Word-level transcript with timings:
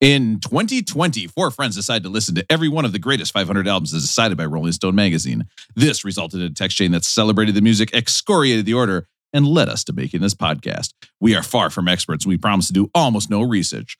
In 0.00 0.40
2020, 0.40 1.26
four 1.28 1.50
friends 1.50 1.74
decided 1.74 2.02
to 2.02 2.10
listen 2.10 2.34
to 2.34 2.44
every 2.50 2.68
one 2.68 2.84
of 2.84 2.92
the 2.92 2.98
greatest 2.98 3.32
500 3.32 3.66
albums 3.66 3.94
as 3.94 4.02
decided 4.02 4.36
by 4.36 4.44
Rolling 4.44 4.72
Stone 4.72 4.94
magazine. 4.94 5.44
This 5.74 6.04
resulted 6.04 6.40
in 6.40 6.46
a 6.46 6.54
text 6.54 6.76
chain 6.76 6.92
that 6.92 7.02
celebrated 7.04 7.54
the 7.54 7.62
music, 7.62 7.94
excoriated 7.94 8.66
the 8.66 8.74
order, 8.74 9.08
and 9.32 9.46
led 9.46 9.70
us 9.70 9.84
to 9.84 9.94
making 9.94 10.20
this 10.20 10.34
podcast. 10.34 10.92
We 11.20 11.34
are 11.34 11.42
far 11.42 11.70
from 11.70 11.88
experts. 11.88 12.24
And 12.26 12.30
We 12.30 12.36
promise 12.36 12.66
to 12.66 12.74
do 12.74 12.90
almost 12.94 13.30
no 13.30 13.40
research. 13.42 13.96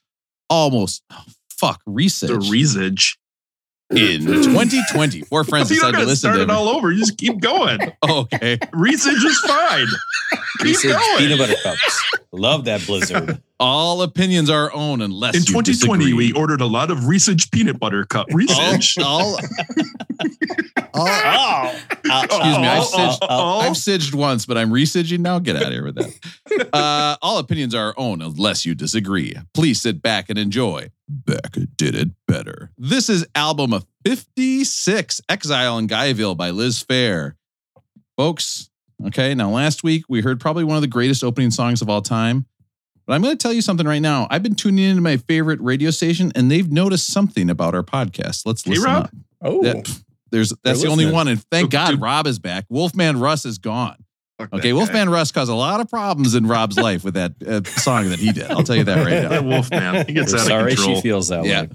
Almost, 0.50 1.02
oh, 1.10 1.24
fuck, 1.48 1.80
research. 1.86 2.30
The 2.30 2.50
research. 2.50 3.16
in 3.90 4.20
2020, 4.26 5.22
four 5.22 5.44
friends 5.44 5.70
you 5.70 5.76
decided 5.76 5.98
to 6.00 6.04
listen 6.04 6.30
start 6.30 6.36
to 6.36 6.42
it 6.42 6.50
all 6.50 6.68
over. 6.68 6.92
You 6.92 6.98
just 6.98 7.16
keep 7.16 7.40
going. 7.40 7.80
Oh, 8.02 8.20
okay. 8.20 8.58
Research 8.74 9.24
is 9.24 9.38
fine. 9.40 9.86
keep 10.58 10.66
Reese's 10.66 10.92
going. 10.92 11.18
peanut 11.18 11.38
butter 11.38 11.54
cups. 11.62 12.02
Love 12.32 12.66
that 12.66 12.84
blizzard. 12.86 13.40
All 13.58 14.02
opinions 14.02 14.50
are 14.50 14.64
our 14.64 14.74
own 14.74 15.00
unless 15.00 15.34
In 15.34 15.40
you 15.40 15.46
2020, 15.46 16.04
disagree. 16.04 16.12
we 16.12 16.32
ordered 16.32 16.60
a 16.60 16.66
lot 16.66 16.90
of 16.90 17.06
Research 17.06 17.50
peanut 17.50 17.78
butter 17.78 18.04
cup. 18.04 18.26
all, 18.30 18.36
Research. 18.36 18.98
all, 19.02 19.38
all, 19.38 19.40
oh, 20.94 21.72
Excuse 22.04 22.58
me, 22.58 22.66
I've 22.66 22.84
sidged, 22.84 23.18
oh. 23.22 23.58
I've 23.60 23.76
sidged 23.76 24.14
once, 24.14 24.44
but 24.44 24.58
I'm 24.58 24.70
residging 24.70 25.22
now. 25.22 25.38
Get 25.38 25.56
out 25.56 25.62
of 25.62 25.72
here 25.72 25.84
with 25.84 25.96
that. 25.96 26.12
Uh, 26.72 27.16
all 27.22 27.38
opinions 27.38 27.74
are 27.74 27.88
our 27.88 27.94
own 27.96 28.22
unless 28.22 28.64
you 28.64 28.74
disagree. 28.74 29.34
Please 29.52 29.80
sit 29.80 30.00
back 30.00 30.28
and 30.30 30.38
enjoy. 30.38 30.90
Beck 31.08 31.56
did 31.76 31.94
it 31.94 32.10
better. 32.26 32.70
This 32.78 33.08
is 33.08 33.26
album 33.34 33.72
of 33.72 33.86
56, 34.04 35.20
Exile 35.28 35.78
in 35.78 35.86
Guyville 35.86 36.36
by 36.36 36.50
Liz 36.50 36.82
Phair. 36.82 37.34
Folks, 38.16 38.70
okay, 39.06 39.34
now 39.34 39.50
last 39.50 39.82
week 39.84 40.04
we 40.08 40.20
heard 40.22 40.40
probably 40.40 40.64
one 40.64 40.76
of 40.76 40.82
the 40.82 40.88
greatest 40.88 41.22
opening 41.22 41.50
songs 41.50 41.82
of 41.82 41.88
all 41.90 42.02
time. 42.02 42.46
But 43.06 43.14
I'm 43.14 43.22
going 43.22 43.36
to 43.36 43.40
tell 43.42 43.52
you 43.52 43.62
something 43.62 43.86
right 43.86 44.00
now. 44.02 44.26
I've 44.30 44.42
been 44.42 44.54
tuning 44.56 44.84
into 44.84 45.00
my 45.02 45.16
favorite 45.16 45.60
radio 45.60 45.90
station 45.90 46.32
and 46.34 46.50
they've 46.50 46.70
noticed 46.70 47.06
something 47.06 47.48
about 47.50 47.74
our 47.74 47.82
podcast. 47.84 48.42
Let's 48.46 48.66
listen 48.66 48.84
K-Rob? 48.84 49.04
up. 49.04 49.10
Oh, 49.42 49.62
That- 49.62 49.76
pff, 49.84 50.02
there's 50.32 50.52
that's 50.64 50.82
the 50.82 50.88
only 50.88 51.08
one, 51.10 51.28
and 51.28 51.40
thank 51.52 51.66
So, 51.66 51.68
God 51.68 51.90
dude- 51.92 52.00
Rob 52.00 52.26
is 52.26 52.40
back. 52.40 52.64
Wolfman 52.68 53.20
Russ 53.20 53.44
is 53.46 53.58
gone. 53.58 53.96
Fuck 54.38 54.52
Okay, 54.54 54.70
guy. 54.70 54.72
Wolfman 54.74 55.08
Russ 55.08 55.30
caused 55.30 55.50
a 55.50 55.54
lot 55.54 55.80
of 55.80 55.88
problems 55.88 56.34
in 56.34 56.46
Rob's 56.46 56.76
life 56.76 57.04
with 57.04 57.14
that 57.14 57.32
uh, 57.46 57.62
song 57.80 58.08
that 58.10 58.18
he 58.18 58.32
did. 58.32 58.50
I'll 58.50 58.64
tell 58.64 58.74
you 58.76 58.84
that 58.84 58.98
right 59.06 59.22
That 59.28 59.30
now. 59.30 59.48
Wolfman. 59.48 60.04
He 60.06 60.12
gets 60.14 60.32
We're 60.32 60.38
out 60.38 60.42
of 60.42 60.48
sorry 60.48 60.74
control. 60.74 60.96
she 60.96 61.00
feels 61.02 61.28
that 61.28 61.44
Yeah. 61.46 61.62
way. 61.62 61.68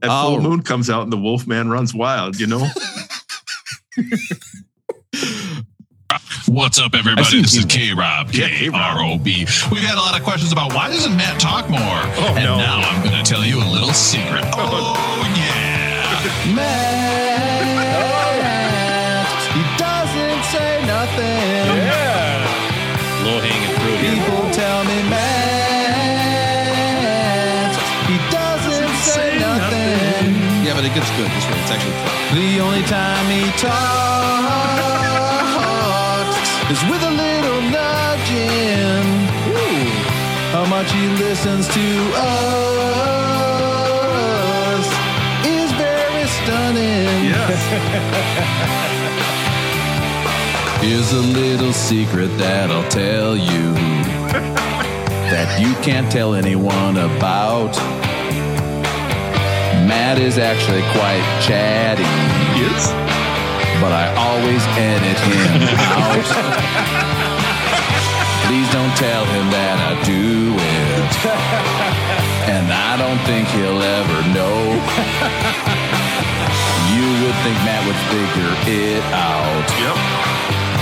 That 0.00 0.10
Oh. 0.10 0.34
full 0.34 0.40
moon 0.42 0.62
comes 0.62 0.90
out 0.90 1.04
and 1.04 1.12
the 1.12 1.16
Wolfman 1.16 1.70
runs 1.70 1.94
wild, 1.94 2.40
you 2.40 2.48
know? 2.48 2.66
What's 6.48 6.78
up, 6.80 6.94
everybody? 6.94 7.40
This 7.42 7.54
is 7.54 7.64
King- 7.66 7.90
K 7.90 7.94
Rob, 7.94 8.30
Yeah, 8.32 8.48
K 8.48 8.58
K-Rob. 8.70 8.96
R 8.98 9.04
O 9.04 9.18
B. 9.18 9.46
We've 9.70 9.82
had 9.82 9.96
a 9.96 10.00
lot 10.02 10.16
of 10.18 10.24
questions 10.24 10.50
about 10.52 10.72
why 10.74 10.88
doesn't 10.88 11.16
Matt 11.16 11.38
talk 11.40 11.68
more? 11.70 11.78
Oh, 11.80 12.34
and 12.36 12.44
no. 12.44 12.56
now 12.58 12.80
I'm 12.82 13.02
going 13.04 13.14
to 13.14 13.22
tell 13.28 13.44
you 13.44 13.58
a 13.62 13.68
little 13.70 13.92
secret. 13.94 14.44
Oh, 14.54 14.96
yeah. 15.36 16.54
Matt, 16.54 17.60
he 19.54 19.62
doesn't 19.78 20.42
say 20.52 20.82
nothing. 20.84 21.76
yeah. 21.78 22.44
Low 23.24 23.38
hanging 23.40 23.74
fruit 23.80 23.98
here. 24.02 24.14
People 24.20 24.50
tell 24.52 24.84
me 24.84 25.00
Matt, 25.08 26.60
he 28.10 28.16
doesn't 28.34 28.94
say 29.06 29.38
nothing. 29.38 30.34
Yeah, 30.66 30.74
but 30.74 30.82
it 30.84 30.92
gets 30.94 31.08
good 31.16 31.30
this 31.30 31.46
way. 31.48 31.56
It's 31.62 31.70
actually 31.70 31.94
fun. 32.04 32.36
The 32.36 32.60
only 32.60 32.82
time 32.84 33.24
he 33.30 33.46
talks 33.56 34.39
is 36.70 36.82
with 36.84 37.02
a 37.02 37.10
little 37.10 37.60
nudging. 37.62 39.04
How 40.52 40.64
much 40.66 40.90
he 40.92 41.06
listens 41.24 41.66
to 41.68 42.12
us 42.16 42.46
is 45.44 45.72
very 45.72 46.26
stunning. 46.38 47.24
Yes. 47.32 47.60
Here's 50.82 51.12
a 51.12 51.20
little 51.20 51.72
secret 51.72 52.28
that 52.38 52.70
I'll 52.70 52.88
tell 52.88 53.36
you 53.36 53.74
that 55.32 55.60
you 55.60 55.74
can't 55.82 56.10
tell 56.10 56.34
anyone 56.34 56.96
about. 56.96 57.76
Matt 59.86 60.18
is 60.18 60.38
actually 60.38 60.82
quite 60.92 61.24
chatty, 61.42 62.04
Yes. 62.60 63.09
But 63.80 63.92
I 63.92 64.12
always 64.16 64.62
edit 64.76 65.18
him 65.24 65.62
out. 65.96 66.26
Please 68.46 68.68
don't 68.72 68.94
tell 68.96 69.24
him 69.24 69.46
that 69.50 69.76
I 69.90 69.92
do 70.04 70.54
it. 70.58 71.12
And 72.50 72.66
I 72.72 72.96
don't 72.98 73.20
think 73.24 73.46
he'll 73.54 73.80
ever 73.80 74.18
know. 74.34 74.58
You 76.90 77.06
would 77.24 77.36
think 77.46 77.56
Matt 77.64 77.82
would 77.86 78.00
figure 78.10 78.52
it 78.66 79.04
out 79.14 79.66
Yep. 79.78 79.96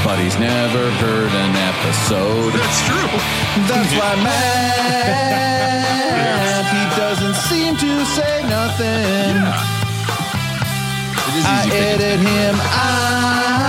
but 0.05 0.17
he's 0.19 0.39
never 0.41 0.91
heard 1.05 1.29
an 1.45 1.53
episode. 1.71 2.53
That's 2.57 2.81
true. 2.89 3.11
That's 3.69 3.93
why 3.95 4.17
Matt, 4.25 5.85
he 6.73 6.83
doesn't 6.97 7.37
seem 7.47 7.77
to 7.77 8.05
say 8.07 8.43
nothing. 8.49 9.78
I 11.31 11.69
edit 11.71 12.21
him 12.21 12.57
out 12.57 13.69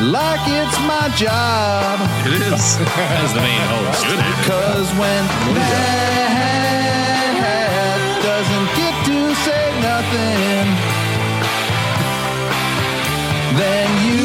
like 0.00 0.46
it's 0.46 0.78
my 0.86 1.08
job. 1.16 2.00
It 2.24 2.32
is. 2.40 2.78
As 3.18 3.32
the 3.34 3.40
main 3.40 3.60
host. 3.66 4.06
Good. 4.06 4.20
Cause 4.46 4.88
when 4.94 5.24
Matt 5.54 6.70
doesn't 8.22 8.68
get 8.78 8.94
to 9.10 9.34
say 9.42 9.64
nothing, 9.82 10.66
then 13.58 13.88
you 14.06 14.22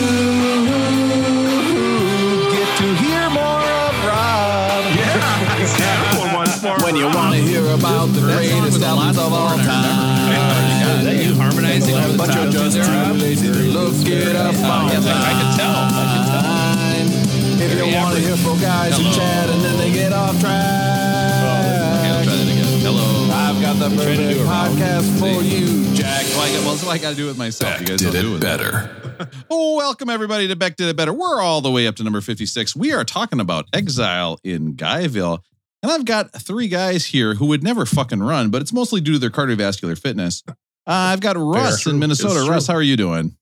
get 2.54 2.70
to 2.78 2.88
hear 3.04 3.24
more 3.34 3.66
of 3.84 3.94
Rob. 4.06 4.84
Yeah. 4.94 6.20
One, 6.22 6.32
one, 6.34 6.48
four. 6.48 6.78
When 6.86 6.96
you 6.96 7.08
want 7.08 7.34
to 7.34 7.42
hear 7.42 7.66
about 7.74 8.14
the 8.14 8.22
greatest 8.22 8.82
albums 8.84 9.18
of 9.18 9.34
all 9.34 9.58
time. 9.58 10.05
You 11.76 11.96
harmonizing 11.96 11.96
all 11.96 12.12
the 12.12 12.18
But 12.18 12.36
you're 12.36 12.52
just 12.52 12.78
too 12.78 13.14
lazy 13.14 13.48
to 13.52 13.60
look 13.76 14.08
it 14.08 14.36
up 14.36 14.56
I 14.56 14.92
can 14.92 15.02
tell. 15.04 15.16
I 15.16 16.04
can 16.12 16.24
tell. 16.32 17.66
If 17.66 17.72
you 17.78 17.96
want 17.96 18.16
to 18.16 18.22
hear 18.22 18.36
four 18.38 18.58
guys 18.58 18.98
who 18.98 19.04
chat 19.14 19.50
and 19.50 19.62
then 19.62 19.78
they 19.78 19.92
get 19.92 20.14
off 20.14 20.40
track. 20.40 20.54
Oh, 21.48 22.24
Hello. 22.82 23.34
I've 23.34 23.62
got 23.62 23.78
the 23.80 23.90
to 23.90 23.96
perfect 23.96 24.38
do 24.38 24.46
podcast 24.46 25.20
for 25.20 25.42
you, 25.44 25.94
Jack. 25.96 26.24
Well, 26.30 26.42
I 26.42 26.52
got, 26.54 26.66
well, 26.66 26.76
so 26.76 26.90
I 26.90 26.98
got 26.98 27.10
to 27.12 27.16
do 27.16 27.30
it 27.30 27.38
myself. 27.38 27.80
You 27.82 27.88
guys 27.88 28.00
Did 28.00 28.14
don't 28.14 28.22
do 28.22 28.34
it 28.34 28.38
it 28.38 28.42
better. 28.42 29.02
Oh, 29.50 29.78
welcome 29.78 30.10
everybody 30.10 30.50
to 30.50 30.58
Beck 30.58 30.76
Did 30.76 30.90
It 30.90 30.98
Better. 30.98 31.14
We're 31.14 31.40
all 31.40 31.62
the 31.62 31.72
way 31.72 31.88
up 31.88 31.96
to 31.96 32.04
number 32.04 32.20
56. 32.20 32.76
We 32.76 32.92
are 32.92 33.06
talking 33.06 33.40
about 33.40 33.66
Exile 33.72 34.40
in 34.44 34.76
Guyville. 34.76 35.40
And 35.82 35.92
I've 35.92 36.04
got 36.04 36.34
three 36.34 36.68
guys 36.68 37.06
here 37.06 37.36
who 37.36 37.46
would 37.46 37.64
never 37.64 37.86
fucking 37.86 38.22
run, 38.22 38.50
but 38.50 38.62
it's 38.62 38.74
mostly 38.74 39.00
due 39.00 39.14
to 39.14 39.20
their 39.20 39.30
cardiovascular 39.30 39.98
fitness. 39.98 40.44
Uh, 40.88 41.14
I've 41.14 41.20
got 41.20 41.36
Russ 41.36 41.88
in 41.88 41.98
Minnesota. 41.98 42.50
Russ, 42.50 42.68
how 42.68 42.76
are 42.76 42.82
you 42.82 42.96
doing? 42.96 43.36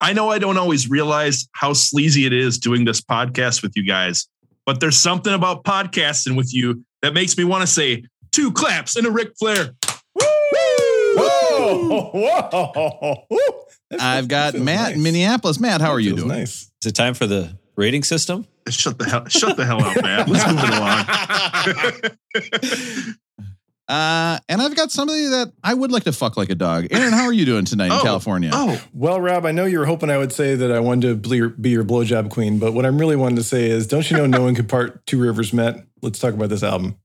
I 0.00 0.12
know 0.12 0.30
I 0.30 0.38
don't 0.38 0.58
always 0.58 0.88
realize 0.88 1.48
how 1.52 1.72
sleazy 1.72 2.26
it 2.26 2.32
is 2.32 2.58
doing 2.58 2.84
this 2.84 3.00
podcast 3.00 3.62
with 3.62 3.72
you 3.74 3.84
guys, 3.84 4.28
but 4.66 4.78
there's 4.78 4.96
something 4.96 5.32
about 5.32 5.64
podcasting 5.64 6.36
with 6.36 6.54
you 6.54 6.84
that 7.02 7.14
makes 7.14 7.36
me 7.36 7.44
want 7.44 7.62
to 7.62 7.66
say 7.66 8.04
two 8.30 8.52
claps 8.52 8.96
and 8.96 9.06
a 9.06 9.10
Ric 9.10 9.32
Flair. 9.38 9.70
Whoa, 10.14 12.10
whoa. 12.12 13.24
Woo. 13.30 13.38
I've 13.98 14.28
got 14.28 14.54
Matt 14.54 14.88
nice. 14.88 14.96
in 14.96 15.02
Minneapolis. 15.02 15.58
Matt, 15.58 15.80
how 15.80 15.90
are 15.90 16.00
you 16.00 16.14
doing? 16.16 16.28
Nice. 16.28 16.70
Is 16.82 16.88
it 16.88 16.94
time 16.94 17.14
for 17.14 17.26
the 17.26 17.56
rating 17.76 18.04
system? 18.04 18.46
Shut 18.68 18.98
the 18.98 19.04
hell, 19.04 19.26
shut 19.26 19.56
the 19.56 19.64
hell 19.64 19.82
up, 19.82 20.02
man. 20.02 20.26
Let's 20.28 20.46
move 20.46 20.60
it 20.64 20.70
along. 23.08 23.14
Uh, 23.86 24.38
and 24.48 24.62
I've 24.62 24.74
got 24.74 24.90
somebody 24.90 25.26
that 25.26 25.52
I 25.62 25.74
would 25.74 25.92
like 25.92 26.04
to 26.04 26.12
fuck 26.12 26.36
like 26.38 26.48
a 26.48 26.54
dog. 26.54 26.86
Aaron, 26.90 27.12
how 27.12 27.24
are 27.24 27.32
you 27.34 27.44
doing 27.44 27.66
tonight 27.66 27.86
in 27.88 27.92
Oh, 27.92 28.02
California? 28.02 28.50
Oh, 28.52 28.82
Well, 28.94 29.20
Rob, 29.20 29.44
I 29.44 29.52
know 29.52 29.66
you 29.66 29.78
were 29.78 29.84
hoping 29.84 30.08
I 30.10 30.16
would 30.16 30.32
say 30.32 30.54
that 30.54 30.72
I 30.72 30.80
wanted 30.80 31.22
to 31.22 31.28
be 31.30 31.36
your, 31.36 31.48
be 31.50 31.68
your 31.70 31.84
blowjob 31.84 32.30
queen, 32.30 32.58
but 32.58 32.72
what 32.72 32.86
I'm 32.86 32.98
really 32.98 33.16
wanting 33.16 33.36
to 33.36 33.42
say 33.42 33.68
is, 33.68 33.86
don't 33.86 34.10
you 34.10 34.16
know 34.16 34.24
no 34.26 34.42
one 34.42 34.54
could 34.54 34.70
part 34.70 35.04
Two 35.06 35.20
Rivers 35.20 35.52
Met? 35.52 35.84
Let's 36.00 36.18
talk 36.18 36.32
about 36.32 36.48
this 36.48 36.62
album. 36.62 36.96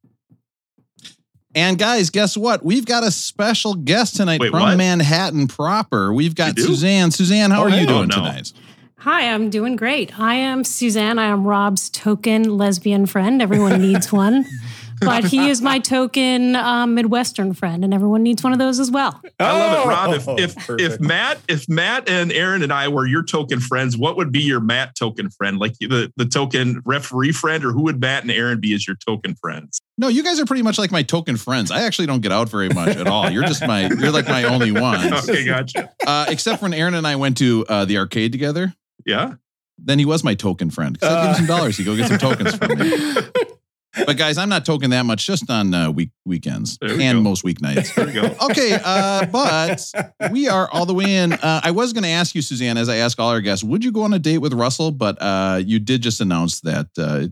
And 1.55 1.77
guys, 1.77 2.11
guess 2.11 2.37
what? 2.37 2.63
We've 2.63 2.85
got 2.85 3.03
a 3.03 3.11
special 3.11 3.73
guest 3.73 4.15
tonight 4.15 4.39
Wait, 4.39 4.51
from 4.51 4.61
what? 4.61 4.77
Manhattan 4.77 5.47
proper. 5.47 6.13
We've 6.13 6.35
got 6.35 6.57
Suzanne. 6.59 7.11
Suzanne, 7.11 7.51
how 7.51 7.61
Oh, 7.61 7.63
are 7.65 7.69
you 7.71 7.87
doing 7.87 8.03
Oh, 8.03 8.05
no. 8.05 8.15
tonight? 8.15 8.53
Hi, 8.99 9.29
I'm 9.33 9.49
doing 9.49 9.75
great. 9.75 10.17
I 10.19 10.35
am 10.35 10.63
Suzanne. 10.63 11.17
I 11.19 11.25
am 11.25 11.45
Rob's 11.45 11.89
token 11.89 12.57
lesbian 12.57 13.05
friend. 13.05 13.41
Everyone 13.41 13.81
needs 13.81 14.11
one. 14.13 14.45
but 15.01 15.23
he 15.25 15.49
is 15.49 15.61
my 15.61 15.79
token 15.79 16.55
um, 16.55 16.95
Midwestern 16.95 17.53
friend, 17.53 17.83
and 17.83 17.93
everyone 17.93 18.23
needs 18.23 18.43
one 18.43 18.53
of 18.53 18.59
those 18.59 18.79
as 18.79 18.89
well. 18.91 19.19
I 19.39 19.51
love 19.57 19.85
it, 19.85 19.89
Rob. 19.89 20.13
If 20.13 20.27
Oh, 20.27 20.35
if 20.37 20.69
if. 20.93 20.99
Matt 20.99 21.39
if 21.47 21.67
Matt 21.69 22.09
and 22.09 22.31
Aaron 22.31 22.61
and 22.63 22.71
I 22.73 22.87
were 22.87 23.05
your 23.07 23.23
token 23.23 23.59
friends, 23.59 23.97
what 23.97 24.17
would 24.17 24.31
be 24.31 24.41
your 24.41 24.59
Matt 24.59 24.95
token 24.95 25.29
friend? 25.29 25.57
Like 25.59 25.73
the 25.79 26.11
the 26.17 26.25
token 26.25 26.81
referee 26.85 27.31
friend, 27.31 27.63
or 27.65 27.71
who 27.71 27.83
would 27.83 27.99
Matt 28.01 28.23
and 28.23 28.31
Aaron 28.31 28.59
be 28.59 28.73
as 28.73 28.87
your 28.87 28.95
token 29.05 29.35
friends? 29.35 29.79
No, 29.97 30.07
you 30.07 30.23
guys 30.23 30.39
are 30.39 30.45
pretty 30.45 30.63
much 30.63 30.77
like 30.77 30.91
my 30.91 31.03
token 31.03 31.35
friends. 31.37 31.71
I 31.71 31.81
actually 31.81 32.05
don't 32.07 32.21
get 32.21 32.31
out 32.31 32.47
very 32.49 32.69
much 32.69 32.95
at 32.95 33.07
all. 33.07 33.29
You're 33.29 33.43
just 33.43 33.65
my, 33.67 33.87
you're 33.89 34.11
like 34.11 34.27
my 34.29 34.43
only 34.45 34.71
one. 34.71 35.11
Okay, 35.13 35.43
gotcha. 35.45 35.89
Uh, 36.07 36.25
except 36.29 36.61
when 36.61 36.73
Aaron 36.73 36.93
and 36.93 37.05
I 37.05 37.17
went 37.17 37.37
to 37.39 37.65
uh, 37.67 37.83
the 37.85 37.97
arcade 37.97 38.31
together. 38.31 38.73
Yeah. 39.05 39.33
Then 39.77 39.99
he 39.99 40.05
was 40.05 40.23
my 40.23 40.35
token 40.35 40.69
friend. 40.69 40.97
'Cause 40.99 41.09
I'd 41.11 41.21
give 41.21 41.29
him 41.31 41.35
some 41.47 41.57
dollars. 41.57 41.77
He'd 41.77 41.83
go 41.83 41.95
get 41.97 42.07
some 42.07 42.17
tokens 42.17 42.55
from 42.55 42.77
me. 42.79 42.91
But 44.05 44.17
guys, 44.17 44.37
I'm 44.37 44.49
not 44.49 44.65
token 44.65 44.91
that 44.91 45.05
much 45.05 45.25
just 45.25 45.49
on 45.49 45.73
uh, 45.73 45.91
week 45.91 46.11
weekends 46.25 46.77
we 46.81 47.03
and 47.03 47.19
go. 47.19 47.21
most 47.21 47.43
weeknights. 47.43 47.95
There 47.95 48.05
we 48.05 48.13
go. 48.13 48.35
Okay, 48.49 48.79
uh, 48.83 49.25
but 49.25 49.91
we 50.31 50.47
are 50.47 50.69
all 50.71 50.85
the 50.85 50.93
way 50.93 51.15
in. 51.15 51.33
Uh, 51.33 51.61
I 51.63 51.71
was 51.71 51.93
going 51.93 52.03
to 52.03 52.09
ask 52.09 52.35
you, 52.35 52.41
Suzanne, 52.41 52.77
as 52.77 52.87
I 52.89 52.97
ask 52.97 53.19
all 53.19 53.29
our 53.29 53.41
guests, 53.41 53.63
would 53.63 53.83
you 53.83 53.91
go 53.91 54.03
on 54.03 54.13
a 54.13 54.19
date 54.19 54.39
with 54.39 54.53
Russell? 54.53 54.91
But 54.91 55.17
uh, 55.21 55.61
you 55.63 55.79
did 55.79 56.01
just 56.01 56.21
announce 56.21 56.61
that 56.61 56.87
uh, 56.97 57.27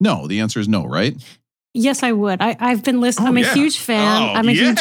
no. 0.00 0.26
The 0.26 0.40
answer 0.40 0.58
is 0.60 0.68
no, 0.68 0.84
right? 0.84 1.16
Yes, 1.74 2.02
I 2.02 2.12
would. 2.12 2.40
I, 2.40 2.56
I've 2.60 2.84
been 2.84 3.00
listening. 3.00 3.26
Oh, 3.26 3.30
I'm 3.30 3.36
a 3.36 3.40
yeah. 3.40 3.54
huge 3.54 3.78
fan. 3.78 4.22
Oh, 4.22 4.32
I'm 4.34 4.48
a 4.48 4.52
huge 4.52 4.78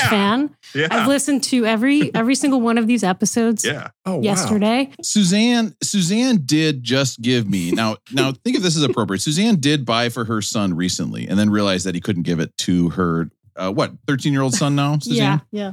yeah. 0.76 0.88
I've 0.92 1.08
listened 1.08 1.44
to 1.46 1.66
every 1.66 2.14
every 2.16 2.36
single 2.36 2.62
one 2.62 2.78
of 2.78 2.88
these 2.88 3.04
episodes 3.04 3.64
Yeah. 3.66 3.90
oh, 4.06 4.16
wow. 4.16 4.22
yesterday. 4.22 4.92
Suzanne, 5.02 5.76
Suzanne 5.82 6.42
did 6.46 6.84
just 6.84 7.22
give 7.22 7.50
me 7.50 7.72
now. 7.72 7.98
Now 8.12 8.32
think 8.32 8.56
if 8.58 8.64
this 8.64 8.76
is 8.76 8.84
appropriate. 8.84 9.22
Suzanne 9.22 9.58
did 9.60 9.86
buy 9.86 10.10
for 10.10 10.26
her 10.26 10.42
son 10.42 10.74
recently, 10.76 11.28
and 11.28 11.38
then 11.40 11.50
realized 11.50 11.86
that 11.86 11.96
he 11.96 12.02
couldn't 12.02 12.24
give 12.24 12.40
it 12.40 12.56
to 12.60 12.90
her. 12.92 13.30
Uh, 13.56 13.72
what 13.72 13.92
thirteen 14.08 14.34
year 14.34 14.42
old 14.42 14.54
son 14.56 14.76
now? 14.76 14.98
Suzanne, 15.02 15.42
Yeah, 15.52 15.62
yeah. 15.64 15.72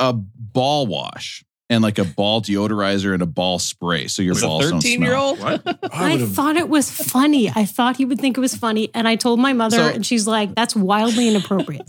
a 0.00 0.12
ball 0.12 0.86
wash 0.86 1.44
and 1.70 1.82
like 1.82 1.98
a 1.98 2.04
ball 2.04 2.42
deodorizer 2.42 3.14
and 3.14 3.22
a 3.22 3.26
ball 3.26 3.58
spray, 3.58 4.06
so 4.06 4.20
your 4.20 4.34
Was 4.34 4.42
a 4.42 4.46
balls 4.46 4.70
don't 4.70 4.80
13 4.82 5.00
year 5.00 5.10
smell. 5.12 5.24
old? 5.24 5.38
What? 5.40 5.78
I, 5.92 6.18
thought 6.18 6.56
it 6.56 6.68
was 6.68 6.90
funny. 6.90 7.48
I 7.48 7.64
thought 7.64 7.96
he 7.96 8.04
would 8.04 8.20
think 8.20 8.36
it 8.36 8.40
was 8.40 8.54
funny, 8.54 8.90
and 8.94 9.08
I 9.08 9.16
told 9.16 9.40
my 9.40 9.52
mother, 9.54 9.76
So- 9.78 9.88
and 9.88 10.04
she's 10.04 10.26
like, 10.26 10.54
"That's 10.54 10.76
wildly 10.76 11.28
inappropriate." 11.28 11.82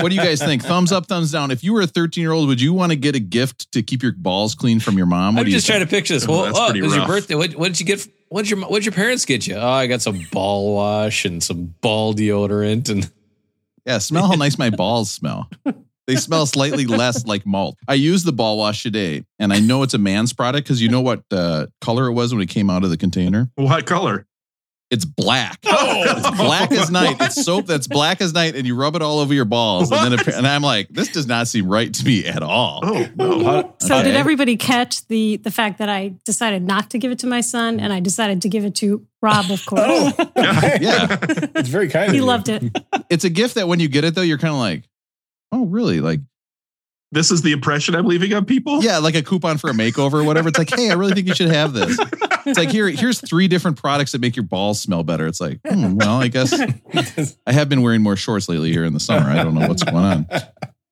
What 0.00 0.08
do 0.10 0.14
you 0.14 0.20
guys 0.22 0.40
think? 0.42 0.62
Thumbs 0.64 0.90
up, 0.92 1.06
thumbs 1.06 1.30
down. 1.30 1.50
If 1.50 1.62
you 1.62 1.72
were 1.72 1.82
a 1.82 1.86
thirteen 1.86 2.22
year 2.22 2.32
old, 2.32 2.48
would 2.48 2.60
you 2.60 2.72
want 2.72 2.90
to 2.92 2.96
get 2.96 3.14
a 3.14 3.20
gift 3.20 3.70
to 3.72 3.82
keep 3.82 4.02
your 4.02 4.12
balls 4.12 4.54
clean 4.54 4.80
from 4.80 4.96
your 4.96 5.06
mom? 5.06 5.34
What 5.34 5.40
I'm 5.40 5.44
do 5.46 5.50
you 5.52 5.56
just 5.56 5.66
trying 5.66 5.80
to 5.80 5.86
picture 5.86 6.14
this. 6.14 6.26
Oh, 6.28 6.32
Well, 6.32 6.42
that's 6.46 6.58
oh, 6.58 6.64
pretty 6.66 6.80
it 6.80 6.82
was 6.82 6.92
your 6.92 7.00
rough. 7.00 7.08
birthday. 7.08 7.34
What, 7.36 7.54
what 7.54 7.68
did 7.68 7.80
you 7.80 7.86
get? 7.86 8.06
What 8.28 8.42
did 8.42 8.50
your 8.50 8.60
What 8.60 8.74
did 8.78 8.86
your 8.86 8.92
parents 8.92 9.24
get 9.24 9.46
you? 9.46 9.54
Oh, 9.54 9.68
I 9.68 9.86
got 9.86 10.02
some 10.02 10.26
ball 10.32 10.74
wash 10.74 11.24
and 11.24 11.42
some 11.42 11.74
ball 11.80 12.12
deodorant 12.14 12.88
and 12.88 13.08
Yeah, 13.86 13.98
smell 13.98 14.26
how 14.26 14.34
nice 14.34 14.58
my 14.58 14.70
balls 14.70 15.10
smell. 15.12 15.48
They 16.06 16.16
smell 16.16 16.46
slightly 16.46 16.86
less 16.86 17.26
like 17.26 17.44
malt. 17.46 17.76
I 17.88 17.94
used 17.94 18.26
the 18.26 18.32
ball 18.32 18.58
wash 18.58 18.82
today, 18.82 19.24
and 19.38 19.52
I 19.52 19.58
know 19.60 19.82
it's 19.82 19.94
a 19.94 19.98
man's 19.98 20.32
product 20.32 20.66
because 20.66 20.80
you 20.80 20.88
know 20.88 21.00
what 21.00 21.22
uh, 21.30 21.66
color 21.80 22.06
it 22.06 22.12
was 22.12 22.32
when 22.32 22.42
it 22.42 22.48
came 22.48 22.70
out 22.70 22.84
of 22.84 22.90
the 22.90 22.96
container. 22.96 23.50
What 23.56 23.86
color? 23.86 24.26
It's 24.88 25.04
black. 25.04 25.58
Oh. 25.66 26.04
It's 26.06 26.30
black 26.36 26.70
as 26.70 26.92
night. 26.92 27.16
It's 27.18 27.44
soap 27.44 27.66
that's 27.66 27.88
black 27.88 28.20
as 28.20 28.32
night, 28.32 28.54
and 28.54 28.64
you 28.68 28.76
rub 28.76 28.94
it 28.94 29.02
all 29.02 29.18
over 29.18 29.34
your 29.34 29.44
balls. 29.44 29.90
And 29.90 30.12
then, 30.16 30.28
and 30.32 30.46
I'm 30.46 30.62
like, 30.62 30.86
this 30.90 31.08
does 31.08 31.26
not 31.26 31.48
seem 31.48 31.66
right 31.66 31.92
to 31.92 32.04
me 32.04 32.24
at 32.24 32.40
all. 32.40 32.82
Oh 32.84 33.08
no. 33.16 33.74
So 33.80 33.96
Okay. 33.96 34.04
did 34.04 34.14
everybody 34.14 34.56
catch 34.56 35.04
the 35.08 35.38
the 35.38 35.50
fact 35.50 35.78
that 35.78 35.88
I 35.88 36.14
decided 36.24 36.62
not 36.62 36.90
to 36.90 36.98
give 37.00 37.10
it 37.10 37.18
to 37.20 37.26
my 37.26 37.40
son, 37.40 37.80
and 37.80 37.92
I 37.92 37.98
decided 37.98 38.42
to 38.42 38.48
give 38.48 38.64
it 38.64 38.76
to 38.76 39.04
Rob, 39.20 39.50
of 39.50 39.66
course. 39.66 39.82
Oh, 39.84 40.12
okay. 40.36 40.78
Yeah. 40.80 41.16
it's 41.56 41.68
very 41.68 41.88
kind 41.88 42.06
of 42.06 42.12
he 42.12 42.18
you. 42.18 42.24
loved 42.24 42.48
it. 42.48 42.62
It's 43.10 43.24
a 43.24 43.30
gift 43.30 43.56
that 43.56 43.66
when 43.66 43.80
you 43.80 43.88
get 43.88 44.04
it 44.04 44.14
though, 44.14 44.22
you're 44.22 44.38
kind 44.38 44.54
of 44.54 44.60
like, 44.60 44.84
oh, 45.56 45.66
really? 45.66 46.00
Like, 46.00 46.20
This 47.12 47.30
is 47.30 47.42
the 47.42 47.52
impression 47.52 47.94
I'm 47.94 48.06
leaving 48.06 48.32
on 48.34 48.44
people. 48.44 48.82
yeah, 48.82 48.98
like 48.98 49.14
a 49.14 49.22
coupon 49.22 49.58
for 49.58 49.70
a 49.70 49.72
makeover 49.72 50.14
or 50.14 50.24
whatever. 50.24 50.48
It's 50.48 50.58
like, 50.58 50.70
hey, 50.74 50.90
I 50.90 50.94
really 50.94 51.14
think 51.14 51.26
you 51.28 51.34
should 51.34 51.48
have 51.50 51.72
this. 51.72 51.98
It's 52.46 52.58
like 52.58 52.70
here, 52.70 52.88
here's 52.88 53.20
three 53.20 53.48
different 53.48 53.76
products 53.80 54.12
that 54.12 54.20
make 54.20 54.36
your 54.36 54.44
balls 54.44 54.80
smell 54.80 55.02
better. 55.02 55.26
It's 55.26 55.40
like, 55.40 55.58
hmm, 55.66 55.96
well, 55.96 56.20
I 56.20 56.28
guess 56.28 56.52
I 57.46 57.52
have 57.52 57.68
been 57.68 57.82
wearing 57.82 58.02
more 58.02 58.16
shorts 58.16 58.48
lately 58.48 58.70
here 58.70 58.84
in 58.84 58.92
the 58.92 59.00
summer. 59.00 59.28
I 59.28 59.42
don't 59.42 59.54
know 59.54 59.66
what's 59.66 59.82
going 59.82 59.96
on. 59.96 60.26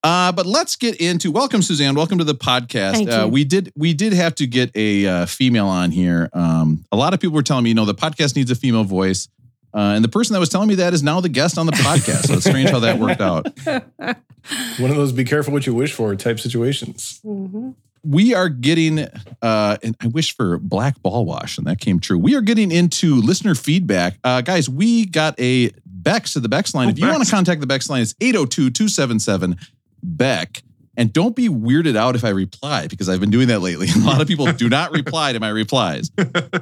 Uh, 0.03 0.33
but 0.33 0.47
let's 0.47 0.77
get 0.77 0.97
into 1.01 1.31
welcome, 1.31 1.63
Suzanne. 1.63 1.95
Welcome 1.95 2.19
to 2.19 2.25
the 2.25 2.35
podcast. 2.35 2.93
Thank 2.93 3.09
Uh, 3.11 3.29
we 3.31 3.45
did 3.45 3.73
we 3.75 3.95
did 3.95 4.13
have 4.13 4.35
to 4.35 4.47
get 4.47 4.71
a 4.75 5.07
uh, 5.07 5.27
female 5.27 5.67
on 5.67 5.91
here. 5.93 6.29
Um, 6.35 6.85
a 6.93 6.97
lot 6.97 7.15
of 7.15 7.21
people 7.21 7.35
were 7.35 7.43
telling 7.43 7.65
me, 7.65 7.71
you 7.71 7.75
know, 7.75 7.87
the 7.87 7.95
podcast 7.95 8.37
needs 8.37 8.51
a 8.51 8.55
female 8.55 8.85
voice. 8.85 9.29
Uh, 9.75 9.95
and 9.97 10.05
the 10.05 10.09
person 10.09 10.35
that 10.35 10.41
was 10.41 10.49
telling 10.49 10.69
me 10.69 10.77
that 10.77 10.95
is 10.95 11.03
now 11.03 11.21
the 11.21 11.29
guest 11.29 11.59
on 11.59 11.67
the 11.67 11.73
podcast. 11.73 12.29
So 12.29 12.35
it's 12.35 12.45
strange 12.45 12.71
how 12.71 12.79
that 12.81 12.99
worked 13.01 13.21
out. 13.21 13.47
One 14.79 14.91
of 14.91 14.97
those 14.97 15.11
be 15.13 15.25
careful 15.25 15.53
what 15.53 15.67
you 15.67 15.75
wish 15.75 15.93
for 15.93 16.15
type 16.17 16.39
situations. 16.39 17.21
Mhm. 17.25 17.75
we 18.05 18.35
are 18.35 18.51
getting 18.51 18.99
uh 19.41 19.79
and 19.83 19.97
i 20.03 20.07
wish 20.09 20.37
for 20.37 20.59
black 20.59 21.01
ball 21.01 21.25
wash 21.25 21.57
and 21.57 21.67
that 21.67 21.81
came 21.81 21.99
true 21.99 22.19
we 22.19 22.35
are 22.35 22.43
getting 22.43 22.71
into 22.71 23.15
listener 23.17 23.55
feedback 23.55 24.19
uh 24.25 24.43
guys 24.43 24.69
we 24.69 25.07
got 25.07 25.35
a 25.41 25.71
bex 25.87 26.35
to 26.35 26.41
the 26.41 26.49
bex 26.51 26.75
line 26.75 26.89
Oh, 26.89 26.91
if 26.91 26.99
you 26.99 27.09
want 27.09 27.25
to 27.25 27.31
contact 27.31 27.63
the 27.63 27.67
bex 27.67 27.89
line 27.89 28.03
it's 28.03 28.13
802-277 28.21 29.59
beck 30.03 30.63
and 30.97 31.13
don't 31.13 31.35
be 31.37 31.49
weirded 31.49 31.97
out 31.97 32.15
if 32.17 32.25
i 32.25 32.29
reply 32.29 32.87
because 32.87 33.09
i've 33.09 33.21
been 33.21 33.31
doing 33.31 33.49
that 33.49 33.61
lately 33.61 33.89
a 33.97 33.99
lot 34.05 34.21
of 34.21 34.29
people 34.29 34.47
do 34.53 34.69
not 34.69 34.93
reply 35.01 35.33
to 35.33 35.41
my 35.41 35.49
replies 35.49 36.11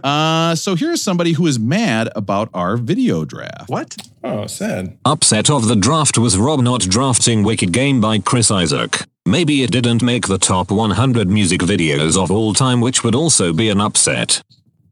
uh 0.02 0.54
so 0.54 0.74
here's 0.74 1.02
somebody 1.02 1.32
who 1.32 1.46
is 1.46 1.58
mad 1.58 2.08
about 2.16 2.48
our 2.54 2.76
video 2.76 3.24
draft 3.24 3.68
What? 3.68 3.96
Oh, 4.24 4.46
sad. 4.46 4.98
Upset 5.04 5.50
of 5.50 5.66
the 5.66 5.74
draft 5.74 6.16
was 6.16 6.38
Rob 6.38 6.60
not 6.60 6.82
drafting 6.82 7.42
Wicked 7.42 7.72
Game 7.72 8.00
by 8.00 8.20
Chris 8.20 8.52
Isaak. 8.52 9.04
Maybe 9.26 9.64
it 9.64 9.72
didn't 9.72 10.00
make 10.00 10.28
the 10.28 10.38
top 10.38 10.70
100 10.70 11.28
music 11.28 11.60
videos 11.60 12.16
of 12.22 12.30
all 12.30 12.54
time, 12.54 12.80
which 12.80 13.02
would 13.02 13.16
also 13.16 13.52
be 13.52 13.68
an 13.68 13.80
upset. 13.80 14.42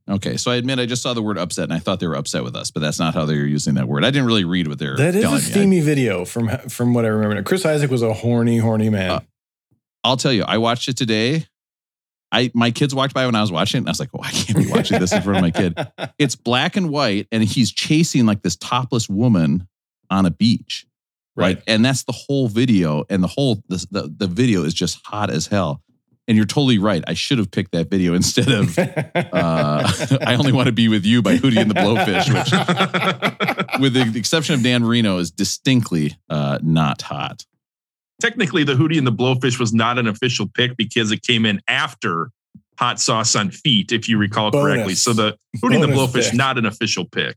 okay 0.08 0.36
so 0.36 0.50
i 0.50 0.56
admit 0.56 0.80
i 0.80 0.86
just 0.86 1.02
saw 1.02 1.14
the 1.14 1.22
word 1.22 1.38
upset 1.38 1.64
and 1.64 1.72
i 1.72 1.78
thought 1.78 2.00
they 2.00 2.08
were 2.08 2.16
upset 2.16 2.42
with 2.42 2.56
us 2.56 2.72
but 2.72 2.80
that's 2.80 2.98
not 2.98 3.14
how 3.14 3.24
they 3.24 3.36
were 3.38 3.46
using 3.46 3.74
that 3.74 3.86
word 3.86 4.04
i 4.04 4.10
didn't 4.10 4.26
really 4.26 4.42
read 4.44 4.66
what 4.66 4.78
they're 4.80 4.96
That 4.96 5.14
is 5.14 5.22
telling 5.22 5.38
a 5.38 5.42
me. 5.42 5.46
I- 5.46 5.50
steamy 5.50 5.80
video 5.80 6.24
from 6.24 6.48
from 6.68 6.94
what 6.94 7.04
I 7.04 7.08
remember. 7.08 7.40
Chris 7.44 7.64
Isaak 7.64 7.90
was 7.90 8.02
a 8.02 8.12
horny, 8.12 8.58
horny 8.58 8.90
man. 8.90 9.10
Uh, 9.10 9.20
I'll 10.04 10.16
tell 10.16 10.32
you, 10.32 10.44
I 10.44 10.58
watched 10.58 10.88
it 10.88 10.96
today. 10.96 11.46
I 12.32 12.50
my 12.54 12.70
kids 12.70 12.94
walked 12.94 13.12
by 13.12 13.26
when 13.26 13.34
I 13.34 13.40
was 13.40 13.50
watching 13.50 13.78
it, 13.78 13.80
and 13.80 13.88
I 13.88 13.90
was 13.90 14.00
like, 14.00 14.10
"Oh, 14.14 14.20
I 14.22 14.30
can't 14.30 14.58
be 14.58 14.70
watching 14.70 15.00
this 15.00 15.12
in 15.12 15.22
front 15.22 15.38
of 15.38 15.42
my 15.42 15.50
kid." 15.50 15.74
It's 16.18 16.36
black 16.36 16.76
and 16.76 16.90
white, 16.90 17.26
and 17.32 17.42
he's 17.42 17.72
chasing 17.72 18.26
like 18.26 18.42
this 18.42 18.56
topless 18.56 19.08
woman 19.08 19.66
on 20.10 20.26
a 20.26 20.30
beach, 20.30 20.86
right? 21.34 21.56
Right. 21.56 21.64
And 21.66 21.84
that's 21.84 22.04
the 22.04 22.12
whole 22.12 22.48
video, 22.48 23.04
and 23.10 23.22
the 23.22 23.28
whole 23.28 23.62
the, 23.68 23.84
the 23.90 24.14
the 24.16 24.26
video 24.26 24.62
is 24.62 24.74
just 24.74 25.00
hot 25.04 25.30
as 25.30 25.46
hell. 25.46 25.82
And 26.28 26.36
you're 26.36 26.46
totally 26.46 26.78
right. 26.78 27.02
I 27.08 27.14
should 27.14 27.38
have 27.38 27.50
picked 27.50 27.72
that 27.72 27.90
video 27.90 28.14
instead 28.14 28.48
of 28.52 28.78
uh, 28.78 28.84
"I 30.24 30.36
Only 30.38 30.52
Want 30.52 30.66
to 30.66 30.72
Be 30.72 30.86
with 30.86 31.04
You" 31.04 31.22
by 31.22 31.36
Hootie 31.36 31.60
and 31.60 31.68
the 31.68 31.74
Blowfish, 31.74 32.28
which, 32.28 33.80
with 33.80 33.94
the 33.94 34.16
exception 34.16 34.54
of 34.54 34.62
Dan 34.62 34.84
Marino, 34.84 35.18
is 35.18 35.32
distinctly 35.32 36.16
uh, 36.28 36.60
not 36.62 37.02
hot. 37.02 37.44
Technically, 38.20 38.64
the 38.64 38.74
Hootie 38.74 38.98
and 38.98 39.06
the 39.06 39.12
Blowfish 39.12 39.58
was 39.58 39.72
not 39.72 39.98
an 39.98 40.06
official 40.06 40.48
pick 40.48 40.76
because 40.76 41.10
it 41.10 41.22
came 41.22 41.46
in 41.46 41.60
after 41.68 42.30
Hot 42.78 43.00
Sauce 43.00 43.34
on 43.36 43.50
Feet, 43.50 43.92
if 43.92 44.08
you 44.08 44.18
recall 44.18 44.50
Bonus. 44.50 44.74
correctly. 44.74 44.94
So 44.94 45.12
the 45.12 45.36
Hootie 45.58 45.82
and 45.82 45.82
the 45.82 45.96
Blowfish, 45.96 46.30
pick. 46.30 46.34
not 46.34 46.58
an 46.58 46.66
official 46.66 47.04
pick. 47.04 47.36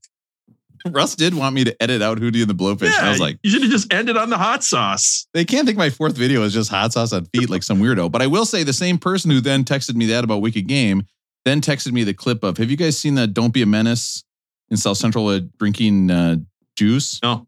Russ 0.86 1.16
did 1.16 1.34
want 1.34 1.56
me 1.56 1.64
to 1.64 1.82
edit 1.82 2.02
out 2.02 2.20
Hootie 2.20 2.42
and 2.42 2.50
the 2.50 2.56
Blowfish. 2.56 2.98
and 2.98 3.06
I 3.08 3.10
was 3.10 3.20
like, 3.20 3.40
you 3.42 3.50
should 3.50 3.62
have 3.62 3.72
just 3.72 3.92
ended 3.94 4.18
on 4.18 4.30
the 4.30 4.38
hot 4.38 4.64
sauce. 4.64 5.28
they 5.34 5.46
can't 5.46 5.66
think 5.66 5.78
my 5.78 5.90
fourth 5.90 6.18
video 6.18 6.44
is 6.44 6.54
just 6.54 6.70
hot 6.70 6.92
sauce 6.92 7.14
on 7.14 7.26
feet 7.26 7.50
like 7.50 7.64
some 7.64 7.80
weirdo. 7.80 8.12
But 8.12 8.22
I 8.22 8.28
will 8.28 8.46
say 8.46 8.64
the 8.64 8.74
same 8.74 8.98
person 8.98 9.32
who 9.32 9.40
then 9.40 9.64
texted 9.64 9.96
me 9.96 10.08
that 10.08 10.26
about 10.26 10.42
Wicked 10.42 10.68
Game 10.68 11.08
then 11.46 11.62
texted 11.62 11.92
me 11.92 12.04
the 12.04 12.14
clip 12.14 12.44
of 12.44 12.58
Have 12.58 12.72
you 12.72 12.78
guys 12.78 12.98
seen 12.98 13.16
that 13.16 13.34
Don't 13.34 13.54
Be 13.54 13.62
a 13.62 13.66
Menace 13.66 14.24
in 14.70 14.78
South 14.78 14.98
Central 14.98 15.28
uh, 15.28 15.42
drinking 15.60 16.10
uh, 16.10 16.38
juice? 16.78 17.20
No. 17.22 17.48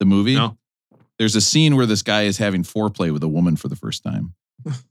The 0.00 0.06
movie? 0.06 0.36
No. 0.36 0.56
There's 1.18 1.36
a 1.36 1.40
scene 1.40 1.76
where 1.76 1.86
this 1.86 2.02
guy 2.02 2.22
is 2.24 2.38
having 2.38 2.62
foreplay 2.62 3.12
with 3.12 3.22
a 3.22 3.28
woman 3.28 3.56
for 3.56 3.68
the 3.68 3.76
first 3.76 4.02
time. 4.02 4.34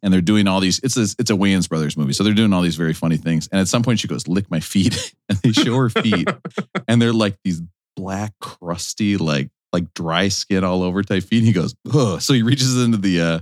And 0.02 0.14
they're 0.14 0.22
doing 0.22 0.48
all 0.48 0.62
these. 0.62 0.80
It's 0.84 0.96
a 0.96 1.02
it's 1.20 1.30
a 1.30 1.34
Wayans 1.34 1.68
Brothers 1.68 1.98
movie, 1.98 2.14
so 2.14 2.24
they're 2.24 2.34
doing 2.34 2.54
all 2.54 2.62
these 2.62 2.78
very 2.78 2.94
funny 2.94 3.18
things. 3.18 3.50
And 3.52 3.60
at 3.60 3.68
some 3.68 3.84
point, 3.84 4.00
she 4.00 4.08
goes, 4.08 4.26
"Lick 4.26 4.50
my 4.50 4.62
feet," 4.62 5.14
and 5.30 5.38
they 5.40 5.52
show 5.52 5.76
her 5.76 5.90
feet, 5.90 6.30
and 6.88 7.02
they're 7.02 7.12
like 7.12 7.38
these 7.44 7.62
black, 7.98 8.34
crusty, 8.40 9.18
like 9.18 9.50
like 9.74 9.94
dry 9.94 10.30
skin 10.30 10.64
all 10.64 10.82
over 10.82 11.04
type 11.04 11.24
feet. 11.24 11.40
And 11.40 11.48
he 11.48 11.52
goes, 11.54 11.76
Ugh. 11.94 12.22
so 12.22 12.34
he 12.34 12.42
reaches 12.42 12.82
into 12.82 12.98
the 12.98 13.22
uh, 13.22 13.40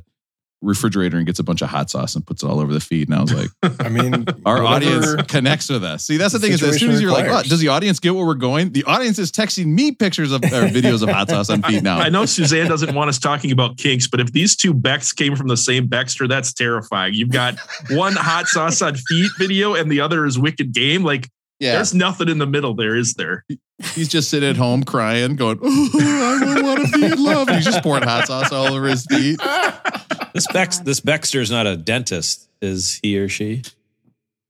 refrigerator 0.63 1.17
and 1.17 1.25
gets 1.25 1.39
a 1.39 1.43
bunch 1.43 1.61
of 1.61 1.69
hot 1.69 1.89
sauce 1.89 2.15
and 2.15 2.25
puts 2.25 2.41
it 2.41 2.47
all 2.47 2.59
over 2.59 2.73
the 2.73 2.79
feet. 2.79 3.07
And 3.07 3.15
I 3.17 3.21
was 3.21 3.33
like, 3.33 3.49
I 3.81 3.89
mean, 3.89 4.25
our 4.45 4.63
audience 4.63 5.13
connects 5.27 5.69
with 5.69 5.83
us. 5.83 6.05
See, 6.05 6.17
that's 6.17 6.33
the 6.33 6.39
the 6.39 6.47
thing 6.47 6.53
is, 6.53 6.63
as 6.63 6.79
soon 6.79 6.91
as 6.91 7.01
you're 7.01 7.11
like, 7.11 7.25
oh, 7.25 7.43
does 7.43 7.59
the 7.59 7.67
audience 7.67 7.99
get 7.99 8.15
where 8.15 8.25
we're 8.25 8.33
going? 8.33 8.71
The 8.71 8.83
audience 8.85 9.19
is 9.19 9.31
texting 9.31 9.67
me 9.67 9.91
pictures 9.91 10.31
of 10.31 10.43
or 10.43 10.67
videos 10.69 11.03
of 11.03 11.09
hot 11.09 11.29
sauce 11.29 11.49
on 11.49 11.61
feet 11.63 11.83
now. 11.83 11.99
I 11.99 12.09
know 12.09 12.25
Suzanne 12.25 12.67
doesn't 12.67 12.95
want 12.95 13.09
us 13.09 13.19
talking 13.19 13.51
about 13.51 13.77
kinks, 13.77 14.07
but 14.07 14.19
if 14.19 14.31
these 14.31 14.55
two 14.55 14.73
Becks 14.73 15.11
came 15.13 15.35
from 15.35 15.47
the 15.47 15.57
same 15.57 15.87
Baxter, 15.87 16.27
that's 16.27 16.53
terrifying. 16.53 17.13
You've 17.13 17.31
got 17.31 17.55
one 17.91 18.13
hot 18.13 18.47
sauce 18.47 18.81
on 18.81 18.95
feet 18.95 19.31
video 19.37 19.75
and 19.75 19.91
the 19.91 20.01
other 20.01 20.25
is 20.25 20.39
wicked 20.39 20.73
game. 20.73 21.03
Like 21.03 21.29
Yeah. 21.59 21.73
there's 21.73 21.93
nothing 21.93 22.29
in 22.29 22.37
the 22.37 22.47
middle 22.47 22.73
there, 22.73 22.95
is 22.95 23.13
there? 23.15 23.45
He's 23.95 24.07
just 24.07 24.29
sitting 24.29 24.49
at 24.49 24.57
home 24.57 24.83
crying, 24.83 25.35
going, 25.35 25.59
oh, 25.61 25.89
I 26.41 26.45
don't 26.55 26.65
want 26.65 26.87
to 26.91 26.97
be 26.97 27.05
in 27.05 27.23
love. 27.23 27.47
And 27.47 27.57
he's 27.57 27.65
just 27.65 27.83
pouring 27.83 28.03
hot 28.03 28.27
sauce 28.27 28.51
all 28.51 28.73
over 28.73 28.87
his 28.87 29.05
feet. 29.05 29.39
This 30.33 30.47
Bex, 30.51 30.79
this 30.79 30.99
Baxter 30.99 31.41
is 31.41 31.51
not 31.51 31.67
a 31.67 31.77
dentist, 31.77 32.49
is 32.61 32.99
he 33.03 33.17
or 33.19 33.29
she? 33.29 33.61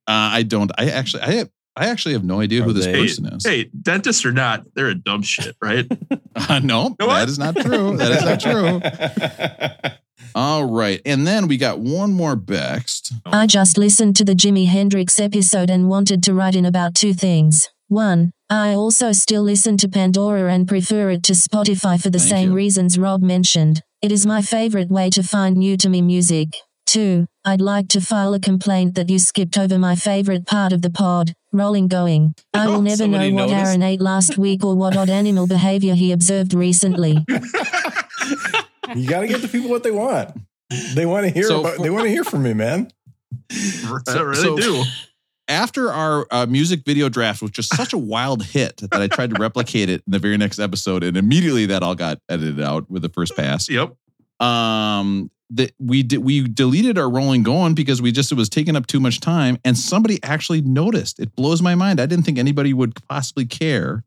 Uh, 0.08 0.32
I 0.32 0.44
don't. 0.44 0.72
I 0.78 0.90
actually, 0.92 1.24
I, 1.24 1.46
I 1.76 1.88
actually 1.88 2.14
have 2.14 2.24
no 2.24 2.40
idea 2.40 2.62
Are 2.62 2.66
who 2.66 2.74
this 2.74 2.86
they- 2.86 2.94
person 2.94 3.26
is. 3.26 3.46
Hey, 3.46 3.70
dentists 3.82 4.26
or 4.26 4.32
not, 4.32 4.66
they're 4.76 4.88
a 4.90 4.96
dumb 4.96 5.22
shit, 5.24 5.56
right? 5.62 5.86
Uh, 6.36 6.60
no, 6.64 6.96
know 7.00 7.08
that 7.08 7.30
is 7.30 7.38
not 7.38 7.56
true. 7.56 7.96
That 7.96 8.12
is 8.12 8.24
not 8.26 8.40
true. 8.40 9.92
All 10.36 10.66
right, 10.66 11.00
and 11.06 11.28
then 11.28 11.48
we 11.48 11.58
got 11.58 11.78
one 11.80 12.12
more 12.12 12.36
Bext. 12.36 13.14
I 13.26 13.46
just 13.46 13.78
listened 13.78 14.16
to 14.16 14.26
the 14.26 14.34
Jimi 14.34 14.66
Hendrix 14.66 15.20
episode 15.20 15.70
and 15.70 15.90
wanted 15.90 16.24
to 16.24 16.34
write 16.34 16.56
in 16.56 16.66
about 16.66 16.96
two 16.96 17.14
things. 17.14 17.70
One, 17.94 18.32
I 18.50 18.74
also 18.74 19.12
still 19.12 19.44
listen 19.44 19.78
to 19.78 19.88
Pandora 19.88 20.52
and 20.52 20.68
prefer 20.68 21.12
it 21.12 21.22
to 21.26 21.34
Spotify 21.34 22.02
for 22.02 22.10
the 22.10 22.18
Thank 22.18 22.30
same 22.32 22.50
you. 22.50 22.56
reasons 22.56 22.98
Rob 22.98 23.22
mentioned. 23.22 23.84
It 24.02 24.12
is 24.12 24.26
my 24.26 24.42
favorite 24.42 24.90
way 24.90 25.12
to 25.12 25.22
find 25.22 25.56
new 25.58 25.78
to 25.78 25.90
me 25.90 26.02
music. 26.02 26.56
Two, 26.88 27.28
I'd 27.46 27.62
like 27.62 27.90
to 27.90 28.02
file 28.02 28.34
a 28.34 28.40
complaint 28.40 28.96
that 28.96 29.12
you 29.12 29.20
skipped 29.20 29.60
over 29.60 29.78
my 29.78 29.94
favorite 29.96 30.48
part 30.48 30.74
of 30.74 30.82
the 30.82 30.90
pod, 30.90 31.34
rolling 31.52 31.88
going. 31.88 32.34
I 32.52 32.66
will 32.68 32.82
never 32.92 33.06
know 33.06 33.20
what 33.20 33.32
noticed? 33.50 33.56
Aaron 33.68 33.84
ate 33.84 34.02
last 34.02 34.40
week 34.40 34.66
or 34.66 34.74
what 34.76 34.98
odd 34.98 35.12
animal 35.12 35.46
behavior 35.46 35.94
he 35.94 36.12
observed 36.12 36.56
recently. 36.56 37.24
you 38.96 39.08
got 39.08 39.22
to 39.22 39.28
get 39.28 39.44
the 39.44 39.50
people 39.52 39.70
what 39.70 39.84
they 39.84 39.92
want. 39.92 40.32
They 40.96 41.06
want 41.06 41.28
to 41.28 41.32
hear. 41.32 41.44
So 41.44 41.60
about, 41.60 41.76
for- 41.76 41.84
they 41.84 41.92
want 41.92 42.06
to 42.06 42.10
hear 42.10 42.24
from 42.24 42.42
me, 42.42 42.56
man. 42.56 42.90
I 43.52 44.20
really 44.20 44.36
so- 44.36 44.58
do. 44.58 44.84
After 45.48 45.92
our 45.92 46.26
uh, 46.32 46.46
music 46.46 46.84
video 46.86 47.10
draft 47.10 47.42
was 47.42 47.52
just 47.52 47.76
such 47.76 47.92
a 47.92 47.98
wild 47.98 48.46
hit 48.46 48.78
that 48.78 49.02
I 49.02 49.08
tried 49.08 49.32
to 49.32 49.36
replicate 49.40 49.90
it 49.90 50.02
in 50.06 50.12
the 50.12 50.20
very 50.20 50.38
next 50.38 50.58
episode, 50.60 51.04
and 51.04 51.18
immediately 51.18 51.66
that 51.66 51.84
all 51.84 51.96
got 51.96 52.20
edited 52.30 52.62
out 52.62 52.90
with 52.90 53.02
the 53.02 53.10
first 53.10 53.36
pass. 53.36 53.70
Yep. 53.70 53.94
um 54.40 55.30
that 55.50 55.74
we 55.80 56.02
did 56.04 56.20
we 56.20 56.48
deleted 56.48 56.98
our 56.98 57.10
rolling 57.10 57.44
going 57.44 57.76
because 57.76 58.02
we 58.02 58.12
just 58.12 58.32
it 58.32 58.36
was 58.36 58.50
taking 58.50 58.76
up 58.76 58.88
too 58.88 59.00
much 59.00 59.20
time 59.20 59.58
and 59.64 59.78
somebody 59.78 60.20
actually 60.24 60.62
noticed 60.62 61.20
it 61.20 61.36
blows 61.36 61.62
my 61.62 61.76
mind 61.76 62.00
i 62.00 62.06
didn't 62.06 62.26
think 62.26 62.40
anybody 62.40 62.74
would 62.74 62.96
possibly 63.08 63.46
care 63.46 64.04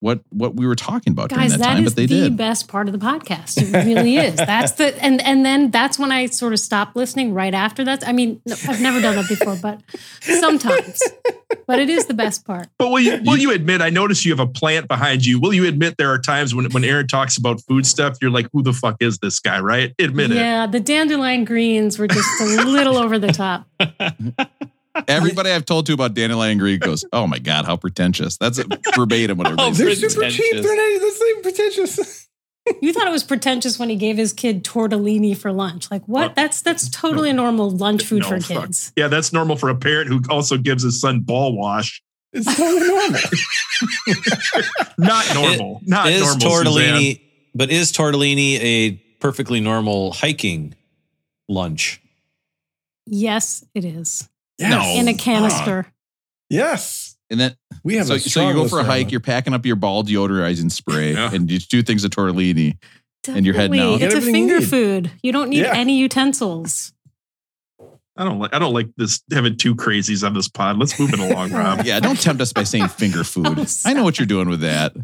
what 0.00 0.20
what 0.30 0.56
we 0.56 0.66
were 0.66 0.74
talking 0.74 1.12
about 1.12 1.28
Guys, 1.28 1.50
during 1.50 1.50
that, 1.50 1.58
that 1.58 1.74
time 1.74 1.86
is 1.86 1.92
but 1.92 1.96
they 1.96 2.06
the 2.06 2.28
did 2.28 2.36
best 2.36 2.68
part 2.68 2.88
of 2.88 2.92
the 2.92 2.98
podcast. 2.98 3.60
It 3.62 3.86
really 3.86 4.16
is. 4.16 4.34
That's 4.36 4.72
the 4.72 5.02
and 5.02 5.20
and 5.22 5.44
then 5.44 5.70
that's 5.70 5.98
when 5.98 6.10
I 6.10 6.26
sort 6.26 6.52
of 6.52 6.58
stopped 6.58 6.96
listening 6.96 7.34
right 7.34 7.52
after 7.52 7.84
that. 7.84 8.06
I 8.08 8.12
mean, 8.12 8.40
no, 8.46 8.56
I've 8.66 8.80
never 8.80 9.00
done 9.00 9.16
that 9.16 9.28
before, 9.28 9.56
but 9.60 9.80
sometimes. 10.20 11.02
But 11.66 11.78
it 11.78 11.90
is 11.90 12.06
the 12.06 12.14
best 12.14 12.46
part. 12.46 12.68
But 12.78 12.90
will 12.90 13.00
you 13.00 13.20
will 13.24 13.36
you 13.36 13.52
admit? 13.52 13.82
I 13.82 13.90
notice 13.90 14.24
you 14.24 14.32
have 14.32 14.40
a 14.40 14.46
plant 14.46 14.88
behind 14.88 15.26
you. 15.26 15.38
Will 15.38 15.52
you 15.52 15.66
admit 15.66 15.96
there 15.98 16.10
are 16.10 16.18
times 16.18 16.54
when 16.54 16.70
when 16.70 16.84
Aaron 16.84 17.06
talks 17.06 17.36
about 17.36 17.60
food 17.62 17.86
stuff, 17.86 18.16
you're 18.22 18.30
like, 18.30 18.48
"Who 18.52 18.62
the 18.62 18.72
fuck 18.72 18.96
is 19.00 19.18
this 19.18 19.38
guy?" 19.38 19.60
Right? 19.60 19.94
Admit 19.98 20.30
it. 20.30 20.36
Yeah, 20.36 20.66
the 20.66 20.80
dandelion 20.80 21.44
greens 21.44 21.98
were 21.98 22.08
just 22.08 22.40
a 22.40 22.44
little 22.64 22.96
over 22.96 23.18
the 23.18 23.32
top. 23.32 23.66
everybody 25.08 25.50
i've 25.50 25.64
told 25.64 25.86
to 25.86 25.92
about 25.92 26.14
dandelion 26.14 26.58
green 26.58 26.78
goes 26.78 27.04
oh 27.12 27.26
my 27.26 27.38
god 27.38 27.64
how 27.64 27.76
pretentious 27.76 28.36
that's 28.36 28.58
verbatim 28.94 29.38
what 29.38 29.46
everybody 29.52 29.56
Oh, 29.58 29.70
They're 29.72 29.94
super 29.94 30.28
cheap. 30.30 30.50
Pretentious. 30.50 30.66
They're 30.66 30.76
not 30.76 30.88
even 30.90 31.00
the 31.08 31.12
same 31.14 31.42
pretentious. 31.42 32.26
You 32.82 32.92
thought 32.92 33.08
it 33.08 33.10
was 33.10 33.24
pretentious 33.24 33.78
when 33.80 33.88
he 33.88 33.96
gave 33.96 34.16
his 34.16 34.32
kid 34.32 34.62
tortellini 34.64 35.36
for 35.36 35.50
lunch. 35.50 35.90
Like 35.90 36.04
what? 36.06 36.30
Uh, 36.30 36.34
That's 36.36 36.60
that's 36.62 36.88
totally 36.90 37.32
normal 37.32 37.70
lunch 37.70 38.04
food 38.04 38.20
No, 38.22 38.28
for 38.28 38.40
fuck. 38.40 38.64
kids. 38.66 38.92
Yeah, 38.96 39.08
that's 39.08 39.32
normal 39.32 39.56
for 39.56 39.70
a 39.70 39.74
parent 39.74 40.08
who 40.08 40.20
also 40.28 40.56
gives 40.56 40.82
his 40.84 41.00
son 41.00 41.20
ball 41.20 41.56
wash. 41.56 42.00
It's 42.32 42.46
totally 42.54 42.86
normal. 42.86 43.18
Not 44.98 45.34
normal. 45.34 45.80
Not 45.84 46.10
is 46.10 46.20
normal. 46.36 46.46
tortellini, 46.72 46.98
Suzanne. 47.14 47.16
but 47.54 47.70
is 47.70 47.92
tortellini 47.92 48.58
a 48.60 48.90
perfectly 49.20 49.58
normal 49.60 50.12
hiking 50.12 50.74
lunch? 51.48 52.00
Yes, 53.06 53.64
it 53.74 53.84
is. 53.84 54.28
No. 54.68 54.82
In 54.96 55.08
a 55.08 55.14
canister. 55.14 55.86
yes, 56.50 57.16
and 57.30 57.40
then 57.40 57.56
we 57.84 57.94
have. 57.94 58.06
so, 58.06 58.14
a 58.14 58.18
so 58.20 58.46
you 58.48 58.54
go 58.54 58.68
for 58.68 58.80
a 58.80 58.84
hike 58.84 59.06
on 59.06 59.10
you're 59.10 59.20
packing 59.20 59.54
up 59.54 59.64
your 59.64 59.76
ball 59.76 60.02
deodorizing 60.04 60.70
spray 60.70 61.12
Yeah. 61.14 61.30
and 61.32 61.50
you 61.50 61.58
do 61.58 61.82
things 61.82 62.04
of 62.04 62.10
tortellini 62.10 62.76
And 63.28 63.46
you're 63.46 63.54
heading 63.54 63.80
out. 63.80 64.02
It's 64.02 64.14
a 64.14 64.16
everything 64.18 64.48
you 64.48 64.60
finger 64.60 64.66
food. 64.66 65.10
You 65.22 65.32
don't 65.32 65.50
need 65.50 65.60
Yeah. 65.60 65.74
any 65.74 65.96
utensils. 65.98 66.92
I 68.16 68.24
don't 68.24 68.38
like. 68.38 68.52
I 68.54 68.58
don't 68.58 68.74
like 68.74 68.88
this 68.96 69.22
having 69.32 69.56
two 69.56 69.74
crazies 69.74 70.26
on 70.26 70.34
this 70.34 70.48
pod. 70.48 70.76
Let's 70.78 70.98
move 71.00 71.14
it 71.14 71.20
along, 71.20 71.52
Rob. 71.52 71.82
yeah 71.86 72.00
don't 72.00 72.20
tempt 72.20 72.42
us 72.42 72.52
by 72.52 72.64
saying 72.64 72.88
finger 72.88 73.24
food 73.32 73.66
i 73.86 73.92
know 73.94 74.02
what 74.04 74.18
you're 74.18 74.26
doing 74.26 74.48
with 74.48 74.60
that 74.60 74.94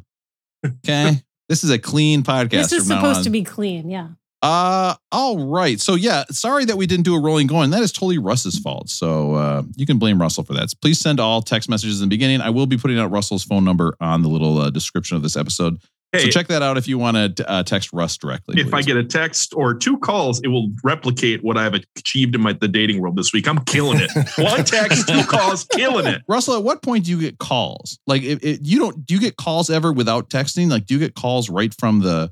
okay 0.67 1.23
this 1.49 1.63
is 1.65 1.71
a 1.71 1.79
clean 1.79 2.23
podcast 2.25 2.51
This 2.51 2.73
is 2.73 2.79
from 2.89 2.97
now 2.97 3.01
supposed 3.03 3.19
on. 3.19 3.25
to 3.25 3.31
be 3.31 3.45
clean. 3.45 3.89
Yeah. 3.89 4.09
Uh, 4.47 4.95
all 5.11 5.49
right. 5.49 5.81
So 5.81 5.97
yeah, 5.97 6.23
sorry 6.31 6.65
that 6.67 6.77
we 6.77 6.87
didn't 6.87 7.05
do 7.05 7.17
a 7.17 7.21
rolling 7.21 7.49
going. 7.49 7.71
That 7.71 7.83
is 7.83 7.91
totally 7.91 8.19
Russ's 8.19 8.59
fault. 8.61 8.89
So 8.89 9.35
uh, 9.35 9.63
you 9.75 9.87
can 9.87 9.99
blame 9.99 10.21
Russell 10.21 10.45
for 10.45 10.55
that. 10.55 10.73
Please 10.81 11.01
send 11.01 11.19
all 11.19 11.43
text 11.43 11.69
messages 11.69 12.01
in 12.01 12.09
the 12.09 12.15
beginning. 12.15 12.41
I 12.41 12.51
will 12.51 12.67
be 12.67 12.77
putting 12.77 12.97
out 12.97 13.11
Russell's 13.11 13.43
phone 13.43 13.65
number 13.65 13.97
on 14.01 14.23
the 14.23 14.29
little 14.29 14.59
uh, 14.59 14.71
description 14.71 15.17
of 15.17 15.25
this 15.25 15.37
episode. 15.37 15.79
Hey, 16.13 16.21
so 16.21 16.29
check 16.29 16.47
that 16.47 16.63
out 16.63 16.77
if 16.77 16.87
you 16.87 16.97
want 16.97 17.37
to 17.37 17.51
uh, 17.51 17.65
text 17.65 17.93
Russ 17.93 18.17
directly. 18.17 18.61
if 18.61 18.73
I 18.73 18.83
get 18.83 18.97
a 18.97 19.03
text 19.03 19.53
or 19.57 19.75
two 19.75 19.99
calls, 19.99 20.41
it 20.43 20.49
will 20.49 20.71
replicate 20.85 21.43
what 21.43 21.59
I've 21.59 21.75
achieved 21.75 22.37
in 22.37 22.41
my 22.41 22.53
the 22.53 22.69
dating 22.69 23.01
world 23.01 23.17
this 23.17 23.33
week. 23.33 23.49
I'm 23.49 23.59
killing 23.65 23.99
it. 24.01 24.11
One 24.39 24.65
text, 24.65 25.09
two 25.09 25.25
calls, 25.25 25.65
killing 25.65 26.07
it. 26.07 26.23
Russell, 26.29 26.55
at 26.55 26.63
what 26.63 26.83
point 26.83 27.07
do 27.07 27.11
you 27.11 27.21
get 27.21 27.39
calls? 27.39 27.99
Like, 28.07 28.23
if, 28.23 28.45
if 28.45 28.59
you 28.63 28.79
don't, 28.79 29.05
do 29.05 29.15
you 29.15 29.21
get 29.21 29.37
calls 29.37 29.69
ever 29.69 29.93
without 29.93 30.31
texting? 30.31 30.71
Like, 30.71 30.87
do 30.87 30.95
you 30.95 31.01
get 31.01 31.17
calls 31.17 31.51
right 31.51 31.75
from 31.75 32.01
the 32.01 32.31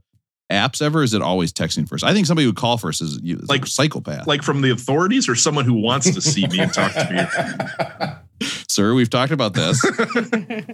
apps 0.54 0.80
ever? 0.80 1.02
Is 1.02 1.14
it 1.14 1.22
always 1.22 1.52
texting 1.52 1.88
first? 1.88 2.04
I 2.04 2.12
think 2.12 2.26
somebody 2.26 2.46
would 2.46 2.56
call 2.56 2.78
first 2.78 3.02
is, 3.02 3.20
you, 3.22 3.36
is 3.36 3.48
like 3.48 3.66
psychopath. 3.66 4.26
Like 4.26 4.42
from 4.42 4.62
the 4.62 4.70
authorities 4.70 5.28
or 5.28 5.34
someone 5.34 5.64
who 5.64 5.74
wants 5.74 6.12
to 6.12 6.20
see 6.20 6.46
me 6.46 6.60
and 6.60 6.72
talk 6.72 6.92
to 6.92 8.18
me. 8.40 8.46
Sir, 8.68 8.94
we've 8.94 9.10
talked 9.10 9.32
about 9.32 9.54
this. 9.54 9.84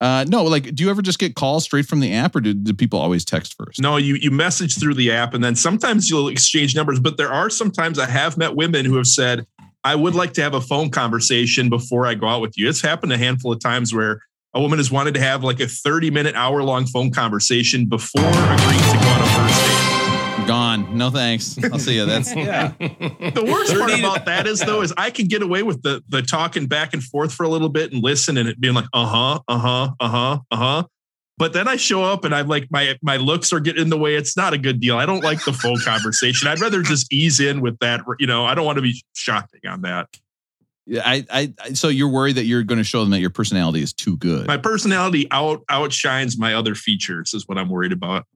Uh, 0.00 0.24
no, 0.28 0.44
like, 0.44 0.74
do 0.74 0.84
you 0.84 0.90
ever 0.90 1.02
just 1.02 1.18
get 1.18 1.34
calls 1.34 1.64
straight 1.64 1.84
from 1.84 1.98
the 1.98 2.14
app, 2.14 2.36
or 2.36 2.40
do, 2.40 2.54
do 2.54 2.72
people 2.72 3.00
always 3.00 3.24
text 3.24 3.54
first? 3.54 3.80
No, 3.80 3.96
you 3.96 4.14
you 4.14 4.30
message 4.30 4.78
through 4.78 4.94
the 4.94 5.10
app, 5.10 5.34
and 5.34 5.42
then 5.42 5.56
sometimes 5.56 6.08
you'll 6.08 6.28
exchange 6.28 6.76
numbers. 6.76 7.00
But 7.00 7.16
there 7.16 7.32
are 7.32 7.50
sometimes 7.50 7.98
I 7.98 8.06
have 8.06 8.38
met 8.38 8.54
women 8.54 8.84
who 8.84 8.96
have 8.96 9.08
said, 9.08 9.44
"I 9.82 9.96
would 9.96 10.14
like 10.14 10.34
to 10.34 10.42
have 10.42 10.54
a 10.54 10.60
phone 10.60 10.90
conversation 10.90 11.68
before 11.68 12.06
I 12.06 12.14
go 12.14 12.28
out 12.28 12.40
with 12.40 12.56
you." 12.56 12.68
It's 12.68 12.80
happened 12.80 13.12
a 13.12 13.18
handful 13.18 13.52
of 13.52 13.58
times 13.58 13.92
where 13.92 14.22
a 14.54 14.60
woman 14.60 14.78
has 14.78 14.90
wanted 14.90 15.14
to 15.14 15.20
have 15.20 15.44
like 15.44 15.60
a 15.60 15.66
thirty 15.66 16.10
minute, 16.10 16.34
hour 16.34 16.62
long 16.62 16.86
phone 16.86 17.10
conversation 17.10 17.86
before 17.86 18.24
agreeing 18.24 18.80
to 18.80 18.98
go 19.00 19.08
on 19.08 19.22
a 19.22 19.26
first 19.26 19.66
date. 19.66 20.46
Gone. 20.46 20.96
No 20.96 21.10
thanks. 21.10 21.58
I'll 21.62 21.78
see 21.78 21.96
you. 21.96 22.06
That's 22.06 22.34
Yeah. 22.36 22.72
The 22.78 23.46
worst 23.46 23.76
part 23.76 23.92
about 23.92 24.24
that 24.24 24.46
is 24.46 24.60
though 24.60 24.80
is 24.80 24.94
I 24.96 25.10
can 25.10 25.26
get 25.26 25.42
away 25.42 25.62
with 25.62 25.82
the 25.82 26.02
the 26.08 26.22
talking 26.22 26.66
back 26.66 26.94
and 26.94 27.02
forth 27.02 27.34
for 27.34 27.42
a 27.44 27.48
little 27.48 27.68
bit 27.68 27.92
and 27.92 28.02
listen 28.02 28.38
and 28.38 28.48
it 28.48 28.58
being 28.58 28.74
like 28.74 28.86
uh 28.94 29.06
huh 29.06 29.40
uh 29.46 29.58
huh 29.58 29.90
uh 30.00 30.08
huh 30.08 30.38
uh 30.50 30.56
huh. 30.56 30.82
But 31.36 31.52
then 31.52 31.68
I 31.68 31.76
show 31.76 32.02
up 32.02 32.24
and 32.24 32.34
I'm 32.34 32.48
like 32.48 32.66
my 32.70 32.96
my 33.02 33.16
looks 33.18 33.52
are 33.52 33.60
getting 33.60 33.82
in 33.82 33.90
the 33.90 33.98
way. 33.98 34.14
It's 34.14 34.38
not 34.38 34.54
a 34.54 34.58
good 34.58 34.80
deal. 34.80 34.96
I 34.96 35.04
don't 35.04 35.22
like 35.22 35.44
the 35.44 35.52
phone 35.52 35.78
conversation. 35.80 36.48
I'd 36.48 36.60
rather 36.60 36.82
just 36.82 37.12
ease 37.12 37.40
in 37.40 37.60
with 37.60 37.78
that. 37.80 38.00
You 38.18 38.26
know, 38.26 38.46
I 38.46 38.54
don't 38.54 38.64
want 38.64 38.76
to 38.76 38.82
be 38.82 39.00
shocking 39.14 39.60
on 39.68 39.82
that. 39.82 40.08
Yeah. 40.88 41.02
I, 41.04 41.24
I, 41.30 41.54
I. 41.62 41.72
So 41.74 41.88
you're 41.88 42.08
worried 42.08 42.36
that 42.36 42.44
you're 42.44 42.62
going 42.62 42.78
to 42.78 42.84
show 42.84 43.00
them 43.00 43.10
that 43.10 43.20
your 43.20 43.30
personality 43.30 43.82
is 43.82 43.92
too 43.92 44.16
good, 44.16 44.46
My 44.46 44.56
personality 44.56 45.28
out 45.30 45.62
outshines 45.68 46.38
my 46.38 46.54
other 46.54 46.74
features 46.74 47.34
is 47.34 47.46
what 47.46 47.58
I'm 47.58 47.68
worried 47.68 47.92
about. 47.92 48.26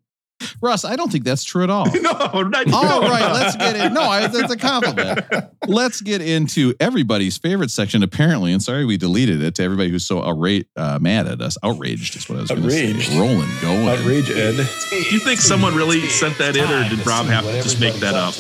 Russ. 0.61 0.85
I 0.85 0.97
don't 0.97 1.11
think 1.11 1.25
that's 1.25 1.44
true 1.44 1.62
at 1.62 1.71
all. 1.71 1.87
no, 2.00 2.42
not, 2.42 2.73
All 2.73 3.00
no. 3.02 3.09
right, 3.09 3.32
let's 3.32 3.56
get 3.56 3.76
in. 3.76 3.94
No, 3.94 4.02
I, 4.02 4.26
that's 4.26 4.52
a 4.52 4.56
compliment. 4.56 5.21
Let's 5.68 6.00
get 6.00 6.21
into 6.21 6.75
everybody's 6.80 7.38
favorite 7.38 7.71
section. 7.71 8.02
Apparently, 8.02 8.52
and 8.52 8.61
sorry 8.61 8.85
we 8.85 8.97
deleted 8.97 9.40
it 9.40 9.54
to 9.54 9.62
everybody 9.62 9.90
who's 9.90 10.04
so 10.04 10.21
outra- 10.21 10.66
uh, 10.76 10.99
mad 11.00 11.28
at 11.28 11.40
us. 11.40 11.56
Outraged 11.62 12.16
is 12.16 12.28
what 12.28 12.38
I 12.38 12.40
was 12.40 12.50
going 12.50 12.62
to 12.62 12.71
say. 12.71 12.90
Outraged. 12.90 13.12
Rolling, 13.12 13.49
going. 13.61 13.88
Outrage, 13.88 14.30
Ed. 14.30 14.68
Do 14.90 14.97
you 14.97 15.21
think 15.21 15.38
someone 15.38 15.76
really 15.76 16.00
sent 16.09 16.37
that 16.38 16.56
in, 16.56 16.64
or 16.64 16.88
did 16.88 17.06
Rob 17.06 17.26
have 17.26 17.44
to 17.44 17.62
just 17.62 17.78
make 17.78 17.94
that 17.94 18.14
up? 18.14 18.35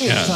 Yeah, 0.00 0.26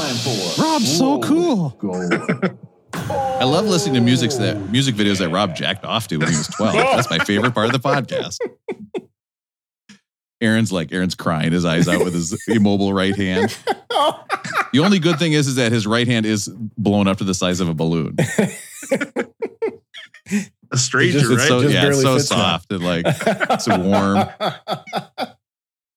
Rob's 0.58 0.98
so 0.98 1.20
cool. 1.20 2.58
I 2.94 3.44
love 3.44 3.66
listening 3.66 3.94
to 3.94 4.00
music 4.00 4.30
that 4.32 4.58
music 4.70 4.94
videos 4.94 5.18
that 5.18 5.30
Rob 5.30 5.54
jacked 5.56 5.84
off 5.84 6.08
to 6.08 6.16
when 6.18 6.28
he 6.28 6.36
was 6.36 6.48
12. 6.48 6.74
That's 6.74 7.10
my 7.10 7.18
favorite 7.18 7.54
part 7.54 7.66
of 7.66 7.72
the 7.72 7.78
podcast. 7.80 8.38
Aaron's 10.42 10.72
like 10.72 10.90
Aaron's 10.92 11.14
crying 11.14 11.52
his 11.52 11.64
eyes 11.66 11.86
out 11.88 12.02
with 12.04 12.14
his 12.14 12.40
immobile 12.48 12.92
right 12.94 13.14
hand. 13.14 13.56
The 14.72 14.78
only 14.82 14.98
good 14.98 15.18
thing 15.18 15.32
is 15.32 15.46
is 15.48 15.56
that 15.56 15.70
his 15.72 15.86
right 15.86 16.06
hand 16.06 16.24
is 16.26 16.48
blown 16.78 17.08
up 17.08 17.18
to 17.18 17.24
the 17.24 17.34
size 17.34 17.60
of 17.60 17.68
a 17.68 17.74
balloon. 17.74 18.16
A 20.72 20.76
stranger, 20.78 21.18
just- 21.18 21.30
It's 21.32 21.40
right? 21.40 21.48
so 21.48 21.62
Just 21.62 21.74
yeah, 21.74 21.88
it's 21.88 22.00
so 22.02 22.16
fits 22.16 22.30
now. 22.30 22.36
soft 22.36 22.72
and 22.72 22.84
like 22.84 23.04
it's 23.06 23.66
warm. 23.68 24.28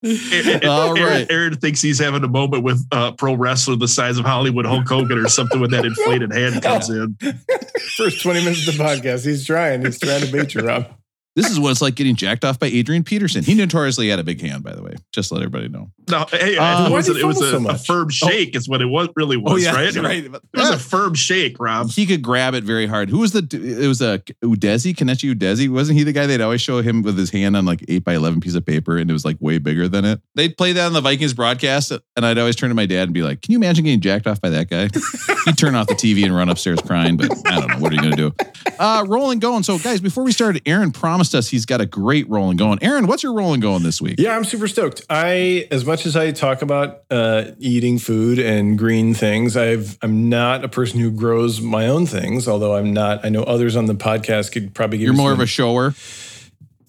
Aaron, 0.04 0.66
All 0.68 0.98
Aaron- 0.98 1.04
right. 1.10 1.28
Aaron 1.32 1.56
thinks 1.56 1.82
he's 1.82 2.00
having 2.00 2.24
a 2.24 2.28
moment 2.28 2.64
with 2.64 2.86
a 2.92 3.14
pro 3.14 3.34
wrestler 3.36 3.76
the 3.78 3.88
size 3.88 4.18
of 4.18 4.26
Hollywood 4.26 4.66
Hulk 4.66 4.86
Hogan 4.90 5.18
or 5.18 5.30
something 5.30 5.60
when 5.62 5.72
that 5.72 5.86
inflated 5.86 6.34
hand 6.34 6.62
comes 6.62 6.90
in. 6.90 7.18
First 7.98 8.22
20 8.22 8.40
minutes 8.44 8.68
of 8.68 8.78
the 8.78 8.84
podcast. 8.84 9.26
He's 9.26 9.46
trying. 9.46 9.84
He's 9.86 10.00
trying 10.00 10.22
to 10.22 10.32
beat 10.32 10.54
you, 10.54 10.62
Rob. 10.62 10.88
This 11.36 11.50
is 11.50 11.60
what 11.60 11.72
it's 11.72 11.82
like 11.82 11.96
getting 11.96 12.16
jacked 12.16 12.46
off 12.46 12.60
by 12.60 12.68
Adrian 12.68 13.04
Peterson. 13.04 13.44
He 13.44 13.56
notoriously 13.56 14.08
had 14.10 14.20
a 14.20 14.24
big 14.24 14.40
hand, 14.40 14.64
by 14.64 14.74
the 14.76 14.84
way. 14.84 14.94
Just 15.12 15.30
to 15.30 15.36
let 15.36 15.44
everybody 15.44 15.68
know. 15.68 15.90
No, 16.10 16.26
hey, 16.30 16.58
Uh, 16.58 16.88
it 16.88 16.92
was, 16.92 17.08
do 17.08 17.18
it 17.18 17.26
was 17.26 17.42
a, 17.42 17.50
so 17.50 17.70
a 17.70 17.78
firm 17.78 18.10
shake, 18.10 18.56
is 18.56 18.70
what 18.70 18.82
it 18.82 18.86
was 18.86 19.10
really 19.16 19.38
was, 19.38 19.66
Oh 19.66 19.72
right? 19.74 19.96
right. 19.96 20.26
It 20.26 20.42
was 20.54 20.70
a 20.70 20.78
firm 20.78 21.16
shake, 21.16 21.60
Rob. 21.60 21.90
He 21.90 22.06
could 22.06 22.22
grab 22.22 22.54
it 22.54 22.64
very 22.64 22.86
hard. 22.86 23.10
Who 23.10 23.18
was 23.20 23.32
the? 23.32 23.40
It 23.84 23.88
was 23.88 24.02
a 24.02 24.20
Udeze, 24.44 24.94
Kenechi 24.94 25.34
Udeze. 25.34 25.68
Wasn't 25.70 25.98
he 25.98 26.04
the 26.04 26.12
guy 26.12 26.28
they'd 26.28 26.42
always 26.42 26.62
show 26.62 26.82
him 26.82 27.02
with 27.02 27.18
his 27.18 27.32
hand 27.32 27.58
on 27.58 27.66
like 27.66 27.84
eight 27.88 28.04
by 28.04 28.14
eleven 28.14 28.40
piece 28.40 28.54
of 28.56 28.64
paper, 28.66 28.98
and 28.98 29.10
it 29.10 29.14
was 29.14 29.26
like 29.26 29.38
way 29.40 29.58
bigger 29.58 29.88
than 29.88 30.06
it. 30.06 30.22
They'd 30.36 30.56
play 30.56 30.74
that 30.74 30.86
on 30.86 30.94
the 30.94 31.02
Vikings 31.02 31.34
broadcast, 31.34 31.92
and 32.16 32.26
I'd 32.26 32.38
always 32.38 32.56
turn 32.56 32.70
to 32.70 32.76
my 32.76 32.86
dad 32.86 33.04
and 33.04 33.14
be 33.14 33.24
like, 33.24 33.42
"Can 33.42 33.54
you 33.54 33.58
imagine 33.58 33.86
getting 33.86 34.02
jacked 34.02 34.28
off 34.28 34.40
by 34.40 34.50
that 34.52 34.70
guy?" 34.70 34.90
He'd 35.46 35.58
turn 35.58 35.74
off 35.74 35.88
the 35.88 35.96
TV 35.96 36.24
and 36.26 36.36
run 36.36 36.50
upstairs 36.50 36.80
crying, 36.82 37.18
but 37.18 37.32
I 37.48 37.60
don't 37.60 37.70
know 37.70 37.78
what 37.80 37.92
are 37.92 37.96
you 37.96 38.02
gonna 38.02 38.16
do. 38.16 38.34
Uh, 38.78 39.06
rolling 39.08 39.40
going. 39.40 39.64
So 39.64 39.80
guys, 39.80 40.00
before 40.00 40.24
we 40.24 40.32
started, 40.32 40.62
Aaron 40.66 40.92
promised 40.92 41.23
us 41.34 41.50
he's 41.50 41.66
got 41.66 41.80
a 41.82 41.86
great 41.86 42.28
rolling 42.30 42.58
going. 42.58 42.80
Aaron, 42.82 43.08
what's 43.08 43.24
your 43.24 43.34
rolling 43.34 43.60
going 43.60 43.84
this 43.84 44.02
week? 44.02 44.16
Yeah, 44.18 44.36
I'm 44.36 44.44
super 44.44 44.68
stoked. 44.68 45.04
I, 45.10 45.68
as 45.72 45.86
much 45.86 46.06
as 46.06 46.16
I 46.16 46.32
talk 46.32 46.62
about 46.62 47.04
uh, 47.12 47.52
eating 47.60 48.00
food 48.00 48.40
and 48.40 48.78
green 48.78 49.14
things, 49.14 49.56
I've 49.56 49.98
I'm 50.02 50.30
not 50.30 50.64
a 50.64 50.68
person 50.70 51.00
who 51.00 51.12
grows 51.12 51.62
my 51.62 51.88
own 51.88 52.06
things. 52.06 52.48
Although 52.48 52.76
I'm 52.76 52.94
not, 52.94 53.24
I 53.26 53.30
know 53.30 53.44
others 53.44 53.76
on 53.76 53.86
the 53.86 53.96
podcast 53.96 54.52
could 54.52 54.74
probably 54.74 54.98
give 54.98 55.06
You're 55.06 55.14
more 55.16 55.30
some- 55.32 55.40
of 55.40 55.44
a 55.44 55.48
shower. 55.48 55.94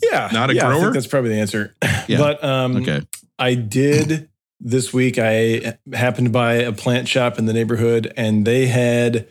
yeah, 0.03 0.29
Not 0.33 0.51
a 0.51 0.55
yeah, 0.55 0.67
I 0.67 0.71
grower? 0.71 0.81
think 0.83 0.95
that's 0.95 1.07
probably 1.07 1.31
the 1.31 1.41
answer. 1.41 1.75
Yeah. 2.09 2.19
But 2.19 2.45
um, 2.45 2.77
Okay. 2.79 3.01
I 3.39 3.55
did 3.55 4.29
this 4.61 4.93
week. 4.93 5.17
I 5.19 5.77
happened 5.95 6.27
to 6.27 6.31
buy 6.31 6.55
a 6.55 6.73
plant 6.73 7.09
shop 7.09 7.39
in 7.39 7.47
the 7.47 7.53
neighborhood, 7.55 8.13
and 8.17 8.47
they 8.47 8.67
had 8.67 9.27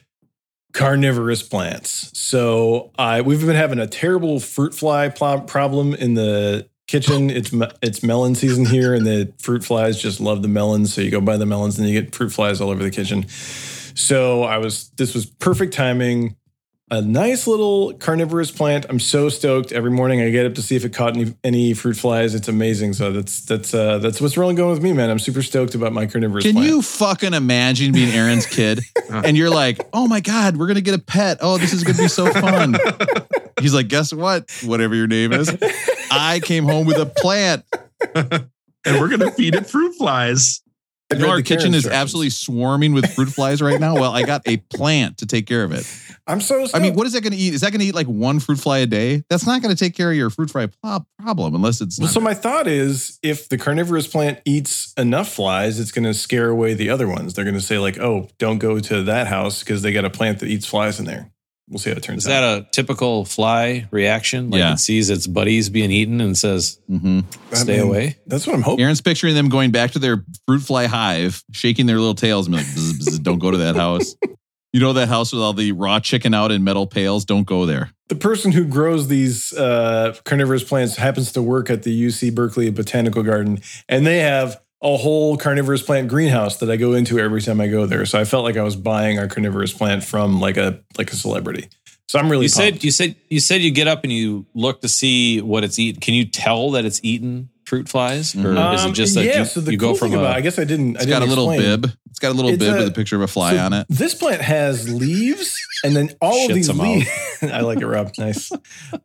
carnivorous 0.73 1.43
plants. 1.43 2.11
So 2.17 2.91
I 2.97 3.21
we've 3.21 3.45
been 3.45 3.55
having 3.55 3.79
a 3.79 3.87
terrible 3.87 4.39
fruit 4.39 4.73
fly 4.73 5.09
pl- 5.09 5.41
problem 5.41 5.93
in 5.93 6.15
the 6.15 6.67
kitchen. 6.87 7.29
It's 7.29 7.51
it's 7.81 8.03
melon 8.03 8.35
season 8.35 8.65
here, 8.65 8.93
and 8.93 9.05
the 9.05 9.31
fruit 9.39 9.63
flies 9.63 10.01
just 10.01 10.19
love 10.19 10.41
the 10.41 10.47
melons. 10.47 10.93
So 10.93 11.01
you 11.01 11.11
go 11.11 11.21
buy 11.21 11.37
the 11.37 11.45
melons, 11.45 11.79
and 11.79 11.87
you 11.87 12.01
get 12.01 12.13
fruit 12.13 12.31
flies 12.31 12.59
all 12.59 12.69
over 12.69 12.83
the 12.83 12.91
kitchen. 12.91 13.27
So 13.95 14.43
I 14.43 14.57
was 14.57 14.89
this 14.97 15.13
was 15.13 15.25
perfect 15.25 15.73
timing. 15.73 16.35
A 16.93 17.01
nice 17.01 17.47
little 17.47 17.93
carnivorous 17.93 18.51
plant. 18.51 18.85
I'm 18.87 18.99
so 18.99 19.27
stoked. 19.27 19.71
Every 19.71 19.89
morning 19.89 20.21
I 20.21 20.29
get 20.29 20.45
up 20.45 20.53
to 20.53 20.61
see 20.61 20.75
if 20.75 20.85
it 20.85 20.93
caught 20.93 21.17
any, 21.17 21.33
any 21.43 21.73
fruit 21.73 21.97
flies. 21.97 22.35
It's 22.35 22.47
amazing. 22.47 22.93
So 22.93 23.11
that's 23.11 23.39
that's 23.45 23.73
uh, 23.73 23.97
that's 23.97 24.21
what's 24.21 24.37
really 24.37 24.53
going 24.53 24.69
with 24.69 24.83
me, 24.83 24.93
man. 24.93 25.09
I'm 25.09 25.17
super 25.17 25.41
stoked 25.41 25.73
about 25.73 25.91
my 25.91 26.05
carnivorous 26.05 26.43
Can 26.43 26.53
plant. 26.53 26.67
you 26.67 26.83
fucking 26.83 27.33
imagine 27.33 27.93
being 27.93 28.11
Aaron's 28.11 28.45
kid 28.45 28.81
and 29.09 29.35
you're 29.35 29.49
like, 29.49 29.79
oh 29.91 30.07
my 30.07 30.19
God, 30.19 30.55
we're 30.55 30.67
going 30.67 30.75
to 30.75 30.83
get 30.83 30.93
a 30.93 31.01
pet. 31.01 31.39
Oh, 31.41 31.57
this 31.57 31.73
is 31.73 31.83
going 31.83 31.95
to 31.95 32.03
be 32.03 32.07
so 32.07 32.31
fun. 32.31 32.75
He's 33.59 33.73
like, 33.73 33.87
guess 33.87 34.13
what? 34.13 34.51
Whatever 34.63 34.93
your 34.93 35.07
name 35.07 35.33
is. 35.33 35.49
I 36.11 36.41
came 36.43 36.65
home 36.65 36.85
with 36.85 36.97
a 36.97 37.07
plant. 37.07 37.65
and 38.85 38.99
we're 38.99 39.09
gonna 39.09 39.31
feed 39.31 39.55
it 39.55 39.65
fruit 39.65 39.95
flies. 39.95 40.61
I 41.11 41.15
You 41.15 41.21
know, 41.21 41.29
our 41.29 41.41
kitchen 41.41 41.73
is 41.73 41.87
absolutely 41.87 42.29
swarming 42.29 42.93
with 42.93 43.13
fruit 43.13 43.29
flies 43.29 43.61
right 43.61 43.79
now. 43.79 43.95
Well, 43.95 44.11
I 44.11 44.23
got 44.23 44.41
a 44.47 44.57
plant 44.57 45.19
to 45.19 45.25
take 45.25 45.45
care 45.45 45.63
of 45.63 45.71
it. 45.71 45.85
I'm 46.25 46.41
so. 46.41 46.65
I 46.73 46.79
mean, 46.79 46.93
what 46.93 47.05
is 47.05 47.13
that 47.13 47.21
going 47.21 47.33
to 47.33 47.37
eat? 47.37 47.53
Is 47.53 47.61
that 47.61 47.71
going 47.71 47.81
to 47.81 47.85
eat 47.85 47.95
like 47.95 48.07
one 48.07 48.39
fruit 48.39 48.59
fly 48.59 48.79
a 48.79 48.85
day? 48.85 49.23
That's 49.29 49.45
not 49.45 49.61
going 49.61 49.75
to 49.75 49.79
take 49.79 49.95
care 49.95 50.09
of 50.09 50.17
your 50.17 50.29
fruit 50.29 50.49
fly 50.49 50.67
problem 51.19 51.55
unless 51.55 51.81
it's. 51.81 51.99
Well, 51.99 52.07
so 52.07 52.19
my 52.19 52.33
thought 52.33 52.67
is, 52.67 53.19
if 53.21 53.49
the 53.49 53.57
carnivorous 53.57 54.07
plant 54.07 54.39
eats 54.45 54.93
enough 54.97 55.33
flies, 55.33 55.79
it's 55.79 55.91
going 55.91 56.05
to 56.05 56.13
scare 56.13 56.49
away 56.49 56.73
the 56.73 56.89
other 56.89 57.07
ones. 57.07 57.33
They're 57.33 57.45
going 57.45 57.55
to 57.55 57.61
say 57.61 57.77
like, 57.77 57.99
"Oh, 57.99 58.29
don't 58.37 58.59
go 58.59 58.79
to 58.79 59.03
that 59.03 59.27
house 59.27 59.59
because 59.59 59.81
they 59.81 59.91
got 59.91 60.05
a 60.05 60.09
plant 60.09 60.39
that 60.39 60.47
eats 60.47 60.65
flies 60.65 60.99
in 60.99 61.05
there." 61.05 61.32
We'll 61.69 61.79
see 61.79 61.89
how 61.91 61.95
it 61.95 62.03
turns 62.03 62.25
Is 62.25 62.29
out. 62.31 62.43
Is 62.43 62.59
that 62.61 62.67
a 62.67 62.71
typical 62.71 63.25
fly 63.25 63.87
reaction? 63.91 64.49
Like 64.49 64.59
Yeah. 64.59 64.73
it 64.73 64.79
sees 64.79 65.09
its 65.09 65.27
buddies 65.27 65.69
being 65.69 65.91
eaten 65.91 66.19
and 66.21 66.37
says, 66.37 66.79
Mhm. 66.91 67.23
I 67.51 67.55
"Stay 67.55 67.77
mean, 67.77 67.87
away." 67.87 68.17
That's 68.27 68.45
what 68.45 68.55
I'm 68.55 68.61
hoping. 68.61 68.83
Aaron's 68.83 69.01
picturing 69.01 69.33
them 69.35 69.47
going 69.49 69.71
back 69.71 69.91
to 69.91 69.99
their 69.99 70.23
fruit 70.45 70.61
fly 70.61 70.87
hive, 70.87 71.41
shaking 71.51 71.85
their 71.85 71.97
little 71.99 72.15
tails 72.15 72.47
and 72.47 72.55
like, 72.55 72.65
"Bzz, 72.65 72.93
bzz, 72.99 73.23
don't 73.23 73.39
go 73.39 73.49
to 73.51 73.57
that 73.57 73.75
house. 73.75 74.15
You 74.75 74.79
know 74.79 74.93
that 74.93 75.07
house 75.07 75.31
with 75.31 75.39
all 75.39 75.53
the 75.53 75.71
raw 75.71 75.99
chicken 75.99 76.33
out 76.33 76.51
in 76.51 76.63
metal 76.63 76.87
pails? 76.87 77.25
Don't 77.25 77.45
go 77.45 77.67
there. 77.67 77.91
the 78.09 78.15
person 78.15 78.51
who 78.51 78.65
grows 78.65 79.07
these 79.07 79.53
uh, 79.53 80.15
carnivorous 80.25 80.63
plants 80.63 80.95
happens 80.95 81.31
to 81.33 81.43
work 81.43 81.69
at 81.69 81.83
the 81.83 81.91
UC 82.07 82.33
Berkeley 82.33 82.71
Botanical 82.71 83.21
Garden, 83.21 83.59
and 83.87 84.03
they 84.07 84.17
have 84.21 84.59
a 84.83 84.97
whole 84.97 85.37
carnivorous 85.37 85.81
plant 85.81 86.09
greenhouse 86.09 86.57
that 86.57 86.69
I 86.69 86.75
go 86.75 86.93
into 86.93 87.17
every 87.17 87.41
time 87.41 87.61
I 87.61 87.67
go 87.67 87.85
there. 87.85 88.05
So 88.05 88.19
I 88.19 88.25
felt 88.25 88.43
like 88.43 88.57
I 88.57 88.63
was 88.63 88.75
buying 88.75 89.17
our 89.17 89.27
carnivorous 89.27 89.71
plant 89.71 90.03
from 90.03 90.41
like 90.41 90.57
a 90.57 90.81
like 90.97 91.11
a 91.11 91.15
celebrity. 91.15 91.69
So 92.07 92.19
I'm 92.19 92.29
really 92.29 92.45
You 92.45 92.49
said 92.49 92.83
you 92.83 92.91
said 92.91 93.15
you 93.29 93.39
said 93.39 93.61
you 93.61 93.71
get 93.71 93.87
up 93.87 94.03
and 94.03 94.11
you 94.11 94.45
look 94.53 94.81
to 94.81 94.89
see 94.89 95.41
what 95.41 95.63
it's 95.63 95.79
eating. 95.79 96.01
Can 96.01 96.13
you 96.13 96.25
tell 96.25 96.71
that 96.71 96.85
it's 96.85 96.99
eaten 97.01 97.49
fruit 97.65 97.87
flies, 97.89 98.35
or 98.35 98.51
is 98.73 98.83
it 98.83 98.87
Um, 98.87 98.93
just 98.93 99.15
that 99.15 99.25
yeah? 99.25 99.39
you, 99.39 99.45
so 99.45 99.61
the 99.61 99.71
you 99.71 99.77
cool 99.77 99.93
go 99.93 99.97
from 99.97 100.13
about, 100.13 100.35
I 100.35 100.41
guess 100.41 100.59
I 100.59 100.63
didn't. 100.63 100.95
It's 100.95 101.05
I 101.05 101.09
got 101.09 101.21
a 101.21 101.25
little 101.25 101.49
explain. 101.51 101.81
bib. 101.81 101.91
It's 102.09 102.19
got 102.19 102.31
a 102.31 102.35
little 102.35 102.51
It's 102.51 102.59
bib 102.59 102.73
a- 102.75 102.77
with 102.79 102.87
a 102.87 102.91
picture 102.91 103.15
of 103.15 103.21
a 103.23 103.27
fly 103.27 103.53
So 103.55 103.59
on 103.59 103.73
it. 103.73 103.87
This 103.89 104.13
plant 104.13 104.41
has 104.41 104.89
leaves, 104.91 105.57
and 105.83 105.95
then 105.95 106.11
all 106.21 106.47
of 106.49 106.53
these 106.55 106.69
leaves. 106.69 107.09
I 107.41 107.61
like 107.61 107.79
it, 107.81 107.87
Rob. 107.87 108.11
Nice. 108.17 108.51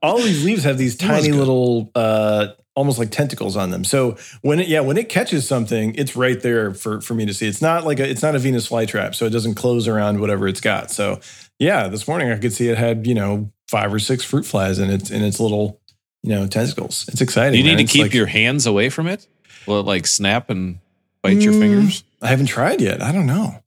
All 0.02 0.18
of 0.18 0.24
these 0.24 0.44
leaves 0.44 0.64
have 0.64 0.78
these 0.78 0.96
tiny 1.10 1.32
little, 1.32 1.90
uh, 1.94 2.48
almost 2.74 2.98
like 2.98 3.10
tentacles 3.10 3.56
on 3.56 3.70
them. 3.70 3.82
So 3.84 4.16
when 4.42 4.60
it, 4.60 4.68
yeah, 4.68 4.80
when 4.80 4.96
it 4.98 5.08
catches 5.08 5.48
something, 5.48 5.94
it's 5.96 6.14
right 6.16 6.40
there 6.40 6.74
for 6.74 7.00
for 7.00 7.14
me 7.14 7.26
to 7.26 7.34
see. 7.34 7.46
It's 7.48 7.62
not 7.62 7.84
like 7.84 7.98
a, 8.00 8.08
it's 8.08 8.22
not 8.22 8.34
a 8.34 8.38
Venus 8.38 8.68
flytrap, 8.68 9.14
so 9.14 9.24
it 9.26 9.30
doesn't 9.30 9.54
close 9.54 9.88
around 9.88 10.20
whatever 10.20 10.46
it's 10.46 10.60
got. 10.60 10.90
So 10.90 11.20
yeah, 11.58 11.88
this 11.88 12.06
morning 12.06 12.30
I 12.30 12.38
could 12.38 12.52
see 12.52 12.68
it 12.68 12.78
had 12.78 13.06
you 13.06 13.14
know 13.14 13.50
five 13.68 13.92
or 13.92 13.98
six 13.98 14.22
fruit 14.24 14.46
flies 14.46 14.78
in 14.78 14.90
its 14.90 15.10
in 15.10 15.22
its 15.24 15.40
little 15.40 15.77
you 16.22 16.30
know 16.30 16.46
tentacles. 16.46 17.06
It's 17.08 17.20
exciting. 17.20 17.52
Do 17.52 17.58
you 17.58 17.64
need 17.64 17.70
man. 17.70 17.78
to 17.78 17.84
It's 17.84 17.92
keep 17.92 18.02
like- 18.02 18.14
your 18.14 18.26
hands 18.26 18.66
away 18.66 18.88
from 18.90 19.06
it? 19.06 19.26
Will 19.66 19.80
it 19.80 19.86
like 19.86 20.06
snap 20.06 20.50
and 20.50 20.78
bite 21.22 21.40
your 21.42 21.52
Mm, 21.52 21.60
fingers? 21.60 22.04
I 22.22 22.28
haven't 22.28 22.46
tried 22.46 22.80
yet. 22.80 23.02
I 23.02 23.12
don't 23.12 23.26
know. 23.26 23.62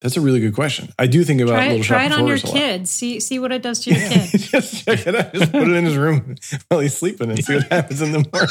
That's 0.00 0.16
a 0.16 0.20
really 0.20 0.40
good 0.40 0.54
question. 0.54 0.88
I 0.98 1.06
do 1.06 1.22
think 1.22 1.40
about 1.40 1.52
Try, 1.54 1.66
little 1.68 1.80
it- 1.80 1.84
try 1.84 2.04
it 2.06 2.12
on 2.12 2.26
your 2.26 2.36
floors 2.38 2.44
a 2.44 2.46
lot. 2.48 2.56
kid. 2.56 2.88
See 2.88 3.20
see 3.20 3.38
what 3.38 3.52
it 3.52 3.62
does 3.62 3.80
to 3.80 3.90
your 3.90 4.00
kid. 4.08 4.28
just 4.40 4.84
check 4.84 5.06
it 5.06 5.14
out. 5.14 5.32
Just 5.32 5.52
put 5.52 5.62
it 5.62 5.74
in 5.76 5.84
his 5.84 5.96
room 5.96 6.34
while 6.68 6.80
he's 6.80 6.96
sleeping 6.96 7.30
and 7.30 7.44
see 7.44 7.54
what 7.56 7.70
happens 7.70 8.02
in 8.02 8.10
the 8.12 8.18
morning. 8.32 8.48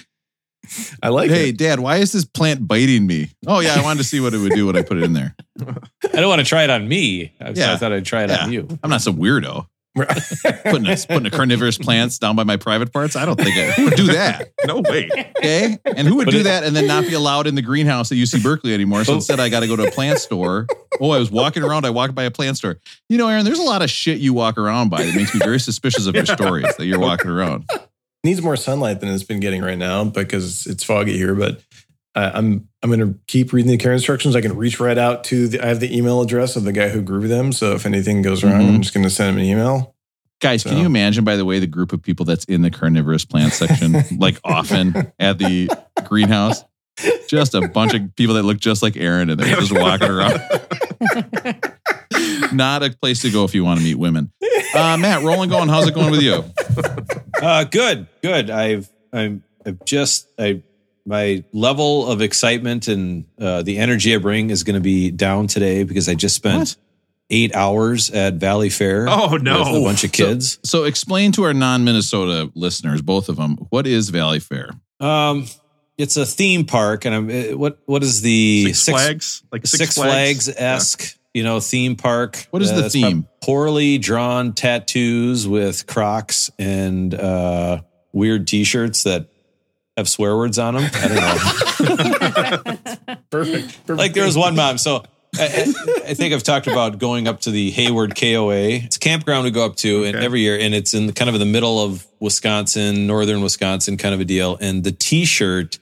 I 1.04 1.10
like 1.10 1.30
hey, 1.32 1.50
it. 1.50 1.58
Dad, 1.58 1.80
why 1.80 1.98
is 1.98 2.12
this 2.12 2.24
plant 2.26 2.66
biting 2.68 3.06
me? 3.08 3.30
Oh, 3.48 3.60
yeah, 3.60 3.76
I 3.76 3.82
wanted 3.82 3.98
to 4.00 4.04
see 4.04 4.20
what 4.20 4.34
it 4.34 4.38
would 4.38 4.54
do 4.54 4.68
when 4.68 4.76
I 4.78 4.84
put 4.84 4.98
it 4.98 5.04
in 5.04 5.14
there. 5.14 5.36
I 5.60 6.20
don't 6.20 6.30
want 6.30 6.40
to 6.40 6.46
try 6.46 6.64
it 6.64 6.70
on 6.70 6.88
me. 6.88 7.34
I, 7.42 7.50
Yeah. 7.50 7.74
I 7.74 7.78
thought 7.78 7.92
I'd 7.92 8.06
try 8.06 8.24
it 8.24 8.30
Yeah. 8.30 8.44
on 8.44 8.52
you. 8.54 8.68
I'm 8.84 8.90
not 8.90 9.02
some 9.02 9.18
weirdo. 9.18 9.66
Putting 9.94 10.88
a, 10.88 10.96
putting 10.96 11.26
a 11.26 11.30
carnivorous 11.30 11.78
plants 11.78 12.18
down 12.18 12.36
by 12.36 12.44
my 12.44 12.56
private 12.56 12.94
parts. 12.94 13.16
I 13.16 13.26
don't 13.26 13.36
think 13.36 13.58
I, 13.58 13.72
who 13.72 13.86
would 13.86 13.96
do 13.96 14.08
that. 14.08 14.52
No 14.66 14.80
way. 14.80 15.10
Okay. 15.38 15.78
And 15.84 16.08
who 16.08 16.18
would 16.18 16.26
But 16.26 16.32
do 16.32 16.40
it- 16.42 16.44
that 16.44 16.64
and 16.64 16.76
then 16.76 16.88
not 16.88 17.06
be 17.06 17.14
allowed 17.14 17.48
in 17.48 17.56
the 17.56 17.62
greenhouse 17.62 18.12
at 18.12 18.18
UC 18.18 18.42
Berkeley 18.42 18.74
anymore? 18.74 19.04
So 19.04 19.14
oh. 19.14 19.16
instead, 19.16 19.40
I 19.40 19.50
got 19.50 19.62
to 19.62 19.68
go 19.68 19.76
to 19.76 19.84
a 19.84 19.92
plant 19.92 20.20
store. 20.20 20.68
Oh, 21.00 21.12
I 21.12 21.18
was 21.18 21.32
walking 21.32 21.64
around. 21.64 21.86
I 21.86 21.90
walked 21.90 22.16
by 22.16 22.24
a 22.24 22.32
plant 22.32 22.58
store. 22.58 22.78
You 23.10 23.18
know, 23.18 23.28
Aaron, 23.28 23.44
there's 23.44 23.60
a 23.60 23.64
lot 23.64 23.82
of 23.82 23.90
shit 23.90 24.20
you 24.20 24.34
walk 24.34 24.58
around 24.58 24.90
by 24.90 25.04
that 25.04 25.16
makes 25.16 25.34
me 25.34 25.40
very 25.40 25.60
suspicious 25.60 26.06
of 26.06 26.16
your 26.16 26.26
stories 26.26 26.76
that 26.78 26.86
you're 26.86 27.00
walking 27.00 27.32
around. 27.32 27.70
Needs 28.24 28.42
more 28.42 28.56
sunlight 28.56 29.00
than 29.00 29.10
it's 29.10 29.24
been 29.24 29.40
getting 29.40 29.64
right 29.64 29.80
now 29.80 30.04
because 30.04 30.68
it's 30.68 30.84
foggy 30.84 31.18
here. 31.18 31.34
But 31.34 31.62
uh, 32.16 32.32
I'm 32.34 32.68
I'm 32.84 32.90
going 32.90 33.00
to 33.14 33.20
keep 33.28 33.54
reading 33.54 33.72
the 33.72 33.78
care 33.78 33.94
instructions. 33.94 34.36
I 34.36 34.42
can 34.42 34.56
reach 34.58 34.80
right 34.80 34.98
out 34.98 35.24
to 35.26 35.48
the. 35.48 35.62
I 35.62 35.68
have 35.68 35.80
the 35.80 35.96
email 35.96 36.22
address 36.22 36.56
of 36.56 36.64
the 36.64 36.74
guy 36.74 36.90
who 36.90 37.02
grew 37.02 37.28
them. 37.28 37.52
So 37.52 37.74
if 37.74 37.86
anything 37.86 38.22
goes 38.22 38.44
wrong, 38.44 38.62
Mhm. 38.62 38.76
I'm 38.76 38.82
just 38.82 38.94
going 38.94 39.04
to 39.04 39.10
send 39.10 39.36
him 39.36 39.38
an 39.38 39.46
email. 39.46 39.96
Guys, 40.42 40.64
can 40.64 40.78
you 40.78 40.88
imagine, 40.88 41.24
by 41.24 41.36
the 41.36 41.46
way, 41.46 41.60
the 41.60 41.68
group 41.68 41.94
of 41.94 42.02
people 42.02 42.26
that's 42.26 42.46
in 42.46 42.64
the 42.64 42.72
carnivorous 42.72 43.26
plant 43.26 43.54
section, 43.54 43.96
like 44.18 44.40
often 44.44 45.12
at 45.20 45.38
the 45.38 45.70
greenhouse? 46.06 46.64
Just 47.28 47.54
a 47.54 47.68
bunch 47.68 47.94
of 47.94 48.16
people 48.16 48.36
that 48.36 48.44
look 48.44 48.60
just 48.60 48.82
like 48.84 48.98
Aaron 48.98 49.30
and 49.30 49.40
they're 49.40 49.56
just 49.56 49.72
walking 49.72 50.10
around. 50.10 50.40
Not 52.54 52.84
a 52.84 52.90
place 52.92 53.22
to 53.22 53.32
go 53.32 53.46
if 53.46 53.56
you 53.56 53.64
want 53.64 53.80
to 53.80 53.84
meet 53.86 53.96
women. 53.96 54.32
Uh, 54.76 54.98
Matt, 54.98 55.24
rolling 55.24 55.50
going. 55.50 55.70
How's 55.70 55.88
it 55.88 55.94
going 55.94 56.12
with 56.12 56.22
you? 56.22 56.44
Uh, 57.42 57.64
good, 57.66 58.08
good. 58.22 58.50
I've 58.50 58.90
I'm 59.14 59.44
I've 59.66 59.84
just 59.86 60.28
I 60.38 60.62
my 61.06 61.44
level 61.52 62.08
of 62.08 62.22
excitement 62.22 62.88
and 62.88 63.26
uh, 63.40 63.62
the 63.64 63.78
energy 63.80 64.14
I 64.14 64.18
bring 64.18 64.50
is 64.50 64.64
going 64.64 64.76
to 64.76 64.82
be 64.82 65.12
down 65.12 65.48
today 65.48 65.84
because 65.84 66.08
I 66.08 66.16
just 66.16 66.36
spent 66.36 66.60
What? 66.60 66.76
eight 67.30 67.56
hours 67.56 68.10
at 68.12 68.38
Valleyfair. 68.40 69.08
Oh, 69.10 69.38
no. 69.38 69.60
with 69.60 69.82
a 69.82 69.86
bunch 69.86 70.04
of 70.04 70.12
kids. 70.12 70.60
So, 70.64 70.84
explain 70.84 71.32
to 71.34 71.44
our 71.44 71.54
non-Minnesota 71.54 72.52
listeners, 72.56 73.02
both 73.02 73.30
of 73.30 73.38
them, 73.38 73.58
what 73.70 73.88
is 73.88 74.12
Valleyfair? 74.12 74.80
Um, 75.00 75.46
it's 75.98 76.18
a 76.18 76.26
theme 76.26 76.66
park, 76.66 77.06
and 77.06 77.14
I'm 77.16 77.30
uh, 77.30 77.58
what 77.58 77.80
what 77.86 78.04
is 78.04 78.22
the 78.22 78.74
Six, 78.74 78.90
Flags, 78.90 79.44
like 79.52 79.66
Six, 79.68 79.78
Six, 79.80 79.96
Flags 79.96 80.50
esque, 80.50 81.18
you 81.34 81.44
know, 81.44 81.60
theme 81.60 81.96
park. 81.96 82.48
What 82.52 82.62
is 82.62 82.74
the 82.74 82.90
theme? 82.90 83.28
Poorly 83.44 83.98
drawn 83.98 84.54
tattoos 84.54 85.48
with 85.48 85.88
Crocs 85.88 86.50
and 86.60 87.14
uh, 87.14 87.82
weird 88.14 88.48
T-shirts 88.48 89.04
that 89.04 89.30
have 89.98 90.08
swear 90.10 90.36
words 90.38 90.58
on 90.60 90.76
them. 90.76 90.90
I 90.94 91.08
don't 91.08 91.16
know. 91.18 93.16
Perfect. 93.30 93.86
Perfect. 93.86 93.90
like 93.90 94.14
there 94.14 94.26
was 94.26 94.38
one 94.38 94.56
mom. 94.56 94.78
So 94.78 95.04
I, 95.38 95.44
I- 95.44 95.74
I 96.10 96.14
think 96.14 96.34
I've 96.34 96.44
talked 96.44 96.68
about 96.68 96.98
going 97.00 97.28
up 97.28 97.42
to 97.42 97.52
the 97.52 97.72
Hayward 97.72 98.16
KOA. 98.20 98.54
It's 98.84 98.98
a 98.98 99.00
campground 99.00 99.46
we 99.46 99.52
go 99.52 99.66
up 99.66 99.76
to 99.78 100.04
and 100.04 100.16
Okay. 100.16 100.26
every 100.26 100.42
year, 100.42 100.58
and 100.60 100.74
it's 100.74 100.94
in 100.94 101.08
the, 101.08 101.14
kind 101.14 101.30
of 101.30 101.36
in 101.36 101.40
the 101.40 101.46
middle 101.46 101.80
of 101.84 102.06
Wisconsin, 102.20 103.08
northern 103.08 103.42
Wisconsin, 103.42 103.96
kind 103.98 104.14
of 104.14 104.20
a 104.20 104.26
deal. 104.26 104.58
And 104.60 104.84
the 104.84 104.92
T-shirt, 104.92 105.80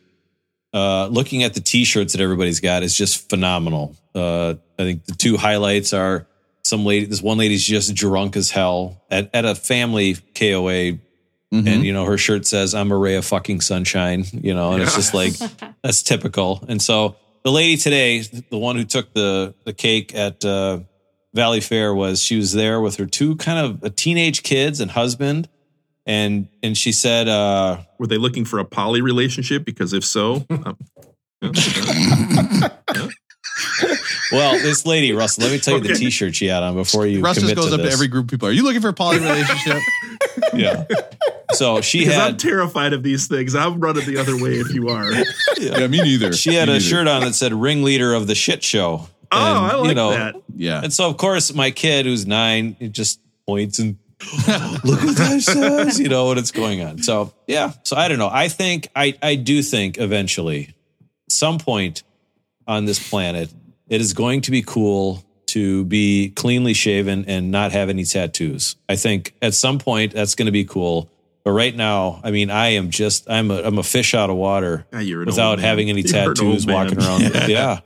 uh, 0.74 1.08
looking 1.08 1.42
at 1.44 1.56
the 1.56 1.62
T-shirts 1.62 2.14
that 2.14 2.22
everybody's 2.22 2.60
got 2.60 2.84
is 2.84 2.96
just 2.96 3.28
phenomenal. 3.30 3.96
Uh, 4.14 4.56
I 4.78 4.84
think 4.84 5.06
the 5.06 5.14
two 5.16 5.36
highlights 5.38 5.94
are 5.94 6.28
some 6.64 6.86
lady. 6.86 7.06
This 7.08 7.22
one 7.22 7.38
lady's 7.40 7.66
just 7.66 7.96
drunk 7.96 8.36
as 8.36 8.52
hell 8.52 9.02
at 9.10 9.32
at 9.34 9.46
a 9.46 9.56
family 9.56 10.16
KOA 10.36 11.00
Mhm. 11.54 11.68
and 11.68 11.84
you 11.84 11.92
know 11.94 12.06
her 12.06 12.18
shirt 12.18 12.46
says 12.46 12.76
i'm 12.76 12.92
a 12.92 12.96
ray 12.98 13.16
of 13.16 13.26
fucking 13.26 13.60
sunshine 13.62 14.24
you 14.34 14.54
know 14.54 14.74
and 14.74 14.84
it's 14.84 14.96
just 14.96 15.16
like 15.16 15.34
that's 15.84 16.04
typical. 16.04 16.64
And 16.68 16.80
so 16.82 17.16
the 17.44 17.52
lady 17.52 17.76
today 17.78 18.20
the 18.22 18.58
one 18.58 18.76
who 18.76 18.84
took 18.84 19.14
the 19.14 19.56
the 19.66 19.74
cake 19.74 20.14
at 20.14 20.46
uh, 20.46 20.82
Valleyfair 21.36 21.96
was 21.96 22.22
she 22.22 22.36
was 22.36 22.54
there 22.54 22.82
with 22.82 22.98
her 22.98 23.06
two 23.06 23.36
kind 23.38 23.66
of 23.66 23.84
uh, 23.84 23.90
teenage 23.96 24.44
kids 24.44 24.80
and 24.80 24.92
husband. 24.92 25.48
And 26.06 26.50
and 26.62 26.78
she 26.78 26.92
said 26.92 27.28
uh 27.28 27.82
Were 27.98 28.08
they 28.08 28.18
looking 28.18 28.46
for 28.46 28.60
a 28.60 28.66
poly 28.66 29.02
relationship? 29.02 29.64
Because 29.66 29.94
if 29.94 30.04
so, 30.04 30.46
um, 30.50 30.78
well 34.32 34.54
this 34.54 34.86
lady 34.86 35.12
russell 35.12 35.44
let 35.44 35.52
me 35.52 35.60
tell 35.60 35.76
you 35.76 35.82
the 35.82 35.96
t-shirt 35.96 36.36
she 36.36 36.48
had 36.48 36.64
on 36.64 36.76
before 36.76 37.06
you 37.06 37.22
Russ 37.22 37.40
just 37.40 37.56
goes 37.56 37.70
to 37.70 37.76
up 37.76 37.82
to 37.82 37.90
every 37.92 38.08
group 38.08 38.26
of 38.26 38.30
people. 38.32 38.48
Are 38.48 38.52
you 38.52 38.64
looking 38.64 38.82
for 38.82 38.90
a 38.90 38.94
poly 38.94 39.20
relationship? 39.20 39.78
yeah 40.54 40.86
so 41.54 41.82
she 41.82 42.00
because 42.00 42.18
I'm 42.18 42.38
terrified 42.38 42.94
of 42.94 43.02
these 43.02 43.28
things. 43.28 43.56
I'm 43.56 43.80
running 43.80 44.06
the 44.06 44.18
other 44.18 44.42
way 44.42 44.52
if 44.52 44.72
you 44.74 44.90
are. 44.90 45.12
yeah, 45.58 45.88
me 45.88 46.02
neither. 46.02 46.32
she 46.32 46.54
had 46.54 46.68
Me 46.68 46.76
a 46.76 46.78
neither. 46.78 46.80
shirt 46.80 47.08
on 47.08 47.22
that 47.22 47.34
said 47.34 47.54
ringleader 47.54 48.14
of 48.14 48.28
the 48.28 48.36
shit 48.36 48.64
show 48.64 49.08
Oh, 49.32 49.38
I 49.38 49.70
And, 49.70 49.80
like 49.80 49.90
you 49.90 49.96
know, 49.96 50.12
that. 50.12 50.36
Yeah. 50.56 50.82
And 50.84 50.92
so, 50.92 51.08
of 51.10 51.18
course, 51.18 51.54
my 51.54 51.72
kid 51.72 52.06
who's 52.06 52.26
nine, 52.26 52.76
it 52.80 52.92
just 52.92 53.20
points 53.46 53.80
and 53.80 53.98
look 54.84 55.04
what 55.04 55.18
that 55.18 55.42
says, 55.42 56.00
you 56.00 56.10
know, 56.10 56.26
what 56.26 56.38
it's 56.38 56.52
going 56.52 56.82
on. 56.82 57.04
So, 57.04 57.34
yeah. 57.48 57.74
So 57.84 57.96
I 57.96 58.08
don't 58.08 58.18
know. 58.18 58.30
I 58.32 58.48
think, 58.48 58.90
I, 58.96 59.16
I 59.22 59.36
do 59.36 59.62
think 59.62 59.98
eventually, 59.98 60.74
some 61.30 61.60
point 61.60 62.04
on 62.70 62.86
this 62.86 63.10
planet, 63.10 63.52
it 63.90 64.00
is 64.00 64.14
going 64.14 64.42
to 64.42 64.52
be 64.52 64.62
cool 64.62 65.24
to 65.48 65.84
be 65.86 66.30
cleanly 66.36 66.74
shaven 66.74 67.26
and 67.28 67.50
not 67.52 67.72
have 67.72 67.90
any 67.90 68.04
tattoos. 68.06 68.76
I 68.88 68.96
think 68.96 69.34
at 69.42 69.54
some 69.56 69.80
point 69.80 70.14
that's 70.14 70.36
going 70.36 70.46
to 70.46 70.52
be 70.52 70.64
cool. 70.64 71.10
But 71.44 71.52
right 71.54 71.76
now, 71.76 72.20
I 72.24 72.30
mean, 72.32 72.52
I 72.52 72.70
am 72.74 72.92
just, 72.92 73.28
I'm 73.30 73.50
a, 73.50 73.62
I'm 73.64 73.78
a 73.80 73.84
fish 73.84 74.14
out 74.14 74.30
of 74.30 74.36
water 74.36 74.86
Ah, 74.94 75.02
without 75.26 75.58
having 75.60 75.90
any 75.90 76.02
You're 76.02 76.34
tattoos 76.36 76.68
man. 76.68 76.76
walking 76.76 77.00
around. 77.02 77.50
yeah. 77.50 77.80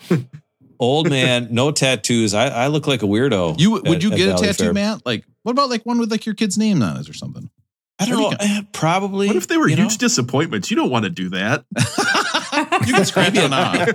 Old 0.80 1.10
man, 1.10 1.48
no 1.52 1.72
tattoos. 1.72 2.34
I, 2.34 2.48
I 2.48 2.68
look 2.68 2.88
like 2.88 3.04
a 3.04 3.06
weirdo. 3.06 3.58
You 3.60 3.72
would 3.72 3.88
at- 3.88 4.04
you 4.04 4.10
get 4.10 4.22
a 4.22 4.32
Valley 4.34 4.48
tattoo, 4.48 4.64
Fair. 4.66 4.74
Matt? 4.74 5.06
Like, 5.06 5.24
what 5.44 5.54
about 5.54 5.70
like 5.70 5.86
one 5.86 6.00
with 6.00 6.12
like 6.12 6.26
your 6.26 6.36
kid's 6.36 6.58
name 6.58 6.82
on 6.82 6.98
it 6.98 7.08
or 7.10 7.14
something? 7.14 7.50
I 8.00 8.06
don't 8.06 8.18
know. 8.18 8.24
What 8.30 8.40
do 8.40 8.46
eh, 8.46 8.62
Probably. 8.74 9.28
What 9.28 9.36
if 9.38 9.48
they 9.48 9.56
were 9.56 9.70
you 9.70 9.78
know? 9.78 9.84
huge 9.84 10.00
disappointments? 10.00 10.70
You 10.70 10.76
don't 10.76 10.90
want 10.90 11.06
to 11.06 11.10
do 11.10 11.30
that. 11.30 11.64
You 12.88 12.94
can 12.94 13.06
scratch 13.06 13.34
it 13.36 13.52
off. 13.52 13.90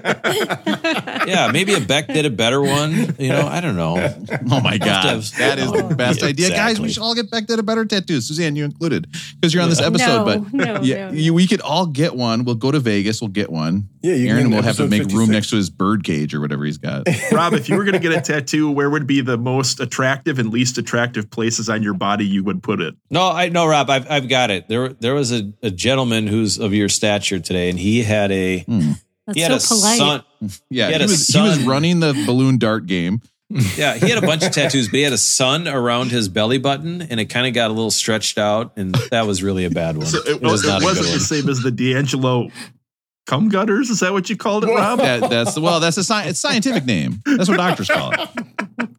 Yeah, 1.29 1.51
maybe 1.53 1.75
a 1.75 1.81
Beck 1.81 2.07
did 2.07 2.25
a 2.25 2.31
better 2.31 2.61
one. 2.63 3.15
You 3.19 3.29
know, 3.29 3.47
I 3.47 3.61
don't 3.61 3.77
know. 3.77 3.97
Oh 4.51 4.61
my 4.61 4.79
god, 4.79 5.05
have- 5.05 5.31
that 5.39 5.59
is 5.59 5.71
the 5.71 5.95
best 5.95 6.23
Yeah, 6.23 6.29
idea, 6.29 6.51
guys. 6.51 6.81
We 6.81 6.89
should 6.89 7.03
all 7.03 7.15
get 7.15 7.31
back 7.31 7.47
to 7.49 7.55
a 7.55 7.63
better 7.63 7.85
tattoo. 7.85 8.21
Suzanne, 8.21 8.57
you 8.57 8.65
included, 8.65 9.07
because 9.35 9.53
you're 9.53 9.63
on 9.63 9.69
this 9.69 9.81
episode. 9.81 10.25
No, 10.25 10.25
but 10.25 10.53
no, 10.53 10.81
yeah, 10.83 11.09
no. 11.09 11.13
You, 11.15 11.35
we 11.35 11.47
could 11.47 11.61
all 11.61 11.87
get 11.87 12.15
one. 12.15 12.45
We'll 12.45 12.55
go 12.55 12.71
to 12.71 12.81
Vegas. 12.81 13.21
We'll 13.21 13.29
get 13.29 13.51
one. 13.51 13.89
Yeah, 14.01 14.15
you 14.15 14.29
Aaron 14.29 14.51
will 14.51 14.63
have 14.63 14.77
to 14.77 14.85
episode 14.85 14.91
make 14.91 15.17
room 15.17 15.31
next 15.31 15.51
to 15.51 15.57
his 15.57 15.71
bird 15.71 16.05
cage 16.05 16.35
or 16.35 16.41
whatever 16.41 16.65
he's 16.65 16.79
got. 16.79 17.07
Rob, 17.33 17.53
if 17.55 17.69
you 17.69 17.77
were 17.77 17.85
going 17.85 18.01
to 18.01 18.09
get 18.09 18.13
a 18.13 18.21
tattoo, 18.21 18.71
where 18.71 18.89
would 18.89 19.07
be 19.07 19.21
the 19.21 19.37
most 19.37 19.81
attractive 19.81 20.39
and 20.39 20.51
least 20.51 20.79
attractive 20.79 21.31
places 21.31 21.69
on 21.69 21.83
your 21.83 21.95
body 21.95 22.25
you 22.25 22.43
would 22.45 22.63
put 22.63 22.81
it? 22.81 22.95
No, 23.11 23.29
I 23.29 23.49
no, 23.49 23.67
Rob. 23.67 23.91
I've 23.91 24.11
I've 24.11 24.29
got 24.29 24.51
it. 24.51 24.69
There 24.69 24.91
there 24.91 25.15
was 25.15 25.33
a, 25.33 25.53
a 25.63 25.71
gentleman 25.71 26.27
who's 26.27 26.59
of 26.59 26.73
your 26.73 26.89
stature 26.89 27.39
today, 27.41 27.69
and 27.71 27.79
he 27.79 28.03
had 28.03 28.31
a 28.33 28.48
Hmm. 28.57 28.93
That's 29.27 29.37
he 29.37 29.41
had 29.43 29.61
so 29.61 29.75
a 29.75 29.79
polite. 29.79 29.99
son. 29.99 30.25
Yeah, 30.71 30.87
He 30.87 30.87
he, 30.87 30.93
had 30.93 31.01
a 31.03 31.05
was, 31.05 31.27
he 31.27 31.41
was 31.41 31.63
running 31.65 32.01
the 32.01 32.13
balloon 32.27 32.59
dart 32.59 32.87
game. 32.87 33.21
Yeah, 33.79 33.95
he 33.95 34.11
had 34.11 34.23
a 34.23 34.27
bunch 34.27 34.45
of 34.45 34.53
tattoos, 34.53 34.89
but 34.89 34.97
he 34.97 35.03
had 35.03 35.15
a 35.15 35.19
sun 35.19 35.67
around 35.69 36.11
his 36.11 36.29
belly 36.29 36.59
button, 36.59 37.01
and 37.01 37.19
it 37.19 37.27
kind 37.27 37.47
of 37.47 37.55
got 37.55 37.71
a 37.71 37.73
little 37.73 37.91
stretched 37.91 38.37
out, 38.37 38.73
and 38.77 38.95
that 39.11 39.27
was 39.27 39.43
really 39.43 39.65
a 39.65 39.71
bad 39.71 39.97
one. 39.97 40.05
So 40.05 40.19
it, 40.19 40.43
was 40.43 40.53
was 40.53 40.67
not 40.67 40.83
not 40.83 40.93
a 40.93 40.95
good 40.97 41.15
the 41.15 41.21
same 41.21 41.49
as 41.49 41.61
the 41.61 41.71
D'Angelo 41.71 42.51
cum 43.29 43.49
gutters. 43.49 43.91
Is 43.91 44.01
that 44.01 44.13
what 44.13 44.29
you 44.29 44.37
called 44.37 44.65
it, 44.65 44.69
Rob? 44.75 44.99
That, 44.99 45.31
that's 45.31 45.57
well, 45.59 45.79
that's 45.79 45.97
a 45.99 46.03
sci- 46.03 46.29
it's 46.29 46.41
scientific 46.41 46.85
name. 46.85 47.23
That's 47.25 47.49
what 47.49 47.59
doctors 47.59 47.89
call 47.89 48.11
it. 48.13 48.29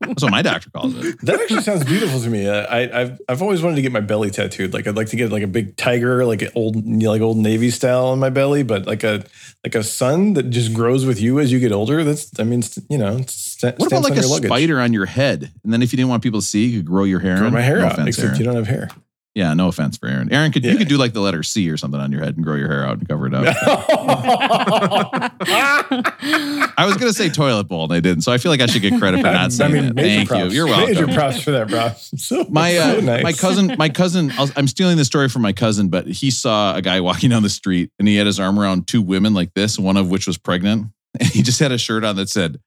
That's 0.02 0.24
what 0.24 0.32
my 0.32 0.42
doctor 0.42 0.70
calls 0.70 0.96
it. 0.96 1.20
That 1.24 1.40
actually 1.42 1.62
sounds 1.62 1.84
beautiful 1.84 2.20
to 2.22 2.30
me. 2.30 2.48
Uh, 2.48 2.66
I, 2.66 3.02
I've 3.02 3.20
I've 3.28 3.42
always 3.42 3.62
wanted 3.62 3.76
to 3.78 3.82
get 3.82 3.92
my 3.92 4.00
belly 4.00 4.30
tattooed. 4.30 4.74
Like 4.74 4.88
I'd 4.88 4.96
like 4.96 5.08
to 5.08 5.16
get 5.16 5.32
like 5.32 5.44
a 5.44 5.48
big 5.48 5.76
tiger, 5.78 6.26
like 6.26 6.42
an 6.42 6.50
old 6.56 6.76
you 6.78 6.82
know, 6.98 7.10
like 7.12 7.22
old 7.22 7.38
navy 7.38 7.70
style 7.70 8.06
on 8.08 8.20
my 8.20 8.30
belly, 8.30 8.64
but 8.64 8.86
like 8.86 9.04
a 9.04 9.24
like 9.66 9.76
a 9.76 9.84
sun 9.84 10.34
that 10.34 10.50
just 10.52 10.74
grows 10.74 11.06
with 11.06 11.20
you 11.20 11.40
as 11.40 11.52
you 11.52 11.60
get 11.60 11.72
older. 11.72 12.04
That's 12.04 12.32
I 12.40 12.44
mean, 12.44 12.62
you 12.90 12.98
know, 12.98 13.18
it's 13.18 13.34
sta- 13.34 13.74
What 13.78 13.88
about 13.88 14.04
like 14.04 14.12
on 14.14 14.18
a 14.20 14.22
your 14.22 14.30
luggage. 14.30 14.50
spider 14.50 14.80
on 14.80 14.94
your 14.94 15.06
head? 15.06 15.52
And 15.64 15.74
then 15.74 15.82
if 15.82 15.92
you 15.92 15.98
didn't 15.98 16.10
want 16.10 16.24
people 16.24 16.40
to 16.40 16.46
see, 16.46 16.66
you 16.66 16.80
could 16.80 16.86
grow 16.88 17.04
your 17.04 17.20
hair. 17.20 17.38
Grow 17.38 17.48
in? 17.48 17.54
my 17.54 17.62
hair 17.62 17.80
no 17.80 17.86
out, 17.86 17.94
Offense, 17.94 18.10
except 18.10 18.26
Aaron. 18.28 18.38
you 18.40 18.46
don't 18.46 18.56
have 18.56 18.68
hair. 18.68 18.90
Yeah, 19.36 19.54
no 19.54 19.68
offense 19.68 19.96
for 19.96 20.08
Aaron. 20.08 20.34
Aaron 20.34 20.52
could 20.52 20.66
you 20.66 20.76
could 20.78 20.88
do 20.88 20.98
like 20.98 21.14
the 21.14 21.20
letter 21.22 21.44
C 21.44 21.70
or 21.70 21.78
something 21.78 22.00
on 22.02 22.12
your 22.12 22.22
head 22.22 22.36
and 22.36 22.44
grow 22.44 22.56
your 22.56 22.68
hair 22.68 22.86
out 22.86 22.98
and 22.98 23.08
cover 23.08 23.28
it 23.28 23.34
up. 23.34 23.46
I 25.42 26.86
was 26.86 26.98
gonna 26.98 27.14
say 27.14 27.30
toilet 27.30 27.66
bowl 27.66 27.86
and 27.86 27.94
I 27.94 28.00
didn't, 28.00 28.22
so 28.24 28.32
I 28.32 28.38
feel 28.38 28.52
like 28.52 28.62
I 28.62 28.66
should 28.66 28.82
get 28.82 28.98
credit 29.00 29.18
for 29.18 29.24
not 29.32 29.52
saying 29.52 29.74
that. 29.74 29.96
Thank 29.96 30.30
props. 30.30 30.46
you. 30.46 30.50
You're 30.52 30.66
welcome. 30.68 30.94
Major 30.96 31.08
props 31.08 31.42
for 31.44 31.52
that, 31.52 31.68
bro. 31.68 31.90
So, 32.20 32.46
my 32.50 32.76
uh, 32.76 32.96
so 32.96 33.02
nice. 33.02 33.24
my 33.24 33.34
cousin 33.34 33.76
my 33.78 33.90
cousin 33.90 34.32
I'll- 34.38 34.52
i'm 34.56 34.68
stealing 34.68 34.98
the 34.98 35.06
story 35.06 35.30
from 35.30 35.42
my 35.42 35.54
cousin 35.54 35.90
but 35.90 36.06
he 36.08 36.32
saw 36.32 36.76
a 36.76 36.82
guy 36.82 37.00
walking 37.02 37.30
down 37.30 37.44
the 37.44 37.50
street 37.50 37.92
and 38.00 38.08
he 38.08 38.16
had 38.18 38.26
his 38.28 38.40
arm 38.40 38.60
around 38.60 38.88
two 38.88 39.02
women 39.02 39.34
like 39.34 39.54
this 39.54 39.78
one 39.80 39.96
of 39.98 40.10
which 40.10 40.28
was 40.28 40.38
pregnant 40.38 40.88
and 41.20 41.30
he 41.30 41.42
just 41.42 41.60
had 41.60 41.72
a 41.72 41.78
shirt 41.78 42.04
on 42.04 42.16
that 42.18 42.30
said 42.30 42.60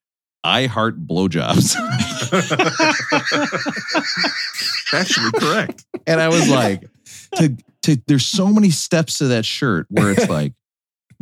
i 0.44 0.66
heart 0.66 1.06
blowjobs 1.06 1.74
Actually, 4.92 5.30
correct. 5.32 5.84
and 6.06 6.20
i 6.20 6.28
was 6.28 6.48
like 6.48 6.82
to, 7.36 7.56
to 7.82 7.96
there's 8.06 8.26
so 8.26 8.48
many 8.48 8.70
steps 8.70 9.18
to 9.18 9.28
that 9.28 9.44
shirt 9.44 9.86
where 9.90 10.10
it's 10.10 10.28
like 10.28 10.52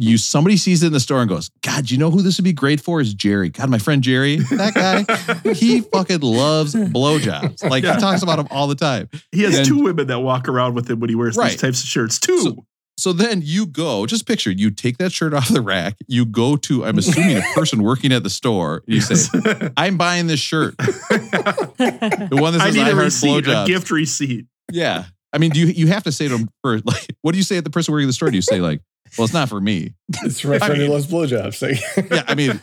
you 0.03 0.17
somebody 0.17 0.57
sees 0.57 0.83
it 0.83 0.87
in 0.89 0.93
the 0.95 1.01
store 1.01 1.21
and 1.21 1.29
goes 1.29 1.51
god 1.63 1.91
you 1.91 1.99
know 1.99 2.11
who 2.11 2.23
this 2.23 2.39
would 2.39 2.45
be 2.45 2.53
great 2.53 2.81
for 2.81 3.01
is 3.01 3.13
jerry 3.15 3.51
god 3.51 3.69
my 3.71 3.79
friend 3.79 4.03
jerry 4.03 4.37
that 4.37 4.75
guy 4.75 5.53
he 5.53 5.81
fucking 5.93 6.21
loves 6.21 6.75
blowjobs 6.75 7.63
like 7.69 7.85
Yeah. 7.85 7.95
he 7.97 8.01
talks 8.01 8.23
about 8.23 8.37
them 8.37 8.49
all 8.51 8.67
the 8.67 8.75
time 8.75 9.09
He 9.31 9.43
has 9.43 9.59
And- 9.59 9.67
two 9.67 9.83
women 9.83 10.07
that 10.09 10.21
walk 10.21 10.49
around 10.49 10.75
with 10.75 10.89
him 10.91 11.01
when 11.01 11.11
he 11.11 11.15
wears 11.15 11.37
Right. 11.37 11.53
these 11.53 11.61
types 11.61 11.83
of 11.83 11.89
shirts. 11.89 12.19
Two. 12.19 12.39
So- 12.41 12.65
So 13.01 13.15
then 13.15 13.41
you 13.43 13.65
go, 13.67 14.05
just 14.05 14.27
picture, 14.27 14.51
you 14.51 14.71
take 14.71 14.99
that 14.99 15.11
shirt 15.11 15.33
off 15.33 15.49
the 15.49 15.63
rack, 15.63 15.97
you 16.07 16.27
go 16.27 16.57
to, 16.57 16.85
I'm 16.85 16.99
assuming 16.99 17.39
a 17.39 17.43
person 17.55 17.83
working 17.83 18.13
at 18.13 18.23
the 18.23 18.29
store, 18.29 18.83
and 18.87 18.95
you 18.95 19.01
say, 19.01 19.71
I'm 19.79 19.97
buying 19.97 20.27
this 20.27 20.39
shirt. 20.41 20.77
The 20.77 22.29
one 22.33 22.53
that 22.53 22.61
says 22.61 22.77
I 22.77 22.79
need 22.79 22.87
I 22.87 22.91
a 22.91 22.95
heart 22.95 23.05
receipt, 23.07 23.47
a 23.49 23.65
gift 23.67 23.91
receipt. 23.91 24.47
Yeah. 24.71 25.05
I 25.33 25.39
mean, 25.39 25.51
do 25.51 25.61
you 25.61 25.67
you 25.67 25.87
have 25.87 26.03
to 26.05 26.13
say 26.13 26.29
to 26.29 26.37
them 26.37 26.49
first, 26.63 26.85
like, 26.87 27.07
what 27.23 27.33
do 27.33 27.39
you 27.39 27.45
say 27.45 27.57
at 27.57 27.65
the 27.65 27.71
person 27.71 27.93
working 27.93 28.05
at 28.05 28.09
the 28.09 28.13
store? 28.13 28.31
Do 28.31 28.37
you 28.37 28.43
say 28.43 28.61
like, 28.61 28.83
well, 29.17 29.25
it's 29.25 29.33
not 29.33 29.49
for 29.49 29.61
me? 29.61 29.95
it's 30.23 30.41
for 30.41 30.49
my 30.49 30.57
I 30.57 30.59
friend 30.59 30.75
mean- 30.75 30.87
who 30.89 30.93
loves 30.93 31.07
blowjobs. 31.07 31.63
Like, 31.63 32.11
Yeah, 32.11 32.25
I 32.29 32.35
mean, 32.35 32.61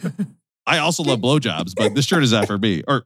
I 0.67 0.79
also 0.79 1.01
love 1.01 1.19
blowjobs, 1.19 1.73
but 1.75 1.95
this 1.95 2.05
shirt 2.05 2.23
is 2.23 2.31
not 2.33 2.45
for 2.45 2.57
me. 2.57 2.83
Or 2.87 3.05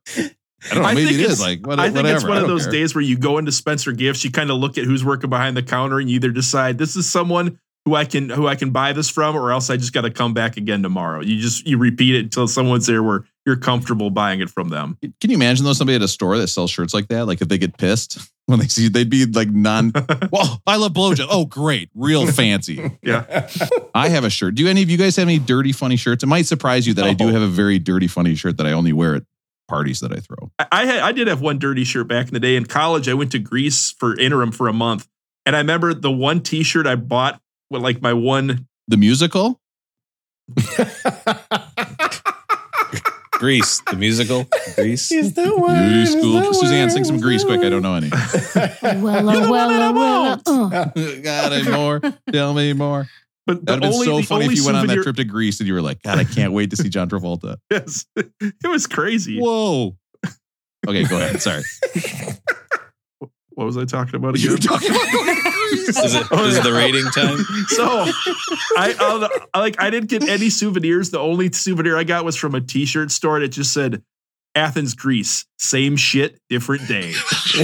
I 0.69 0.75
don't 0.75 0.83
know, 0.83 0.93
maybe 0.93 1.05
think 1.07 1.19
it's- 1.19 1.39
Like, 1.39 1.65
what, 1.65 1.79
I 1.79 1.85
think 1.85 1.97
whatever. 1.97 2.15
it's 2.17 2.25
one 2.25 2.37
of 2.37 2.47
those 2.47 2.65
care. 2.65 2.73
days 2.73 2.93
where 2.93 3.01
you 3.01 3.17
go 3.17 3.37
into 3.37 3.51
Spencer 3.51 3.91
Gifts, 3.91 4.23
you 4.23 4.31
kind 4.31 4.51
of 4.51 4.57
look 4.57 4.77
at 4.77 4.85
who's 4.85 5.03
working 5.03 5.29
behind 5.29 5.57
the 5.57 5.63
counter, 5.63 5.99
and 5.99 6.09
you 6.09 6.15
either 6.15 6.31
decide 6.31 6.77
this 6.77 6.95
is 6.95 7.09
someone 7.09 7.59
who 7.85 7.95
I 7.95 8.05
can 8.05 8.29
who 8.29 8.47
I 8.47 8.55
can 8.55 8.71
buy 8.71 8.93
this 8.93 9.09
from, 9.09 9.35
or 9.35 9.51
else 9.51 9.69
I 9.69 9.77
just 9.77 9.93
got 9.93 10.01
to 10.01 10.11
come 10.11 10.33
back 10.33 10.57
again 10.57 10.83
tomorrow. 10.83 11.21
You 11.21 11.39
just 11.39 11.65
you 11.65 11.77
repeat 11.77 12.15
it 12.15 12.23
until 12.23 12.47
someone's 12.47 12.85
there 12.85 13.01
where 13.01 13.25
you're 13.45 13.55
comfortable 13.55 14.11
buying 14.11 14.39
it 14.39 14.49
from 14.49 14.69
them. 14.69 14.97
Can 15.01 15.31
you 15.31 15.35
imagine 15.35 15.65
though 15.65 15.73
somebody 15.73 15.95
at 15.95 16.01
a 16.01 16.07
store 16.07 16.37
that 16.37 16.47
sells 16.47 16.69
shirts 16.69 16.93
like 16.93 17.07
that? 17.07 17.25
Like 17.25 17.41
if 17.41 17.47
they 17.47 17.57
get 17.57 17.77
pissed 17.77 18.19
when 18.45 18.59
they 18.59 18.67
see, 18.67 18.87
they'd 18.87 19.09
be 19.09 19.25
like 19.25 19.49
non. 19.49 19.91
well, 20.31 20.61
I 20.67 20.75
love 20.75 20.93
blowjob. 20.93 21.27
Oh, 21.29 21.45
great, 21.45 21.89
real 21.95 22.27
fancy. 22.27 22.91
Yeah. 23.03 23.49
I 23.95 24.09
have 24.09 24.23
a 24.23 24.29
shirt. 24.29 24.55
Do 24.55 24.67
any 24.67 24.83
of 24.83 24.89
you 24.89 24.97
guys 24.97 25.15
have 25.15 25.27
any 25.27 25.39
dirty, 25.39 25.71
funny 25.71 25.95
shirts? 25.95 26.23
It 26.23 26.27
might 26.27 26.45
surprise 26.45 26.85
you 26.85 26.93
that 26.95 27.05
I 27.05 27.13
do 27.13 27.29
oh. 27.29 27.31
have 27.31 27.41
a 27.41 27.47
very 27.47 27.79
dirty, 27.79 28.07
funny 28.07 28.35
shirt 28.35 28.57
that 28.57 28.67
I 28.67 28.73
only 28.73 28.93
wear 28.93 29.15
at 29.15 29.23
parties 29.67 29.99
that 30.01 30.11
I 30.11 30.17
throw. 30.17 30.51
I 30.59 30.67
I, 30.71 30.85
had, 30.85 30.99
I 30.99 31.11
did 31.11 31.27
have 31.27 31.41
one 31.41 31.59
dirty 31.59 31.83
shirt 31.83 32.07
back 32.07 32.27
in 32.27 32.33
the 32.33 32.39
day 32.39 32.55
in 32.55 32.65
college. 32.65 33.07
I 33.07 33.13
went 33.13 33.31
to 33.31 33.39
Greece 33.39 33.91
for 33.91 34.17
interim 34.17 34.51
for 34.51 34.67
a 34.67 34.73
month, 34.73 35.07
and 35.45 35.55
I 35.55 35.59
remember 35.59 35.93
the 35.93 36.11
one 36.11 36.41
T-shirt 36.41 36.87
I 36.87 36.95
bought 36.95 37.41
with 37.69 37.81
like 37.81 38.01
my 38.01 38.13
one. 38.13 38.67
The 38.87 38.97
musical. 38.97 39.59
Grease, 43.41 43.81
the 43.89 43.95
musical. 43.95 44.45
Grease. 44.75 45.09
He's 45.09 45.33
the 45.33 45.57
one. 45.57 45.75
Grease, 45.75 46.13
he's 46.13 46.23
cool. 46.23 46.33
the 46.33 46.53
Suzanne, 46.53 46.81
one, 46.81 46.89
sing 46.91 47.03
some 47.05 47.15
he's 47.15 47.23
Grease 47.23 47.43
quick. 47.43 47.61
I 47.61 47.69
don't 47.69 47.81
know 47.81 47.95
any. 47.95 48.11
Well, 49.01 49.25
well, 49.25 49.51
well, 49.51 49.93
well. 49.93 50.41
Uh. 50.45 50.85
Got 51.23 51.51
any 51.53 51.71
more? 51.71 52.01
Tell 52.31 52.53
me 52.53 52.73
more. 52.73 53.07
But 53.55 53.65
But 53.65 53.81
That'd 53.81 53.83
have 53.83 53.91
been 53.93 54.03
so 54.05 54.17
the 54.17 54.23
funny 54.23 54.45
if 54.45 54.49
only 54.49 54.55
you 54.55 54.65
went 54.65 54.77
on 54.77 54.87
that 54.87 55.03
trip 55.03 55.15
to 55.17 55.23
Greece 55.23 55.59
and 55.59 55.67
you 55.67 55.73
were 55.73 55.81
like, 55.81 56.01
God, 56.03 56.17
I 56.19 56.23
can't 56.23 56.53
wait 56.53 56.69
to 56.71 56.75
see 56.77 56.89
John 56.89 57.09
Travolta. 57.09 57.57
Yes, 57.71 58.05
it 58.15 58.67
was 58.67 58.87
crazy. 58.87 59.39
Whoa. 59.39 59.95
Okay, 60.87 61.03
go 61.05 61.17
ahead. 61.17 61.41
Sorry. 61.41 61.63
What 63.55 63.65
was 63.65 63.77
I 63.77 63.83
talking 63.85 64.15
about 64.15 64.39
You 64.39 64.51
were 64.51 64.57
talking 64.57 64.89
about 64.89 65.11
going 65.11 65.35
to 65.35 65.41
Greece. 65.69 65.89
Is 65.89 66.15
it, 66.15 66.25
Oh, 66.31 66.45
is 66.47 66.55
yeah. 66.55 66.63
the 66.63 66.71
rating 66.73 67.03
time? 67.11 67.37
So 67.67 67.85
I, 68.77 69.29
I 69.53 69.59
like 69.59 69.79
I 69.79 69.89
didn't 69.89 70.09
get 70.09 70.27
any 70.27 70.49
souvenirs. 70.49 71.11
The 71.11 71.19
only 71.19 71.51
souvenir 71.51 71.97
I 71.97 72.03
got 72.05 72.23
was 72.23 72.37
from 72.37 72.55
a 72.55 72.61
T-shirt 72.61 73.11
store, 73.11 73.35
and 73.35 73.43
it 73.43 73.49
just 73.49 73.73
said 73.73 74.01
Athens, 74.53 74.95
Greece, 74.95 75.45
same 75.57 75.95
shit, 75.95 76.37
different 76.49 76.85
day. 76.87 77.11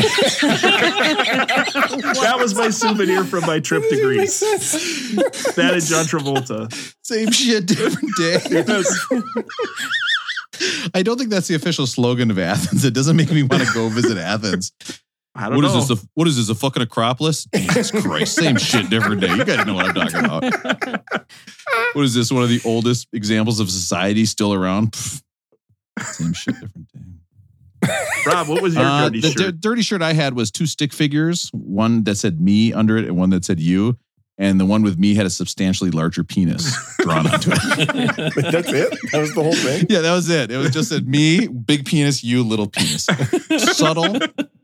that 2.14 2.38
was 2.40 2.56
my 2.56 2.70
souvenir 2.70 3.26
from 3.26 3.46
my 3.46 3.60
trip 3.60 3.84
to 3.90 4.02
Greece. 4.02 4.40
That 4.40 5.72
and 5.74 5.84
John 5.84 6.06
Travolta. 6.06 6.72
Same 7.04 7.32
shit, 7.32 7.66
different 7.66 8.10
day. 8.18 8.40
I 10.94 11.04
don't 11.04 11.18
think 11.18 11.30
that's 11.30 11.48
the 11.48 11.56
official 11.56 11.86
slogan 11.86 12.32
of 12.32 12.40
Athens. 12.40 12.84
It 12.86 12.94
doesn't 12.94 13.16
make 13.18 13.32
me 13.32 13.44
want 13.44 13.64
to 13.64 13.74
go 13.74 13.90
visit 13.90 14.18
Athens. 14.18 14.72
I 15.36 15.50
don't 15.50 15.58
What 15.58 15.66
is 15.66 15.74
know. 15.74 15.82
this? 15.82 16.04
A, 16.04 16.08
what 16.16 16.28
is 16.28 16.38
this? 16.38 16.50
A 16.50 16.56
fucking 16.56 16.82
Acropolis? 16.82 17.46
Jesus 17.54 17.92
Christ! 17.92 18.34
Same 18.36 18.58
shit, 18.58 18.90
different 18.90 19.22
day. 19.22 19.36
You 19.36 19.46
guys 19.46 19.68
know 19.68 19.76
what 19.76 19.86
I'm 19.86 19.94
talking 19.94 20.26
about. 20.26 21.26
What 21.94 22.04
is 22.06 22.14
this? 22.14 22.32
One 22.32 22.44
of 22.44 22.50
the 22.50 22.60
oldest 22.66 23.08
examples 23.14 23.60
of 23.60 23.70
society 23.72 24.26
still 24.26 24.54
around? 24.54 24.92
Pff. 24.92 25.22
Same 26.02 26.34
shit, 26.34 26.56
different 26.60 26.88
day. 26.94 27.90
Rob, 28.26 28.48
what 28.48 28.62
was 28.62 28.74
your 28.76 28.84
Uh, 28.84 29.06
dirty 29.10 29.22
the 29.22 29.32
shirt? 29.32 29.38
di- 29.38 29.52
dirty 29.60 29.82
shirt 29.82 30.02
I 30.02 30.14
had 30.14 30.34
was 30.36 30.52
two 30.52 30.66
stick 30.66 30.92
figures, 30.94 31.50
one 31.54 32.04
that 32.04 32.16
said 32.18 32.42
me 32.42 32.74
under 32.74 32.98
it 32.98 33.06
and 33.06 33.16
one 33.16 33.30
that 33.32 33.46
said 33.46 33.60
you. 33.60 33.98
And 34.40 34.60
the 34.60 34.66
one 34.68 34.84
with 34.84 35.00
me 35.00 35.16
had 35.16 35.26
a 35.26 35.32
substantially 35.32 35.90
larger 35.90 36.24
penis 36.24 36.76
drawn 37.00 37.26
onto 37.34 37.50
it. 37.54 38.36
Wait, 38.36 38.52
that's 38.52 38.72
it. 38.72 38.96
That 39.12 39.20
was 39.20 39.34
the 39.34 39.42
whole 39.42 39.56
thing. 39.56 39.88
Yeah, 39.90 40.02
that 40.02 40.14
was 40.14 40.30
it. 40.30 40.52
It 40.52 40.58
was 40.58 40.70
just 40.72 40.90
said 40.90 41.08
me, 41.08 41.48
big 41.48 41.86
penis, 41.86 42.24
you, 42.24 42.44
little 42.44 42.68
penis. 42.68 43.08
Subtle, 43.58 44.20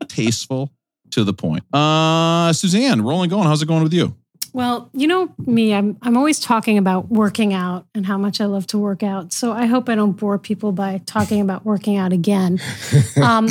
tasteful, 0.08 0.72
to 1.12 1.24
the 1.24 1.34
point. 1.34 1.64
Uh 1.74 2.54
Suzanne, 2.54 3.02
rolling 3.02 3.30
going. 3.32 3.46
How's 3.46 3.62
it 3.64 3.68
going 3.68 3.82
with 3.84 3.94
you? 3.94 4.16
Well, 4.54 4.90
you 4.94 5.08
know 5.08 5.34
me, 5.40 5.74
I'm 5.74 5.98
I'm 6.04 6.16
always 6.16 6.40
talking 6.40 6.78
about 6.78 7.10
working 7.10 7.54
out 7.54 7.88
and 7.96 8.06
how 8.06 8.18
much 8.20 8.40
I 8.40 8.46
love 8.46 8.68
to 8.68 8.78
work 8.78 9.02
out. 9.02 9.34
So 9.34 9.52
I 9.52 9.66
hope 9.66 9.90
I 9.90 9.96
don't 9.96 10.12
bore 10.14 10.38
people 10.38 10.72
by 10.72 11.02
talking 11.06 11.42
about 11.42 11.66
working 11.66 11.98
out 11.98 12.14
again. 12.14 12.60
Um, 13.22 13.48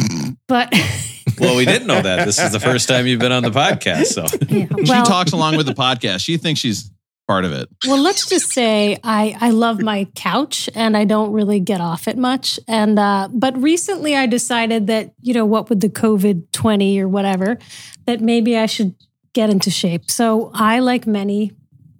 but 0.48 0.72
Well, 1.40 1.56
we 1.56 1.64
didn't 1.64 1.86
know 1.86 2.02
that. 2.02 2.24
This 2.26 2.38
is 2.38 2.52
the 2.52 2.60
first 2.60 2.88
time 2.88 3.06
you've 3.06 3.20
been 3.20 3.32
on 3.32 3.42
the 3.42 3.50
podcast. 3.50 4.06
So 4.06 4.22
yeah, 4.48 4.66
She 4.78 5.08
talks 5.08 5.32
along 5.32 5.56
with 5.56 5.66
the 5.66 5.74
podcast. 5.74 6.20
She 6.20 6.36
thinks 6.36 6.60
she's 6.60 6.90
part 7.26 7.44
of 7.44 7.52
it. 7.52 7.68
well, 7.86 8.00
let's 8.00 8.28
just 8.28 8.50
say 8.52 8.98
I 9.02 9.36
I 9.40 9.50
love 9.50 9.80
my 9.80 10.06
couch 10.14 10.68
and 10.74 10.96
I 10.96 11.04
don't 11.04 11.32
really 11.32 11.58
get 11.60 11.80
off 11.80 12.06
it 12.06 12.18
much. 12.18 12.60
And 12.68 12.98
uh, 12.98 13.28
but 13.32 13.56
recently 13.56 14.14
I 14.14 14.26
decided 14.26 14.86
that 14.88 15.14
you 15.20 15.34
know 15.34 15.46
what 15.46 15.68
with 15.68 15.80
the 15.80 15.88
COVID 15.88 16.52
twenty 16.52 17.00
or 17.00 17.08
whatever, 17.08 17.58
that 18.06 18.20
maybe 18.20 18.56
I 18.56 18.66
should 18.66 18.94
get 19.32 19.50
into 19.50 19.70
shape. 19.70 20.10
So 20.10 20.50
I, 20.54 20.80
like 20.80 21.06
many, 21.06 21.52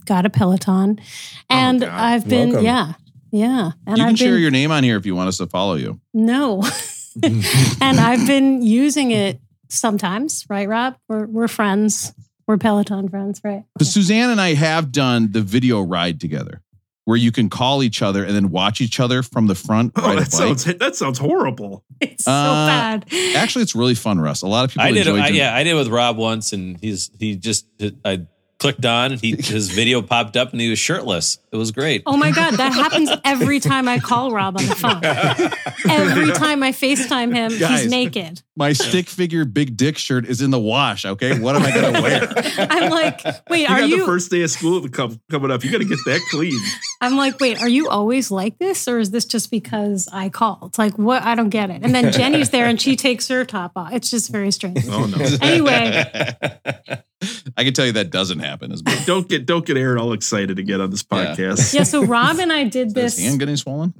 got 0.05 0.27
a 0.27 0.31
Peloton, 0.31 0.99
oh 1.01 1.05
and 1.51 1.81
God. 1.81 1.90
I've 1.90 2.29
been 2.29 2.51
Welcome. 2.51 2.64
yeah. 2.64 2.92
Yeah, 3.35 3.71
and 3.87 3.97
you 3.97 4.05
can 4.05 4.12
I've 4.12 4.18
share 4.18 4.35
been 4.35 4.42
your 4.42 4.51
name 4.51 4.71
on 4.71 4.85
here 4.85 4.99
if 4.99 5.07
you 5.07 5.16
want 5.16 5.29
us 5.29 5.38
to 5.38 5.47
follow 5.47 5.75
you. 5.75 5.99
No. 6.12 6.62
and 7.23 7.99
I've 7.99 8.27
been 8.27 8.61
using 8.61 9.11
it 9.11 9.40
sometimes, 9.71 10.45
right, 10.51 10.68
Rob? 10.68 10.97
We're, 11.09 11.27
we're 11.27 11.49
friends. 11.49 12.12
We're 12.47 12.59
Peloton 12.59 13.09
friends, 13.09 13.40
right? 13.42 13.64
But 13.75 13.87
Suzanne 13.87 14.29
and 14.29 14.40
I 14.40 14.53
have 14.53 14.92
done 14.92 15.33
the 15.33 15.40
video 15.40 15.81
ride 15.81 16.21
together 16.21 16.62
where 17.05 17.17
you 17.17 17.33
can 17.33 17.51
call 17.51 17.83
each 17.83 18.01
other 18.03 18.25
and 18.25 18.35
then 18.35 18.51
watch 18.51 18.81
each 18.81 19.01
other 19.01 19.23
from 19.23 19.47
the 19.49 19.55
front 19.55 19.93
Oh, 19.97 20.03
ride 20.03 20.19
a 20.19 20.21
that 20.21 20.31
bike. 20.31 20.33
sounds 20.33 20.65
that 20.65 20.97
sounds 20.97 21.19
horrible. 21.19 21.85
It's 22.01 22.25
so 22.25 22.31
Uh, 22.33 22.67
bad. 22.67 23.07
Actually, 23.37 23.62
it's 23.62 23.75
really 23.75 23.95
fun, 23.95 24.21
Russ. 24.21 24.43
A 24.43 24.47
lot 24.47 24.65
of 24.65 24.71
people 24.71 24.85
I 24.87 24.93
did. 24.93 25.07
enjoy 25.07 25.19
I, 25.21 25.29
yeah, 25.29 25.55
I 25.55 25.62
did 25.65 25.75
with 25.75 25.88
Rob 25.88 26.17
once, 26.17 26.53
and 26.53 26.79
he's 26.81 27.11
he 27.19 27.37
just 27.37 27.67
I 28.05 28.27
clicked 28.59 28.85
on, 28.85 29.12
he 29.19 29.33
his 29.37 29.71
video 29.73 30.01
popped 30.03 30.37
up, 30.37 30.53
and 30.53 30.61
he 30.61 30.71
was 30.71 30.79
shirtless. 30.79 31.38
It 31.51 31.57
was 31.57 31.73
great. 31.73 32.05
Oh 32.07 32.17
my 32.17 32.31
God, 32.31 32.55
that 32.55 32.73
happens 32.73 33.11
every 33.25 33.59
time 33.59 33.88
I 33.88 33.99
call 33.99 34.31
Rob 34.31 34.57
on 34.57 34.65
the 34.67 34.75
phone. 34.77 35.03
Every 35.91 36.33
time 36.33 36.62
I 36.62 36.71
FaceTime 36.71 37.35
him, 37.35 37.59
Guys. 37.59 37.83
he's 37.83 37.91
naked. 37.91 38.41
My 38.57 38.73
stick 38.73 39.09
figure 39.09 39.45
big 39.45 39.77
dick 39.77 39.99
shirt 39.99 40.27
is 40.27 40.41
in 40.41 40.51
the 40.53 40.61
wash. 40.61 41.05
Okay. 41.05 41.38
What 41.41 41.57
am 41.57 41.62
I 41.62 41.73
going 41.73 41.93
to 41.95 42.01
wear? 42.01 42.33
I'm 42.71 42.88
like, 42.91 43.21
wait, 43.51 43.62
You 43.62 43.67
are 43.75 43.81
got 43.81 43.91
the 43.91 43.97
you? 43.97 44.07
first 44.07 44.31
day 44.31 44.43
of 44.43 44.51
school 44.51 44.87
coming 44.88 45.51
up. 45.51 45.65
You 45.65 45.73
got 45.73 45.79
to 45.79 45.85
get 45.85 45.99
that 46.07 46.21
clean. 46.31 46.59
I'm 47.03 47.17
like, 47.17 47.41
wait, 47.41 47.61
are 47.61 47.69
you 47.69 47.88
always 47.88 48.31
like 48.31 48.59
this, 48.59 48.87
or 48.87 49.01
is 49.01 49.11
this 49.11 49.25
just 49.25 49.51
because 49.51 50.09
I 50.12 50.29
called? 50.29 50.79
Like, 50.79 50.97
what? 50.97 51.23
I 51.25 51.35
don't 51.35 51.49
get 51.49 51.69
it. 51.69 51.83
And 51.83 51.93
then 51.93 52.12
Jenny's 52.12 52.51
there, 52.51 52.67
and 52.67 52.81
she 52.81 52.95
takes 53.07 53.27
her 53.27 53.45
top 53.45 53.73
off. 53.75 53.93
It's 53.93 54.09
just 54.09 54.31
very 54.31 54.53
strange. 54.53 54.87
Oh 54.88 55.07
no! 55.07 55.19
Anyway, 55.43 56.05
I 57.57 57.65
can 57.65 57.73
tell 57.75 57.87
you 57.87 57.93
that 57.93 58.11
doesn't 58.11 58.38
happen 58.38 58.71
as 58.71 58.85
much. 58.85 59.05
Don't 59.05 59.29
get 59.29 59.47
don't 59.47 59.67
get 59.67 59.77
Aaron 59.77 59.99
all 59.99 60.12
excited 60.12 60.57
to 60.59 60.62
get 60.62 60.81
on 60.81 60.91
this 60.91 61.03
podcast. 61.03 61.75
yeah. 61.75 61.83
So 61.83 62.05
Rob 62.05 62.38
and 62.38 62.53
I 62.53 62.65
did 62.69 62.95
this. 62.95 63.17
his 63.17 63.25
hand 63.27 63.41
getting 63.41 63.57
swollen? 63.57 63.95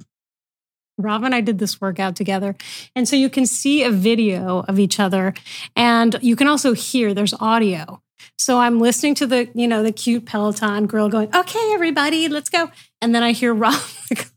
Rob 0.97 1.23
and 1.23 1.33
I 1.33 1.41
did 1.41 1.57
this 1.57 1.81
workout 1.81 2.15
together. 2.15 2.55
And 2.95 3.09
so 3.09 3.15
you 3.15 3.27
can 3.27 3.47
see 3.47 3.83
a 3.83 3.89
video 3.89 4.59
of 4.67 4.77
each 4.77 4.99
other 4.99 5.33
and 5.75 6.15
you 6.21 6.35
can 6.35 6.47
also 6.47 6.73
hear 6.73 7.15
there's 7.15 7.33
audio. 7.33 8.02
So 8.37 8.59
I'm 8.59 8.79
listening 8.79 9.15
to 9.15 9.27
the, 9.27 9.49
you 9.53 9.67
know, 9.67 9.83
the 9.83 9.91
cute 9.91 10.25
Peloton 10.25 10.87
girl 10.87 11.09
going, 11.09 11.33
okay, 11.35 11.71
everybody, 11.73 12.27
let's 12.27 12.49
go. 12.49 12.69
And 13.01 13.13
then 13.13 13.23
I 13.23 13.31
hear 13.31 13.53
Rob 13.63 13.79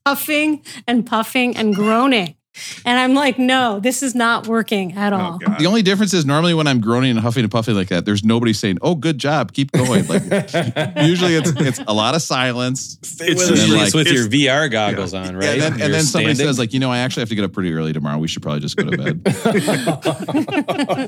coughing 0.04 0.64
and 0.86 1.06
puffing 1.06 1.56
and 1.56 1.74
groaning. 1.74 2.36
And 2.84 2.98
I'm 2.98 3.14
like, 3.14 3.38
no, 3.38 3.80
this 3.80 4.02
is 4.02 4.14
not 4.14 4.46
working 4.46 4.92
at 4.94 5.12
oh, 5.12 5.16
all. 5.18 5.38
Oh! 5.46 5.54
The 5.58 5.66
only 5.66 5.82
difference 5.82 6.14
is 6.14 6.24
normally 6.24 6.54
when 6.54 6.66
I'm 6.66 6.80
groaning 6.80 7.10
and 7.10 7.20
huffing 7.20 7.42
and 7.44 7.50
puffing 7.52 7.74
like 7.74 7.88
that, 7.88 8.04
there's 8.04 8.24
nobody 8.24 8.52
saying, 8.52 8.78
"Oh, 8.82 8.94
good 8.94 9.18
job, 9.18 9.52
keep 9.52 9.72
going." 9.72 10.06
Like 10.06 10.22
usually, 11.02 11.34
it's 11.34 11.52
it's 11.56 11.80
a 11.86 11.92
lot 11.92 12.14
of 12.14 12.22
silence. 12.22 12.98
It's 13.02 13.18
with 13.20 13.38
just. 13.38 13.50
It's 13.68 13.72
like- 13.72 13.94
with 13.94 14.06
your 14.12 14.26
it's- 14.26 14.34
VR 14.42 14.70
goggles 14.70 15.14
on, 15.14 15.36
right? 15.36 15.44
Yeah, 15.44 15.52
and 15.52 15.60
then, 15.62 15.72
and 15.82 15.94
then 15.94 16.02
somebody 16.04 16.34
standing. 16.34 16.46
says, 16.52 16.58
like, 16.58 16.72
you 16.72 16.80
know, 16.80 16.90
I 16.90 16.98
actually 16.98 17.22
have 17.22 17.28
to 17.30 17.34
get 17.34 17.44
up 17.44 17.52
pretty 17.52 17.72
early 17.72 17.92
tomorrow. 17.92 18.18
We 18.18 18.28
should 18.28 18.42
probably 18.42 18.60
just 18.60 18.76
go 18.76 18.84
to 18.90 18.96
bed. 18.96 19.22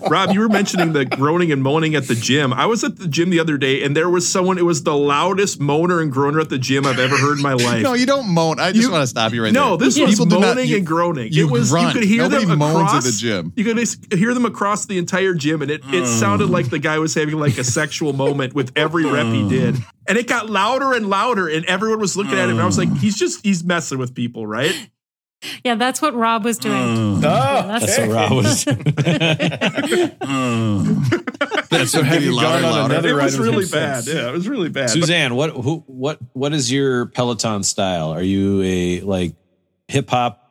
Rob, 0.11 0.33
you 0.33 0.41
were 0.41 0.49
mentioning 0.49 0.93
the 0.93 1.05
groaning 1.05 1.53
and 1.53 1.63
moaning 1.63 1.95
at 1.95 2.05
the 2.09 2.15
gym. 2.15 2.53
I 2.53 2.67
was 2.67 2.85
at 2.85 2.97
the 2.99 3.09
gym 3.09 3.31
the 3.31 3.41
other 3.41 3.57
day, 3.59 3.83
and 3.83 3.97
there 3.97 4.09
was 4.11 4.31
someone. 4.31 4.59
It 4.59 4.65
was 4.65 4.83
the 4.83 4.97
loudest 4.97 5.61
moaner 5.61 6.01
and 6.03 6.11
groaner 6.13 6.41
at 6.41 6.49
the 6.49 6.59
gym 6.59 6.87
I've 6.87 6.99
ever 6.99 7.17
heard 7.17 7.37
in 7.39 7.43
my 7.43 7.53
life. 7.69 7.83
no, 7.83 7.95
you 7.95 8.07
don't 8.07 8.29
moan. 8.29 8.59
I 8.61 8.73
just 8.73 8.83
You- 8.87 8.91
want 8.93 9.03
to 9.03 9.07
stop 9.07 9.33
you 9.33 9.43
right 9.43 9.53
no, 9.53 9.61
there. 9.63 9.71
No, 9.71 9.77
this 9.77 9.99
was 9.99 10.11
People 10.11 10.27
do 10.27 10.39
not- 10.41 10.57
moaning 10.57 10.69
you- 10.71 10.77
and 10.79 10.87
groaning. 10.87 11.33
you 11.33 11.38
it 11.39 11.51
was 11.51 11.71
grunt. 11.71 11.89
you 11.89 12.01
could 12.01 12.09
hear 12.09 12.23
Nobody 12.23 12.45
them 12.45 12.59
moans 12.59 12.77
across 12.77 13.07
at 13.07 13.13
the 13.13 13.19
gym. 13.19 13.53
You 13.57 13.65
could 13.65 14.19
hear 14.19 14.35
them 14.35 14.45
across 14.45 14.87
the 14.87 14.99
entire 14.99 15.35
gym, 15.35 15.63
and 15.63 15.71
it, 15.71 15.81
it 15.87 16.05
mm. 16.05 16.07
sounded 16.07 16.51
like 16.51 16.71
the 16.71 16.79
guy 16.79 16.99
was 16.99 17.15
having 17.15 17.39
like 17.39 17.59
a 17.59 17.65
sexual 17.65 18.13
moment 18.13 18.55
with 18.55 18.73
every 18.77 19.05
rep 19.05 19.27
he 19.27 19.43
mm. 19.43 19.49
did. 19.49 19.77
And 20.07 20.17
it 20.17 20.27
got 20.27 20.49
louder 20.49 20.95
and 20.95 21.09
louder, 21.09 21.49
and 21.49 21.65
everyone 21.67 22.01
was 22.01 22.17
looking 22.17 22.35
at 22.35 22.45
him. 22.45 22.53
And 22.53 22.63
I 22.63 22.67
was 22.67 22.79
like, 22.79 22.89
mm. 22.89 22.99
he's 22.99 23.17
just 23.17 23.45
he's 23.45 23.65
messing 23.65 23.99
with 23.99 24.15
people, 24.15 24.47
right? 24.47 24.75
Yeah, 25.65 25.77
that's 25.77 26.03
what 26.03 26.15
Rob 26.15 26.45
was 26.45 26.59
doing. 26.59 26.77
Oh, 26.77 27.21
That's 27.21 27.99
what 27.99 28.09
Rob 28.09 28.33
was. 28.33 28.65
That's 31.69 31.93
So 31.93 32.03
have 32.03 32.15
getting 32.15 32.31
you 32.31 32.35
louder 32.35 32.67
on 32.67 32.73
louder. 32.73 32.95
another 32.95 33.21
It 33.21 33.23
was 33.23 33.39
really 33.39 33.67
bad. 33.67 34.05
since? 34.05 34.17
Yeah, 34.17 34.29
it 34.29 34.33
was 34.33 34.49
really 34.49 34.69
bad. 34.69 34.91
Suzanne, 34.91 35.37
what 35.37 35.51
who 35.51 35.85
what 35.87 36.19
what 36.33 36.53
is 36.53 36.73
your 36.73 37.07
Peloton 37.07 37.63
style? 37.63 38.11
Are 38.11 38.23
you 38.23 38.63
a 38.63 39.01
like 39.03 39.37
hip 39.87 40.11
hop 40.11 40.48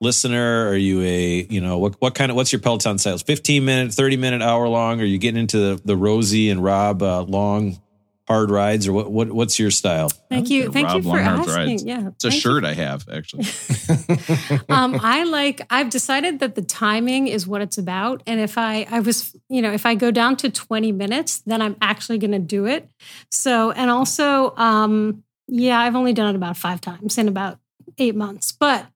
listener? 0.00 0.68
Are 0.68 0.76
you 0.76 1.02
a 1.02 1.46
you 1.48 1.60
know 1.60 1.78
what 1.78 2.00
what 2.00 2.14
kind 2.14 2.30
of 2.30 2.36
what's 2.36 2.52
your 2.52 2.60
Peloton 2.60 2.98
style? 2.98 3.18
Fifteen 3.18 3.64
minute, 3.64 3.92
thirty 3.92 4.16
minute, 4.16 4.42
hour 4.42 4.68
long? 4.68 5.00
Are 5.00 5.04
you 5.04 5.18
getting 5.18 5.40
into 5.40 5.58
the, 5.58 5.82
the 5.84 5.96
Rosie 5.96 6.50
and 6.50 6.62
Rob 6.62 7.02
uh, 7.02 7.22
long 7.22 7.78
hard 8.26 8.50
rides, 8.50 8.88
or 8.88 8.92
what, 8.92 9.10
what 9.10 9.32
what's 9.32 9.58
your 9.58 9.70
style? 9.70 10.08
Thank 10.28 10.50
you. 10.50 10.70
Thank 10.70 10.88
Rob 10.88 10.96
you 10.96 11.10
for 11.10 11.18
asking. 11.18 11.54
rides. 11.54 11.84
Yeah. 11.84 12.08
It's 12.08 12.24
a 12.24 12.30
thank 12.30 12.34
you 12.34 12.40
shirt 12.40 12.64
I 12.64 12.74
have 12.74 13.08
actually. 13.08 13.44
um, 14.68 14.98
I 15.02 15.24
like. 15.24 15.62
I've 15.70 15.90
decided 15.90 16.40
that 16.40 16.54
the 16.54 16.62
timing 16.62 17.28
is 17.28 17.46
what 17.46 17.62
it's 17.62 17.78
about, 17.78 18.22
and 18.26 18.40
if 18.40 18.58
I, 18.58 18.86
I 18.90 19.00
was, 19.00 19.36
you 19.48 19.62
know, 19.62 19.72
if 19.72 19.86
I 19.86 19.94
go 19.94 20.10
down 20.10 20.36
to 20.38 20.50
twenty 20.50 20.92
minutes, 20.92 21.40
then 21.46 21.62
I'm 21.62 21.76
actually 21.80 22.18
going 22.18 22.32
to 22.32 22.38
do 22.38 22.66
it. 22.66 22.88
So, 23.30 23.70
and 23.72 23.90
also, 23.90 24.54
um, 24.56 25.22
yeah, 25.48 25.78
I've 25.78 25.96
only 25.96 26.12
done 26.12 26.34
it 26.34 26.36
about 26.36 26.56
five 26.56 26.80
times 26.80 27.18
in 27.18 27.28
about 27.28 27.58
eight 27.98 28.16
months, 28.16 28.52
but 28.52 28.86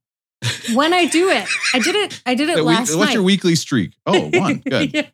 when 0.74 0.94
I 0.94 1.06
do 1.06 1.28
it, 1.28 1.46
I 1.74 1.78
did 1.80 1.94
it. 1.96 2.22
I 2.24 2.34
did 2.34 2.48
it 2.48 2.56
The 2.56 2.64
week- 2.64 2.76
last 2.78 2.94
what's 2.96 3.08
night. 3.08 3.14
your 3.14 3.22
weekly 3.22 3.54
streak? 3.54 3.92
Oh, 4.06 4.28
one. 4.32 4.58
Good. 4.58 4.94
Yeah. 4.94 5.06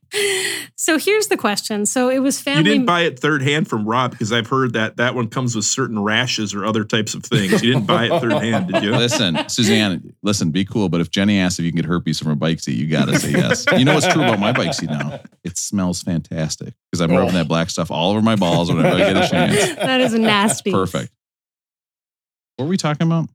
So 0.77 0.99
here's 0.99 1.27
the 1.27 1.37
question. 1.37 1.85
So 1.85 2.09
it 2.11 2.21
was 2.21 2.41
family. 2.41 2.71
You 2.71 2.75
didn't 2.77 2.87
buy 2.87 3.03
it 3.03 3.19
third 3.19 3.43
hand 3.43 3.67
from 3.69 3.85
Rob 3.87 4.13
because 4.13 4.33
I've 4.33 4.47
heard 4.47 4.75
that 4.75 4.99
that 4.99 5.15
one 5.17 5.29
comes 5.29 5.57
with 5.57 5.65
certain 5.65 5.99
rashes 6.03 6.55
or 6.55 6.65
other 6.65 6.85
types 6.85 7.15
of 7.15 7.25
things. 7.25 7.63
You 7.63 7.73
didn't 7.73 7.87
buy 7.87 8.05
it 8.07 8.21
third 8.21 8.33
hand, 8.43 8.69
did 8.73 8.83
you? 8.85 8.93
Listen, 8.93 9.49
Suzanne, 9.49 10.15
listen, 10.23 10.51
be 10.53 10.65
cool. 10.65 10.89
But 10.89 11.01
if 11.01 11.11
Jenny 11.11 11.41
asks 11.41 11.59
if 11.59 11.65
you 11.65 11.73
can 11.73 11.77
get 11.81 11.87
herpes 11.87 12.19
from 12.21 12.29
her 12.29 12.35
bike 12.37 12.61
seat, 12.61 12.77
you 12.77 12.87
got 12.87 13.07
to 13.09 13.19
say 13.19 13.33
yes. 13.33 13.65
You 13.77 13.85
know 13.85 13.95
what's 13.95 14.07
true 14.07 14.23
about 14.23 14.39
my 14.39 14.53
bike 14.53 14.75
seat 14.75 14.91
now? 14.91 15.21
It 15.43 15.59
smells 15.59 16.03
fantastic 16.03 16.75
because 16.91 17.01
I'm 17.01 17.11
rubbing 17.11 17.35
that 17.35 17.49
black 17.49 17.69
stuff 17.71 17.91
all 17.91 18.13
over 18.13 18.23
my 18.23 18.37
balls 18.37 18.73
whenever 18.73 18.95
I 18.95 18.99
get 19.13 19.17
a 19.17 19.29
chance. 19.29 19.75
that 19.77 20.01
is 20.01 20.15
nasty. 20.15 20.71
Perfect. 20.71 21.13
What 22.57 22.67
were 22.67 22.71
we 22.71 22.77
talking 22.77 23.07
about? 23.07 23.29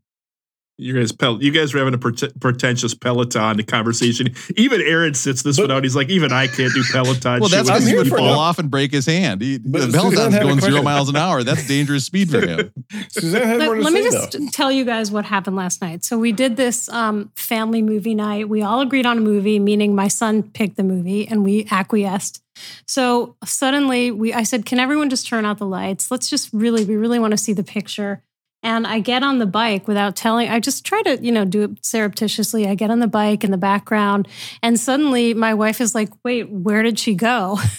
You 0.82 0.96
guys, 0.98 1.12
pel- 1.12 1.44
you 1.44 1.52
guys 1.52 1.74
were 1.74 1.80
having 1.80 1.94
a 1.94 1.98
pret- 2.00 2.39
pretentious 2.39 2.96
Peloton 2.96 3.62
conversation. 3.63 4.34
Even 4.58 4.82
Aaron 4.82 5.13
sits 5.13 5.44
this 5.44 5.58
But- 5.58 5.70
one 5.70 5.78
out. 5.78 5.84
He's 5.84 5.96
like, 5.96 6.10
even 6.10 6.32
I 6.34 6.48
can't 6.48 6.74
do 6.74 6.84
Peloton. 6.91 7.39
Well, 7.39 7.50
shit 7.50 7.65
that's 7.65 7.70
with 7.70 7.86
because 7.86 7.88
he 7.88 7.96
would 7.98 8.08
fall 8.10 8.26
no- 8.34 8.39
off 8.39 8.58
and 8.58 8.72
break 8.72 8.91
his 8.91 9.06
hand. 9.06 9.41
He, 9.41 9.58
the 9.58 9.89
Peloton's 9.94 10.38
going 10.39 10.60
zero 10.60 10.82
miles 10.82 11.08
an 11.10 11.15
hour. 11.17 11.44
That's 11.44 11.67
dangerous 11.67 12.06
speed 12.06 12.32
for 12.32 12.41
him. 12.41 12.72
Suzanne 13.10 13.60
Let, 13.60 13.78
let 13.78 13.94
me 13.94 14.02
say, 14.04 14.10
just 14.10 14.32
though. 14.32 14.48
tell 14.52 14.72
you 14.72 14.84
guys 14.84 15.12
what 15.12 15.24
happened 15.26 15.56
last 15.56 15.82
night. 15.84 16.04
So 16.04 16.17
we 16.17 16.32
did 16.32 16.56
this 16.58 16.89
um, 16.89 17.32
family 17.36 17.84
movie 17.84 18.15
night. 18.15 18.50
We 18.50 18.63
all 18.63 18.82
agreed 18.82 19.06
on 19.06 19.20
a 19.20 19.22
movie, 19.22 19.60
meaning 19.60 19.94
my 19.94 20.08
son 20.08 20.41
picked 20.41 20.78
the 20.78 20.84
movie, 20.84 21.28
and 21.28 21.46
we 21.46 21.67
acquiesced. 21.70 22.41
So 22.88 23.36
suddenly, 23.46 24.10
we 24.12 24.34
I 24.34 24.44
said, 24.44 24.65
"Can 24.65 24.80
everyone 24.80 25.10
just 25.12 25.28
turn 25.28 25.46
out 25.46 25.58
the 25.60 25.65
lights? 25.65 26.10
Let's 26.12 26.30
just 26.30 26.50
really, 26.52 26.86
we 26.86 26.96
really 26.96 27.20
want 27.20 27.32
to 27.32 27.38
see 27.38 27.54
the 27.54 27.63
picture." 27.63 28.24
And 28.63 28.86
I 28.86 29.00
get 29.00 29.24
on 29.24 29.39
the 29.39 29.47
bike 29.47 29.88
without 29.88 30.15
telling. 30.15 30.50
I 30.50 30.60
just 30.60 30.86
try 30.86 31.02
to, 31.04 31.24
you 31.24 31.32
know, 31.32 31.45
do 31.45 31.63
it 31.63 31.86
surreptitiously. 31.86 32.67
I 32.67 32.76
get 32.76 32.91
on 32.91 33.00
the 33.00 33.08
bike 33.08 33.43
in 33.43 33.52
the 33.52 33.58
background, 33.58 34.28
and 34.62 34.80
suddenly 34.80 35.34
my 35.34 35.54
wife 35.54 35.82
is 35.82 35.95
like, 35.95 36.10
"Wait, 36.24 36.50
where 36.50 36.84
did 36.84 37.00
she 37.00 37.15
go?" 37.15 37.58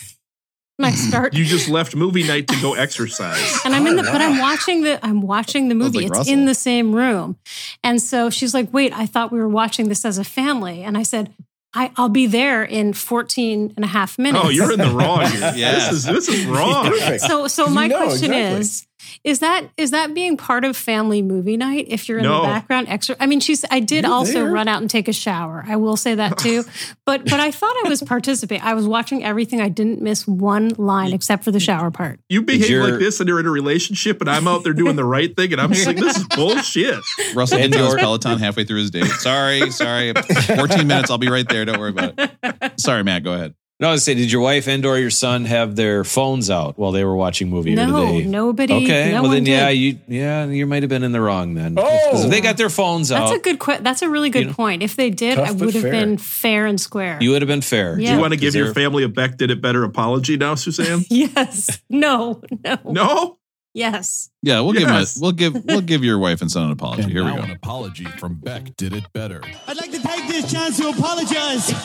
and 0.83 0.87
I 0.87 0.91
mm-hmm. 0.91 1.09
start 1.09 1.35
You 1.35 1.45
just 1.45 1.69
left 1.69 1.95
movie 1.95 2.25
night 2.25 2.49
to 2.49 2.61
go 2.61 2.75
exercise. 2.75 3.61
and 3.65 3.75
I'm 3.75 3.87
in 3.87 3.97
the, 3.97 4.03
but 4.03 4.21
I'm 4.21 4.39
watching 4.39 4.83
the, 4.83 5.05
I'm 5.05 5.23
watching 5.23 5.69
the 5.69 5.75
movie. 5.75 5.99
like 5.99 6.07
it's 6.09 6.19
Russell. 6.19 6.33
in 6.33 6.45
the 6.47 6.55
same 6.55 6.95
room. 6.95 7.37
And 7.85 8.01
so 8.01 8.31
she's 8.31 8.55
like, 8.55 8.73
wait, 8.73 8.93
I 8.93 9.07
thought 9.07 9.33
we 9.33 9.39
were 9.39 9.49
watching 9.49 9.89
this 9.89 10.05
as 10.05 10.19
a 10.19 10.25
family. 10.25 10.83
And 10.83 10.99
I 10.99 11.03
said, 11.03 11.33
I, 11.75 11.91
I'll 11.97 12.09
be 12.09 12.27
there 12.27 12.65
in 12.65 12.93
14 12.93 13.75
and 13.77 13.85
a 13.85 13.89
half 13.89 14.17
oh, 14.19 14.23
minutes. 14.23 14.45
Oh, 14.45 14.49
you're 14.51 14.73
in 14.73 14.79
the 14.79 14.91
wrong. 14.91 15.23
Yeah. 15.55 15.73
This 15.83 15.93
is 15.93 16.05
this 16.05 16.29
is 16.29 16.45
wrong. 16.45 16.87
Perfect. 16.87 17.23
so, 17.23 17.49
so 17.49 17.65
'Cause 17.65 17.75
my 17.75 17.85
you 17.85 17.89
know 17.89 18.03
question 18.03 18.33
exactly. 18.33 18.61
is, 18.61 18.87
is 19.25 19.39
that, 19.41 19.69
is 19.77 19.91
that 19.93 20.15
being 20.15 20.37
part 20.37 20.65
of 20.65 20.77
family 20.77 21.23
movie 21.23 21.57
night? 21.57 21.87
If 21.89 22.09
you're 22.09 22.19
in 22.19 22.25
No. 22.25 22.43
the 22.43 22.49
background 22.49 22.89
extra, 22.89 23.17
I 23.21 23.27
mean, 23.27 23.41
she's, 23.41 23.65
I 23.71 23.81
did 23.81 24.05
You're 24.05 24.13
also 24.13 24.33
there. 24.35 24.51
run 24.51 24.69
out 24.69 24.81
and 24.81 24.91
take 24.91 25.09
a 25.09 25.13
shower. 25.13 25.65
I 25.67 25.77
will 25.77 25.97
say 25.97 26.15
that 26.15 26.39
too. 26.39 26.65
but, 27.07 27.25
but 27.25 27.41
I 27.41 27.51
thought 27.51 27.75
I 27.85 27.89
was 27.89 28.03
participating. 28.03 28.65
I 28.65 28.75
was 28.75 28.87
watching 28.87 29.25
everything. 29.25 29.61
I 29.61 29.69
didn't 29.69 30.01
miss 30.03 30.27
one 30.27 30.71
line 30.79 31.13
except 31.13 31.45
for 31.45 31.51
the 31.51 31.61
shower 31.61 31.91
part. 31.91 32.21
You 32.29 32.43
behave 32.43 32.69
You're- 32.71 32.91
like 32.93 33.01
this 33.01 33.21
and 33.21 33.29
you're 33.29 33.41
in 33.41 33.47
a 33.47 33.51
relationship, 33.51 34.21
and 34.21 34.29
I'm 34.31 34.47
out 34.49 34.65
there 34.65 34.73
doing 34.75 34.97
the 34.97 35.05
right 35.05 35.35
thing, 35.37 35.53
and 35.53 35.61
I'm 35.61 35.73
just 35.73 35.87
like, 35.87 35.97
this 35.97 36.17
is 36.17 36.27
bullshit. 36.29 37.01
Russell 37.35 37.59
And 37.59 37.73
gets 37.73 37.77
on 37.83 37.85
his 37.85 37.93
your- 37.95 37.99
Peloton 38.01 38.39
halfway 38.39 38.65
through 38.65 38.79
his 38.79 38.91
date. 38.91 39.07
Sorry, 39.07 39.71
sorry. 39.71 40.13
14 40.57 40.87
minutes. 40.87 41.11
I'll 41.11 41.19
be 41.19 41.29
right 41.29 41.49
there. 41.49 41.65
Don't 41.65 41.79
worry 41.79 41.91
about 41.91 42.15
it. 42.19 42.81
Sorry, 42.81 43.03
Matt. 43.05 43.23
Go 43.25 43.33
ahead. 43.33 43.55
No, 43.83 43.89
I 43.89 43.93
was 43.93 44.05
say, 44.05 44.15
did 44.15 44.31
your 44.31 44.43
wife 44.43 44.69
and 44.69 44.87
or 44.87 44.97
your 44.97 45.11
son 45.11 45.45
have 45.45 45.75
their 45.75 46.05
phones 46.05 46.49
out 46.51 46.79
while 46.79 46.93
they 46.93 47.03
were 47.05 47.17
watching 47.17 47.51
movie? 47.51 47.75
No, 47.75 48.07
they? 48.13 48.23
nobody. 48.25 48.75
Okay, 48.75 49.11
no 49.11 49.23
well 49.23 49.33
then, 49.33 49.45
yeah, 49.45 49.71
did. 49.71 49.75
you 49.79 49.99
yeah, 50.07 50.47
you 50.47 50.67
might 50.69 50.85
have 50.85 50.89
been 50.89 51.03
in 51.03 51.11
the 51.11 51.21
wrong 51.21 51.55
then. 51.55 51.75
Oh. 51.77 52.09
'Cause 52.13 52.25
if 52.27 52.31
they 52.31 52.41
got 52.41 52.57
their 52.57 52.71
phones 52.71 53.09
That's 53.09 53.33
out, 53.33 53.37
a 53.37 53.41
good. 53.41 53.59
Que- 53.59 53.81
that's 53.81 54.01
a 54.03 54.09
really 54.09 54.31
good 54.31 54.39
You 54.43 54.47
know, 54.51 54.55
point. 54.55 54.85
If 54.85 54.95
they 54.95 55.11
did, 55.11 55.37
I 55.37 55.51
would 55.51 55.75
have 55.75 55.83
fair. 55.83 55.91
been 55.91 56.17
fair 56.17 56.67
and 56.67 56.81
square. 56.81 57.19
you 57.21 57.33
would 57.33 57.43
have 57.43 57.49
been 57.49 57.61
fair. 57.61 57.99
Yeah. 57.99 58.11
Do 58.11 58.15
you 58.15 58.21
want 58.21 58.33
to 58.35 58.39
give 58.39 58.55
your 58.55 58.73
family 58.73 59.03
a 59.03 59.09
Beck 59.09 59.37
did 59.37 59.51
it 59.51 59.61
better 59.61 59.83
apology 59.83 60.37
now, 60.37 60.55
Suzanne? 60.55 61.05
yes. 61.11 61.81
No. 61.91 62.41
No. 62.65 62.79
No? 62.85 63.39
Yes. 63.75 64.31
Yeah, 64.43 64.61
we'll 64.61 64.75
Yes. 64.75 64.83
give 64.83 64.89
him 64.91 64.97
a, 64.97 65.07
we'll 65.23 65.33
give 65.33 65.65
we'll 65.65 65.81
give 65.93 66.05
your 66.05 66.19
wife 66.19 66.43
and 66.43 66.51
son 66.51 66.67
an 66.67 66.73
apology. 66.73 67.11
Here 67.11 67.25
we 67.25 67.31
go. 67.33 67.39
an 67.43 67.51
apology 67.53 68.05
from 68.05 68.35
Beck 68.35 68.77
did 68.77 68.93
it 68.93 69.05
better. 69.13 69.41
I'd 69.67 69.77
like 69.79 69.93
to 69.93 70.01
take 70.03 70.29
this 70.29 70.51
chance 70.53 70.77
to 70.79 70.89
apologize. 70.89 71.73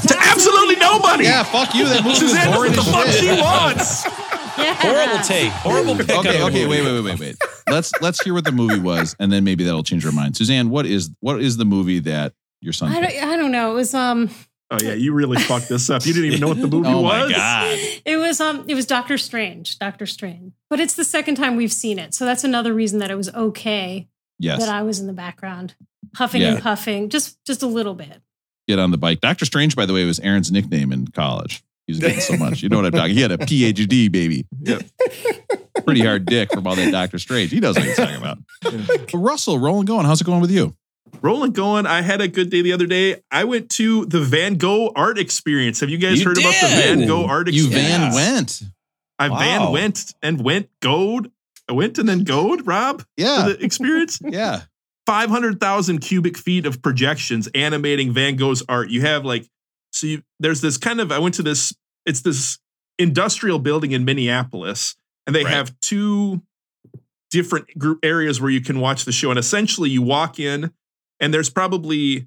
To 0.00 0.16
absolutely 0.18 0.76
nobody. 0.76 1.24
Yeah, 1.24 1.42
fuck 1.42 1.74
you. 1.74 1.84
That 1.84 2.02
movie 2.04 2.14
Suzanne 2.16 2.50
does 2.52 2.56
what 2.58 2.74
the 2.74 2.82
fuck 2.82 3.06
shit. 3.08 3.20
she 3.20 3.28
wants. 3.40 4.06
Yeah. 4.58 4.74
Horrible 4.74 5.24
take. 5.24 5.50
Horrible 5.52 5.96
pick. 5.96 6.10
Okay, 6.10 6.36
the 6.38 6.44
okay, 6.44 6.66
wait, 6.66 6.82
wait, 6.84 6.92
wait, 6.92 7.02
wait, 7.04 7.18
wait. 7.20 7.36
Let's 7.70 7.92
let's 8.02 8.22
hear 8.22 8.34
what 8.34 8.44
the 8.44 8.52
movie 8.52 8.78
was, 8.78 9.16
and 9.18 9.32
then 9.32 9.42
maybe 9.42 9.64
that'll 9.64 9.82
change 9.84 10.04
our 10.04 10.12
mind. 10.12 10.36
Suzanne, 10.36 10.68
what 10.68 10.84
is 10.84 11.10
what 11.20 11.40
is 11.40 11.56
the 11.56 11.64
movie 11.64 11.98
that 12.00 12.34
your 12.60 12.74
son? 12.74 12.92
I 12.92 13.00
don't, 13.00 13.24
I 13.30 13.36
don't 13.36 13.52
know. 13.52 13.70
It 13.72 13.74
was 13.74 13.94
um. 13.94 14.28
Oh 14.72 14.78
yeah, 14.80 14.92
you 14.94 15.12
really 15.12 15.36
fucked 15.38 15.68
this 15.68 15.90
up. 15.90 16.06
You 16.06 16.12
didn't 16.12 16.26
even 16.28 16.40
know 16.40 16.48
what 16.48 16.60
the 16.60 16.68
movie 16.68 16.88
Oh 16.90 17.00
was. 17.02 17.28
my 17.30 17.34
god! 17.36 17.78
It 18.04 18.16
was 18.18 18.40
um. 18.40 18.64
It 18.68 18.74
was 18.74 18.86
Doctor 18.86 19.18
Strange. 19.18 19.78
Doctor 19.78 20.06
Strange. 20.06 20.52
But 20.68 20.78
it's 20.80 20.94
the 20.94 21.04
second 21.04 21.34
time 21.34 21.56
we've 21.56 21.72
seen 21.72 21.98
it, 21.98 22.14
so 22.14 22.24
that's 22.24 22.44
another 22.44 22.72
reason 22.72 23.00
that 23.00 23.10
it 23.10 23.16
was 23.16 23.32
okay 23.34 24.08
Yes, 24.38 24.60
that 24.60 24.68
I 24.68 24.82
was 24.82 25.00
in 25.00 25.06
the 25.08 25.12
background, 25.12 25.74
huffing 26.14 26.42
Yeah. 26.42 26.54
and 26.54 26.62
puffing, 26.62 27.08
just 27.08 27.38
just 27.44 27.62
a 27.62 27.66
little 27.66 27.94
bit. 27.94 28.20
get 28.68 28.78
on 28.78 28.90
the 28.92 28.98
bike. 28.98 29.20
Doctor 29.20 29.44
Strange, 29.44 29.74
by 29.74 29.86
the 29.86 29.92
way, 29.92 30.04
was 30.04 30.20
Aaron's 30.20 30.52
nickname 30.52 30.92
in 30.92 31.08
college. 31.08 31.62
He 31.88 31.92
was 31.92 31.98
getting 31.98 32.20
so 32.20 32.36
much. 32.36 32.62
You 32.62 32.68
know 32.68 32.76
what 32.76 32.86
I'm 32.86 32.92
talking. 32.92 33.16
He 33.16 33.20
had 33.22 33.32
a 33.32 33.38
PhD, 33.38 34.12
baby. 34.12 34.46
Yep. 34.60 34.82
Pretty 35.84 36.02
hard 36.02 36.24
dick 36.26 36.52
from 36.52 36.64
all 36.68 36.76
that 36.76 36.92
Doctor 36.92 37.18
Strange. 37.18 37.50
He 37.50 37.58
knows 37.58 37.74
what 37.74 37.84
he's 37.84 37.96
talking 37.96 38.14
about. 38.16 38.38
But 38.86 39.12
Russell, 39.14 39.58
rolling 39.58 39.86
going. 39.86 40.06
How's 40.06 40.20
it 40.20 40.24
going 40.24 40.40
with 40.40 40.52
you? 40.52 40.74
Rolling 41.22 41.52
going. 41.52 41.86
I 41.86 42.02
had 42.02 42.20
a 42.20 42.28
good 42.28 42.50
day 42.50 42.62
the 42.62 42.72
other 42.72 42.86
day. 42.86 43.22
I 43.30 43.44
went 43.44 43.68
to 43.72 44.06
the 44.06 44.20
Van 44.20 44.54
Gogh 44.54 44.92
art 44.94 45.18
experience. 45.18 45.80
Have 45.80 45.90
you 45.90 45.98
guys 45.98 46.18
You 46.20 46.26
heard 46.26 46.38
about 46.38 46.54
the. 46.60 46.68
Van 46.68 47.06
Gogh 47.06 47.26
art 47.26 47.50
You 47.52 47.66
experience? 47.66 48.14
van 48.14 48.34
went. 48.34 48.62
I 49.18 49.28
van 49.28 49.70
went 49.72 50.14
and 50.22 50.42
went 50.42 50.70
gold. 50.80 51.30
I 51.68 51.72
went 51.72 51.98
and 51.98 52.08
then 52.08 52.24
gold, 52.24 52.66
Rob, 52.66 53.04
Yeah, 53.16 53.44
for 53.44 53.52
the 53.52 53.64
experience. 53.64 54.18
yeah. 54.28 54.62
500,000 55.06 55.98
cubic 55.98 56.38
feet 56.38 56.66
of 56.66 56.80
projections 56.82 57.48
animating 57.54 58.12
Van 58.12 58.36
Gogh's 58.36 58.62
art. 58.68 58.90
You 58.90 59.00
have 59.02 59.24
like, 59.24 59.46
so 59.92 60.06
you, 60.06 60.22
there's 60.38 60.60
this 60.60 60.76
kind 60.78 61.00
of, 61.00 61.10
I 61.12 61.18
went 61.18 61.34
to 61.36 61.42
this, 61.42 61.74
it's 62.06 62.22
this 62.22 62.58
industrial 62.98 63.58
building 63.58 63.90
in 63.92 64.04
Minneapolis, 64.04 64.94
and 65.26 65.34
they 65.34 65.44
Right. 65.44 65.52
have 65.54 65.78
two 65.80 66.42
different 67.30 67.76
group 67.78 67.98
areas 68.04 68.40
where 68.40 68.50
you 68.50 68.60
can 68.60 68.78
watch 68.80 69.04
the 69.04 69.12
show. 69.12 69.30
And 69.30 69.38
essentially, 69.38 69.90
you 69.90 70.02
walk 70.02 70.38
in, 70.38 70.72
and 71.20 71.32
there's 71.32 71.50
probably 71.50 72.26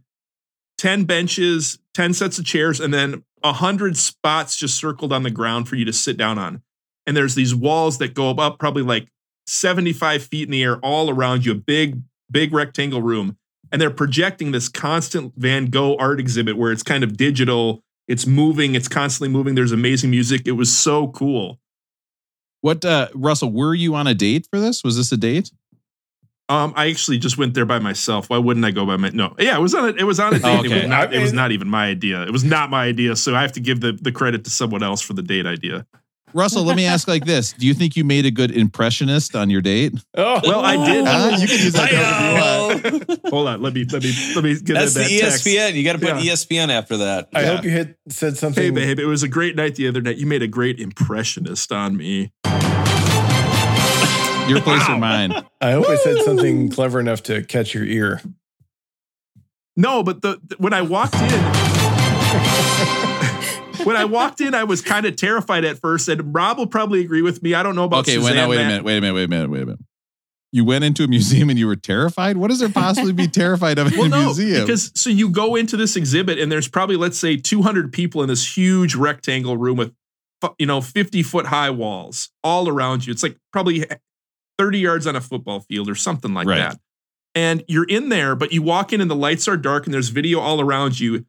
10 0.77 1.05
benches, 1.05 1.79
10 1.93 2.13
sets 2.13 2.39
of 2.39 2.45
chairs, 2.45 2.79
and 2.79 2.93
then 2.93 3.23
100 3.41 3.97
spots 3.97 4.55
just 4.55 4.75
circled 4.75 5.11
on 5.11 5.23
the 5.23 5.31
ground 5.31 5.67
for 5.67 5.75
you 5.75 5.85
to 5.85 5.93
sit 5.93 6.17
down 6.17 6.37
on. 6.37 6.61
And 7.05 7.17
there's 7.17 7.35
these 7.35 7.53
walls 7.53 7.97
that 7.97 8.13
go 8.13 8.29
up 8.29 8.59
probably 8.59 8.83
like 8.83 9.07
75 9.47 10.23
feet 10.23 10.47
in 10.47 10.51
the 10.51 10.63
air 10.63 10.77
all 10.77 11.09
around 11.09 11.45
you, 11.45 11.51
a 11.51 11.55
big, 11.55 12.01
big 12.31 12.53
rectangle 12.53 13.01
room. 13.01 13.37
And 13.71 13.81
they're 13.81 13.89
projecting 13.89 14.51
this 14.51 14.69
constant 14.69 15.33
Van 15.35 15.65
Gogh 15.65 15.97
art 15.97 16.19
exhibit 16.19 16.57
where 16.57 16.71
it's 16.71 16.83
kind 16.83 17.03
of 17.03 17.17
digital, 17.17 17.83
it's 18.07 18.27
moving, 18.27 18.75
it's 18.75 18.87
constantly 18.87 19.29
moving. 19.29 19.55
There's 19.55 19.71
amazing 19.71 20.11
music. 20.11 20.43
It 20.45 20.51
was 20.51 20.71
so 20.71 21.07
cool. 21.07 21.59
What, 22.61 22.85
uh, 22.85 23.09
Russell? 23.13 23.51
Were 23.51 23.73
you 23.73 23.95
on 23.95 24.07
a 24.07 24.13
date 24.13 24.47
for 24.49 24.59
this? 24.59 24.83
Was 24.83 24.95
this 24.95 25.11
a 25.11 25.17
date? 25.17 25.51
Um, 26.49 26.73
I 26.75 26.89
actually 26.89 27.19
just 27.19 27.37
went 27.37 27.53
there 27.53 27.65
by 27.65 27.79
myself. 27.79 28.29
Why 28.29 28.37
wouldn't 28.37 28.65
I 28.65 28.71
go 28.71 28.85
by 28.85 28.97
my 28.97 29.09
no? 29.13 29.33
Yeah, 29.39 29.57
it 29.57 29.61
was 29.61 29.73
on 29.73 29.85
a 29.85 29.93
it 29.93 30.03
was 30.03 30.19
on 30.19 30.33
a 30.33 30.39
date. 30.39 30.45
Oh, 30.45 30.63
It 30.63 30.69
was 30.73 30.87
not 30.89 31.13
it 31.13 31.21
was 31.21 31.33
not 31.33 31.51
even 31.51 31.69
my 31.69 31.87
idea. 31.87 32.21
It 32.23 32.31
was 32.31 32.43
not 32.43 32.69
my 32.69 32.83
idea. 32.85 33.15
So 33.15 33.33
I 33.33 33.41
have 33.41 33.53
to 33.53 33.59
give 33.61 33.79
the, 33.79 33.93
the 33.93 34.11
credit 34.11 34.43
to 34.43 34.49
someone 34.49 34.83
else 34.83 35.01
for 35.01 35.13
the 35.13 35.21
date 35.23 35.45
idea. 35.45 35.85
Russell, 36.35 36.63
let 36.63 36.75
me 36.75 36.85
ask 36.87 37.07
like 37.07 37.25
this: 37.25 37.53
Do 37.53 37.67
you 37.67 37.73
think 37.75 37.95
you 37.95 38.03
made 38.03 38.25
a 38.25 38.31
good 38.31 38.49
impressionist 38.51 39.35
on 39.35 39.51
your 39.51 39.61
date? 39.61 39.93
Oh, 40.15 40.41
Well, 40.43 40.61
I 40.61 40.83
did. 40.83 41.05
Huh? 41.07 41.37
You 41.39 41.47
can 41.47 41.59
use 41.59 41.73
that 41.73 41.89
term 41.91 42.71
if 42.71 42.91
you 42.91 43.07
want. 43.07 43.21
Hold 43.29 43.47
on, 43.47 43.61
let 43.61 43.73
me 43.75 43.85
let 43.85 44.03
me 44.03 44.13
let 44.35 44.43
me 44.43 44.59
get 44.59 44.73
That's 44.73 44.95
in 44.95 45.03
the 45.03 45.19
text. 45.21 45.45
ESPN. 45.45 45.73
You 45.75 45.83
got 45.83 45.93
to 45.93 45.99
put 45.99 46.07
Yeah. 46.23 46.33
ESPN 46.33 46.69
after 46.69 46.97
that. 46.97 47.29
I 47.35 47.41
Yeah. 47.43 47.55
hope 47.55 47.63
you 47.65 47.69
had 47.71 47.95
said 48.09 48.35
something. 48.37 48.63
Hey 48.63 48.69
babe, 48.71 48.99
it 48.99 49.05
was 49.05 49.21
a 49.23 49.27
great 49.27 49.55
night 49.55 49.75
the 49.75 49.87
other 49.87 50.01
night. 50.01 50.17
You 50.17 50.25
made 50.25 50.41
a 50.41 50.47
great 50.47 50.79
impressionist 50.79 51.71
on 51.71 51.95
me. 51.95 52.31
Your 54.47 54.61
place 54.61 54.87
or 54.89 54.97
mine? 54.97 55.31
I 55.61 55.71
hope 55.71 55.87
I 55.87 55.95
said 55.95 56.17
something 56.23 56.69
clever 56.69 56.99
enough 56.99 57.23
to 57.23 57.43
catch 57.43 57.73
your 57.73 57.85
ear. 57.85 58.21
No, 59.77 60.03
but 60.03 60.21
the, 60.21 60.39
the- 60.45 60.55
when 60.57 60.73
I 60.73 60.81
walked 60.81 61.15
in, 61.15 61.21
when 63.85 63.95
I 63.95 64.05
walked 64.05 64.41
in, 64.41 64.53
I 64.53 64.65
was 64.65 64.81
kind 64.81 65.05
of 65.05 65.15
terrified 65.15 65.63
at 65.65 65.79
first, 65.79 66.07
and 66.09 66.33
Rob 66.35 66.57
will 66.57 66.67
probably 66.67 66.99
agree 67.01 67.21
with 67.21 67.41
me. 67.41 67.53
I 67.53 67.63
don't 67.63 67.75
know 67.75 67.85
about 67.85 68.01
Okay, 68.01 68.17
wait, 68.17 68.27
Suzanne, 68.27 68.35
now, 68.35 68.49
wait 68.49 68.59
a 68.61 68.65
minute, 68.65 68.83
wait 68.83 68.97
a 68.97 69.01
minute, 69.01 69.13
wait 69.15 69.23
a 69.23 69.27
minute, 69.27 69.49
wait 69.49 69.61
a 69.63 69.65
minute. 69.65 69.79
You 70.51 70.65
went 70.65 70.83
into 70.83 71.03
a 71.03 71.07
museum 71.07 71.49
and 71.49 71.57
you 71.57 71.65
were 71.65 71.75
terrified. 71.75 72.37
What 72.37 72.51
is 72.51 72.59
there 72.59 72.69
possibly 72.69 73.11
be 73.13 73.27
terrified 73.27 73.79
of 73.79 73.91
in 73.91 73.97
Well, 73.97 74.05
a 74.07 74.09
no, 74.09 74.25
museum? 74.25 74.65
because 74.65 74.91
so 74.93 75.09
you 75.09 75.29
go 75.29 75.55
into 75.55 75.77
this 75.77 75.95
exhibit, 75.95 76.37
and 76.37 76.51
there's 76.51 76.67
probably 76.67 76.95
let's 76.97 77.17
say 77.17 77.37
200 77.37 77.91
people 77.91 78.21
in 78.21 78.27
this 78.27 78.55
huge 78.55 78.93
rectangle 78.93 79.57
room 79.57 79.77
with 79.77 79.93
you 80.59 80.67
know 80.67 80.79
50 80.81 81.23
foot 81.23 81.47
high 81.47 81.71
walls 81.71 82.29
all 82.43 82.69
around 82.69 83.07
you. 83.07 83.11
It's 83.11 83.23
like 83.23 83.37
probably 83.51 83.85
30 84.57 84.79
yards 84.79 85.07
on 85.07 85.15
a 85.15 85.21
football 85.21 85.59
field 85.61 85.89
or 85.89 85.95
something 85.95 86.33
like 86.33 86.47
Right. 86.47 86.57
that. 86.57 86.79
and 87.35 87.63
you're 87.67 87.85
in 87.85 88.09
there, 88.09 88.35
but 88.35 88.51
you 88.53 88.61
walk 88.61 88.93
in 88.93 89.01
and 89.01 89.09
the 89.09 89.15
lights 89.15 89.47
are 89.47 89.57
dark 89.57 89.85
and 89.85 89.93
there's 89.93 90.09
video 90.09 90.39
all 90.39 90.61
around 90.61 90.99
you, 90.99 91.25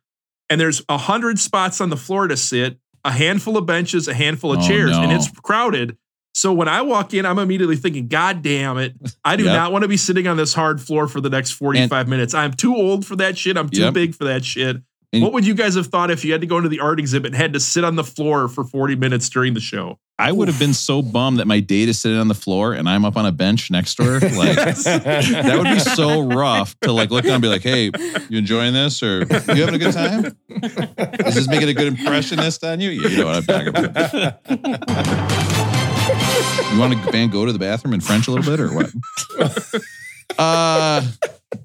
and 0.51 0.61
there's 0.61 0.83
a 0.91 0.99
hundred 0.99 1.39
spots 1.39 1.81
on 1.81 1.89
the 1.89 1.97
floor 1.97 2.29
to 2.29 2.37
sit, 2.37 2.79
a 3.07 3.11
handful 3.13 3.57
of 3.57 3.65
benches, 3.65 4.07
a 4.07 4.13
handful 4.13 4.53
of 4.53 4.59
Oh, 4.61 4.69
chairs, 4.69 4.95
and 4.99 5.11
it's 5.13 5.31
crowded. 5.43 5.97
So 6.35 6.53
when 6.53 6.69
I 6.69 6.83
walk 6.83 7.15
in, 7.15 7.25
I'm 7.25 7.39
immediately 7.39 7.77
thinking, 7.77 8.09
God 8.09 8.43
damn 8.43 8.77
it. 8.77 8.95
I 9.25 9.37
do 9.37 9.45
Yep. 9.45 9.53
not 9.55 9.73
want 9.73 9.83
to 9.83 9.89
be 9.89 9.97
sitting 9.97 10.27
on 10.27 10.37
this 10.37 10.53
hard 10.53 10.79
floor 10.81 11.07
for 11.09 11.21
the 11.23 11.31
next 11.31 11.53
45 11.53 12.07
minutes. 12.09 12.35
I'm 12.35 12.53
too 12.53 12.75
old 12.75 13.07
for 13.07 13.17
that 13.17 13.39
shit. 13.39 13.57
I'm 13.57 13.71
too 13.71 13.83
Yep. 13.83 13.95
big 13.95 14.15
for 14.15 14.25
that 14.25 14.45
shit. 14.45 14.83
And- 15.15 15.23
what 15.23 15.33
would 15.33 15.47
you 15.47 15.55
guys 15.55 15.75
have 15.77 15.87
thought 15.87 16.11
if 16.11 16.25
you 16.25 16.33
had 16.33 16.41
to 16.41 16.47
go 16.47 16.57
into 16.57 16.69
the 16.69 16.81
art 16.81 16.99
exhibit 16.99 17.33
and 17.33 17.37
had 17.37 17.53
to 17.55 17.61
sit 17.61 17.85
on 17.85 17.97
the 17.97 18.05
floor 18.05 18.49
for 18.49 18.65
40 18.65 18.97
minutes 18.97 19.29
during 19.29 19.55
the 19.55 19.61
show? 19.61 19.99
I 20.19 20.31
would 20.31 20.47
have 20.47 20.61
been 20.61 20.75
so 20.75 21.03
bummed 21.03 21.39
that 21.41 21.47
my 21.47 21.59
date 21.59 21.89
is 21.89 21.99
sitting 22.01 22.19
on 22.19 22.29
the 22.29 22.35
floor 22.35 22.73
and 22.73 22.89
I'm 22.89 23.05
up 23.05 23.17
on 23.17 23.27
a 23.27 23.33
bench 23.33 23.71
next 23.71 23.97
to 23.97 24.05
her. 24.05 24.21
Like 24.35 24.57
that 24.57 25.55
would 25.59 25.65
be 25.65 25.81
so 25.81 26.21
rough 26.23 26.79
to 26.81 26.93
like 26.93 27.11
look 27.11 27.25
down 27.25 27.35
and 27.35 27.43
be 27.43 27.49
like, 27.49 27.63
"Hey, 27.63 27.91
you 28.29 28.39
enjoying 28.39 28.75
this 28.75 29.03
or 29.03 29.21
you 29.21 29.27
having 29.27 29.75
a 29.75 29.79
good 29.79 29.93
time? 29.93 30.37
Is 31.27 31.35
this 31.35 31.49
making 31.49 31.69
a 31.69 31.75
good 31.75 31.89
impressionist 31.89 32.63
on 32.65 32.81
you?" 32.81 32.91
You 32.91 33.17
know 33.17 33.27
what 33.27 33.37
I'm 33.37 33.43
talking 33.43 33.69
about. 33.69 34.41
You 36.73 36.79
want 36.81 36.93
to 36.93 37.13
Van 37.13 37.29
go 37.31 37.45
to 37.45 37.53
the 37.53 37.59
bathroom 37.59 37.95
in 37.95 38.01
French 38.01 38.27
a 38.29 38.33
little 38.33 38.51
bit 38.51 38.61
or 38.61 38.73
what? 38.75 38.93
Uh, 40.39 41.01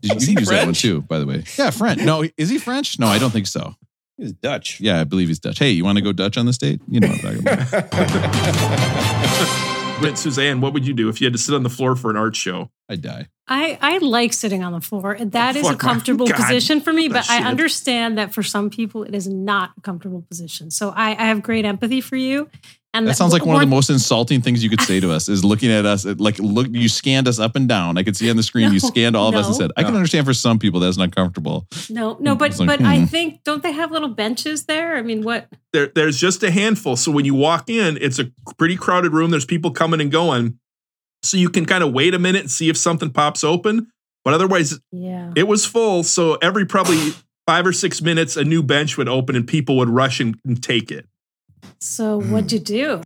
you 0.02 0.16
Is 0.16 0.26
can 0.26 0.36
he 0.36 0.40
use 0.40 0.50
that 0.50 0.66
one 0.66 0.74
too, 0.74 1.02
by 1.02 1.20
the 1.20 1.26
way. 1.26 1.44
Yeah, 1.58 1.70
French. 1.72 2.02
No, 2.02 2.24
is 2.38 2.50
he 2.50 2.58
French? 2.58 3.00
No, 3.00 3.08
I 3.08 3.20
don't 3.20 3.32
think 3.32 3.48
so. 3.48 3.76
He's 4.18 4.34
Dutch. 4.34 4.80
Yeah, 4.82 5.00
I 5.00 5.04
believe 5.06 5.28
he's 5.30 5.40
Dutch. 5.40 5.60
Hey, 5.60 5.72
you 5.72 5.84
want 5.86 5.98
to 5.98 6.02
go 6.04 6.12
Dutch 6.12 6.38
on 6.38 6.46
this 6.46 6.58
date? 6.58 6.82
You 6.90 7.00
know 7.00 7.08
what 7.08 7.24
I'm 7.26 7.42
talking 7.42 7.64
about. 7.68 9.66
But 10.02 10.18
Suzanne, 10.18 10.62
what 10.62 10.72
would 10.74 10.88
you 10.88 10.94
do 10.94 11.10
if 11.10 11.20
you 11.20 11.26
had 11.26 11.34
to 11.34 11.38
sit 11.38 11.54
on 11.54 11.64
the 11.64 11.70
floor 11.70 11.94
for 11.94 12.10
an 12.10 12.16
art 12.16 12.34
show? 12.34 12.72
I'd 12.88 13.02
die. 13.02 13.28
I, 13.50 13.78
I 13.82 13.98
like 13.98 14.32
sitting 14.32 14.64
on 14.64 14.72
the 14.72 14.80
floor. 14.80 15.18
That 15.20 15.58
is 15.58 15.66
a 15.66 15.72
Fuck 15.72 15.84
my- 15.84 15.90
comfortable 15.90 16.26
God, 16.26 16.38
position 16.38 16.80
for 16.80 16.94
me, 16.94 17.10
that 17.10 17.28
but 17.28 17.30
I 17.30 17.44
understand 17.44 18.18
that 18.18 18.34
for 18.34 18.42
some 18.42 18.70
people 18.70 19.04
it 19.04 19.14
is 19.14 19.28
not 19.28 19.72
a 19.78 19.82
comfortable 19.82 20.22
position. 20.22 20.72
So 20.72 20.92
I, 20.92 21.10
I 21.12 21.26
have 21.26 21.44
great 21.44 21.66
empathy 21.66 22.00
for 22.00 22.16
you. 22.16 22.50
And 23.00 23.08
That 23.08 23.16
sounds 23.16 23.34
like 23.34 23.46
one 23.46 23.56
of 23.56 23.62
the 23.62 23.68
most 23.68 23.90
insulting 23.90 24.42
things 24.42 24.64
you 24.64 24.70
could 24.70 24.82
say 24.82 25.00
to 25.00 25.12
us 25.12 25.30
is 25.30 25.44
looking 25.44 25.72
at 25.72 25.86
us 25.86 26.06
like 26.06 26.38
look 26.40 26.68
you 26.70 26.90
scanned 26.90 27.28
us 27.28 27.40
up 27.40 27.56
and 27.56 27.68
down. 27.68 27.98
I 27.98 28.04
could 28.04 28.16
see 28.16 28.30
on 28.30 28.36
the 28.36 28.44
screen 28.44 28.72
you 28.74 28.80
scanned 28.92 29.16
all 29.16 29.30
of 29.30 29.36
us 29.36 29.48
and 29.48 29.56
said, 29.56 29.72
I 29.78 29.84
can 29.84 29.96
understand 29.96 30.26
for 30.26 30.34
some 30.34 30.60
people 30.60 30.80
that's 30.80 30.98
not 30.98 31.16
comfortable. 31.16 31.68
No, 31.90 32.18
no, 32.20 32.36
but 32.36 32.52
It's 32.52 32.60
like, 32.60 32.68
but 32.68 32.82
I 32.82 33.00
hmm. 33.00 33.06
think 33.06 33.44
don't 33.44 33.64
they 33.64 33.72
have 33.72 33.92
little 33.92 34.10
benches 34.10 34.66
there? 34.66 34.96
I 34.96 35.02
mean, 35.02 35.24
what? 35.24 35.48
There, 35.74 35.88
there's 35.88 36.20
just 36.20 36.44
a 36.44 36.52
handful. 36.52 36.96
So 36.96 37.12
when 37.12 37.26
you 37.26 37.36
walk 37.36 37.70
in, 37.70 37.98
it's 38.02 38.20
a 38.20 38.32
pretty 38.58 38.76
crowded 38.76 39.14
room. 39.14 39.32
There's 39.32 39.46
people 39.46 39.72
coming 39.72 40.02
and 40.02 40.12
going. 40.12 40.60
So 41.24 41.38
you 41.38 41.50
can 41.50 41.66
kind 41.66 41.84
of 41.84 41.94
wait 41.94 42.14
a 42.14 42.20
minute 42.20 42.42
and 42.42 42.52
see 42.52 42.70
if 42.70 42.78
something 42.78 43.12
pops 43.12 43.44
open. 43.44 43.92
But 44.24 44.34
otherwise, 44.34 44.80
Yeah. 44.92 45.32
it 45.36 45.48
was 45.48 45.66
full. 45.66 46.04
So 46.04 46.36
every 46.36 46.66
probably 46.66 47.14
five 47.46 47.66
or 47.66 47.74
six 47.74 48.02
minutes, 48.02 48.38
a 48.38 48.44
new 48.44 48.62
bench 48.62 48.98
would 48.98 49.10
open 49.10 49.36
and 49.36 49.48
people 49.48 49.78
would 49.78 49.90
rush 49.90 50.20
and, 50.20 50.40
and 50.46 50.62
take 50.62 50.92
it. 50.92 51.08
So 51.80 52.22
what'd 52.22 52.52
hmm. 52.52 52.56
you 52.56 52.60
do? 52.60 53.02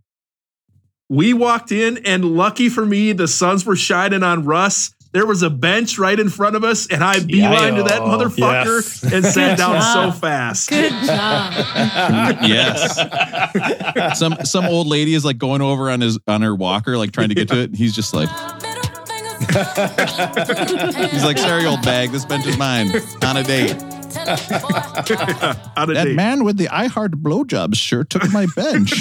We 1.08 1.34
walked 1.34 1.70
in, 1.70 1.98
and 2.06 2.24
lucky 2.24 2.68
for 2.68 2.84
me, 2.84 3.12
the 3.12 3.28
suns 3.28 3.66
were 3.66 3.76
shining 3.76 4.22
on 4.22 4.44
Russ. 4.44 4.94
There 5.12 5.26
was 5.26 5.42
a 5.42 5.50
bench 5.50 5.96
right 5.96 6.18
in 6.18 6.28
front 6.28 6.56
of 6.56 6.64
us, 6.64 6.88
and 6.88 7.04
I 7.04 7.20
beeline 7.20 7.74
to 7.74 7.84
that 7.84 8.00
motherfucker 8.00 8.82
Yes. 8.82 9.12
and 9.12 9.24
sat 9.24 9.56
Good 9.56 9.62
down 9.62 9.80
so 9.80 10.10
fast. 10.10 10.70
Good 10.70 10.90
job. 10.90 11.52
yes. 12.42 12.98
some 14.18 14.36
some 14.44 14.64
old 14.64 14.88
lady 14.88 15.14
is 15.14 15.24
like 15.24 15.38
going 15.38 15.62
over 15.62 15.88
on 15.88 16.00
his 16.00 16.18
on 16.26 16.42
her 16.42 16.52
walker, 16.52 16.98
like 16.98 17.12
trying 17.12 17.28
to 17.28 17.36
get 17.36 17.48
to 17.48 17.60
it. 17.60 17.64
And 17.70 17.76
he's 17.76 17.94
just 17.94 18.12
like 18.12 18.28
He's 21.10 21.24
like, 21.24 21.38
sorry, 21.38 21.64
old 21.66 21.82
bag, 21.82 22.10
this 22.10 22.24
bench 22.24 22.46
is 22.46 22.58
mine. 22.58 22.90
On 23.22 23.36
a 23.36 23.44
date. 23.44 23.93
Out 24.16 25.88
of 25.88 25.94
That 25.94 26.04
date. 26.04 26.14
man 26.16 26.44
with 26.44 26.56
the 26.56 26.68
I 26.68 26.86
Heart 26.86 27.12
Blowjobs 27.22 27.76
shirt 27.76 28.10
took 28.10 28.30
my 28.32 28.46
bench. 28.54 28.92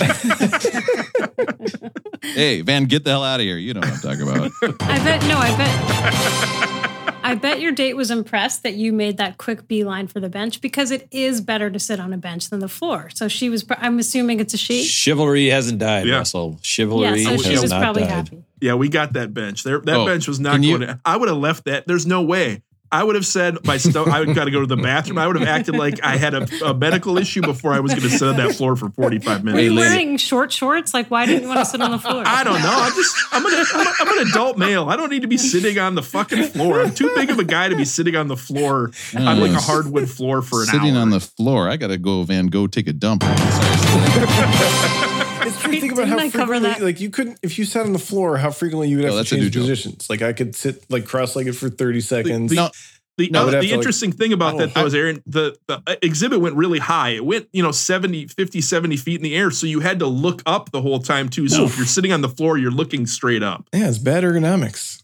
hey, 2.24 2.62
Van, 2.62 2.86
get 2.86 3.04
the 3.04 3.12
hell 3.12 3.24
out 3.24 3.40
of 3.40 3.46
here. 3.46 3.58
You 3.58 3.74
know 3.74 3.82
what 3.82 3.90
I'm 3.94 4.00
talking 4.00 4.22
about. 4.22 4.52
I 4.82 4.98
bet 5.04 5.22
no, 5.24 5.38
I 5.38 5.56
bet 5.58 7.20
I 7.26 7.36
bet 7.36 7.62
your 7.62 7.72
date 7.72 7.96
was 7.96 8.12
impressed 8.12 8.64
that 8.64 8.74
you 8.74 8.92
made 8.92 9.16
that 9.18 9.38
quick 9.38 9.66
beeline 9.68 10.08
for 10.08 10.20
the 10.20 10.28
bench 10.28 10.60
because 10.60 10.92
it 10.92 11.08
is 11.10 11.40
better 11.40 11.70
to 11.70 11.80
sit 11.80 12.00
on 12.02 12.12
a 12.12 12.18
bench 12.18 12.50
than 12.50 12.60
the 12.60 12.68
floor. 12.68 13.10
So 13.14 13.28
she 13.30 13.50
was 13.50 13.66
I'm 13.78 13.98
assuming 14.00 14.40
it's 14.40 14.54
a 14.54 14.58
she. 14.58 14.84
Chivalry 14.84 15.48
hasn't 15.48 15.80
died, 15.80 16.06
Yeah. 16.08 16.18
Russell. 16.18 16.52
Yeah, 16.56 16.58
Chivalry 16.64 17.24
so 17.24 17.38
she 17.38 17.52
has 17.54 17.62
was 17.62 17.72
not 17.72 17.82
probably 17.82 18.02
died. 18.04 18.12
happy. 18.12 18.44
Yeah, 18.60 18.74
we 18.76 18.90
got 18.90 19.14
that 19.14 19.34
bench. 19.34 19.64
There, 19.64 19.80
that 19.82 19.96
Oh, 19.96 20.06
bench 20.06 20.28
was 20.28 20.40
not 20.40 20.54
can 20.54 20.64
you- 20.64 20.78
going 20.78 20.88
to. 20.90 21.00
I 21.06 21.16
would 21.18 21.30
have 21.30 21.38
left 21.38 21.66
that. 21.66 21.88
There's 21.88 22.06
no 22.06 22.22
way. 22.24 22.62
I 22.94 23.04
would 23.04 23.16
have 23.16 23.26
said 23.26 23.66
my 23.66 23.78
sto- 23.78 24.06
I 24.06 24.20
would 24.20 24.36
got 24.36 24.46
to 24.46 24.52
go 24.52 24.60
to 24.60 24.68
the 24.68 24.78
bathroom. 24.78 25.18
I 25.18 25.26
would 25.26 25.36
have 25.40 25.48
acted 25.48 25.76
like 25.76 26.04
I 26.04 26.16
had 26.16 26.36
a, 26.36 26.48
a 26.64 26.74
medical 26.76 27.18
issue 27.18 27.42
before 27.42 27.74
I 27.74 27.80
was 27.80 27.92
going 27.92 28.04
to 28.04 28.10
sit 28.10 28.28
on 28.28 28.38
that 28.38 28.54
floor 28.54 28.76
for 28.76 28.90
45 28.92 29.40
Were 29.40 29.46
minutes. 29.46 29.64
you 29.64 29.76
wearing 29.76 30.18
short 30.18 30.52
shorts? 30.52 30.94
Like 30.94 31.10
why 31.10 31.26
didn't 31.26 31.42
you 31.42 31.48
want 31.48 31.60
to 31.62 31.66
sit 31.66 31.82
on 31.82 31.90
the 31.90 31.98
floor? 31.98 32.22
I 32.24 32.44
don't 32.44 32.62
know. 32.62 32.72
I'm 32.72 32.94
just 32.94 33.16
I'm 33.32 33.44
an, 33.44 33.54
I'm, 33.74 33.88
a, 33.88 33.94
I'm 34.00 34.20
an 34.20 34.28
adult 34.28 34.60
male. 34.60 34.90
I 34.90 34.96
don't 34.96 35.10
need 35.10 35.24
to 35.24 35.28
be 35.28 35.38
sitting 35.38 35.80
on 35.80 35.96
the 35.96 36.04
fucking 36.04 36.44
floor. 36.44 36.82
I'm 36.82 36.94
too 36.94 37.12
big 37.16 37.32
of 37.32 37.40
a 37.40 37.44
guy 37.44 37.68
to 37.68 37.76
be 37.76 37.86
sitting 37.86 38.16
on 38.16 38.28
the 38.28 38.38
floor 38.38 38.90
mm. 38.90 39.28
on 39.28 39.40
like 39.40 39.52
a 39.52 39.62
hardwood 39.62 40.08
floor 40.08 40.44
for 40.44 40.62
an 40.62 40.68
Sitting 40.68 40.96
hour. 40.96 41.02
on 41.02 41.10
the 41.10 41.20
floor. 41.20 41.68
I 41.70 41.78
got 41.78 41.88
to 41.88 41.98
go, 41.98 42.22
Van, 42.24 42.48
go 42.48 42.68
take 42.68 42.88
a 42.88 42.94
dump. 42.94 43.24
It's 45.48 45.62
true. 45.62 45.72
Think 45.80 45.92
about 45.94 46.06
Didn't 46.06 46.20
how 46.20 46.26
I 46.26 46.30
frequently, 46.30 46.86
like 46.86 47.00
you 47.02 47.10
couldn't, 47.10 47.40
if 47.44 47.58
you 47.60 47.66
sat 47.66 47.86
on 47.86 47.94
the 47.94 48.00
floor, 48.00 48.38
how 48.38 48.52
frequently 48.52 48.90
you 48.90 48.98
would 48.98 49.06
Oh, 49.06 49.10
have 49.10 49.16
that's 49.18 49.30
to 49.30 49.36
a 49.36 49.38
new 49.40 49.44
change 49.46 49.54
joke. 49.56 49.62
positions. 49.64 50.10
Like 50.10 50.22
I 50.22 50.34
could 50.34 50.56
sit 50.56 50.86
like 50.90 51.06
cross-legged 51.06 51.56
for 51.58 51.70
thirty 51.70 52.02
seconds. 52.02 52.50
the- 52.52 52.56
No, 52.58 52.70
The, 53.18 53.30
No, 53.30 53.42
I 53.42 53.46
would 53.46 53.54
have 53.54 53.62
the 53.62 53.68
to, 53.68 53.74
like- 53.76 53.80
interesting 53.80 54.12
thing 54.12 54.34
about 54.34 54.56
Oh, 54.56 54.58
that 54.58 54.74
though 54.74 54.86
is 54.88 54.96
Aaron, 54.96 55.22
the, 55.28 55.56
the 55.68 55.84
uh, 55.86 55.96
exhibit 56.02 56.40
went 56.42 56.56
really 56.56 56.80
high. 56.80 57.10
It 57.10 57.24
went, 57.24 57.48
you 57.54 57.62
know, 57.62 57.72
70, 57.72 58.26
50, 58.28 58.60
70 58.60 58.98
feet 58.98 59.18
in 59.18 59.22
the 59.24 59.36
air. 59.36 59.52
So 59.52 59.68
you 59.68 59.82
had 59.82 60.00
to 60.00 60.08
look 60.08 60.42
up 60.48 60.72
the 60.72 60.82
whole 60.82 61.00
time 61.00 61.30
too. 61.30 61.48
So 61.48 61.64
if 61.66 61.78
you're 61.78 61.86
sitting 61.86 62.12
on 62.12 62.22
the 62.22 62.30
floor, 62.30 62.58
you're 62.58 62.72
looking 62.72 63.06
straight 63.06 63.44
up. 63.44 63.68
yeah, 63.72 63.88
it's 63.88 64.00
bad 64.00 64.24
ergonomics. 64.24 65.04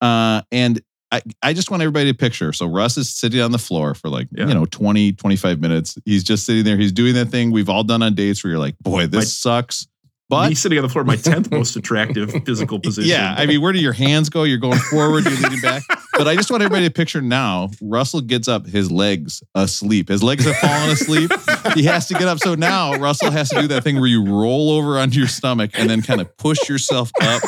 Uh, 0.00 0.42
and 0.50 0.80
I, 1.12 1.22
I 1.42 1.52
just 1.52 1.70
want 1.70 1.82
everybody 1.82 2.10
to 2.10 2.16
picture. 2.18 2.52
So 2.52 2.66
Russ 2.66 2.96
is 2.96 3.12
sitting 3.12 3.40
on 3.40 3.52
the 3.52 3.58
floor 3.58 3.94
for 3.94 4.08
like, 4.08 4.28
Yeah. 4.32 4.48
you 4.48 4.54
know, 4.54 4.64
20, 4.66 5.12
25 5.12 5.60
minutes. 5.60 5.96
He's 6.04 6.24
just 6.24 6.44
sitting 6.44 6.64
there. 6.64 6.76
He's 6.76 6.92
doing 6.92 7.14
that 7.14 7.26
thing 7.26 7.52
we've 7.52 7.68
all 7.68 7.84
done 7.84 8.02
on 8.02 8.14
dates 8.14 8.42
where 8.42 8.50
you're 8.50 8.58
like, 8.60 8.76
boy, 8.80 9.06
this 9.06 9.14
My- 9.14 9.24
sucks. 9.24 9.86
But 10.28 10.48
he's 10.48 10.58
sitting 10.58 10.76
on 10.76 10.82
the 10.82 10.88
floor, 10.88 11.04
my 11.04 11.14
10th 11.14 11.52
most 11.52 11.76
attractive 11.76 12.32
physical 12.44 12.80
position. 12.80 13.08
yeah, 13.08 13.36
I 13.38 13.46
mean, 13.46 13.60
where 13.62 13.72
do 13.72 13.78
your 13.78 13.92
hands 13.92 14.28
go? 14.28 14.42
You're 14.42 14.58
going 14.58 14.80
forward, 14.80 15.24
you're 15.24 15.36
leaning 15.38 15.60
back. 15.60 15.84
But 16.18 16.26
I 16.26 16.34
just 16.34 16.50
want 16.50 16.64
everybody 16.64 16.84
to 16.88 16.92
picture 16.92 17.20
now. 17.22 17.70
Russell 17.80 18.20
gets 18.22 18.48
up, 18.48 18.66
his 18.66 18.90
legs 18.90 19.40
asleep. 19.54 20.08
His 20.08 20.24
legs 20.24 20.44
have 20.44 20.56
fallen 20.56 20.90
asleep. 20.90 21.30
He 21.74 21.84
has 21.84 22.08
to 22.08 22.14
get 22.14 22.24
up. 22.24 22.40
So 22.40 22.56
now 22.56 22.94
Russell 22.96 23.30
has 23.30 23.50
to 23.50 23.60
do 23.60 23.68
that 23.68 23.84
thing 23.84 24.00
where 24.00 24.08
you 24.08 24.24
roll 24.24 24.70
over 24.72 24.98
onto 24.98 25.20
your 25.20 25.28
stomach 25.28 25.70
and 25.74 25.88
then 25.88 26.02
kind 26.02 26.20
of 26.20 26.36
push 26.38 26.68
yourself 26.68 27.12
up. 27.22 27.40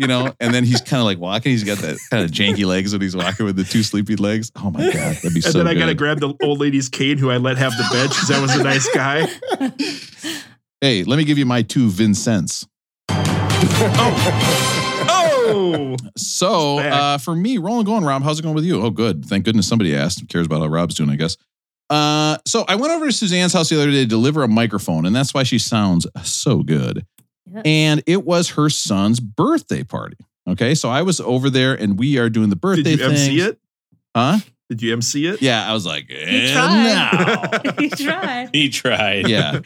You 0.00 0.06
know, 0.06 0.32
and 0.40 0.54
then 0.54 0.64
he's 0.64 0.80
kind 0.80 0.98
of 1.00 1.04
like 1.04 1.18
walking. 1.18 1.52
He's 1.52 1.62
got 1.62 1.76
that 1.78 1.98
kind 2.10 2.24
of 2.24 2.30
janky 2.30 2.64
legs 2.64 2.92
when 2.92 3.02
he's 3.02 3.14
walking 3.14 3.44
with 3.44 3.56
the 3.56 3.64
two 3.64 3.82
sleepy 3.82 4.16
legs. 4.16 4.50
Oh 4.56 4.70
my 4.70 4.84
god, 4.90 5.16
that'd 5.16 5.34
be 5.34 5.40
so 5.42 5.48
and 5.48 5.52
so 5.52 5.58
then 5.58 5.68
I 5.68 5.74
got 5.74 5.86
to 5.86 5.94
grab 5.94 6.20
the 6.20 6.34
old 6.42 6.58
lady's 6.58 6.88
cane 6.88 7.18
who 7.18 7.30
I 7.30 7.36
let 7.36 7.58
have 7.58 7.72
the 7.72 7.86
bench 7.92 8.10
because 8.10 8.30
I 8.30 8.40
was 8.40 8.54
a 8.56 8.62
nice 8.64 8.88
guy. 8.94 9.26
hey, 10.80 11.04
let 11.04 11.16
me 11.18 11.24
give 11.24 11.36
you 11.36 11.44
my 11.46 11.60
two 11.62 11.90
Vincents. 11.90 12.66
Oh, 13.82 14.66
Oh, 15.52 15.96
So 16.16 16.78
uh, 16.78 17.18
for 17.18 17.34
me, 17.34 17.58
rolling 17.58 17.84
going, 17.84 18.04
Rob, 18.04 18.22
how's 18.22 18.38
it 18.38 18.42
going 18.42 18.54
with 18.54 18.64
you? 18.64 18.80
Oh, 18.82 18.90
good. 18.90 19.24
Thank 19.24 19.44
goodness 19.44 19.66
somebody 19.68 19.94
asked. 19.96 20.26
Cares 20.28 20.46
about 20.46 20.60
how 20.60 20.66
Rob's 20.68 20.94
doing, 20.94 21.10
I 21.10 21.16
guess. 21.16 21.36
Uh, 21.88 22.38
so 22.46 22.64
I 22.68 22.76
went 22.76 22.92
over 22.92 23.06
to 23.06 23.12
Suzanne's 23.12 23.52
house 23.52 23.68
the 23.68 23.76
other 23.76 23.90
day 23.90 24.02
to 24.02 24.06
deliver 24.06 24.42
a 24.44 24.48
microphone, 24.48 25.06
and 25.06 25.14
that's 25.14 25.34
why 25.34 25.42
she 25.42 25.58
sounds 25.58 26.06
so 26.22 26.62
good. 26.62 27.04
Yeah. 27.52 27.62
And 27.64 28.02
it 28.06 28.24
was 28.24 28.50
her 28.50 28.70
son's 28.70 29.20
birthday 29.20 29.82
party. 29.82 30.16
Okay, 30.48 30.74
so 30.74 30.88
I 30.88 31.02
was 31.02 31.20
over 31.20 31.50
there, 31.50 31.74
and 31.74 31.98
we 31.98 32.18
are 32.18 32.28
doing 32.28 32.50
the 32.50 32.56
birthday 32.56 32.96
did 32.96 33.00
you 33.00 33.06
MC 33.06 33.40
it? 33.40 33.60
Huh? 34.16 34.38
Did 34.68 34.82
you 34.82 34.92
MC 34.92 35.26
it? 35.26 35.42
Yeah, 35.42 35.68
I 35.68 35.72
was 35.72 35.84
like, 35.84 36.10
and 36.10 36.52
tried. 36.52 37.64
now. 37.64 37.72
you 37.78 37.90
tried. 37.90 38.50
He 38.52 38.68
tried. 38.68 39.28
yeah. 39.28 39.60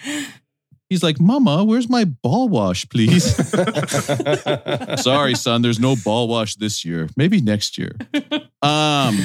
He's 0.91 1.03
like, 1.03 1.19
Mama, 1.19 1.65
where's 1.65 1.89
my 1.89 2.05
ball 2.05 2.49
wash, 2.49 2.89
please? 2.89 3.25
Sorry, 5.03 5.35
son, 5.35 5.63
there's 5.63 5.81
no 5.81 5.97
ball 5.97 6.29
wash 6.29 6.57
this 6.57 6.85
year. 6.85 7.09
Maybe 7.17 7.41
next 7.41 7.79
year. 7.79 7.97
Um, 8.63 9.19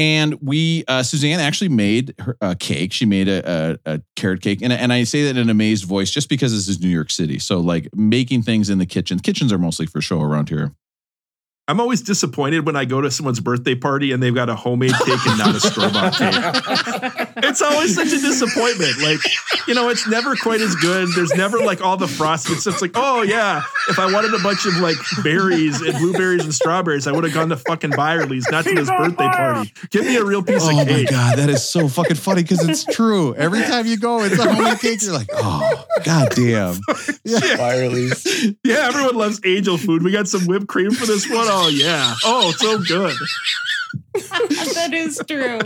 and 0.00 0.38
we, 0.40 0.82
uh, 0.88 1.02
Suzanne 1.02 1.40
actually 1.40 1.68
made 1.68 2.14
her 2.20 2.34
a 2.40 2.56
cake. 2.56 2.90
She 2.90 3.04
made 3.04 3.28
a, 3.28 3.78
a, 3.84 3.94
a 3.96 4.02
carrot 4.16 4.40
cake, 4.40 4.62
and 4.62 4.72
and 4.72 4.94
I 4.94 5.04
say 5.04 5.24
that 5.24 5.30
in 5.30 5.36
an 5.36 5.50
amazed 5.50 5.84
voice 5.84 6.10
just 6.10 6.30
because 6.30 6.52
this 6.52 6.68
is 6.68 6.80
New 6.80 6.88
York 6.88 7.10
City. 7.10 7.38
So 7.38 7.60
like 7.60 7.86
making 7.94 8.42
things 8.42 8.70
in 8.70 8.78
the 8.78 8.86
kitchen. 8.86 9.18
Kitchens 9.18 9.52
are 9.52 9.58
mostly 9.58 9.84
for 9.84 10.00
show 10.00 10.22
around 10.22 10.48
here. 10.48 10.72
I'm 11.70 11.78
always 11.78 12.02
disappointed 12.02 12.66
when 12.66 12.74
I 12.74 12.84
go 12.84 13.00
to 13.00 13.12
someone's 13.12 13.38
birthday 13.38 13.76
party 13.76 14.10
and 14.10 14.20
they've 14.20 14.34
got 14.34 14.48
a 14.48 14.56
homemade 14.56 14.90
cake 15.06 15.24
and 15.24 15.38
not 15.38 15.54
a 15.54 15.60
store 15.60 15.88
bought 15.88 16.14
cake. 16.18 17.28
It's 17.44 17.62
always 17.62 17.94
such 17.94 18.08
a 18.08 18.20
disappointment. 18.20 19.00
Like, 19.00 19.20
you 19.68 19.74
know, 19.74 19.88
it's 19.88 20.08
never 20.08 20.34
quite 20.34 20.60
as 20.60 20.74
good. 20.74 21.10
There's 21.14 21.32
never 21.34 21.58
like 21.58 21.80
all 21.80 21.96
the 21.96 22.08
frosting. 22.08 22.56
It's 22.56 22.64
just 22.64 22.82
like, 22.82 22.90
oh 22.96 23.22
yeah, 23.22 23.62
if 23.88 24.00
I 24.00 24.12
wanted 24.12 24.34
a 24.34 24.42
bunch 24.42 24.66
of 24.66 24.78
like 24.78 24.96
berries 25.22 25.80
and 25.80 25.96
blueberries 25.98 26.42
and 26.42 26.52
strawberries, 26.52 27.06
I 27.06 27.12
would 27.12 27.22
have 27.22 27.32
gone 27.32 27.50
to 27.50 27.56
fucking 27.56 27.90
Byerly's, 27.90 28.50
not 28.50 28.64
to 28.64 28.70
his 28.74 28.90
birthday 28.90 29.28
party. 29.28 29.72
Give 29.90 30.04
me 30.04 30.16
a 30.16 30.24
real 30.24 30.42
piece 30.42 30.64
Oh 30.64 30.70
of 30.80 30.88
cake. 30.88 31.08
Oh 31.10 31.14
my 31.14 31.18
god, 31.18 31.38
that 31.38 31.48
is 31.48 31.62
so 31.62 31.86
fucking 31.86 32.16
funny 32.16 32.42
because 32.42 32.68
it's 32.68 32.84
true. 32.84 33.32
Every 33.36 33.62
time 33.62 33.86
you 33.86 33.96
go, 33.96 34.24
it's 34.24 34.36
a 34.40 34.52
homemade 34.52 34.80
cake. 34.80 35.02
You're 35.02 35.12
like, 35.12 35.28
oh 35.34 35.86
god 36.04 36.30
damn. 36.34 36.80
Byerly's. 37.56 38.26
Yeah, 38.64 38.88
everyone 38.88 39.14
loves 39.14 39.40
angel 39.44 39.78
food. 39.78 40.02
We 40.02 40.10
got 40.10 40.26
some 40.26 40.46
whipped 40.46 40.66
cream 40.66 40.90
for 40.90 41.06
this 41.06 41.30
one. 41.30 41.46
Oh 41.48 41.59
yeah. 41.68 42.14
Oh, 42.24 42.52
so 42.52 42.78
good. 42.78 43.14
that 44.14 44.90
is 44.92 45.20
true. 45.26 45.58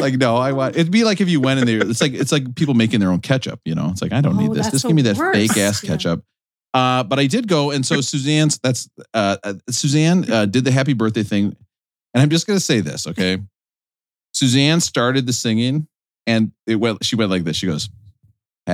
like 0.00 0.14
no, 0.14 0.36
I 0.36 0.52
want. 0.52 0.76
It'd 0.76 0.90
be 0.92 1.04
like 1.04 1.20
if 1.20 1.28
you 1.28 1.40
went 1.40 1.60
in 1.60 1.66
there. 1.66 1.88
It's 1.88 2.00
like 2.00 2.12
it's 2.12 2.32
like 2.32 2.54
people 2.56 2.74
making 2.74 3.00
their 3.00 3.10
own 3.10 3.20
ketchup. 3.20 3.60
You 3.64 3.74
know, 3.74 3.88
it's 3.90 4.02
like 4.02 4.12
I 4.12 4.20
don't 4.20 4.36
Oh, 4.36 4.40
need 4.40 4.50
this. 4.52 4.66
that's 4.66 4.70
Just 4.72 4.86
give 4.86 4.96
me 4.96 5.02
that 5.02 5.16
worst. 5.16 5.38
fake 5.38 5.56
ass 5.58 5.82
Yeah. 5.82 5.90
ketchup. 5.90 6.24
Uh, 6.72 7.04
but 7.04 7.18
I 7.20 7.26
did 7.26 7.46
go, 7.46 7.70
and 7.70 7.86
so 7.86 8.00
Suzanne's. 8.00 8.58
That's 8.58 8.88
uh, 9.14 9.36
uh, 9.44 9.54
Suzanne 9.70 10.30
uh, 10.30 10.46
did 10.46 10.64
the 10.64 10.72
happy 10.72 10.92
birthday 10.92 11.22
thing, 11.22 11.56
and 12.14 12.22
I'm 12.22 12.30
just 12.30 12.46
gonna 12.48 12.58
say 12.60 12.80
this, 12.80 13.06
okay? 13.06 13.38
Suzanne 14.32 14.80
started 14.80 15.26
the 15.26 15.32
singing, 15.32 15.86
and 16.26 16.50
it 16.66 16.74
went. 16.76 17.04
She 17.04 17.14
went 17.14 17.30
like 17.30 17.44
this. 17.44 17.56
She 17.56 17.66
goes, 17.66 17.88
"Happy 18.66 18.72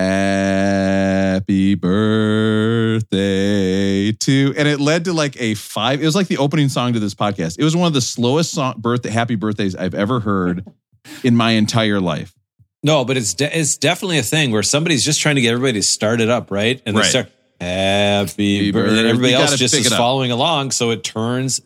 birthday 3.00 4.12
to," 4.12 4.54
and 4.56 4.66
it 4.68 4.80
led 4.80 5.04
to 5.06 5.12
like 5.12 5.40
a 5.40 5.54
five. 5.54 6.00
It 6.02 6.04
was 6.06 6.14
like 6.14 6.28
the 6.28 6.38
opening 6.38 6.68
song 6.68 6.92
to 6.94 7.00
this 7.00 7.14
podcast. 7.14 7.56
It 7.58 7.64
was 7.64 7.76
one 7.76 7.86
of 7.86 7.92
the 7.94 8.00
slowest 8.00 8.52
song 8.52 8.74
birthday 8.78 9.10
happy 9.10 9.34
birthdays 9.36 9.74
I've 9.76 9.94
ever 9.94 10.20
heard 10.20 10.66
in 11.24 11.36
my 11.36 11.52
entire 11.52 12.00
life. 12.00 12.34
No, 12.82 13.04
but 13.04 13.16
it's 13.16 13.34
de- 13.34 13.58
it's 13.58 13.76
definitely 13.76 14.18
a 14.18 14.22
thing 14.22 14.52
where 14.52 14.62
somebody's 14.62 15.04
just 15.04 15.20
trying 15.20 15.34
to 15.34 15.40
get 15.42 15.52
everybody 15.52 15.74
to 15.80 15.82
start 15.82 16.20
it 16.20 16.30
up, 16.30 16.50
right? 16.50 16.80
And 16.86 16.96
Right. 16.96 17.02
they 17.04 17.08
start 17.10 17.26
happy 17.60 18.56
Happy 18.56 18.70
birthday. 18.72 18.72
birthday. 18.72 18.98
And 19.00 19.08
everybody 19.08 19.34
else 19.34 19.56
just 19.56 19.74
is 19.74 19.88
following 19.94 20.30
along, 20.30 20.70
so 20.70 20.90
it 20.90 21.04
turns. 21.04 21.60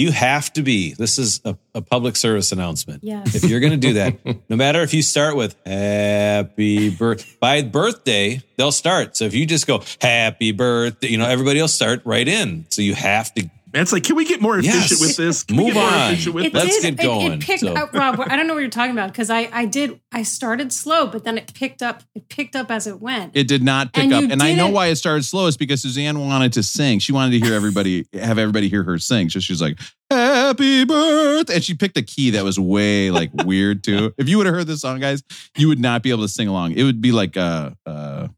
You 0.00 0.12
have 0.12 0.50
to 0.54 0.62
be. 0.62 0.94
This 0.94 1.18
is 1.18 1.42
a, 1.44 1.58
a 1.74 1.82
public 1.82 2.16
service 2.16 2.52
announcement. 2.52 3.04
Yes. 3.04 3.34
If 3.34 3.44
you're 3.44 3.60
going 3.60 3.72
to 3.72 3.76
do 3.76 3.92
that, 3.94 4.16
no 4.48 4.56
matter 4.56 4.80
if 4.80 4.94
you 4.94 5.02
start 5.02 5.36
with 5.36 5.54
happy 5.66 6.88
birthday, 6.88 7.36
by 7.38 7.60
birthday, 7.60 8.40
they'll 8.56 8.72
start. 8.72 9.14
So 9.18 9.26
if 9.26 9.34
you 9.34 9.44
just 9.44 9.66
go 9.66 9.82
happy 10.00 10.52
birthday, 10.52 11.08
you 11.08 11.18
know, 11.18 11.26
everybody 11.26 11.60
will 11.60 11.68
start 11.68 12.00
right 12.06 12.26
in. 12.26 12.64
So 12.70 12.80
you 12.80 12.94
have 12.94 13.34
to 13.34 13.50
And 13.72 13.82
it's 13.82 13.92
like, 13.92 14.02
can 14.02 14.16
we 14.16 14.24
get 14.24 14.40
more 14.40 14.58
efficient 14.58 14.90
Yes. 14.90 15.00
with 15.00 15.16
this? 15.16 15.42
Can 15.44 15.56
we 15.56 15.64
Move 15.64 15.74
get 15.74 15.80
more 15.80 15.90
on. 15.90 16.12
efficient 16.12 16.34
with 16.34 16.44
It 16.46 16.52
this? 16.52 16.64
Let's 16.64 16.80
did- 16.80 16.96
get 16.96 17.04
going. 17.04 17.32
It, 17.32 17.34
it 17.34 17.40
picked 17.40 17.60
So- 17.60 17.74
up, 17.74 17.92
Rob. 17.92 18.20
I 18.20 18.36
don't 18.36 18.46
know 18.46 18.54
what 18.54 18.60
you're 18.60 18.68
talking 18.70 18.92
about 18.92 19.12
because 19.12 19.30
I, 19.30 19.48
I 19.52 19.64
did. 19.64 20.00
I 20.12 20.22
started 20.24 20.72
slow, 20.72 21.06
but 21.06 21.24
then 21.24 21.38
it 21.38 21.54
picked 21.54 21.82
up. 21.82 22.02
It 22.14 22.28
picked 22.28 22.56
up 22.56 22.70
as 22.70 22.86
it 22.86 23.00
went. 23.00 23.36
It 23.36 23.46
did 23.48 23.62
not 23.62 23.92
pick 23.92 24.04
And 24.04 24.12
up. 24.12 24.24
And 24.30 24.42
I 24.42 24.54
know 24.54 24.68
why 24.68 24.86
it 24.88 24.96
started 24.96 25.24
slow 25.24 25.46
is 25.46 25.56
because 25.56 25.82
Suzanne 25.82 26.18
wanted 26.18 26.52
to 26.54 26.62
sing. 26.62 26.98
She 26.98 27.12
wanted 27.12 27.38
to 27.38 27.46
hear 27.46 27.54
everybody, 27.54 28.06
have 28.14 28.38
everybody 28.38 28.68
hear 28.68 28.82
her 28.82 28.98
sing. 28.98 29.30
So 29.30 29.38
she's 29.40 29.62
like, 29.62 29.78
happy 30.10 30.84
birthday. 30.84 31.54
And 31.54 31.64
she 31.64 31.74
picked 31.74 31.96
a 31.96 32.02
key 32.02 32.30
that 32.30 32.42
was 32.44 32.58
way 32.58 33.10
like 33.10 33.30
weird 33.44 33.84
too. 33.84 34.12
If 34.18 34.28
you 34.28 34.36
would 34.38 34.46
have 34.46 34.54
heard 34.54 34.66
this 34.66 34.80
song, 34.80 34.98
guys, 35.00 35.22
you 35.56 35.68
would 35.68 35.78
not 35.80 36.02
be 36.02 36.10
able 36.10 36.22
to 36.22 36.28
sing 36.28 36.48
along. 36.48 36.72
It 36.72 36.82
would 36.82 37.00
be 37.00 37.12
like 37.12 37.36
uh 37.36 37.70
uh 37.86 38.28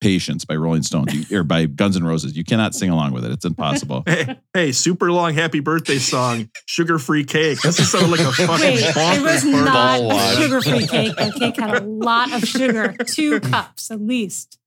Patience 0.00 0.44
by 0.44 0.56
Rolling 0.56 0.82
Stones 0.82 1.30
you, 1.30 1.38
or 1.40 1.44
by 1.44 1.66
Guns 1.66 1.96
N' 1.96 2.04
Roses. 2.04 2.36
You 2.36 2.44
cannot 2.44 2.74
sing 2.74 2.90
along 2.90 3.12
with 3.12 3.24
it. 3.24 3.32
It's 3.32 3.44
impossible. 3.44 4.04
Hey, 4.10 4.38
hey, 4.54 4.72
super 4.72 5.12
long 5.12 5.34
happy 5.34 5.60
birthday 5.60 5.98
song, 5.98 6.50
sugar 6.66 6.98
free 6.98 7.24
cake. 7.24 7.60
This 7.60 7.78
is 7.78 7.90
sounding 7.90 8.10
like 8.10 8.20
a 8.20 8.32
fucking 8.32 8.60
Wait, 8.60 8.82
it 8.96 9.22
was 9.22 9.44
not 9.44 10.00
a 10.00 10.36
sugar-free 10.36 10.86
cake. 10.86 11.16
That 11.16 11.34
cake 11.34 11.56
had 11.56 11.82
a 11.82 11.84
lot 11.84 12.32
of 12.32 12.42
sugar, 12.42 12.96
two 13.06 13.40
cups 13.40 13.90
at 13.90 14.00
least. 14.00 14.58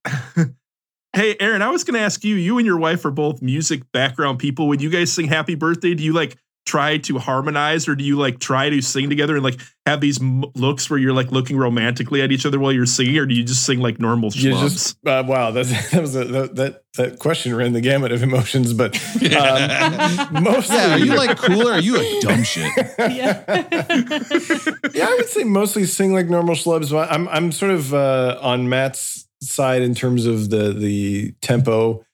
Hey, 1.14 1.36
Aaron, 1.38 1.62
I 1.62 1.68
was 1.70 1.84
going 1.84 1.94
to 1.94 2.00
ask 2.00 2.24
you. 2.24 2.34
You 2.34 2.58
and 2.58 2.66
your 2.66 2.78
wife 2.78 3.04
are 3.04 3.10
both 3.10 3.42
music 3.42 3.82
background 3.92 4.38
people. 4.38 4.66
When 4.66 4.80
you 4.80 4.90
guys 4.90 5.12
sing 5.12 5.26
"Happy 5.28 5.54
Birthday," 5.54 5.94
do 5.94 6.02
you 6.02 6.12
like 6.12 6.36
try 6.66 6.98
to 6.98 7.18
harmonize, 7.18 7.86
or 7.88 7.94
do 7.94 8.04
you 8.04 8.16
like 8.16 8.38
try 8.38 8.70
to 8.70 8.80
sing 8.80 9.08
together 9.10 9.34
and 9.34 9.44
like 9.44 9.60
have 9.86 10.00
these 10.00 10.20
m- 10.20 10.44
looks 10.54 10.88
where 10.88 10.98
you're 10.98 11.12
like 11.12 11.30
looking 11.30 11.56
romantically 11.58 12.22
at 12.22 12.32
each 12.32 12.46
other 12.46 12.58
while 12.58 12.72
you're 12.72 12.86
singing, 12.86 13.18
or 13.18 13.26
do 13.26 13.34
you 13.34 13.44
just 13.44 13.66
sing 13.66 13.80
like 13.80 13.98
normal 14.00 14.30
You 14.32 14.52
just 14.52 14.96
uh, 15.06 15.22
wow, 15.26 15.50
that, 15.50 15.66
that 15.92 16.00
was 16.00 16.16
a, 16.16 16.24
that, 16.24 16.54
that 16.56 16.82
that 16.94 17.18
question 17.18 17.54
ran 17.54 17.72
the 17.72 17.80
gamut 17.80 18.12
of 18.12 18.22
emotions, 18.22 18.72
but 18.72 18.96
um, 19.36 20.28
mostly, 20.42 20.76
Yeah, 20.76 20.94
are 20.94 20.98
you 20.98 21.14
like 21.14 21.36
cooler? 21.38 21.72
Are 21.72 21.80
you 21.80 21.96
a 21.96 22.20
dumb 22.20 22.42
shit? 22.44 22.70
yeah, 22.98 23.44
I 23.48 25.14
would 25.18 25.28
say 25.28 25.44
mostly 25.44 25.84
sing 25.84 26.12
like 26.14 26.28
normal 26.28 26.54
schlubs. 26.54 26.90
but 26.90 27.10
I'm 27.12 27.28
I'm 27.28 27.52
sort 27.52 27.72
of 27.72 27.92
uh, 27.92 28.38
on 28.40 28.68
Matt's 28.68 29.28
side 29.42 29.82
in 29.82 29.94
terms 29.94 30.26
of 30.26 30.50
the 30.50 30.72
the 30.72 31.32
tempo. 31.42 32.04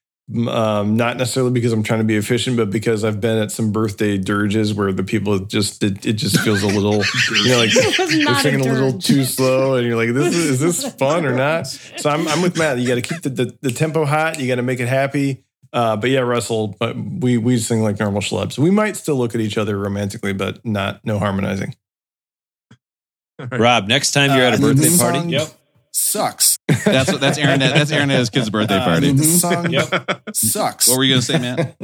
Um, 0.49 0.97
not 0.97 1.17
necessarily 1.17 1.51
because 1.53 1.73
I'm 1.73 1.83
trying 1.83 2.01
to 2.01 2.05
be 2.05 2.17
efficient, 2.17 2.57
but 2.57 2.71
because 2.71 3.05
I've 3.05 3.21
been 3.21 3.39
at 3.39 3.51
some 3.51 3.73
birthday 3.73 4.17
dirges 4.17 4.73
where 4.73 4.93
the 4.93 5.03
people 5.03 5.39
just 5.41 5.83
it, 5.83 6.07
it 6.07 6.13
just 6.13 6.39
feels 6.41 6.63
a 6.63 6.67
little, 6.79 7.03
you 7.43 7.49
know, 7.49 7.59
like 7.59 7.71
It 7.75 7.99
was 7.99 8.11
they're 8.11 8.25
not 8.25 8.39
a 8.39 8.43
singing 8.43 8.61
a, 8.69 8.73
little 8.73 8.99
too 9.01 9.25
slow, 9.25 9.75
and 9.75 9.87
you're 9.87 9.97
like, 9.97 10.15
"This 10.15 10.37
is, 10.37 10.51
is 10.51 10.61
this 10.61 10.95
fun 10.99 11.27
or 11.27 11.35
not?" 11.35 11.67
So 11.67 12.11
I'm 12.11 12.29
I'm 12.29 12.43
with 12.43 12.57
Matt. 12.57 12.79
You 12.79 12.87
got 12.87 12.95
to 12.97 13.03
keep 13.03 13.23
the, 13.23 13.31
the 13.31 13.59
the 13.61 13.71
tempo 13.73 14.05
hot. 14.05 14.39
You 14.39 14.47
got 14.47 14.57
to 14.57 14.63
make 14.63 14.79
it 14.81 14.89
happy. 14.89 15.45
Uh, 15.73 15.97
but 15.97 16.11
yeah, 16.11 16.21
Russell, 16.21 16.77
but 16.79 16.97
we 16.97 17.37
we 17.37 17.59
sing 17.59 17.83
like 17.83 17.99
normal 17.99 18.21
schlubs. 18.21 18.59
We 18.59 18.71
might 18.71 18.97
still 18.97 19.17
look 19.17 19.35
at 19.35 19.41
each 19.41 19.57
other 19.59 19.77
romantically, 19.79 20.33
but 20.33 20.65
not 20.65 21.05
no 21.05 21.19
harmonizing. 21.19 21.75
Rob, 23.53 23.89
next 23.89 24.13
time 24.13 24.37
you're 24.37 24.47
Uh, 24.47 24.53
at 24.53 24.59
a 24.59 24.63
birthday 24.63 24.97
party. 24.99 25.19
song 25.21 25.29
Yep. 25.31 25.49
Sucks. 25.93 26.50
That's 26.85 27.11
what 27.13 27.21
that's 27.21 27.39
Aaron. 27.39 27.61
That's 27.61 27.91
Aaron 27.93 28.11
at 28.11 28.19
his 28.19 28.31
kid's 28.31 28.51
birthday 28.51 28.77
Uh, 28.77 28.85
party. 28.85 29.13
the 29.13 29.25
song 29.25 29.71
Yep. 29.71 30.21
sucks. 30.35 30.89
What 30.89 30.99
were 30.99 31.05
you 31.05 31.15
gonna 31.15 31.23
say, 31.23 31.39
Matt? 31.39 31.77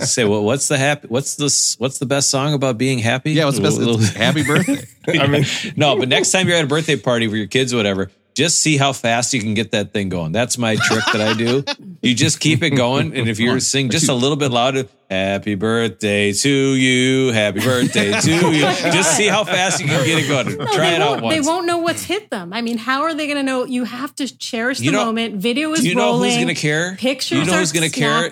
Say 0.00 0.24
well, 0.24 0.42
what's 0.44 0.68
the 0.68 0.78
happy? 0.78 1.08
What's 1.08 1.36
the 1.36 1.76
what's 1.78 1.98
the 1.98 2.06
best 2.06 2.30
song 2.30 2.54
about 2.54 2.78
being 2.78 2.98
happy? 2.98 3.32
Yeah, 3.32 3.44
what's 3.46 3.58
the 3.58 3.62
best? 3.62 3.78
It's 3.80 4.08
happy 4.10 4.42
birthday. 4.44 4.84
I 5.20 5.26
mean, 5.26 5.44
no, 5.76 5.96
but 5.96 6.08
next 6.08 6.30
time 6.32 6.48
you're 6.48 6.56
at 6.56 6.64
a 6.64 6.68
birthday 6.68 6.96
party 6.96 7.28
for 7.28 7.36
your 7.36 7.46
kids 7.48 7.72
or 7.74 7.76
whatever, 7.76 8.10
just 8.34 8.60
see 8.62 8.76
how 8.76 8.92
fast 8.92 9.32
you 9.34 9.40
can 9.40 9.54
get 9.54 9.72
that 9.72 9.92
thing 9.92 10.08
going. 10.08 10.32
That's 10.32 10.56
my 10.58 10.76
trick 10.76 11.04
that 11.12 11.20
I 11.20 11.34
do. 11.34 11.64
You 12.02 12.14
just 12.14 12.40
keep 12.40 12.62
it 12.62 12.70
going, 12.70 13.16
and 13.16 13.28
if 13.28 13.38
you're 13.38 13.60
sing 13.60 13.90
just 13.90 14.08
a 14.08 14.14
little 14.14 14.36
bit 14.36 14.50
louder, 14.50 14.86
"Happy 15.10 15.54
birthday 15.54 16.32
to 16.32 16.48
you, 16.48 17.32
Happy 17.32 17.60
birthday 17.60 18.18
to 18.20 18.30
you," 18.50 18.62
just 18.92 19.16
see 19.16 19.26
how 19.28 19.44
fast 19.44 19.80
you 19.80 19.86
can 19.86 20.04
get 20.04 20.18
it 20.24 20.28
going. 20.28 20.56
No, 20.58 20.64
Try 20.72 20.90
they 20.90 20.96
it 20.96 21.00
out 21.02 21.10
won't, 21.10 21.22
once. 21.22 21.34
They 21.36 21.40
won't 21.40 21.66
know 21.66 21.78
what's 21.78 22.04
hit 22.04 22.30
them. 22.30 22.52
I 22.52 22.62
mean, 22.62 22.78
how 22.78 23.02
are 23.02 23.14
they 23.14 23.26
going 23.26 23.36
to 23.38 23.42
know? 23.42 23.64
You 23.64 23.84
have 23.84 24.14
to 24.16 24.26
cherish 24.36 24.78
the 24.78 24.84
You 24.86 24.92
know- 24.92 25.04
moment. 25.04 25.36
Video 25.36 25.72
is 25.72 25.80
Do 25.80 25.88
you 25.88 25.94
know 25.94 26.12
rolling. 26.12 26.30
who's 26.30 26.36
going 26.42 26.54
to 26.54 26.60
care? 26.60 26.96
Pictures 26.98 27.38
you 27.38 27.44
know 27.44 27.52
are 27.54 27.58
who's 27.60 27.72
going 27.72 27.88
to 27.90 28.00
care? 28.00 28.30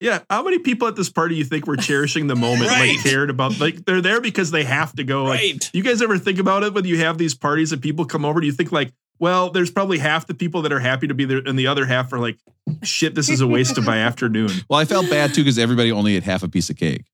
Snapping. 0.00 0.20
Yeah, 0.20 0.24
how 0.34 0.42
many 0.42 0.58
people 0.58 0.88
at 0.88 0.96
this 0.96 1.08
party 1.10 1.36
you 1.36 1.44
think 1.44 1.66
were 1.66 1.76
cherishing 1.76 2.26
the 2.26 2.36
moment, 2.36 2.70
Right. 2.70 2.90
like 2.96 3.02
cared 3.02 3.30
about, 3.30 3.58
like 3.60 3.84
they're 3.84 4.00
there 4.00 4.20
because 4.20 4.50
they 4.50 4.64
have 4.64 4.92
to 4.96 5.04
go. 5.04 5.24
Like, 5.24 5.40
Right. 5.40 5.70
you 5.72 5.82
guys 5.82 6.02
ever 6.02 6.18
think 6.18 6.38
about 6.38 6.62
it 6.62 6.74
when 6.74 6.84
you 6.84 6.98
have 6.98 7.18
these 7.18 7.34
parties 7.34 7.72
and 7.72 7.80
people 7.80 8.04
come 8.04 8.24
over? 8.24 8.40
Do 8.40 8.46
you 8.46 8.52
think 8.52 8.72
like, 8.72 8.92
well, 9.20 9.50
there's 9.50 9.70
probably 9.70 9.98
half 9.98 10.26
the 10.26 10.34
people 10.34 10.62
that 10.62 10.72
are 10.72 10.80
happy 10.80 11.06
to 11.06 11.14
be 11.14 11.24
there, 11.24 11.40
and 11.46 11.58
the 11.58 11.68
other 11.68 11.86
half 11.86 12.12
are 12.12 12.18
like, 12.18 12.36
shit, 12.82 13.14
this 13.14 13.28
is 13.28 13.40
a 13.40 13.46
waste 13.46 13.78
of 13.78 13.84
my 13.84 13.98
afternoon. 13.98 14.50
Well, 14.68 14.80
I 14.80 14.84
felt 14.84 15.08
bad 15.08 15.32
too 15.34 15.42
because 15.42 15.58
everybody 15.58 15.92
only 15.92 16.16
ate 16.16 16.24
half 16.24 16.42
a 16.42 16.48
piece 16.48 16.68
of 16.68 16.76
cake. 16.76 17.04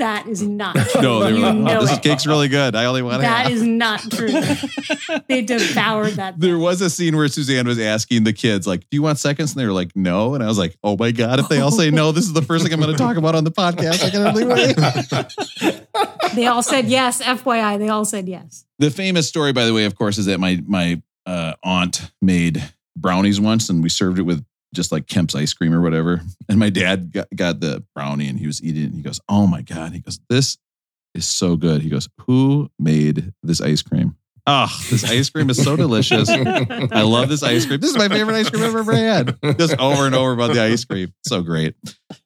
That 0.00 0.26
is 0.26 0.40
not 0.40 0.74
true. 0.92 1.02
No, 1.02 1.20
they 1.22 1.34
were 1.34 1.38
you 1.38 1.52
know 1.52 1.82
this 1.82 1.98
it. 1.98 2.02
cake's 2.02 2.26
really 2.26 2.48
good. 2.48 2.74
I 2.74 2.86
only 2.86 3.02
want 3.02 3.22
half. 3.22 3.44
That 3.44 3.52
is 3.52 3.62
not 3.62 4.00
true. 4.10 4.30
they 5.28 5.42
devoured 5.42 6.14
that. 6.14 6.40
There 6.40 6.58
was 6.58 6.80
a 6.80 6.88
scene 6.88 7.14
where 7.14 7.28
Suzanne 7.28 7.66
was 7.66 7.78
asking 7.78 8.24
the 8.24 8.32
kids, 8.32 8.66
like, 8.66 8.80
do 8.80 8.96
you 8.96 9.02
want 9.02 9.18
seconds? 9.18 9.52
And 9.52 9.60
they 9.60 9.66
were 9.66 9.74
like, 9.74 9.94
no. 9.94 10.34
And 10.34 10.42
I 10.42 10.46
was 10.46 10.56
like, 10.56 10.74
oh 10.82 10.96
my 10.96 11.10
God, 11.12 11.38
if 11.38 11.48
they 11.48 11.60
all 11.60 11.70
say 11.70 11.90
no, 11.90 12.12
this 12.12 12.24
is 12.24 12.32
the 12.32 12.40
first 12.40 12.64
thing 12.64 12.72
I'm 12.72 12.80
going 12.80 12.92
to 12.92 12.98
talk 12.98 13.18
about 13.18 13.34
on 13.34 13.44
the 13.44 13.50
podcast. 13.50 14.02
I 14.02 14.08
can 14.08 14.22
hardly 14.22 14.46
wait. 14.46 15.86
They 16.34 16.46
all 16.46 16.62
said 16.62 16.86
yes. 16.86 17.20
FYI, 17.20 17.76
they 17.78 17.88
all 17.88 18.04
said 18.04 18.28
yes. 18.28 18.64
The 18.78 18.90
famous 18.90 19.28
story, 19.28 19.52
by 19.52 19.64
the 19.64 19.74
way, 19.74 19.84
of 19.84 19.96
course, 19.96 20.16
is 20.16 20.26
that 20.26 20.38
my 20.38 20.62
my 20.64 21.02
uh, 21.26 21.54
aunt 21.64 22.12
made 22.22 22.62
brownies 22.96 23.40
once 23.40 23.68
and 23.68 23.82
we 23.82 23.88
served 23.88 24.18
it 24.18 24.22
with 24.22 24.44
just 24.74 24.92
like 24.92 25.06
Kemp's 25.06 25.34
ice 25.34 25.52
cream 25.52 25.74
or 25.74 25.80
whatever. 25.80 26.20
And 26.48 26.58
my 26.58 26.70
dad 26.70 27.12
got, 27.12 27.28
got 27.34 27.60
the 27.60 27.84
brownie 27.94 28.28
and 28.28 28.38
he 28.38 28.46
was 28.46 28.62
eating 28.62 28.82
it. 28.82 28.86
And 28.86 28.94
he 28.94 29.02
goes, 29.02 29.20
oh 29.28 29.46
my 29.46 29.62
God. 29.62 29.92
He 29.92 30.00
goes, 30.00 30.20
this 30.28 30.58
is 31.14 31.26
so 31.26 31.56
good. 31.56 31.82
He 31.82 31.88
goes, 31.88 32.08
who 32.26 32.70
made 32.78 33.32
this 33.42 33.60
ice 33.60 33.82
cream? 33.82 34.16
Oh, 34.46 34.68
this 34.90 35.04
ice 35.04 35.28
cream 35.28 35.50
is 35.50 35.62
so 35.62 35.76
delicious. 35.76 36.28
I 36.28 37.02
love 37.02 37.28
this 37.28 37.42
ice 37.42 37.66
cream. 37.66 37.78
This 37.78 37.90
is 37.90 37.96
my 37.96 38.08
favorite 38.08 38.34
ice 38.34 38.48
cream 38.48 38.64
I've 38.64 38.74
ever 38.74 38.92
had. 38.96 39.36
Just 39.58 39.78
over 39.78 40.06
and 40.06 40.14
over 40.14 40.32
about 40.32 40.54
the 40.54 40.62
ice 40.62 40.84
cream. 40.84 41.12
So 41.24 41.42
great. 41.42 41.74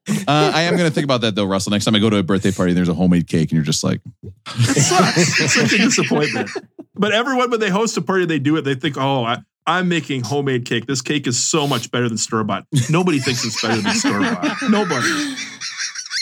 Uh, 0.09 0.53
I 0.55 0.63
am 0.63 0.77
going 0.77 0.89
to 0.89 0.95
think 0.95 1.05
about 1.05 1.23
that 1.23 1.35
though, 1.35 1.45
Russell. 1.45 1.73
Next 1.73 1.85
time 1.85 1.95
I 1.95 1.99
go 1.99 2.09
to 2.09 2.19
a 2.19 2.23
birthday 2.23 2.53
party 2.53 2.71
and 2.71 2.79
there's 2.79 2.89
a 2.89 2.95
homemade 2.95 3.27
cake 3.27 3.51
and 3.51 3.53
you're 3.53 3.65
just 3.65 3.83
like, 3.83 4.01
It 4.47 4.83
sucks. 4.83 5.41
It's 5.41 5.55
such 5.55 5.73
a 5.73 5.79
disappointment. 5.79 6.51
But 6.95 7.13
everyone, 7.13 7.51
when 7.51 7.61
they 7.61 7.71
host 7.71 7.97
a 7.97 8.03
party, 8.03 8.25
they 8.27 8.39
do 8.39 8.57
it. 8.57 8.63
They 8.63 8.77
think, 8.77 8.97
oh, 8.97 9.25
I, 9.25 9.39
I'm 9.67 9.89
making 9.89 10.23
homemade 10.25 10.65
cake. 10.67 10.87
This 10.87 11.01
cake 11.03 11.27
is 11.27 11.43
so 11.43 11.67
much 11.67 11.91
better 11.91 12.09
than 12.09 12.19
store 12.19 12.45
bought. 12.45 12.67
Nobody 12.91 13.19
thinks 13.19 13.45
it's 13.45 13.61
better 13.63 13.81
than 13.81 13.95
store 13.95 14.21
bought. 14.21 14.57
Nobody. 14.71 15.35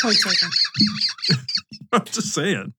Point 0.03 0.17
taken. 0.19 0.49
I'm 1.95 2.05
just 2.07 2.33
saying. 2.33 2.73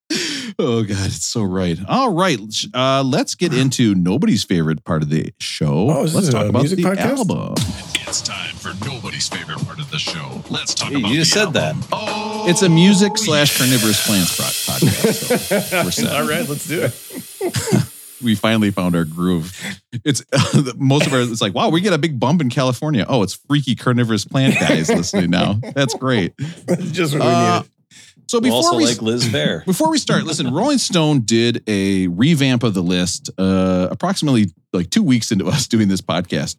Oh 0.57 0.83
God, 0.83 1.05
it's 1.05 1.25
so 1.25 1.43
right. 1.43 1.77
All 1.87 2.11
right, 2.13 2.39
uh, 2.73 3.03
let's 3.03 3.35
get 3.35 3.53
into 3.53 3.93
nobody's 3.93 4.43
favorite 4.43 4.83
part 4.85 5.03
of 5.03 5.09
the 5.09 5.31
show. 5.39 5.89
Oh, 5.91 6.03
is 6.03 6.15
let's 6.15 6.27
this 6.27 6.33
talk 6.33 6.45
a 6.45 6.49
about 6.49 6.59
music 6.61 6.77
the 6.77 6.83
podcast? 6.83 7.17
album. 7.17 7.53
It's 8.07 8.21
time 8.21 8.55
for 8.55 8.73
nobody's 8.85 9.27
favorite 9.29 9.59
part 9.65 9.79
of 9.79 9.91
the 9.91 9.99
show. 9.99 10.41
Let's 10.49 10.73
talk 10.73 10.89
Hey, 10.89 10.99
about 10.99 11.11
you 11.11 11.17
just 11.17 11.33
the 11.33 11.39
said 11.45 11.53
that. 11.53 11.75
album. 11.75 11.87
Oh, 11.91 12.45
It's 12.49 12.61
a 12.63 12.69
music 12.69 13.17
slash 13.17 13.55
carnivorous 13.57 14.05
plants 14.07 14.35
pro- 14.35 14.45
podcast. 14.75 15.69
So 15.69 15.83
we're 15.83 15.91
set. 15.91 16.15
All 16.15 16.27
right, 16.27 16.47
let's 16.49 16.67
do 16.67 16.81
it. 16.83 17.83
We 18.23 18.35
finally 18.35 18.71
found 18.71 18.95
our 18.95 19.05
groove. 19.05 19.59
It's 20.05 20.23
most 20.77 21.07
of 21.07 21.13
our. 21.13 21.21
It's 21.21 21.41
like, 21.41 21.53
wow, 21.53 21.69
we 21.69 21.81
get 21.81 21.93
a 21.93 21.97
big 21.97 22.19
bump 22.19 22.41
in 22.41 22.49
California. 22.49 23.05
Oh, 23.07 23.23
it's 23.23 23.33
freaky 23.33 23.75
carnivorous 23.75 24.25
plant 24.25 24.59
guys 24.59 24.89
listening 24.89 25.29
now. 25.29 25.59
That's 25.75 25.93
great. 25.95 26.33
That's 26.65 26.91
just 26.91 27.13
what 27.13 27.21
we 27.21 27.27
Uh, 27.27 27.55
needed. 27.59 27.69
So 28.27 28.39
before 28.41 28.55
also 28.57 28.77
we 28.77 28.85
like 28.85 29.01
Liz 29.01 29.25
Phair. 29.25 29.63
Before 29.65 29.91
we 29.91 29.97
start, 29.99 30.23
listen, 30.23 30.51
Rolling 30.51 30.77
Stone 30.79 31.21
did 31.21 31.61
a 31.67 32.07
revamp 32.07 32.63
of 32.63 32.73
the 32.73 32.81
list 32.81 33.29
uh, 33.37 33.89
approximately 33.91 34.53
like 34.71 34.89
two 34.89 35.03
weeks 35.03 35.31
into 35.31 35.45
us 35.47 35.67
doing 35.67 35.87
this 35.89 36.01
podcast. 36.01 36.55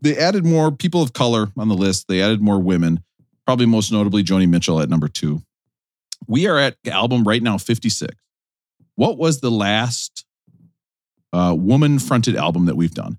They 0.00 0.16
added 0.16 0.46
more 0.46 0.70
people 0.70 1.02
of 1.02 1.12
color 1.12 1.48
on 1.58 1.68
the 1.68 1.74
list. 1.74 2.06
They 2.08 2.22
added 2.22 2.40
more 2.40 2.58
women, 2.58 3.02
probably 3.44 3.66
most 3.66 3.92
notably 3.92 4.22
Joni 4.22 4.48
Mitchell 4.48 4.80
at 4.80 4.88
number 4.88 5.08
two. 5.08 5.42
We 6.26 6.46
are 6.46 6.56
at 6.56 6.76
album 6.86 7.24
right 7.24 7.42
now 7.42 7.58
56. 7.58 8.14
What 8.94 9.18
was 9.18 9.40
the 9.40 9.50
last 9.50 10.24
uh, 11.32 11.54
woman 11.58 11.98
fronted 11.98 12.36
album 12.36 12.66
that 12.66 12.76
we've 12.76 12.94
done? 12.94 13.18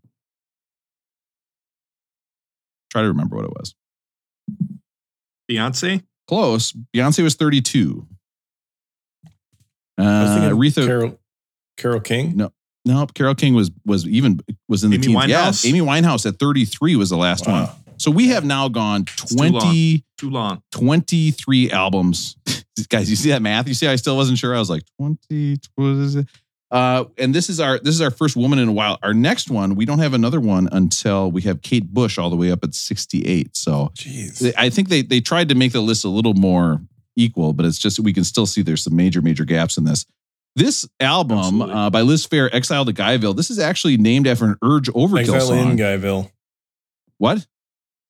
Try 2.91 3.01
to 3.03 3.07
remember 3.07 3.37
what 3.37 3.45
it 3.45 3.51
was. 3.51 3.73
Beyonce? 5.49 6.03
Close. 6.27 6.73
Beyonce 6.95 7.23
was 7.23 7.35
32. 7.35 8.05
I 9.97 10.01
was 10.01 10.29
Uh, 10.31 10.49
Aretha, 10.55 10.85
Carole, 10.85 11.19
Carole 11.77 11.99
King. 11.99 12.35
No. 12.37 12.51
No, 12.83 13.05
Carole 13.05 13.35
King 13.35 13.53
was 13.53 13.69
was 13.85 14.07
even 14.07 14.39
was 14.67 14.83
in 14.83 14.89
the 14.89 14.95
Amy 14.95 15.05
teens. 15.07 15.27
Yeah, 15.27 15.47
Winehouse? 15.49 15.65
Amy 15.67 15.79
Winehouse 15.81 16.25
at 16.25 16.39
33 16.39 16.95
was 16.95 17.11
the 17.11 17.17
last 17.17 17.47
one. 17.47 17.69
So 17.97 18.09
we 18.09 18.29
have 18.29 18.43
now 18.43 18.67
gone 18.67 19.05
too 19.05 19.35
long. 19.37 19.51
20, 19.61 20.03
Too 20.17 20.29
long. 20.31 20.63
23 20.71 21.69
albums. 21.69 22.35
Guys, 22.89 23.11
you 23.11 23.15
see 23.15 23.29
that 23.29 23.43
math? 23.43 23.67
You 23.67 23.75
see, 23.75 23.87
I 23.87 23.95
still 23.95 24.17
wasn't 24.17 24.39
sure. 24.39 24.55
I 24.55 24.59
was 24.59 24.71
like 24.71 24.81
20. 24.99 25.59
What 26.71 26.77
is 26.77 27.05
it? 27.07 27.19
Uh, 27.19 27.23
and 27.23 27.35
this 27.35 27.49
is 27.49 27.59
our 27.59 27.79
this 27.79 27.95
is 27.95 28.01
our 28.01 28.11
first 28.11 28.35
woman 28.35 28.59
in 28.59 28.67
a 28.67 28.71
while. 28.71 28.97
Our 29.03 29.13
next 29.13 29.49
one, 29.49 29.75
we 29.75 29.85
don't 29.85 29.99
have 29.99 30.13
another 30.13 30.39
one 30.39 30.69
until 30.71 31.31
we 31.31 31.41
have 31.43 31.61
Kate 31.61 31.93
Bush 31.93 32.17
all 32.17 32.29
the 32.29 32.35
way 32.35 32.51
up 32.51 32.63
at 32.63 32.73
68. 32.73 33.55
So 33.55 33.91
Jeez. 33.95 34.53
I 34.57 34.69
think 34.69 34.89
they 34.89 35.01
they 35.01 35.21
tried 35.21 35.49
to 35.49 35.55
make 35.55 35.71
the 35.73 35.81
list 35.81 36.05
a 36.05 36.09
little 36.09 36.33
more 36.33 36.81
equal, 37.15 37.53
but 37.53 37.65
it's 37.65 37.77
just 37.77 37.99
we 37.99 38.13
can 38.13 38.23
still 38.23 38.45
see 38.45 38.61
there's 38.61 38.83
some 38.83 38.95
major 38.95 39.21
major 39.21 39.45
gaps 39.45 39.77
in 39.77 39.83
this. 39.83 40.05
This 40.55 40.87
album 40.99 41.61
uh, 41.61 41.89
by 41.89 42.01
Liz 42.01 42.27
Phair, 42.27 42.49
"Exile 42.53 42.83
to 42.85 42.91
Guyville," 42.91 43.35
this 43.35 43.49
is 43.49 43.57
actually 43.57 43.95
named 43.95 44.27
after 44.27 44.45
an 44.45 44.57
Urge 44.61 44.89
Overkill 44.89 45.19
Exile 45.19 45.41
song. 45.41 45.71
in 45.71 45.77
Guyville. 45.77 46.29
what? 47.17 47.45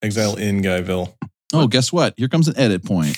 Exile 0.02 0.36
in 0.38 0.64
Guyville. 0.64 1.14
Oh, 1.54 1.68
guess 1.68 1.92
what? 1.92 2.14
Here 2.18 2.28
comes 2.28 2.48
an 2.48 2.58
edit 2.58 2.86
point. 2.86 3.18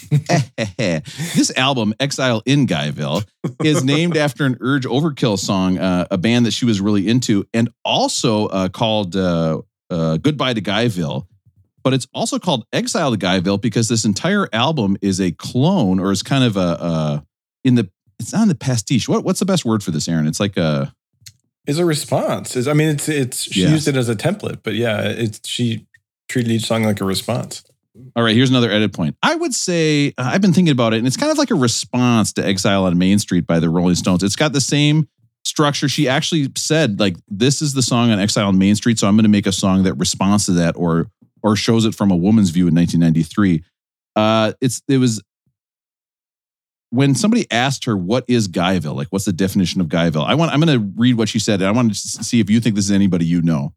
this 0.78 1.52
album, 1.56 1.94
Exile 2.00 2.42
in 2.46 2.68
Guyville, 2.68 3.26
is 3.64 3.84
named 3.84 4.18
after 4.26 4.46
an 4.46 4.58
Urge 4.60 4.86
Overkill 4.86 5.38
song, 5.38 5.78
uh, 5.78 6.08
a 6.10 6.18
band 6.18 6.46
that 6.46 6.52
she 6.52 6.66
was 6.66 6.82
really 6.82 7.08
into, 7.08 7.46
and 7.54 7.70
also 7.86 8.48
uh, 8.48 8.70
called 8.70 9.16
uh, 9.16 9.62
uh, 9.90 10.18
Goodbye 10.18 10.54
to 10.54 10.62
Guyville. 10.62 11.28
But 11.84 11.94
it's 11.94 12.08
also 12.14 12.40
called 12.40 12.66
Exile 12.72 13.12
to 13.12 13.18
Guyville 13.18 13.62
because 13.62 13.90
this 13.90 14.06
entire 14.06 14.48
album 14.54 14.96
is 15.02 15.20
a 15.20 15.32
clone 15.34 16.00
or 16.00 16.12
is 16.12 16.24
kind 16.24 16.46
of 16.46 16.56
a, 16.56 16.60
uh 16.60 17.20
in 17.66 17.76
the, 17.76 17.90
it's 18.20 18.32
not 18.32 18.44
in 18.44 18.48
the 18.48 18.56
pastiche. 18.56 19.10
What, 19.10 19.26
what's 19.26 19.40
the 19.40 19.46
best 19.46 19.66
word 19.66 19.84
for 19.84 19.92
this, 19.92 20.08
Aaron? 20.08 20.26
It's 20.26 20.40
like 20.40 20.56
a, 20.56 20.94
Is 21.68 21.80
a 21.80 21.86
response. 21.86 22.56
Is 22.56 22.70
I 22.70 22.74
mean, 22.74 22.90
it's 22.90 23.10
it's 23.10 23.44
she 23.44 23.62
used 23.62 23.88
it 23.88 23.98
as 23.98 24.08
a 24.08 24.16
template, 24.16 24.60
but 24.64 24.76
yeah, 24.76 25.02
it's 25.02 25.42
she 25.48 25.86
treated 26.30 26.52
each 26.52 26.66
song 26.66 26.84
like 26.84 27.02
a 27.02 27.06
response. 27.06 27.64
All 28.16 28.24
right, 28.24 28.36
here's 28.36 28.50
another 28.50 28.72
edit 28.72 28.91
point. 28.91 29.16
I 29.22 29.36
would 29.36 29.54
say 29.54 30.14
uh, 30.18 30.30
I've 30.34 30.41
been 30.41 30.54
thinking 30.54 30.72
about 30.72 30.94
it, 30.94 30.98
and 30.98 31.08
it's 31.08 31.18
kind 31.18 31.32
of 31.32 31.38
like 31.38 31.52
a 31.52 31.56
response 31.56 32.34
to 32.34 32.46
Exile 32.46 32.86
on 32.86 32.98
Main 32.98 33.20
Street 33.20 33.46
by 33.46 33.60
the 33.60 33.70
Rolling 33.70 33.96
Stones. 33.96 34.24
It's 34.24 34.36
got 34.36 34.52
the 34.52 34.62
same 34.62 35.08
structure. 35.44 35.88
She 35.88 36.08
actually 36.08 36.50
said, 36.58 37.00
like, 37.00 37.16
this 37.28 37.62
is 37.62 37.74
the 37.74 37.84
song 37.84 38.10
on 38.10 38.20
Exile 38.20 38.48
on 38.48 38.58
Main 38.58 38.76
Street, 38.76 38.98
so 38.98 39.08
I'm 39.08 39.16
going 39.16 39.26
to 39.26 39.30
make 39.30 39.46
a 39.46 39.52
song 39.52 39.84
that 39.84 39.94
responds 39.96 40.46
to 40.48 40.54
that 40.54 40.76
or 40.76 41.08
or 41.44 41.56
shows 41.56 41.86
it 41.86 41.94
from 41.94 42.10
a 42.10 42.16
woman's 42.16 42.50
view 42.50 42.68
in 42.68 42.76
1993. 42.76 43.64
Uh, 44.16 44.54
it's 44.62 44.82
it 44.88 44.98
was 44.98 45.22
when 46.89 47.16
somebody 47.16 47.46
asked 47.52 47.86
her 47.86 47.98
what 47.98 48.24
is 48.28 48.48
Guyville, 48.48 48.96
like 48.96 49.08
what's 49.10 49.26
the 49.26 49.34
definition 49.34 49.82
of 49.82 49.88
Guyville. 49.88 50.26
I 50.26 50.36
want 50.36 50.52
I'm 50.52 50.62
going 50.62 50.80
to 50.80 50.94
read 50.96 51.16
what 51.16 51.30
she 51.30 51.39
said, 51.39 51.62
and 51.62 51.68
I 51.68 51.72
want 51.72 51.94
to 51.94 51.96
see 51.96 52.39
if 52.39 52.50
you 52.50 52.60
think 52.60 52.76
this 52.76 52.86
is 52.86 52.91
anybody 52.91 53.26
you 53.26 53.41
know. 53.41 53.74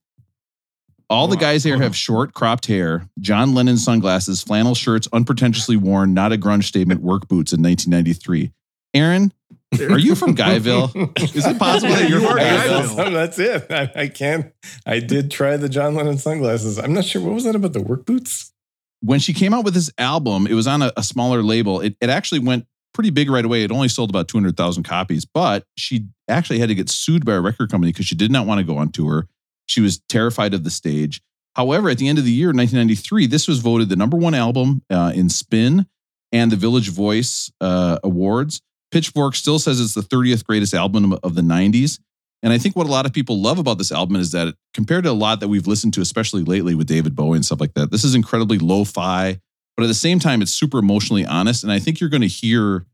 All 1.08 1.28
the 1.28 1.36
guys 1.36 1.62
here 1.62 1.78
have 1.78 1.94
short, 1.94 2.34
cropped 2.34 2.66
hair, 2.66 3.08
John 3.20 3.54
Lennon 3.54 3.76
sunglasses, 3.76 4.42
flannel 4.42 4.74
shirts, 4.74 5.06
unpretentiously 5.12 5.76
worn, 5.76 6.14
not 6.14 6.32
a 6.32 6.36
grunge 6.36 6.64
statement, 6.64 7.00
work 7.00 7.28
boots 7.28 7.52
in 7.52 7.62
1993. 7.62 8.52
Aaron, 8.92 9.32
are 9.78 9.98
you 9.98 10.16
from 10.16 10.34
Guyville? 10.34 10.90
Is 11.36 11.46
it 11.46 11.58
possible 11.58 11.94
that 11.94 12.08
you're 12.08 12.20
You 12.20 12.26
from 12.26 12.38
Guyville? 12.38 12.96
Guyville. 12.96 13.12
That's 13.12 13.38
it. 13.38 13.66
I, 13.70 14.02
I 14.02 14.08
can't. 14.08 14.52
I 14.84 14.98
did 14.98 15.30
try 15.30 15.56
the 15.56 15.68
John 15.68 15.94
Lennon 15.94 16.18
sunglasses. 16.18 16.78
I'm 16.78 16.92
not 16.92 17.04
sure 17.04 17.22
what 17.22 17.34
was 17.34 17.44
that 17.44 17.54
about 17.54 17.72
the 17.72 17.82
work 17.82 18.04
boots. 18.04 18.52
When 19.00 19.20
she 19.20 19.32
came 19.32 19.54
out 19.54 19.64
with 19.64 19.74
this 19.74 19.92
album, 19.98 20.46
it 20.46 20.54
was 20.54 20.66
on 20.66 20.82
a, 20.82 20.92
a 20.96 21.02
smaller 21.04 21.42
label. 21.42 21.80
It, 21.80 21.96
it 22.00 22.10
actually 22.10 22.40
went 22.40 22.66
pretty 22.94 23.10
big 23.10 23.30
right 23.30 23.44
away. 23.44 23.62
It 23.62 23.70
only 23.70 23.88
sold 23.88 24.10
about 24.10 24.26
200,000 24.26 24.82
copies, 24.82 25.24
but 25.24 25.64
she 25.76 26.06
actually 26.28 26.58
had 26.58 26.70
to 26.70 26.74
get 26.74 26.88
sued 26.88 27.24
by 27.24 27.34
a 27.34 27.40
record 27.40 27.70
company 27.70 27.92
because 27.92 28.06
she 28.06 28.14
did 28.14 28.32
not 28.32 28.46
want 28.46 28.58
to 28.58 28.64
go 28.64 28.78
on 28.78 28.90
tour. 28.90 29.28
She 29.66 29.80
was 29.80 30.00
terrified 30.08 30.54
of 30.54 30.64
the 30.64 30.70
stage. 30.70 31.20
However, 31.54 31.88
at 31.88 31.98
the 31.98 32.08
end 32.08 32.18
of 32.18 32.24
the 32.24 32.32
year, 32.32 32.48
1993, 32.48 33.26
this 33.26 33.48
was 33.48 33.60
voted 33.60 33.88
the 33.88 33.96
number 33.96 34.16
one 34.16 34.34
album 34.34 34.82
uh, 34.90 35.12
in 35.14 35.28
Spin 35.28 35.86
and 36.32 36.52
the 36.52 36.56
Village 36.56 36.90
Voice 36.90 37.50
uh, 37.60 37.98
Awards. 38.04 38.60
Pitchfork 38.90 39.34
still 39.34 39.58
says 39.58 39.80
it's 39.80 39.94
the 39.94 40.02
30th 40.02 40.44
greatest 40.44 40.74
album 40.74 41.14
of 41.22 41.34
the 41.34 41.42
90s. 41.42 41.98
And 42.42 42.52
I 42.52 42.58
think 42.58 42.76
what 42.76 42.86
a 42.86 42.90
lot 42.90 43.06
of 43.06 43.12
people 43.12 43.40
love 43.40 43.58
about 43.58 43.78
this 43.78 43.90
album 43.90 44.16
is 44.16 44.32
that 44.32 44.54
compared 44.74 45.04
to 45.04 45.10
a 45.10 45.12
lot 45.12 45.40
that 45.40 45.48
we've 45.48 45.66
listened 45.66 45.94
to, 45.94 46.00
especially 46.00 46.44
lately 46.44 46.74
with 46.74 46.86
David 46.86 47.16
Bowie 47.16 47.36
and 47.36 47.44
stuff 47.44 47.60
like 47.60 47.74
that, 47.74 47.90
this 47.90 48.04
is 48.04 48.14
incredibly 48.14 48.58
lo 48.58 48.84
fi, 48.84 49.40
but 49.76 49.82
at 49.82 49.88
the 49.88 49.94
same 49.94 50.18
time, 50.18 50.42
it's 50.42 50.52
super 50.52 50.78
emotionally 50.78 51.24
honest. 51.26 51.62
And 51.62 51.72
I 51.72 51.78
think 51.78 52.00
you're 52.00 52.10
going 52.10 52.22
to 52.22 52.28
hear 52.28 52.84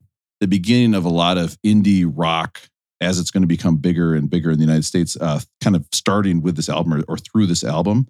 the 0.41 0.49
beginning 0.49 0.95
of 0.95 1.05
a 1.05 1.09
lot 1.09 1.39
of 1.39 1.57
indie 1.63 2.11
rock 2.13 2.61
as 3.03 3.19
it's 3.19 3.31
going 3.31 3.43
to 3.43 3.47
become 3.49 3.77
bigger 3.77 4.15
and 4.15 4.31
bigger 4.31 4.51
in 4.51 4.59
the 4.59 4.65
United 4.65 4.85
States, 4.85 5.17
uh, 5.21 5.41
kind 5.61 5.77
of 5.77 5.87
starting 5.93 6.41
with 6.41 6.57
this 6.57 6.69
album 6.69 6.95
or, 6.95 7.05
or 7.09 7.19
through 7.19 7.47
this 7.47 7.65
album. 7.65 8.07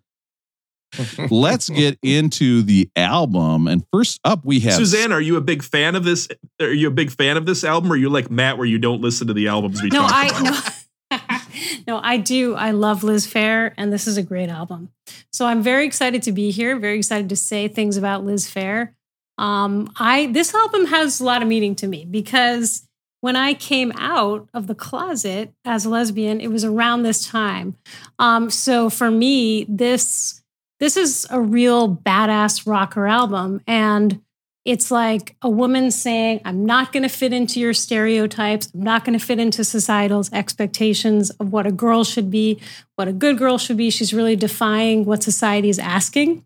Let's 1.31 1.71
get 1.71 1.99
into 2.03 2.63
the 2.63 2.91
album. 2.97 3.67
And 3.67 3.83
first 3.93 4.21
up, 4.25 4.45
we 4.45 4.61
have 4.61 4.75
Suzanne, 4.75 5.11
are 5.11 5.21
you 5.21 5.37
a 5.37 5.41
big 5.41 5.63
fan 5.63 5.95
of 5.95 6.05
this? 6.05 6.29
Are 6.61 6.73
you 6.73 6.89
a 6.89 6.93
big 6.93 7.11
fan 7.11 7.37
of 7.37 7.47
this 7.47 7.65
album? 7.65 7.91
Or 7.91 7.95
are 7.95 7.99
you 7.99 8.11
like 8.11 8.31
Matt, 8.31 8.59
where 8.59 8.67
you 8.67 8.79
don't 8.79 9.01
listen 9.01 9.27
to 9.29 9.33
the 9.33 9.49
albums 9.49 9.83
we 9.83 9.89
No, 9.89 10.03
talk 10.03 10.13
I 10.13 10.27
about? 10.27 10.43
no. 10.43 11.39
no, 11.89 12.01
I 12.03 12.19
do. 12.19 12.55
I 12.55 12.73
love 12.73 13.03
Liz 13.05 13.27
Phair, 13.27 13.73
and 13.79 13.93
this 13.93 14.07
is 14.07 14.17
a 14.19 14.23
great 14.23 14.51
album. 14.51 14.91
So 15.33 15.47
I'm 15.47 15.63
very 15.63 15.87
excited 15.87 16.23
to 16.25 16.33
be 16.33 16.51
here. 16.51 16.79
Very 16.79 16.99
excited 16.99 17.29
to 17.31 17.37
say 17.37 17.69
things 17.69 17.97
about 17.97 18.25
Liz 18.25 18.47
Phair. 18.47 18.91
Um, 19.39 19.91
I 19.99 20.27
this 20.27 20.55
album 20.55 20.87
has 20.87 21.21
a 21.21 21.25
lot 21.25 21.41
of 21.43 21.49
meaning 21.49 21.75
to 21.77 21.87
me 21.87 22.05
because 22.05 22.87
when 23.23 23.37
I 23.37 23.55
came 23.55 23.93
out 23.97 24.49
of 24.53 24.67
the 24.67 24.75
closet 24.75 25.55
as 25.65 25.85
a 25.85 25.89
lesbian, 25.89 26.41
it 26.41 26.49
was 26.49 26.65
around 26.65 27.03
this 27.03 27.25
time. 27.25 27.77
Um, 28.19 28.51
so 28.51 28.91
for 28.91 29.11
me, 29.11 29.65
this 29.69 30.43
this 30.81 30.97
is 30.97 31.25
a 31.31 31.41
real 31.41 31.97
badass 31.97 32.67
rocker 32.67 33.07
album, 33.07 33.61
and 33.69 34.21
it's 34.65 34.91
like 34.91 35.37
a 35.41 35.49
woman 35.49 35.93
saying, 35.93 36.41
I'm 36.45 36.67
not 36.67 36.93
going 36.93 37.05
to 37.05 37.09
fit 37.09 37.33
into 37.33 37.61
your 37.61 37.75
stereotypes. 37.75 38.69
I'm 38.75 38.83
not 38.83 39.05
going 39.05 39.17
to 39.17 39.25
fit 39.25 39.39
into 39.39 39.63
societal's 39.63 40.33
expectations 40.33 41.31
of 41.31 41.53
what 41.53 41.67
a 41.67 41.73
girl 41.73 42.03
should 42.03 42.31
be, 42.31 42.61
what 42.97 43.07
a 43.07 43.13
good 43.13 43.39
girl 43.39 43.57
should 43.57 43.77
be. 43.77 43.91
She's 43.91 44.13
really 44.13 44.35
defying 44.35 45.05
what 45.05 45.23
society 45.23 45.69
is 45.69 45.79
asking. 45.79 46.45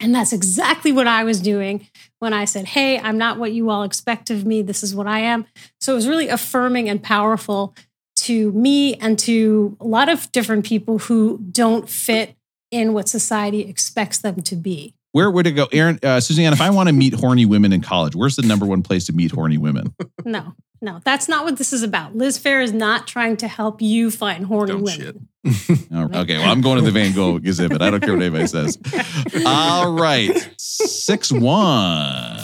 And 0.00 0.14
that's 0.14 0.32
exactly 0.32 0.92
what 0.92 1.06
I 1.06 1.24
was 1.24 1.40
doing 1.40 1.86
when 2.20 2.32
I 2.32 2.44
said, 2.44 2.66
Hey, 2.66 2.98
I'm 2.98 3.18
not 3.18 3.38
what 3.38 3.52
you 3.52 3.70
all 3.70 3.82
expect 3.82 4.30
of 4.30 4.44
me. 4.44 4.62
This 4.62 4.82
is 4.82 4.94
what 4.94 5.06
I 5.06 5.20
am. 5.20 5.46
So 5.80 5.92
it 5.92 5.96
was 5.96 6.08
really 6.08 6.28
affirming 6.28 6.88
and 6.88 7.02
powerful 7.02 7.74
to 8.16 8.52
me 8.52 8.94
and 8.96 9.18
to 9.20 9.76
a 9.80 9.86
lot 9.86 10.08
of 10.08 10.30
different 10.32 10.64
people 10.66 10.98
who 10.98 11.38
don't 11.52 11.88
fit 11.88 12.34
in 12.70 12.92
what 12.92 13.08
society 13.08 13.60
expects 13.60 14.18
them 14.18 14.42
to 14.42 14.56
be. 14.56 14.94
where 15.12 15.30
where 15.30 15.42
to 15.44 15.52
go, 15.52 15.68
Aaron, 15.72 15.98
uh, 16.02 16.20
Suzanne. 16.20 16.52
If 16.52 16.60
I 16.60 16.70
want 16.70 16.88
to 16.88 16.92
meet 16.92 17.14
horny 17.14 17.46
women 17.46 17.72
in 17.72 17.80
college, 17.80 18.14
where's 18.14 18.36
the 18.36 18.42
number 18.42 18.66
one 18.66 18.82
place 18.82 19.06
to 19.06 19.12
meet 19.12 19.30
horny 19.30 19.56
women? 19.58 19.94
No, 20.24 20.52
no, 20.80 21.00
that's 21.04 21.28
not 21.28 21.44
what 21.44 21.56
this 21.58 21.72
is 21.72 21.82
about. 21.82 22.14
Liz 22.16 22.38
Phair 22.38 22.62
is 22.62 22.72
not 22.72 23.06
trying 23.06 23.36
to 23.38 23.48
help 23.48 23.82
you 23.82 24.10
find 24.10 24.44
horny 24.46 24.72
Dumb 24.72 24.82
women. 24.82 25.00
shit. 25.00 25.16
Okay, 25.92 26.36
well, 26.38 26.50
I'm 26.50 26.60
going 26.60 26.78
to 26.78 26.84
the 26.84 26.90
Van 26.90 27.12
Gogh 27.14 27.36
exhibit. 27.36 27.80
I 27.80 27.90
don't 27.90 28.00
care 28.00 28.12
what 28.14 28.22
anybody 28.22 28.46
says. 28.46 28.76
All 29.46 29.92
right, 29.92 30.54
six 30.58 31.32
one. 31.32 32.36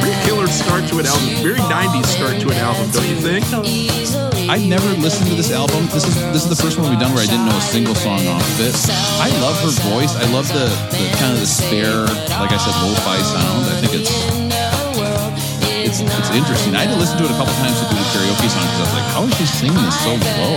Very 0.00 0.14
killer 0.24 0.46
start 0.46 0.88
to 0.90 0.98
an 0.98 1.06
album. 1.06 1.42
Very 1.42 1.58
90s 1.58 2.04
start 2.06 2.40
to 2.40 2.48
an 2.50 2.56
album, 2.56 2.90
don't 2.92 3.08
you 3.08 3.16
think? 3.16 4.33
I 4.54 4.58
never 4.58 4.86
listened 5.02 5.26
to 5.30 5.34
this 5.34 5.50
album. 5.50 5.86
This 5.90 6.06
is 6.06 6.14
this 6.30 6.46
is 6.46 6.48
the 6.48 6.54
first 6.54 6.78
one 6.78 6.88
we've 6.88 7.00
done 7.00 7.10
where 7.10 7.24
I 7.24 7.26
didn't 7.26 7.50
know 7.50 7.58
a 7.58 7.60
single 7.74 7.96
song 7.96 8.22
off 8.30 8.38
of 8.38 8.60
it. 8.62 8.70
I 9.18 9.26
love 9.42 9.58
her 9.66 9.74
voice. 9.90 10.14
I 10.14 10.30
love 10.30 10.46
the, 10.46 10.70
the 10.94 11.10
kind 11.18 11.34
of 11.34 11.42
the 11.42 11.50
spare, 11.50 12.06
like 12.38 12.54
I 12.54 12.58
said, 12.62 12.70
lo-fi 12.78 13.18
sound. 13.18 13.66
I 13.66 13.82
think 13.82 13.98
it's 13.98 14.14
it's 15.82 15.98
it's 15.98 16.30
interesting. 16.30 16.76
I 16.76 16.86
had 16.86 16.94
to 16.94 17.00
listen 17.02 17.18
to 17.18 17.24
it 17.26 17.34
a 17.34 17.34
couple 17.34 17.50
times 17.58 17.82
to 17.82 17.86
do 17.90 17.98
the 17.98 18.06
karaoke 18.14 18.46
song 18.46 18.62
because 18.62 18.78
I 18.78 18.86
was 18.86 18.94
like, 18.94 19.10
how 19.10 19.26
is 19.26 19.34
she 19.34 19.46
singing 19.50 19.74
this 19.74 19.98
so 20.06 20.14
low? 20.14 20.54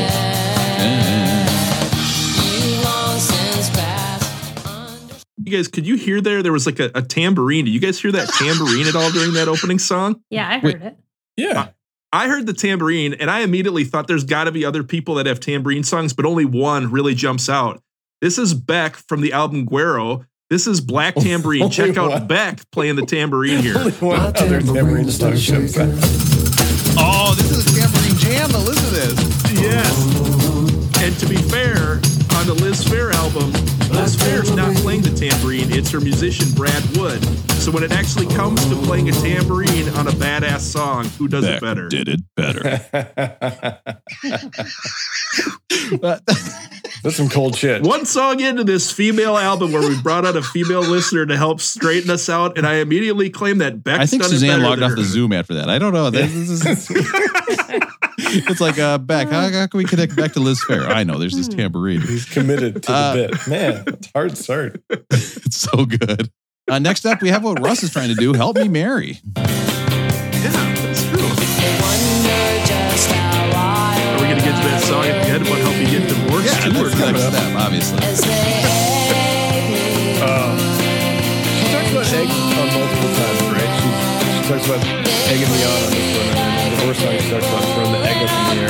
You 5.42 5.58
guys, 5.58 5.68
could 5.70 5.88
you 5.88 5.96
hear 5.96 6.22
there? 6.22 6.44
There 6.44 6.54
was 6.54 6.68
like 6.68 6.80
a, 6.80 6.92
a 6.94 7.02
tambourine. 7.02 7.66
Did 7.66 7.74
you 7.74 7.80
guys 7.80 8.00
hear 8.00 8.12
that 8.12 8.30
tambourine 8.30 8.86
at 8.86 8.96
all 8.96 9.10
during 9.10 9.34
that 9.34 9.48
opening 9.48 9.80
song? 9.80 10.22
Yeah, 10.30 10.48
I 10.48 10.60
heard 10.60 10.84
it. 10.84 10.98
Yeah. 11.36 11.70
I 12.18 12.28
heard 12.28 12.48
the 12.48 12.54
tambourine 12.54 13.14
and 13.14 13.30
I 13.30 13.42
immediately 13.42 13.84
thought 13.84 14.08
there's 14.08 14.24
got 14.24 14.46
to 14.46 14.52
be 14.52 14.66
other 14.66 14.82
people 14.82 15.14
that 15.16 15.28
have 15.28 15.40
tambourine 15.40 15.84
songs, 15.84 16.14
but 16.14 16.26
only 16.26 16.46
one 16.46 16.90
really 16.90 17.14
jumps 17.14 17.48
out. 17.48 17.80
This 18.22 18.40
is 18.40 18.56
Beck 18.56 18.96
from 18.96 19.22
the 19.22 19.34
album 19.34 19.66
Guero. 19.66 20.26
This 20.50 20.66
is 20.66 20.82
Black 20.82 21.14
Tambourine. 21.20 21.62
Only 21.62 21.76
Check 21.76 21.96
out 21.96 22.10
one. 22.10 22.26
Beck 22.26 22.62
playing 22.72 22.96
the 22.96 23.06
tambourine 23.06 23.62
here. 23.62 23.78
Only 23.78 23.92
one 23.92 24.20
other 24.20 24.60
tambourine 24.62 25.12
song 25.12 25.36
jumps 25.36 25.78
out. 25.78 25.90
Oh, 26.98 27.36
this 27.38 27.52
is 27.52 27.68
a 27.68 27.82
tambourine 27.82 28.18
jam. 28.18 28.52
Now 28.52 28.66
listen 28.66 28.86
to 28.86 28.96
this. 28.96 29.62
Yes. 29.62 31.04
And 31.04 31.16
to 31.20 31.28
be 31.28 31.36
fair, 31.36 32.02
on 32.38 32.46
the 32.46 32.54
Liz 32.54 32.86
Phair 32.86 33.12
album, 33.14 33.52
Liz 33.92 34.16
Phair's 34.16 34.56
not 34.56 34.74
playing 34.78 35.02
the 35.02 35.10
tambourine, 35.10 35.72
it's 35.72 35.90
her 35.92 36.00
musician 36.00 36.52
Brad 36.54 36.84
Wood. 36.96 37.24
So 37.54 37.72
when 37.72 37.84
it 37.84 37.92
actually 37.92 38.28
comes 38.28 38.64
to 38.70 38.76
playing 38.84 39.10
a 39.10 39.12
tambourine 39.12 39.90
on 39.90 40.08
a 40.08 40.12
badass 40.12 40.60
song, 40.60 41.06
who 41.18 41.28
does 41.28 41.46
Beck 41.46 41.56
it 41.58 41.62
better? 41.62 41.90
did 41.90 42.08
it 42.08 42.22
better. 42.36 42.62
That's 47.04 47.16
some 47.16 47.30
cold 47.30 47.56
shit. 47.56 47.84
One 47.84 48.06
song 48.06 48.40
into 48.40 48.64
this 48.64 48.92
female 48.92 49.38
album 49.38 49.72
where 49.72 49.88
we 49.88 50.00
brought 50.02 50.26
out 50.26 50.36
a 50.36 50.42
female 50.44 50.82
listener 50.82 51.26
to 51.26 51.38
help 51.38 51.62
straighten 51.62 52.10
us 52.10 52.30
out, 52.30 52.58
and 52.58 52.66
I 52.68 52.76
immediately 52.76 53.30
claim 53.30 53.60
that 53.60 53.84
Beck's 53.84 54.00
I 54.00 54.06
think 54.06 54.22
done 54.24 54.32
Suzanne 54.32 54.50
better 54.60 54.64
logged 54.64 54.82
than 54.82 54.92
off 54.92 54.98
the. 54.98 55.04
Zoom 55.04 55.34
after 55.34 55.54
that. 55.56 55.70
I 55.70 55.80
don't 55.80 55.94
know. 55.94 56.10
This 56.18 56.34
is- 56.36 57.97
it's 58.50 58.60
like 58.60 58.80
uh, 58.80 58.98
Beck. 58.98 59.28
How, 59.30 59.42
how 59.52 59.68
can 59.68 59.78
we 59.78 59.86
connect 59.86 60.16
back 60.16 60.34
to 60.34 60.40
Liz 60.40 60.60
Phair? 60.68 60.88
I 60.88 61.04
know 61.04 61.18
there's 61.20 61.36
this 61.36 61.48
tambourine. 61.48 62.02
He's 62.02 62.26
committed 62.26 62.76
to 62.84 62.88
the 62.88 62.94
Uh, 62.94 63.14
bit. 63.14 63.48
Man, 63.48 63.84
it's 63.88 64.10
hard 64.14 64.38
start. 64.38 64.82
It's 65.12 65.58
so 65.58 65.86
good. 65.86 66.30
Uh, 66.70 66.80
next 66.80 67.06
up, 67.06 67.22
we 67.22 67.30
have 67.30 67.44
what 67.44 67.60
Russ 67.62 67.82
is 67.84 67.92
trying 67.92 68.10
to 68.10 68.16
do. 68.16 68.34
Help 68.34 68.58
me 68.58 68.68
marry. 68.68 69.20
Yeah, 69.38 69.44
that's 70.84 71.04
true. 71.08 71.24
Are 74.08 74.20
we 74.20 74.28
going 74.28 74.38
to 74.40 74.44
get 74.44 74.56
to 74.56 74.64
that 74.68 74.82
song 74.84 75.06
at 75.06 75.24
the 75.24 75.30
end 75.32 75.46
about 75.48 75.60
help 75.60 75.76
you 75.78 75.88
get 75.88 76.08
divorced? 76.10 76.46
Yeah, 76.48 76.60
too, 76.60 76.72
that's 76.72 76.82
or 76.82 76.90
the 76.90 76.98
coming 76.98 77.14
next 77.22 77.26
up? 77.26 77.34
step, 77.34 77.56
obviously. 77.56 78.00
Um, 80.26 80.58
she 81.58 81.66
talks 81.72 81.90
about 81.94 82.08
egg 82.18 82.28
on 82.28 82.68
multiple 82.74 83.12
times, 83.14 83.42
right? 83.54 83.72
She, 83.78 83.90
she 84.34 84.42
talks 84.50 84.66
about 84.66 84.82
egging 85.30 85.52
me 85.54 85.60
on 85.64 85.80
on 85.86 85.92
this 85.94 86.10
one. 86.18 86.57
And 86.80 86.90
then 86.90 86.94
the 86.94 86.94
divorce 86.94 86.98
song, 87.00 87.18
she 87.20 87.30
talks 87.32 87.48
about 87.48 87.64
throwing 87.76 87.92
the 87.92 88.00
egg 88.00 88.28
up 88.28 88.52
in 88.52 88.58
the 88.58 88.64
air. 88.64 88.70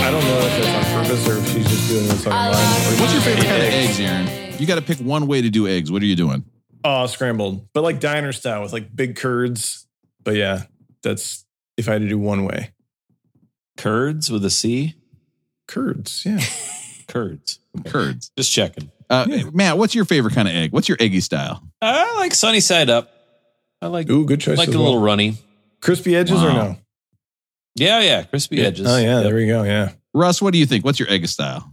I 0.00 0.10
don't 0.10 0.24
know 0.24 0.38
if 0.40 0.62
that's 0.62 0.88
on 0.88 1.04
purpose 1.04 1.28
or 1.28 1.38
if 1.38 1.48
she's 1.48 1.68
just 1.68 1.88
doing 1.88 2.04
this 2.08 2.26
on 2.26 2.32
line. 2.32 3.00
What's 3.00 3.12
your 3.12 3.22
favorite 3.22 3.46
kind 3.46 3.62
of 3.62 3.68
eggs, 3.68 4.00
Aaron? 4.00 4.54
You 4.58 4.66
got 4.66 4.74
to 4.76 4.82
pick 4.82 4.98
one 4.98 5.26
way 5.26 5.40
to 5.42 5.50
do 5.50 5.66
eggs. 5.66 5.90
What 5.90 6.02
are 6.02 6.06
you 6.06 6.16
doing? 6.16 6.44
Oh, 6.84 7.06
scrambled, 7.06 7.68
but 7.72 7.82
like 7.82 8.00
diner 8.00 8.32
style 8.32 8.62
with 8.62 8.72
like 8.72 8.94
big 8.94 9.16
curds. 9.16 9.86
But 10.24 10.36
yeah, 10.36 10.64
that's 11.02 11.44
if 11.76 11.88
I 11.88 11.92
had 11.92 12.02
to 12.02 12.08
do 12.08 12.18
one 12.18 12.44
way. 12.44 12.72
Curds 13.76 14.30
with 14.30 14.44
a 14.44 14.50
C? 14.50 14.94
Curds, 15.68 16.24
yeah. 16.26 16.40
Curds. 17.08 17.58
Curds. 17.86 18.30
Just 18.36 18.52
checking. 18.52 18.90
Uh, 19.08 19.26
Matt, 19.52 19.78
what's 19.78 19.94
your 19.94 20.04
favorite 20.04 20.34
kind 20.34 20.46
of 20.48 20.54
egg? 20.54 20.72
What's 20.72 20.88
your 20.88 20.98
eggy 21.00 21.20
style? 21.20 21.62
I 21.82 22.16
like 22.18 22.34
sunny 22.34 22.60
side 22.60 22.88
up. 22.90 23.10
I 23.82 23.86
like 23.88 24.08
Ooh, 24.10 24.24
good 24.26 24.40
choice. 24.40 24.58
like 24.58 24.68
a 24.68 24.72
well. 24.72 24.82
little 24.84 25.00
runny. 25.00 25.36
crispy 25.80 26.14
edges 26.14 26.42
or 26.42 26.52
no? 26.52 26.76
Yeah, 27.76 28.00
yeah, 28.00 28.22
crispy 28.24 28.60
edges. 28.60 28.86
Oh 28.88 28.96
yeah, 28.98 29.16
Yep. 29.16 29.24
there 29.24 29.34
we 29.34 29.46
go. 29.46 29.62
Yeah. 29.62 29.92
Russ, 30.12 30.42
what 30.42 30.52
do 30.52 30.58
you 30.58 30.66
think? 30.66 30.84
What's 30.84 30.98
your 30.98 31.10
egg 31.10 31.26
style? 31.28 31.72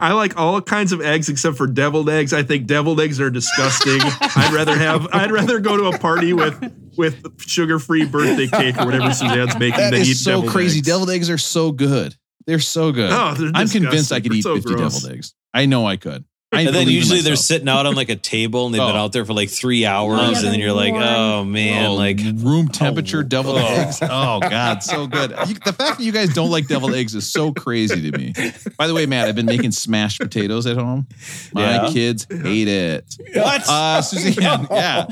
I 0.00 0.12
like 0.12 0.36
all 0.38 0.60
kinds 0.62 0.92
of 0.92 1.00
eggs 1.00 1.28
except 1.28 1.56
for 1.56 1.66
deviled 1.66 2.08
eggs. 2.08 2.32
I 2.32 2.44
think 2.44 2.66
deviled 2.66 3.00
eggs 3.00 3.20
are 3.20 3.30
disgusting. 3.30 3.98
I'd 4.36 4.52
rather 4.54 4.76
have. 4.76 5.08
I'd 5.12 5.32
rather 5.32 5.58
go 5.58 5.76
to 5.76 5.86
a 5.86 5.98
party 5.98 6.32
with 6.32 6.72
with 6.96 7.40
sugar 7.40 7.78
free 7.78 8.06
birthday 8.06 8.46
cake 8.46 8.78
or 8.80 8.86
whatever 8.86 9.12
Suzanne's 9.12 9.58
making 9.58 9.78
That 9.80 9.90
than 9.90 10.00
eat 10.02 10.14
so 10.14 10.36
deviled 10.36 10.52
crazy. 10.52 10.78
eggs. 10.78 10.86
Deviled 10.86 11.10
eggs 11.10 11.30
are 11.30 11.38
so 11.38 11.72
good. 11.72 12.14
They're 12.46 12.60
so 12.60 12.92
good. 12.92 13.10
Oh, 13.12 13.34
they're 13.34 13.50
I'm 13.54 13.68
convinced 13.68 14.12
I 14.12 14.20
could 14.20 14.30
They're 14.32 14.38
eat 14.38 14.42
so 14.42 14.54
50 14.54 14.74
gross. 14.74 14.94
deviled 15.00 15.12
eggs. 15.16 15.34
I 15.52 15.66
know 15.66 15.84
I 15.86 15.96
could. 15.96 16.24
I 16.50 16.62
And 16.62 16.74
then 16.74 16.88
usually 16.88 17.20
they're 17.20 17.36
sitting 17.36 17.68
out 17.68 17.84
on 17.84 17.94
like 17.94 18.08
a 18.08 18.16
table 18.16 18.64
and 18.64 18.74
they've 18.74 18.80
been 18.80 18.96
Oh. 18.96 19.04
out 19.04 19.12
there 19.12 19.26
for 19.26 19.34
like 19.34 19.50
three 19.50 19.84
hours, 19.84 20.18
Yeah, 20.18 20.26
and 20.28 20.36
then 20.36 20.52
they're 20.52 20.60
you're 20.60 20.72
like, 20.72 20.94
oh 20.94 21.44
man, 21.44 21.86
Oh, 21.90 21.94
like 21.94 22.18
room 22.36 22.68
temperature 22.68 23.22
deviled 23.22 23.58
oh. 23.58 23.66
eggs. 23.66 23.98
Oh 24.10 24.40
God, 24.40 24.82
so 24.82 25.06
good. 25.06 25.32
You, 25.46 25.54
the 25.56 25.74
fact 25.74 25.98
that 25.98 26.00
you 26.00 26.10
guys 26.10 26.32
don't 26.32 26.50
like 26.50 26.66
deviled 26.66 26.94
eggs 26.94 27.14
is 27.14 27.30
so 27.30 27.52
crazy 27.52 28.10
to 28.10 28.16
me. 28.18 28.32
By 28.78 28.86
the 28.86 28.94
way, 28.94 29.04
Matt, 29.04 29.28
I've 29.28 29.34
been 29.36 29.44
making 29.44 29.72
smashed 29.72 30.20
potatoes 30.20 30.66
at 30.66 30.78
home. 30.78 31.06
My 31.52 31.74
Yeah? 31.84 31.90
kids 31.92 32.26
hate 32.30 32.68
it. 32.68 33.04
what? 33.34 33.68
Uh, 33.68 34.00
Suzanne, 34.00 34.66
yeah. 34.70 35.04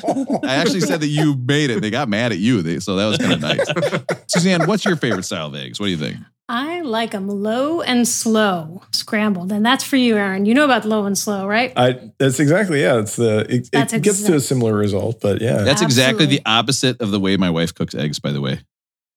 I 0.43 0.55
actually 0.55 0.81
said 0.81 1.01
that 1.03 1.09
you 1.09 1.37
made 1.37 1.69
it. 1.69 1.83
They 1.83 1.91
got 1.91 2.09
mad 2.09 2.33
at 2.33 2.39
you. 2.39 2.63
They, 2.63 2.79
so 2.81 2.97
that 2.97 3.05
was 3.07 3.19
kind 3.19 3.33
of 3.35 3.41
nice. 3.43 4.25
Suzanne, 4.29 4.67
what's 4.67 4.87
your 4.87 4.97
favorite 4.97 5.25
style 5.25 5.49
of 5.49 5.55
eggs? 5.55 5.79
What 5.79 5.87
do 5.87 5.91
you 5.93 5.99
think? 5.99 6.17
I 6.49 6.83
like 6.83 7.11
them 7.11 7.29
low 7.29 7.81
and 7.81 8.07
slow, 8.07 8.83
scrambled. 8.93 9.51
And 9.51 9.67
that's 9.67 9.83
for 9.83 9.97
you, 9.97 10.17
Aaron. 10.17 10.47
You 10.47 10.55
know 10.55 10.65
about 10.65 10.85
low 10.85 11.05
and 11.05 11.19
slow, 11.19 11.47
right? 11.47 11.73
I 11.77 12.13
that's 12.19 12.39
exactly 12.39 12.83
yeah. 12.83 13.01
It's 13.01 13.17
the 13.17 13.47
it, 13.53 13.69
That's 13.73 13.93
it 13.93 14.03
gets 14.03 14.23
to 14.25 14.37
a 14.37 14.41
similar 14.41 14.75
result, 14.75 15.21
but 15.21 15.41
yeah. 15.41 15.63
That's 15.63 15.83
exactly 15.83 16.27
the 16.27 16.41
opposite 16.47 17.01
of 17.01 17.11
the 17.11 17.19
way 17.19 17.37
my 17.37 17.51
wife 17.51 17.75
cooks 17.75 17.95
eggs, 17.97 18.21
by 18.21 18.31
the 18.31 18.41
way. 18.41 18.61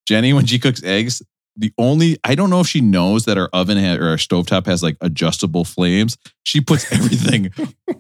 Jenny, 0.08 0.34
when 0.34 0.48
she 0.48 0.58
cooks 0.58 0.82
eggs, 0.84 1.22
the 1.60 1.74
only, 1.78 2.18
I 2.24 2.36
don't 2.36 2.50
know 2.50 2.62
if 2.62 2.68
she 2.68 2.80
knows 2.80 3.26
that 3.26 3.38
our 3.38 3.50
oven 3.52 3.78
ha- 3.78 3.98
or 4.02 4.10
our 4.10 4.16
stovetop 4.16 4.66
has 4.66 4.82
like 4.82 4.96
adjustable 5.02 5.66
flames. 5.66 6.18
She 6.44 6.62
puts 6.62 6.92
everything 6.92 7.50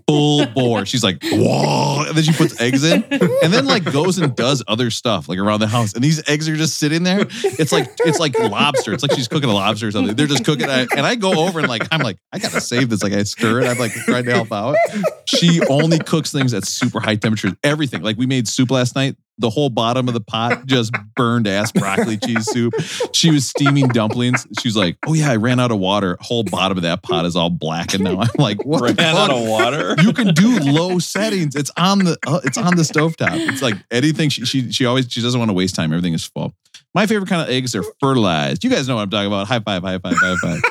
full 0.08 0.46
bore. 0.48 0.86
She's 0.86 1.04
like, 1.04 1.22
whoa. 1.22 2.06
And 2.08 2.16
then 2.16 2.24
she 2.24 2.32
puts 2.32 2.60
eggs 2.62 2.86
in 2.86 3.04
and 3.04 3.54
then 3.54 3.66
like 3.66 3.84
goes 3.84 4.18
and 4.18 4.34
does 4.34 4.64
other 4.68 4.90
stuff 4.90 5.28
like 5.28 5.38
around 5.40 5.60
the 5.60 5.68
house. 5.68 5.94
And 5.94 6.04
these 6.04 6.28
eggs 6.30 6.48
are 6.48 6.56
just 6.56 6.80
sitting 6.80 7.04
there. 7.04 7.26
It's 7.44 7.74
like, 7.74 7.90
it's 8.00 8.18
like 8.20 8.40
lobster. 8.40 8.94
It's 8.94 9.04
like 9.04 9.12
she's 9.12 9.28
cooking 9.28 9.50
a 9.50 9.54
lobster 9.54 9.88
or 9.88 9.92
something. 9.92 10.16
They're 10.16 10.26
just 10.26 10.46
cooking. 10.46 10.70
And 10.70 11.06
I 11.06 11.16
go 11.16 11.46
over 11.46 11.60
and 11.60 11.68
like, 11.68 11.84
I'm 11.92 12.00
like, 12.00 12.18
I 12.32 12.40
got 12.40 12.52
to 12.52 12.62
save 12.62 12.90
this. 12.90 13.04
Like 13.04 13.14
I 13.14 13.24
stir 13.24 13.62
it. 13.62 13.68
I'm 13.68 13.78
like 13.78 13.92
trying 13.92 14.24
to 14.24 14.32
help 14.32 14.54
out. 14.54 14.78
She 15.26 15.62
only 15.68 16.00
cooks 16.00 16.32
things 16.32 16.54
at 16.54 16.66
super 16.66 17.02
high 17.02 17.16
temperatures. 17.16 17.54
Everything. 17.64 18.02
Like 18.02 18.18
we 18.18 18.26
made 18.26 18.48
soup 18.48 18.72
last 18.72 18.96
night. 18.96 19.18
The 19.40 19.50
whole 19.50 19.70
bottom 19.70 20.08
of 20.08 20.14
the 20.14 20.22
pot 20.22 20.66
just 20.66 20.94
burned 21.16 21.48
ass 21.48 21.72
broccoli 21.72 22.18
cheese 22.18 22.46
soup. 22.52 22.74
She 23.14 23.32
was 23.32 23.48
steaming 23.48 23.88
dumplings. 23.88 24.46
She 24.60 24.68
was 24.68 24.76
like, 24.76 24.98
"Oh 25.08 25.14
yeah, 25.14 25.32
I 25.32 25.38
ran 25.38 25.60
out 25.60 25.72
of 25.72 25.80
water. 25.80 26.18
Whole 26.20 26.44
bottom 26.44 26.78
of 26.78 26.84
that 26.84 27.02
pot 27.04 27.26
is 27.26 27.36
all 27.36 27.50
blackened 27.50 28.04
now." 28.04 28.20
I'm 28.20 28.30
like, 28.38 28.66
"What 28.66 28.82
ran 28.82 29.00
out 29.00 29.32
of 29.32 29.48
water. 29.48 29.96
You 30.02 30.14
can 30.14 30.34
do 30.34 30.60
low 30.60 31.00
settings. 31.00 31.56
It's 31.56 31.72
on 31.78 32.00
the 32.00 32.18
uh, 32.28 32.42
it's 32.44 32.58
on 32.58 32.76
the 32.76 32.84
stovetop. 32.84 33.50
It's 33.50 33.62
like 33.62 33.76
anything. 33.92 34.30
She, 34.30 34.46
she 34.46 34.72
she 34.72 34.86
always 34.86 35.12
she 35.12 35.22
doesn't 35.22 35.40
want 35.40 35.50
to 35.50 35.54
waste 35.54 35.76
time. 35.76 35.92
Everything 35.92 36.14
is 36.14 36.26
full. 36.26 36.54
My 36.94 37.06
favorite 37.06 37.30
kind 37.30 37.42
of 37.42 37.50
eggs 37.50 37.76
are 37.76 37.84
fertilized. 38.00 38.64
You 38.64 38.70
guys 38.70 38.88
know 38.88 38.96
what 38.96 39.04
I'm 39.04 39.10
talking 39.10 39.28
about. 39.28 39.48
High 39.48 39.60
five, 39.60 39.84
high 39.84 40.00
five, 40.00 40.16
high 40.18 40.36
five. 40.42 40.62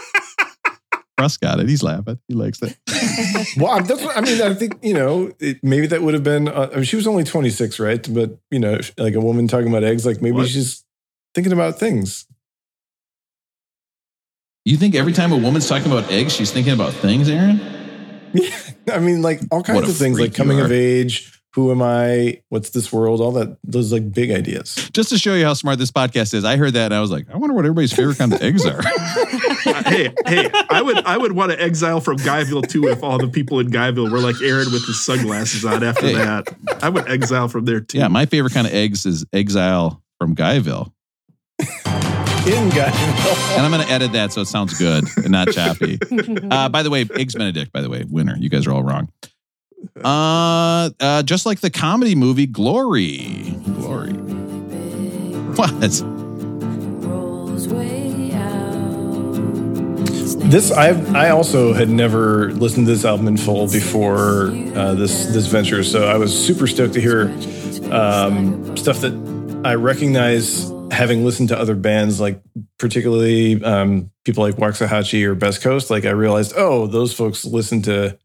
Russ 1.19 1.37
got 1.37 1.59
it. 1.61 1.69
He's 1.69 1.83
laughing. 1.83 2.19
He 2.29 2.35
likes 2.35 2.61
it. 2.63 2.77
well, 3.57 3.73
I'm- 3.73 3.85
that's 3.87 4.01
what, 4.03 4.17
I 4.17 4.21
mean, 4.21 4.41
I 4.41 4.55
think 4.55 4.79
you 4.83 4.95
know, 4.95 5.33
it, 5.41 5.59
maybe 5.63 5.87
that 5.89 6.03
would 6.03 6.15
have 6.15 6.23
been. 6.23 6.49
Uh, 6.49 6.69
I 6.73 6.77
mean, 6.77 6.85
she 6.85 6.97
was 6.97 7.07
only 7.07 7.25
26, 7.25 7.81
right? 7.81 8.07
But 8.15 8.39
you 8.51 8.59
know, 8.61 8.79
like 8.97 9.15
a 9.15 9.21
woman 9.21 9.49
talking 9.49 9.69
about 9.69 9.85
eggs, 9.85 10.07
like 10.07 10.23
maybe 10.23 10.37
What? 10.37 10.49
she's 10.49 10.85
thinking 11.35 11.53
about 11.53 11.79
things. 11.79 12.27
You 14.65 14.77
think 14.77 14.95
every 14.95 15.13
time 15.13 15.33
a 15.33 15.37
woman's 15.37 15.67
talking 15.69 15.91
about 15.91 16.11
eggs, 16.11 16.35
she's 16.35 16.51
thinking 16.51 16.75
about 16.75 16.93
things, 16.93 17.29
Aaron? 17.29 17.61
I 18.93 18.99
mean, 18.99 19.23
like 19.23 19.41
all 19.51 19.63
kinds 19.63 19.89
of 19.89 19.97
things, 19.97 20.21
like 20.21 20.35
coming 20.35 20.61
of 20.61 20.71
age. 20.71 21.38
Who 21.59 21.73
am 21.73 21.83
I? 21.83 22.41
What's 22.51 22.71
this 22.71 22.93
world? 22.93 23.21
All 23.21 23.33
that. 23.33 23.59
Those 23.65 23.93
like 23.93 24.13
big 24.13 24.31
ideas. 24.31 24.77
Just 24.93 25.09
to 25.09 25.19
show 25.19 25.35
you 25.35 25.45
how 25.45 25.55
smart 25.55 25.81
this 25.81 25.91
podcast 25.91 26.33
is, 26.33 26.45
I 26.45 26.57
heard 26.57 26.75
that 26.75 26.85
and 26.87 26.95
I 26.95 27.01
was 27.01 27.11
like, 27.11 27.27
I 27.35 27.37
wonder 27.37 27.53
what 27.53 27.65
everybody's 27.65 27.93
favorite 27.93 28.17
kind 28.17 28.33
of 28.33 28.41
eggs 28.41 28.65
are. 28.65 28.81
hey, 29.89 30.15
hey, 30.25 30.49
I 30.71 30.81
would 30.81 30.99
I 31.05 31.19
would 31.19 31.33
want 31.33 31.51
to 31.51 31.61
exile 31.61 32.01
from 32.01 32.17
Guyville 32.19 32.69
too 32.69 32.87
if 32.87 33.03
all 33.03 33.19
the 33.19 33.27
people 33.27 33.59
in 33.59 33.71
Guyville 33.73 34.09
were 34.09 34.21
like 34.21 34.41
Aaron 34.41 34.71
with 34.71 34.87
his 34.87 35.05
sunglasses 35.05 35.65
on 35.65 35.83
after 35.83 36.07
Hey. 36.07 36.15
that. 36.15 36.47
I 36.81 36.91
would 36.91 37.09
exile 37.11 37.49
from 37.49 37.65
there 37.65 37.81
too. 37.81 37.99
yeah, 37.99 38.07
my 38.07 38.25
favorite 38.27 38.53
kind 38.55 38.69
of 38.69 38.73
eggs 38.73 39.05
is 39.05 39.27
exile 39.33 40.01
from 40.21 40.37
Guyville. 40.37 40.93
in 41.59 42.71
Guyville. 42.71 43.57
And 43.57 43.67
I'm 43.67 43.73
going 43.73 43.85
to 43.85 43.93
edit 43.93 44.13
that 44.13 44.33
so 44.33 44.43
it 44.43 44.47
sounds 44.47 44.79
good 44.79 45.03
and 45.17 45.31
not 45.31 45.49
choppy. 45.51 45.99
Uh, 46.53 46.69
by 46.69 46.85
the 46.85 46.91
way, 46.91 47.05
Eggs 47.17 47.35
Benedict, 47.35 47.73
by 47.73 47.81
the 47.83 47.91
way, 47.91 48.05
winner. 48.09 48.37
You 48.39 48.49
guys 48.49 48.65
are 48.69 48.73
all 48.73 48.83
wrong. 48.85 49.11
Uh, 50.05 50.91
uh, 51.01 51.23
just 51.23 51.47
like 51.47 51.61
the 51.61 51.71
comedy 51.71 52.15
movie 52.15 52.47
Glory. 52.47 53.55
Glory. 53.81 54.13
What? 55.57 56.03
This 60.51 60.73
I 60.73 60.91
I 61.15 61.31
also 61.31 61.75
had 61.75 61.91
never 61.91 62.53
listened 62.53 62.87
to 62.87 62.93
this 62.93 63.05
album 63.05 63.29
in 63.29 63.37
full 63.37 63.71
before 63.71 64.51
uh, 64.75 64.95
this 64.95 65.27
this 65.27 65.47
venture, 65.47 65.83
so 65.83 66.09
I 66.09 66.17
was 66.17 66.33
super 66.33 66.67
stoked 66.67 66.95
to 66.95 67.01
hear 67.01 67.25
um, 67.93 68.75
stuff 68.77 69.01
that 69.01 69.13
I 69.65 69.75
recognize 69.75 70.73
having 70.91 71.25
listened 71.25 71.51
to 71.51 71.59
other 71.59 71.75
bands, 71.75 72.19
like 72.19 72.41
particularly 72.79 73.63
um, 73.63 74.11
people 74.25 74.43
like 74.43 74.57
Waxahatchee 74.57 75.25
or 75.25 75.35
Best 75.35 75.61
Coast. 75.61 75.91
Like 75.91 76.05
I 76.07 76.11
realized, 76.11 76.55
oh, 76.57 76.87
those 76.87 77.13
folks 77.13 77.45
listen 77.45 77.83
to 77.83 78.19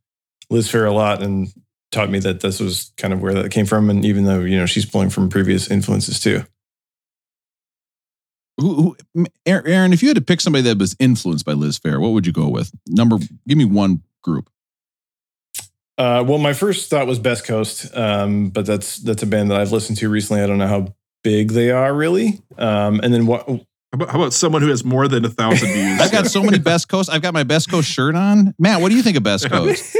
Liz 0.49 0.71
Phair 0.71 0.88
a 0.88 0.93
lot 0.93 1.21
and 1.21 1.51
taught 1.93 2.09
me 2.09 2.19
that 2.19 2.41
this 2.41 2.59
was 2.59 2.91
kind 2.97 3.13
of 3.13 3.21
where 3.21 3.33
that 3.33 3.51
came 3.51 3.65
from. 3.65 3.89
And 3.89 4.03
even 4.03 4.25
though 4.25 4.41
you 4.41 4.57
know 4.57 4.65
she's 4.65 4.85
pulling 4.85 5.09
from 5.09 5.29
previous 5.29 5.69
influences 5.71 6.19
too. 6.19 6.43
Who, 8.59 8.95
who, 9.15 9.25
Aaron, 9.45 9.93
if 9.93 10.03
you 10.03 10.09
had 10.09 10.17
to 10.17 10.21
pick 10.21 10.39
somebody 10.39 10.63
that 10.63 10.77
was 10.77 10.95
influenced 10.99 11.45
by 11.45 11.53
Liz 11.53 11.79
Phair, 11.79 11.99
what 11.99 12.09
would 12.09 12.27
you 12.27 12.33
go 12.33 12.47
with? 12.47 12.71
Number, 12.87 13.17
give 13.47 13.57
me 13.57 13.65
one 13.65 14.03
group. 14.21 14.49
Uh, 15.97 16.23
well, 16.27 16.37
my 16.37 16.53
first 16.53 16.89
thought 16.89 17.07
was 17.07 17.19
Best 17.19 17.45
Coast, 17.45 17.95
um, 17.95 18.49
but 18.49 18.65
that's 18.65 18.97
that's 18.97 19.21
a 19.23 19.27
band 19.27 19.51
that 19.51 19.59
I've 19.59 19.71
listened 19.71 19.97
to 19.99 20.09
recently. 20.09 20.41
I 20.41 20.47
don't 20.47 20.57
know 20.57 20.67
how 20.67 20.93
big 21.23 21.51
they 21.51 21.71
are 21.71 21.93
really. 21.93 22.41
Um, 22.57 22.99
and 23.01 23.13
then 23.13 23.27
what? 23.27 23.47
How 23.47 23.59
about, 23.93 24.09
how 24.09 24.19
about 24.19 24.33
someone 24.33 24.63
who 24.63 24.69
has 24.69 24.83
more 24.83 25.07
than 25.07 25.23
a 25.23 25.29
thousand 25.29 25.69
views? 25.73 26.01
I've 26.01 26.11
got 26.11 26.25
so 26.25 26.41
many 26.41 26.57
Best 26.57 26.89
Coast. 26.89 27.11
I've 27.11 27.21
got 27.21 27.33
my 27.33 27.43
Best 27.43 27.69
Coast 27.69 27.89
shirt 27.89 28.15
on. 28.15 28.55
Matt, 28.57 28.81
what 28.81 28.89
do 28.89 28.95
you 28.95 29.03
think 29.03 29.17
of 29.17 29.23
Best 29.23 29.49
Coast? 29.51 29.95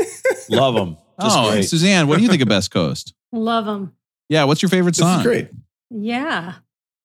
Love 0.50 0.74
them. 0.74 0.98
Oh, 1.20 1.52
great. 1.52 1.64
Suzanne, 1.64 2.08
what 2.08 2.18
do 2.18 2.24
you 2.24 2.30
think 2.30 2.42
of 2.42 2.48
Best 2.48 2.72
Coast? 2.72 3.14
Love 3.32 3.66
them. 3.66 3.94
Yeah, 4.30 4.46
what's 4.46 4.62
your 4.62 4.70
favorite 4.70 4.96
This 4.96 5.00
song? 5.06 5.20
is 5.20 5.26
great. 5.26 5.50
Yeah. 5.90 6.54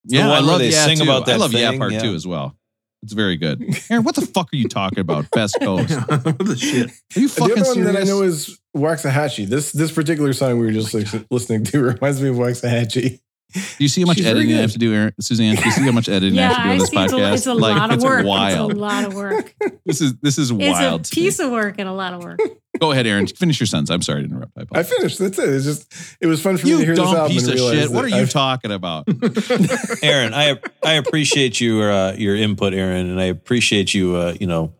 the 0.04 0.16
Yeah, 0.16 0.26
I 0.26 0.28
one 0.28 0.42
where 0.44 0.52
love 0.52 0.58
they 0.60 0.70
yeah 0.70 0.86
sing 0.86 0.98
too. 0.98 1.02
about 1.04 1.26
that 1.26 1.34
I 1.34 1.36
love 1.36 1.52
yeah 1.52 1.76
part 1.76 1.92
yeah. 1.92 2.00
two 2.00 2.14
as 2.14 2.26
well. 2.26 2.56
It's 3.02 3.12
very 3.12 3.36
good. 3.36 3.62
Aaron, 3.90 4.02
what 4.04 4.14
the 4.14 4.22
fuck 4.26 4.48
are 4.52 4.56
you 4.56 4.66
talking 4.68 4.98
about? 5.00 5.30
Best 5.30 5.56
Coast? 5.62 5.92
What 6.08 6.38
the 6.38 6.56
shit? 6.56 6.90
Are 7.16 7.20
you 7.20 7.28
fucking 7.28 7.54
The 7.54 7.60
other 7.60 7.68
one 7.68 7.74
serious? 7.74 7.92
that 7.94 8.00
I 8.00 8.04
know 8.04 8.22
is 8.22 8.58
Waxahatchee. 8.76 9.46
This 9.46 9.72
this 9.72 9.92
particular 9.92 10.32
song 10.32 10.58
we 10.58 10.66
were 10.66 10.72
just 10.72 10.94
oh 10.94 10.98
like, 10.98 11.26
listening 11.30 11.64
to 11.64 11.80
reminds 11.82 12.20
me 12.22 12.28
of 12.30 12.36
Waxahatchee. 12.36 13.20
do 13.54 13.60
you 13.78 13.88
see 13.88 14.00
how 14.02 14.06
much 14.06 14.18
She's 14.18 14.26
editing 14.26 14.54
I 14.56 14.60
have 14.60 14.72
to 14.72 14.78
do, 14.78 14.92
Aaron? 14.94 15.12
Suzanne? 15.20 15.54
Do 15.56 15.62
you 15.64 15.70
see 15.70 15.82
how 15.82 15.92
much 15.92 16.08
editing 16.08 16.38
I 16.38 16.42
have 16.42 16.56
to 16.56 16.62
do 16.62 16.68
I 16.68 16.72
on 16.72 16.78
this 16.78 16.88
see 16.90 16.96
it's 16.98 17.12
a, 17.12 17.16
podcast? 17.16 17.34
it's 17.34 17.46
a 17.46 17.54
like, 17.54 17.76
lot 17.76 17.90
of 17.90 17.94
it's 17.96 18.04
work. 18.04 18.26
wild. 18.26 18.70
It's 18.72 18.78
a 18.78 18.82
lot 18.82 19.04
of 19.04 19.14
work. 19.14 19.54
This 19.86 20.00
is 20.00 20.14
this 20.20 20.38
is 20.38 20.50
It's 20.50 20.58
wild. 20.60 21.00
a 21.02 21.04
to 21.04 21.20
me. 21.20 21.24
piece 21.26 21.38
of 21.40 21.50
work 21.50 21.76
and 21.78 21.88
a 21.88 21.92
lot 21.92 22.14
of 22.14 22.22
work. 22.24 22.40
Go 22.80 22.92
ahead, 22.92 23.06
Aaron. 23.06 23.26
Finish 23.26 23.60
your 23.60 23.66
sentence. 23.66 23.90
I'm 23.90 24.02
sorry 24.02 24.22
to 24.22 24.28
interrupt. 24.28 24.52
I 24.56 24.80
I 24.80 24.82
finished. 24.82 25.18
That's 25.18 25.38
it. 25.38 25.48
It's 25.48 25.64
just 25.64 25.92
it 26.20 26.26
was 26.26 26.40
fun 26.42 26.56
for 26.56 26.66
me 26.66 26.72
to 26.72 26.78
You 26.78 26.84
hear 26.84 26.94
this 26.96 27.04
dumb 27.04 27.14
album 27.16 27.32
piece 27.32 27.44
and 27.46 27.52
of 27.54 27.58
shit. 27.58 27.90
What 27.90 28.04
are 28.04 28.08
you 28.08 28.16
I've- 28.16 28.30
talking 28.30 28.70
about? 28.72 29.06
Aaron, 30.02 30.34
I 30.34 30.58
I 30.84 30.94
appreciate 30.94 31.60
your 31.60 31.90
uh, 31.90 32.12
your 32.14 32.36
input, 32.36 32.74
Aaron, 32.74 33.08
and 33.10 33.20
I 33.20 33.24
appreciate 33.24 33.94
you. 33.94 34.16
Uh, 34.16 34.34
you 34.40 34.46
know, 34.46 34.72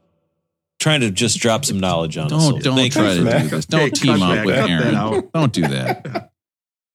trying 0.79 1.01
to 1.01 1.11
just 1.11 1.39
drop 1.41 1.65
some 1.65 1.81
knowledge 1.81 2.17
on 2.17 2.27
us. 2.27 2.31
Don't 2.31 2.41
So 2.41 2.59
don't 2.61 2.77
thank 2.77 2.93
try 2.93 3.11
for 3.11 3.17
to 3.19 3.25
that. 3.25 3.43
do 3.43 3.49
this. 3.49 3.67
Don't 3.67 3.81
Hey, 3.81 3.91
team 3.91 4.23
up 4.23 4.35
that- 4.37 4.47
with 4.47 4.55
cut 4.57 4.71
Aaron. 4.71 5.31
Don't 5.35 5.53
do 5.53 5.63
that. 5.63 6.31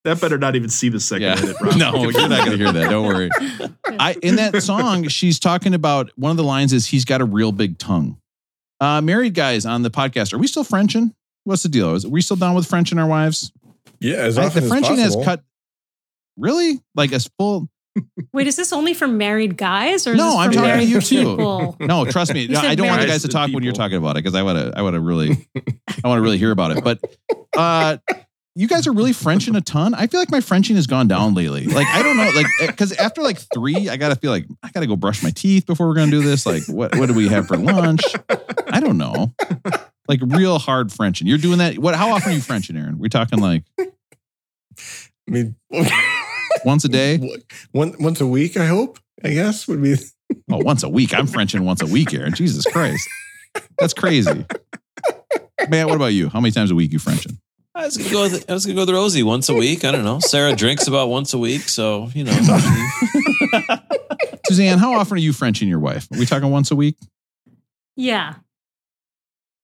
That 0.06 0.20
better 0.20 0.38
not 0.38 0.58
even 0.58 0.68
see 0.70 0.90
the 0.90 1.00
second 1.00 1.22
Yeah. 1.22 1.36
edit. 1.38 1.56
Rob. 1.62 1.76
No, 1.78 1.94
you're 2.10 2.28
not 2.28 2.46
going 2.46 2.58
to 2.60 2.62
hear 2.62 2.74
that. 2.74 2.90
Don't 2.90 3.08
worry. 3.08 3.30
I 3.98 4.18
in 4.22 4.36
that 4.36 4.62
song, 4.62 5.08
she's 5.08 5.40
talking 5.40 5.74
about 5.74 6.12
one 6.18 6.30
of 6.30 6.36
the 6.36 6.44
lines 6.44 6.74
is 6.74 6.86
he's 6.86 7.06
got 7.06 7.22
a 7.22 7.24
real 7.24 7.54
big 7.54 7.78
tongue. 7.78 8.18
Uh, 8.80 9.02
married 9.02 9.34
guys 9.34 9.66
on 9.66 9.82
the 9.84 9.90
podcast, 9.92 10.34
are 10.34 10.38
we 10.38 10.48
still 10.48 10.64
Frenching? 10.64 11.14
What's 11.46 11.64
the 11.64 11.70
deal? 11.70 11.94
Is 11.96 12.06
are 12.06 12.10
we 12.10 12.22
still 12.22 12.38
down 12.38 12.56
with 12.56 12.68
Frenching 12.68 12.98
our 12.98 13.08
wives? 13.08 13.52
Yeah, 14.00 14.16
as 14.18 14.38
I- 14.38 14.46
often 14.46 14.62
the 14.62 14.66
as 14.66 14.70
Frenching 14.70 14.98
has 14.98 15.16
cut. 15.24 15.42
Really, 16.38 16.80
like 16.96 17.12
a 17.12 17.20
full? 17.38 17.70
Wait, 18.34 18.48
is 18.48 18.56
this 18.56 18.74
only 18.74 18.96
for 18.96 19.08
married 19.08 19.56
guys 19.56 20.08
or 20.08 20.14
is 20.14 20.18
No, 20.18 20.30
this 20.32 20.36
I'm 20.38 20.50
for 20.50 20.56
talking 20.56 20.70
to 20.70 20.76
married 20.78 20.90
you 20.90 21.00
too. 21.00 21.76
No, 21.86 22.06
trust 22.06 22.34
me. 22.34 22.42
You 22.42 22.56
said 22.56 22.66
I 22.66 22.76
don't 22.76 22.88
want 22.88 23.02
the 23.02 23.08
guys 23.08 23.22
to 23.22 23.28
talk 23.28 23.52
when 23.52 23.62
you're 23.64 23.72
talking 23.74 23.98
about 23.98 24.12
it 24.18 24.24
because 24.24 24.34
I 24.34 24.42
want 24.42 24.58
to. 24.58 24.78
I 24.78 24.82
want 24.82 24.96
to 24.96 25.00
really. 25.00 25.48
I 26.04 26.08
want 26.08 26.18
to 26.18 26.22
really 26.22 26.40
hear 26.40 26.50
about 26.52 26.76
it. 26.76 26.84
But 26.84 27.00
uh, 27.58 27.98
you 28.56 28.68
guys 28.68 28.86
are 28.88 28.92
really 28.94 29.14
Frenching 29.14 29.56
a 29.56 29.62
ton. 29.62 29.94
I 29.94 30.08
feel 30.08 30.20
like 30.20 30.32
my 30.32 30.42
Frenching 30.42 30.76
has 30.76 30.88
gone 30.88 31.08
down 31.08 31.34
lately. 31.34 31.66
Like 31.66 31.88
I 31.88 32.04
don't 32.04 32.18
know, 32.18 32.30
like 32.36 32.46
eh, 32.62 32.68
because 32.68 32.92
after 32.94 33.22
like 33.22 33.40
three, 33.54 33.90
I 33.90 33.98
gotta 33.98 34.16
feel 34.16 34.32
like 34.32 34.46
I 34.62 34.70
gotta 34.72 34.88
go 34.88 34.96
brush 34.96 35.24
my 35.24 35.32
teeth 35.32 35.66
before 35.66 35.88
we're 35.88 35.96
gonna 35.96 36.12
do 36.12 36.22
this. 36.22 36.46
Like 36.46 36.64
what 36.68 36.96
what 36.96 37.08
do 37.08 37.14
we 37.14 37.28
have 37.30 37.48
for 37.48 37.58
lunch? 37.58 38.02
I 38.68 38.80
don't 38.80 38.98
know. 38.98 39.34
Like 40.08 40.20
real 40.22 40.60
hard 40.60 40.92
Frenching. 40.92 41.28
You're 41.28 41.38
doing 41.38 41.60
that. 41.60 41.78
What? 41.78 41.96
How 41.96 42.12
often 42.12 42.32
are 42.32 42.36
you 42.36 42.42
Frenching, 42.42 42.78
Aaron? 42.78 43.00
We're 43.00 43.08
talking 43.08 43.40
like 43.40 43.64
I 43.80 45.32
mean, 45.32 45.56
once 46.66 46.84
a 46.86 46.90
day. 46.90 47.38
one, 47.72 47.96
once 48.00 48.20
a 48.22 48.28
week. 48.28 48.58
I 48.58 48.66
hope. 48.66 49.00
I 49.24 49.30
guess 49.30 49.68
would 49.68 49.82
be. 49.82 49.96
Oh, 50.52 50.58
once 50.58 50.82
a 50.82 50.90
week. 50.90 51.14
I'm 51.14 51.28
Frenching 51.28 51.64
once 51.64 51.84
a 51.84 51.86
week, 51.86 52.12
Aaron. 52.12 52.34
Jesus 52.34 52.66
Christ, 52.66 53.08
that's 53.78 53.94
crazy. 53.94 54.46
Man, 55.70 55.86
what 55.86 55.96
about 55.96 56.08
you? 56.08 56.28
How 56.28 56.40
many 56.42 56.52
times 56.52 56.72
a 56.72 56.76
week 56.76 56.92
you 56.92 56.98
Frenching? 56.98 57.38
I 57.76 57.86
was 57.86 57.98
gonna 57.98 58.10
go. 58.12 58.22
With, 58.24 58.50
I 58.50 58.54
was 58.54 58.66
gonna 58.66 58.76
go 58.76 58.82
with 58.82 58.90
Rosie 58.92 59.24
once 59.24 59.50
a 59.50 59.54
week. 59.56 59.84
I 59.84 59.92
don't 59.92 60.04
know. 60.04 60.20
Sarah 60.20 60.56
drinks 60.56 60.88
about 60.88 61.10
once 61.10 61.34
a 61.34 61.38
week, 61.40 61.62
so 61.62 62.10
you 62.14 62.24
know. 62.24 62.32
Suzanne, 64.48 64.78
how 64.78 64.94
often 64.94 65.16
are 65.18 65.20
you 65.22 65.34
Frenching 65.34 65.68
your 65.70 65.80
wife? 65.80 66.08
Are 66.14 66.20
we 66.20 66.26
talking 66.26 66.52
once 66.52 66.70
a 66.72 66.76
week? 66.76 66.98
Yeah. 67.96 68.36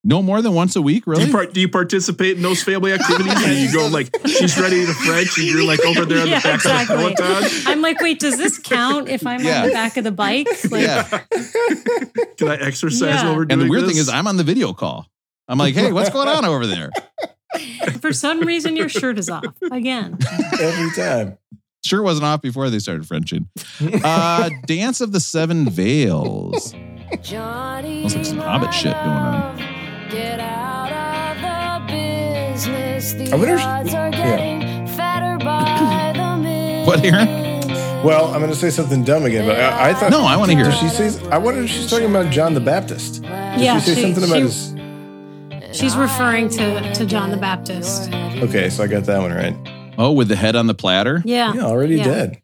No 0.03 0.22
more 0.24 0.41
than 0.41 0.53
once 0.53 0.76
a 0.78 0.82
week, 0.82 1.03
Do 1.03 1.12
really? 1.12 1.26
you, 1.26 1.32
part, 1.32 1.53
do 1.53 1.60
you 1.60 1.68
participate 1.68 2.38
in 2.38 2.41
those 2.41 2.64
family 2.64 2.93
activities? 2.93 3.34
and 3.43 3.57
you 3.57 3.72
go 3.74 3.88
like, 3.88 4.10
she's 4.26 4.57
ready 4.57 4.86
to 4.86 4.93
French, 4.93 5.38
and 5.38 5.45
you're 5.45 5.66
like 5.66 5.84
over 5.86 6.05
there 6.05 6.22
on 6.22 6.28
Yeah, 6.28 6.39
the 6.39 6.47
back 6.47 6.55
exactly. 6.55 6.95
of 6.95 7.01
the 7.12 7.16
Peloton. 7.22 7.49
I'm 7.68 7.82
like, 7.82 7.99
wait, 7.99 8.18
does 8.20 8.38
this 8.38 8.57
count 8.57 9.10
if 9.10 9.28
I'm 9.28 9.43
Yeah. 9.43 9.62
on 9.64 9.68
the 9.68 9.74
back 9.74 9.97
of 9.97 10.05
the 10.05 10.12
bike? 10.12 10.47
Like, 10.72 10.84
yeah. 10.84 11.03
Can 12.38 12.47
I 12.47 12.55
exercise 12.55 13.01
Yeah. 13.01 13.24
while 13.26 13.36
we're 13.36 13.45
doing 13.45 13.60
And 13.60 13.62
the 13.68 13.70
weird 13.70 13.84
this? 13.84 13.91
thing 13.91 13.97
is, 13.99 14.07
I'm 14.10 14.26
on 14.28 14.38
the 14.38 14.43
video 14.45 14.72
call. 14.74 15.05
I'm 15.49 15.57
like, 15.57 15.76
hey, 15.76 15.91
what's 15.91 16.10
going 16.10 16.30
on 16.30 16.45
over 16.45 16.66
there? 16.66 16.91
For 18.01 18.13
some 18.13 18.41
reason, 18.41 18.75
your 18.75 18.89
shirt 18.89 19.17
is 19.19 19.29
off 19.29 19.43
again. 19.71 20.17
Every 20.59 20.91
time. 20.91 21.37
Sure 21.83 22.01
wasn't 22.03 22.25
off 22.25 22.41
before 22.41 22.69
they 22.69 22.79
started 22.79 23.07
Frenching. 23.07 23.47
Uh, 24.03 24.49
Dance 24.65 24.99
of 25.01 25.11
the 25.13 25.19
Seven 25.19 25.69
Veils. 25.69 26.73
Johnny 27.21 28.03
Looks 28.03 28.15
like 28.15 28.25
some 28.25 28.37
Hobbit 28.37 28.73
shit 28.73 28.93
going 28.93 29.07
on. 29.07 29.57
Get 30.11 30.39
out 30.39 30.91
of 30.91 31.87
the 31.87 31.93
business. 31.93 33.13
The 33.13 33.31
I 33.31 33.35
wonder 33.35 33.55
if- 33.55 33.61
odds 33.61 33.93
are 33.93 34.11
getting 34.11 34.87
fatter 34.87 35.43
by 35.43 36.13
the 36.15 36.37
minute. 36.43 36.85
What, 36.87 37.03
Aaron? 37.03 37.49
Well, 38.03 38.27
I'm 38.27 38.39
going 38.39 38.51
to 38.51 38.55
say 38.57 38.69
something 38.69 39.03
dumb 39.03 39.25
again, 39.25 39.45
but 39.47 39.59
I, 39.59 39.89
I 39.89 39.93
thought. 39.93 40.11
No, 40.11 40.21
I 40.23 40.37
wanna 40.37 40.53
hear 40.55 40.65
Did 40.65 40.73
it. 40.73 40.77
she 40.77 40.89
say? 40.89 41.29
I 41.29 41.37
wonder 41.37 41.61
if 41.63 41.69
she's 41.69 41.89
talking 41.89 42.09
about 42.09 42.31
John 42.31 42.53
the 42.53 42.61
Baptist. 42.61 43.21
Did 43.23 43.31
Yeah, 43.61 43.79
she 43.79 43.87
say 43.91 43.95
she- 43.95 44.01
something 44.01 44.23
about 44.23 44.35
she- 44.35 44.41
his? 44.41 44.73
She's 45.72 45.95
referring 45.95 46.49
to, 46.49 46.93
to 46.95 47.05
John 47.05 47.32
the 47.32 47.38
Baptist. 47.38 48.11
Okay, 48.13 48.70
so 48.70 48.84
I 48.84 48.88
got 48.88 49.03
that 49.05 49.20
one 49.20 49.32
right. 49.32 49.55
Oh, 49.97 50.11
with 50.11 50.28
the 50.28 50.36
head 50.36 50.55
on 50.55 50.67
the 50.67 50.74
platter? 50.74 51.22
Yeah. 51.26 51.53
Yeah, 51.53 51.63
already 51.65 51.95
Yeah. 51.97 52.03
dead. 52.05 52.41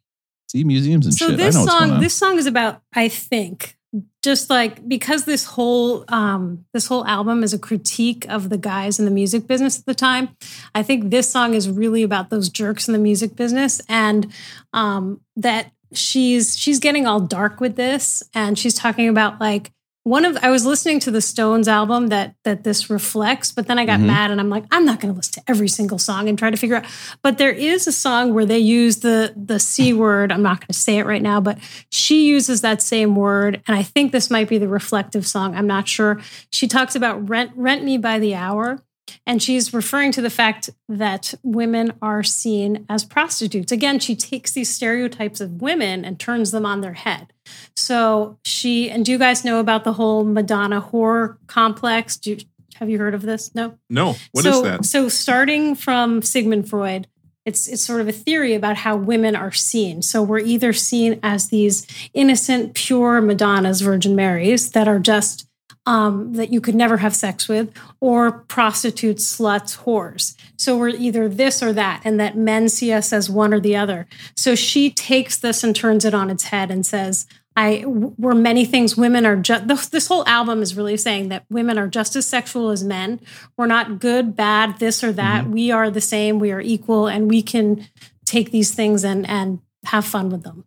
See, 0.49 0.63
museums 0.63 1.05
and 1.05 1.13
so 1.15 1.29
shit. 1.29 1.37
this 1.37 1.55
I 1.55 1.59
know 1.59 1.65
what's 1.65 1.73
going 1.73 1.87
song 1.89 1.95
on. 1.97 2.01
this 2.01 2.13
song 2.13 2.37
is 2.37 2.45
about 2.45 2.81
i 2.93 3.09
think 3.09 3.75
just 4.23 4.49
like 4.49 4.87
because 4.87 5.25
this 5.25 5.43
whole 5.43 6.05
um 6.07 6.63
this 6.71 6.85
whole 6.87 7.05
album 7.05 7.43
is 7.43 7.53
a 7.53 7.59
critique 7.59 8.25
of 8.29 8.49
the 8.49 8.57
guys 8.57 8.97
in 8.99 9.05
the 9.05 9.11
music 9.11 9.47
business 9.47 9.79
at 9.79 9.85
the 9.85 9.95
time 9.95 10.29
i 10.73 10.81
think 10.83 11.09
this 11.09 11.29
song 11.29 11.53
is 11.55 11.67
really 11.69 12.03
about 12.03 12.29
those 12.29 12.47
jerks 12.49 12.87
in 12.87 12.93
the 12.93 12.99
music 12.99 13.35
business 13.35 13.81
and 13.89 14.31
um 14.71 15.19
that 15.35 15.71
she's 15.93 16.55
she's 16.57 16.79
getting 16.79 17.05
all 17.07 17.19
dark 17.19 17.59
with 17.59 17.75
this 17.75 18.23
and 18.33 18.57
she's 18.57 18.75
talking 18.75 19.09
about 19.09 19.41
like 19.41 19.71
one 20.05 20.23
of 20.23 20.37
I 20.43 20.51
was 20.51 20.67
listening 20.67 20.99
to 21.01 21.09
the 21.11 21.19
Stones 21.19 21.67
album 21.67 22.07
that 22.07 22.35
that 22.43 22.63
this 22.63 22.91
reflects, 22.91 23.51
but 23.51 23.65
then 23.65 23.79
I 23.79 23.85
got 23.85 23.99
Mhm. 23.99 24.05
mad 24.05 24.29
and 24.29 24.39
I'm 24.39 24.51
like, 24.51 24.65
I'm 24.69 24.85
not 24.85 24.99
going 24.99 25.11
to 25.11 25.17
listen 25.17 25.33
to 25.41 25.49
every 25.49 25.67
single 25.67 25.97
song 25.97 26.29
and 26.29 26.37
try 26.37 26.51
to 26.51 26.57
figure 26.57 26.75
out. 26.75 26.85
But 27.23 27.39
there 27.39 27.51
is 27.51 27.87
a 27.87 27.91
song 27.91 28.33
where 28.35 28.45
they 28.45 28.59
use 28.59 28.97
the 28.97 29.33
the 29.35 29.59
c 29.59 29.93
word. 30.03 30.31
I'm 30.31 30.43
not 30.43 30.59
going 30.59 30.67
to 30.67 30.73
say 30.73 30.99
it 30.99 31.07
right 31.07 31.23
now, 31.23 31.41
but 31.41 31.57
she 31.89 32.27
uses 32.27 32.61
that 32.61 32.83
same 32.83 33.15
word, 33.15 33.63
and 33.67 33.75
I 33.75 33.81
think 33.81 34.11
this 34.11 34.29
might 34.29 34.47
be 34.47 34.59
the 34.59 34.67
reflective 34.67 35.25
song. 35.25 35.55
I'm 35.55 35.67
not 35.67 35.87
sure. 35.87 36.21
She 36.51 36.67
talks 36.67 36.95
about 36.95 37.27
rent 37.27 37.51
rent 37.55 37.83
me 37.83 37.97
by 37.97 38.19
the 38.19 38.35
hour. 38.35 38.83
And 39.27 39.41
she's 39.41 39.71
referring 39.71 40.11
to 40.13 40.21
the 40.21 40.31
fact 40.31 40.71
that 40.89 41.35
women 41.43 41.93
are 42.01 42.23
seen 42.23 42.85
as 42.89 43.03
prostitutes. 43.03 43.71
Again, 43.71 43.99
she 43.99 44.15
takes 44.15 44.51
these 44.51 44.69
stereotypes 44.73 45.39
of 45.41 45.61
women 45.61 46.03
and 46.03 46.19
turns 46.19 46.49
them 46.49 46.65
on 46.65 46.81
their 46.81 46.93
head. 46.93 47.27
So 47.75 48.37
she, 48.43 48.89
and 48.89 49.05
do 49.05 49.11
you 49.11 49.17
guys 49.17 49.45
know 49.45 49.59
about 49.59 49.83
the 49.83 49.93
whole 49.93 50.23
Madonna 50.23 50.81
whore 50.81 51.37
complex? 51.47 52.17
Do 52.17 52.31
you, 52.31 52.37
have 52.75 52.89
you 52.89 52.97
heard 52.97 53.13
of 53.13 53.21
this? 53.21 53.53
No. 53.55 53.77
no, 53.89 54.15
what 54.31 54.45
is 54.45 54.53
so, 54.53 54.61
that? 54.63 54.85
So 54.85 55.09
starting 55.09 55.75
from 55.75 56.21
Sigmund 56.21 56.69
Freud, 56.69 57.07
it's 57.45 57.67
it's 57.67 57.83
sort 57.83 58.01
of 58.01 58.07
a 58.07 58.11
theory 58.11 58.55
about 58.55 58.75
how 58.75 58.97
women 58.97 59.35
are 59.35 59.51
seen. 59.51 60.01
So 60.01 60.23
we're 60.23 60.39
either 60.39 60.73
seen 60.73 61.19
as 61.21 61.49
these 61.49 61.85
innocent, 62.13 62.73
pure 62.73 63.21
Madonnas, 63.21 63.81
Virgin 63.81 64.15
Marys 64.15 64.71
that 64.71 64.87
are 64.87 64.99
just 64.99 65.47
um, 65.85 66.33
that 66.33 66.51
you 66.51 66.61
could 66.61 66.75
never 66.75 66.97
have 66.97 67.15
sex 67.15 67.47
with, 67.47 67.71
or 67.99 68.31
prostitutes, 68.31 69.37
sluts, 69.37 69.83
whores. 69.83 70.35
So 70.57 70.77
we're 70.77 70.89
either 70.89 71.29
this 71.29 71.61
or 71.61 71.73
that, 71.73 72.01
and 72.03 72.19
that 72.19 72.37
men 72.37 72.69
see 72.69 72.91
us 72.91 73.13
as 73.13 73.29
one 73.29 73.53
or 73.53 73.59
the 73.59 73.75
other. 73.75 74.07
So 74.35 74.55
she 74.55 74.89
takes 74.89 75.37
this 75.37 75.63
and 75.63 75.75
turns 75.75 76.05
it 76.05 76.13
on 76.13 76.29
its 76.29 76.45
head 76.45 76.71
and 76.71 76.85
says, 76.85 77.27
I 77.57 77.85
we're 77.85 78.35
many 78.35 78.65
things. 78.65 78.97
Women 78.97 79.25
are 79.25 79.37
just 79.37 79.67
this, 79.67 79.87
this 79.87 80.07
whole 80.07 80.27
album 80.27 80.61
is 80.61 80.75
really 80.75 80.97
saying 80.97 81.29
that 81.29 81.45
women 81.49 81.79
are 81.79 81.87
just 81.87 82.15
as 82.17 82.27
sexual 82.27 82.69
as 82.69 82.83
men. 82.83 83.21
We're 83.55 83.65
not 83.65 83.99
good, 83.99 84.35
bad, 84.35 84.79
this 84.79 85.03
or 85.03 85.13
that. 85.13 85.47
We 85.47 85.71
are 85.71 85.89
the 85.89 86.01
same. 86.01 86.39
We 86.39 86.51
are 86.51 86.59
equal, 86.59 87.07
and 87.07 87.29
we 87.29 87.41
can 87.41 87.87
take 88.25 88.51
these 88.51 88.75
things 88.75 89.05
and 89.05 89.25
and 89.29 89.59
have 89.85 90.03
fun 90.03 90.29
with 90.29 90.43
them. 90.43 90.65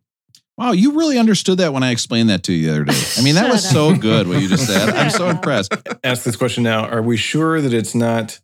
Wow, 0.59 0.73
you 0.73 0.99
really 0.99 1.19
understood 1.19 1.59
that 1.59 1.73
when 1.73 1.85
I 1.85 1.93
explained 1.93 2.31
that 2.31 2.43
to 2.45 2.53
you 2.53 2.67
the 2.67 2.75
other 2.75 2.85
day. 2.85 3.01
I 3.17 3.23
mean, 3.23 3.37
that 3.37 3.49
was 3.49 3.63
Shut 3.63 3.73
so 3.73 3.97
good 3.97 4.27
what 4.27 4.43
you 4.43 4.49
just 4.49 4.67
said. 4.67 4.89
I'm 4.91 5.09
so 5.09 5.29
impressed. 5.29 5.73
Ask 6.05 6.25
this 6.25 6.35
question 6.35 6.65
now. 6.65 6.85
Are 6.89 7.01
we 7.01 7.17
sure 7.17 7.61
that 7.61 7.73
it's 7.73 7.95
not? 7.95 8.41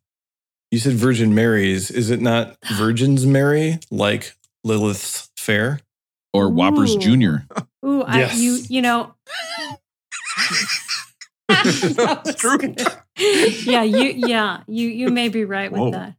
You 0.70 0.78
said 0.78 0.92
Virgin 0.92 1.34
Marys. 1.34 1.90
Is 1.90 2.10
it 2.10 2.20
not 2.20 2.56
Virgin's 2.78 3.26
Mary 3.26 3.80
like 3.90 4.32
Lilith's 4.62 5.28
Fair? 5.36 5.80
Or 6.32 6.48
Whoppers 6.50 6.94
Ooh. 6.94 7.00
Jr. 7.00 7.54
Ooh, 7.84 8.02
I, 8.02 8.20
Yes. 8.20 8.38
you 8.38 8.58
you 8.68 8.82
know. 8.82 9.14
That 11.48 12.34
true. 12.38 12.74
Yeah, 13.18 13.82
you 13.82 14.26
yeah 14.28 14.62
you 14.66 14.88
you 14.88 15.10
may 15.10 15.28
be 15.28 15.44
right 15.44 15.70
with 15.70 15.92
that. 15.92 16.14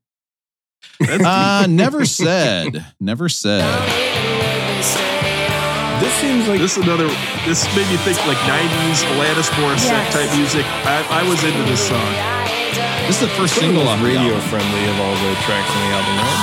Uh, 1.25 1.67
never 1.67 2.05
said. 2.05 2.85
Never 2.99 3.27
said. 3.27 4.11
This 6.15 6.23
seems 6.31 6.47
like 6.47 6.63
This 6.63 6.79
is 6.79 6.83
another. 6.87 7.11
This 7.43 7.67
made 7.75 7.91
me 7.91 7.99
think 8.07 8.15
like 8.23 8.39
'90s 8.47 9.03
Alanis 9.19 9.51
Morissette 9.59 9.99
Yes. 10.07 10.15
type 10.15 10.31
music. 10.39 10.63
I, 10.87 11.03
I 11.11 11.27
was 11.27 11.43
into 11.43 11.59
this 11.67 11.83
song. 11.91 12.07
This 13.03 13.19
is 13.19 13.27
the 13.27 13.33
first 13.35 13.59
Some 13.59 13.67
of 13.67 13.75
the 13.75 13.83
single 13.83 13.83
most 13.83 13.99
off 13.99 14.07
radio 14.07 14.31
album. 14.39 14.47
friendly 14.47 14.83
of 14.87 14.95
all 14.95 15.11
the 15.11 15.35
tracks 15.43 15.67
on 15.75 15.81
the 15.83 15.91
album, 15.91 16.15
right? 16.23 16.39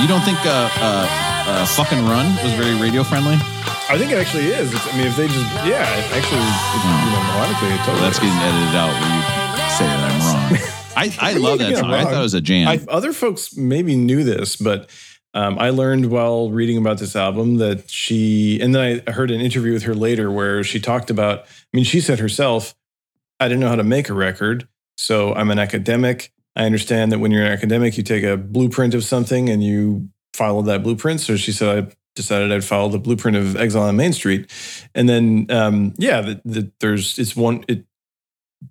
You 0.00 0.08
don't 0.08 0.24
think 0.24 0.40
uh, 0.48 0.72
uh, 0.80 1.04
uh, 1.52 1.66
"Fucking 1.76 2.00
Run" 2.08 2.24
was 2.40 2.56
very 2.56 2.72
radio 2.80 3.04
friendly? 3.04 3.36
I 3.92 4.00
think 4.00 4.08
it 4.08 4.16
actually 4.24 4.48
is. 4.56 4.72
It's, 4.72 4.80
I 4.88 4.96
mean, 4.96 5.12
if 5.12 5.16
they 5.20 5.28
just, 5.28 5.44
yeah, 5.68 5.84
it 5.84 6.04
actually, 6.16 6.40
it, 6.40 6.80
you 6.80 7.12
know, 7.12 7.28
melodically, 7.28 7.76
it 7.76 7.84
totally. 7.84 8.00
Well, 8.00 8.08
that's 8.08 8.16
is. 8.16 8.24
getting 8.24 8.40
edited 8.40 8.72
out 8.72 8.92
when 8.96 9.10
you 9.12 9.22
say 9.76 9.84
that 9.84 10.00
I'm 10.00 10.16
wrong. 10.24 10.48
I, 10.96 11.12
I 11.20 11.32
love 11.36 11.58
that 11.60 11.76
song. 11.76 11.92
I 11.92 12.04
thought 12.08 12.24
it 12.24 12.24
was 12.24 12.32
a 12.32 12.40
jam. 12.40 12.68
I, 12.72 12.80
other 12.88 13.12
folks 13.12 13.54
maybe 13.54 13.96
knew 14.00 14.24
this, 14.24 14.56
but 14.56 14.88
um, 15.36 15.58
I 15.58 15.68
learned 15.68 16.06
while 16.06 16.50
reading 16.50 16.78
about 16.78 16.96
this 16.96 17.14
album 17.14 17.56
that 17.56 17.90
she, 17.90 18.58
and 18.58 18.74
then 18.74 19.02
I 19.06 19.10
heard 19.12 19.30
an 19.30 19.42
interview 19.42 19.74
with 19.74 19.82
her 19.82 19.94
later 19.94 20.30
where 20.30 20.64
she 20.64 20.80
talked 20.80 21.10
about. 21.10 21.40
I 21.40 21.46
mean, 21.74 21.84
she 21.84 22.00
said 22.00 22.20
herself, 22.20 22.74
"I 23.38 23.46
didn't 23.46 23.60
know 23.60 23.68
how 23.68 23.76
to 23.76 23.84
make 23.84 24.08
a 24.08 24.14
record, 24.14 24.66
so 24.96 25.34
I'm 25.34 25.50
an 25.50 25.58
academic. 25.58 26.32
I 26.56 26.64
understand 26.64 27.12
that 27.12 27.18
when 27.18 27.32
you're 27.32 27.44
an 27.44 27.52
academic, 27.52 27.98
you 27.98 28.02
take 28.02 28.24
a 28.24 28.38
blueprint 28.38 28.94
of 28.94 29.04
something 29.04 29.50
and 29.50 29.62
you 29.62 30.08
follow 30.32 30.62
that 30.62 30.82
blueprint." 30.82 31.20
So 31.20 31.36
she 31.36 31.52
said, 31.52 31.84
"I 31.84 31.92
decided 32.14 32.50
I'd 32.50 32.64
follow 32.64 32.88
the 32.88 32.98
blueprint 32.98 33.36
of 33.36 33.56
Exile 33.56 33.82
on 33.82 33.94
Main 33.94 34.14
Street," 34.14 34.50
and 34.94 35.06
then 35.06 35.48
um, 35.50 35.92
yeah, 35.98 36.22
that 36.22 36.40
that 36.46 36.80
there's 36.80 37.18
it's 37.18 37.36
one 37.36 37.62
it 37.68 37.84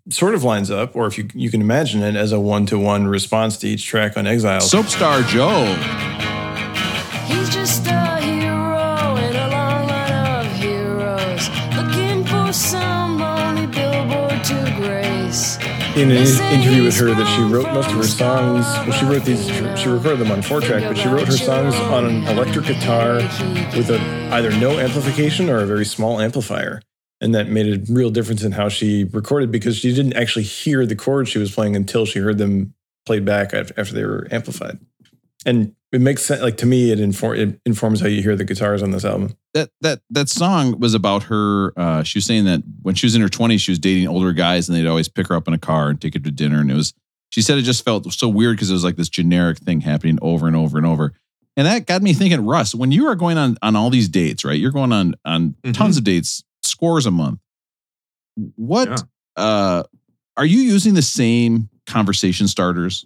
sort 0.10 0.34
of 0.34 0.44
lines 0.44 0.72
up, 0.72 0.96
or 0.96 1.06
if 1.06 1.16
you 1.20 1.28
you 1.36 1.52
can 1.52 1.62
imagine 1.62 2.02
it 2.02 2.16
as 2.16 2.32
a 2.32 2.40
one 2.40 2.66
to 2.66 2.80
one 2.80 3.06
response 3.06 3.56
to 3.58 3.68
each 3.68 3.86
track 3.86 4.18
on 4.18 4.26
Exile. 4.26 4.62
Soap 4.62 4.88
Star 4.88 5.22
Joe. 5.22 6.35
In 15.96 16.12
an 16.12 16.18
interview 16.52 16.84
with 16.84 16.98
her 16.98 17.08
that 17.08 17.36
she 17.36 17.42
wrote 17.44 17.74
most 17.74 17.90
of 17.90 17.96
her 17.96 18.04
songs. 18.04 18.66
Well, 18.66 18.92
she 18.92 19.06
wrote 19.06 19.24
these. 19.24 19.48
She 19.80 19.88
recorded 19.88 20.20
them 20.20 20.32
on 20.32 20.42
four 20.42 20.60
track, 20.60 20.84
but 20.84 20.98
she 20.98 21.08
wrote 21.08 21.26
her 21.26 21.38
songs 21.38 21.74
on 21.76 22.06
an 22.06 22.28
electric 22.28 22.66
guitar 22.66 23.16
with 23.16 23.90
a 23.90 24.00
either 24.34 24.52
no 24.52 24.78
amplification 24.78 25.50
or 25.50 25.60
a 25.60 25.66
very 25.66 25.86
small 25.86 26.20
amplifier, 26.20 26.82
and 27.22 27.34
that 27.34 27.48
made 27.48 27.68
a 27.68 27.94
real 27.94 28.10
difference 28.10 28.44
in 28.44 28.52
how 28.52 28.68
she 28.68 29.06
recorded 29.06 29.52
because 29.52 29.78
she 29.78 29.94
didn't 29.96 30.14
actually 30.14 30.44
hear 30.44 30.86
the 30.86 30.96
chords 30.96 31.30
she 31.30 31.40
was 31.40 31.54
playing 31.54 31.76
until 31.76 32.06
she 32.06 32.20
heard 32.20 32.38
them 32.38 32.74
played 33.06 33.24
back 33.24 33.54
after 33.54 33.94
they 33.94 34.04
were 34.04 34.28
amplified. 34.32 34.80
And 35.46 35.76
it 35.92 36.02
makes 36.02 36.24
sense. 36.26 36.42
Like 36.42 36.58
to 36.58 36.66
me, 36.66 36.92
it, 36.92 37.00
inform, 37.00 37.38
it 37.38 37.60
informs 37.66 38.02
how 38.02 38.08
you 38.08 38.22
hear 38.22 38.36
the 38.36 38.44
guitars 38.44 38.82
on 38.84 38.92
this 38.92 39.06
album. 39.06 39.38
that 39.54 39.70
that 39.82 40.02
that 40.10 40.28
song 40.28 40.80
was 40.80 40.94
about 40.94 41.24
her. 41.24 41.72
Uh, 41.80 42.04
she 42.04 42.18
was 42.18 42.26
saying 42.26 42.46
that 42.46 42.64
when 42.82 42.96
she 42.96 43.06
was 43.06 43.16
in 43.16 43.22
her 43.22 43.30
twenties, 43.30 43.62
she 43.62 43.72
was 43.72 43.80
dating 43.80 44.08
older 44.08 44.34
guys, 44.34 44.68
and 44.68 44.78
they'd 44.78 44.88
always 44.88 45.08
pick 45.08 45.28
her 45.28 45.36
up 45.36 45.48
in 45.48 45.54
a 45.54 45.58
car 45.60 45.90
and 45.90 46.02
take 46.02 46.14
her 46.16 46.20
to 46.20 46.32
dinner. 46.32 46.60
And 46.60 46.70
it 46.72 46.76
was, 46.76 46.94
she 47.30 47.42
said, 47.42 47.58
it 47.58 47.62
just 47.62 47.86
felt 47.86 48.12
so 48.12 48.28
weird 48.28 48.58
because 48.58 48.70
it 48.70 48.74
was 48.74 48.84
like 48.84 48.96
this 48.98 49.08
generic 49.10 49.60
thing 49.60 49.82
happening 49.82 50.18
over 50.22 50.48
and 50.48 50.56
over 50.56 50.78
and 50.78 50.86
over. 50.88 51.14
And 51.58 51.66
that 51.68 51.86
got 51.86 52.02
me 52.02 52.12
thinking, 52.14 52.46
Russ, 52.46 52.76
when 52.76 52.92
you 52.92 53.08
are 53.08 53.16
going 53.16 53.38
on 53.38 53.58
on 53.62 53.76
all 53.78 53.90
these 53.90 54.10
dates, 54.10 54.44
right? 54.44 54.60
You're 54.60 54.72
going 54.72 54.92
on 54.92 55.16
on 55.24 55.56
Mhm. 55.64 55.74
tons 55.74 55.98
of 55.98 56.04
dates, 56.04 56.44
scores 56.64 57.06
a 57.06 57.12
month. 57.12 57.40
What 58.58 58.90
Yeah. 58.90 58.96
uh, 59.42 59.84
are 60.36 60.46
you 60.46 60.58
using 60.60 60.96
the 60.96 61.02
same 61.02 61.70
conversation 61.86 62.48
starters? 62.50 63.06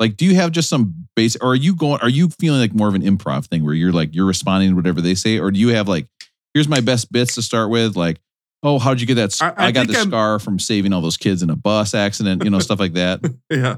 Like, 0.00 0.16
do 0.16 0.24
you 0.24 0.34
have 0.34 0.50
just 0.52 0.68
some 0.68 1.06
base, 1.14 1.36
or 1.36 1.52
are 1.52 1.54
you 1.54 1.74
going? 1.76 2.00
Are 2.00 2.08
you 2.08 2.28
feeling 2.40 2.60
like 2.60 2.74
more 2.74 2.88
of 2.88 2.94
an 2.94 3.02
improv 3.02 3.46
thing 3.46 3.64
where 3.64 3.74
you're 3.74 3.92
like 3.92 4.14
you're 4.14 4.26
responding 4.26 4.70
to 4.70 4.76
whatever 4.76 5.00
they 5.00 5.14
say, 5.14 5.38
or 5.38 5.50
do 5.50 5.60
you 5.60 5.68
have 5.68 5.86
like, 5.88 6.08
here's 6.54 6.68
my 6.68 6.80
best 6.80 7.12
bits 7.12 7.34
to 7.36 7.42
start 7.42 7.70
with, 7.70 7.96
like, 7.96 8.18
oh, 8.64 8.78
how'd 8.80 9.00
you 9.00 9.06
get 9.06 9.14
that? 9.14 9.32
sc- 9.32 9.42
I- 9.44 9.54
I, 9.56 9.66
I 9.66 9.70
got 9.70 9.86
the 9.86 9.96
I'm- 9.96 10.08
scar 10.08 10.38
from 10.40 10.58
saving 10.58 10.92
all 10.92 11.00
those 11.02 11.16
kids 11.16 11.42
in 11.42 11.50
a 11.50 11.56
bus 11.56 11.94
accident, 11.94 12.42
you 12.44 12.50
know, 12.50 12.58
stuff 12.58 12.80
like 12.80 12.94
that. 12.94 13.20
Yeah, 13.50 13.76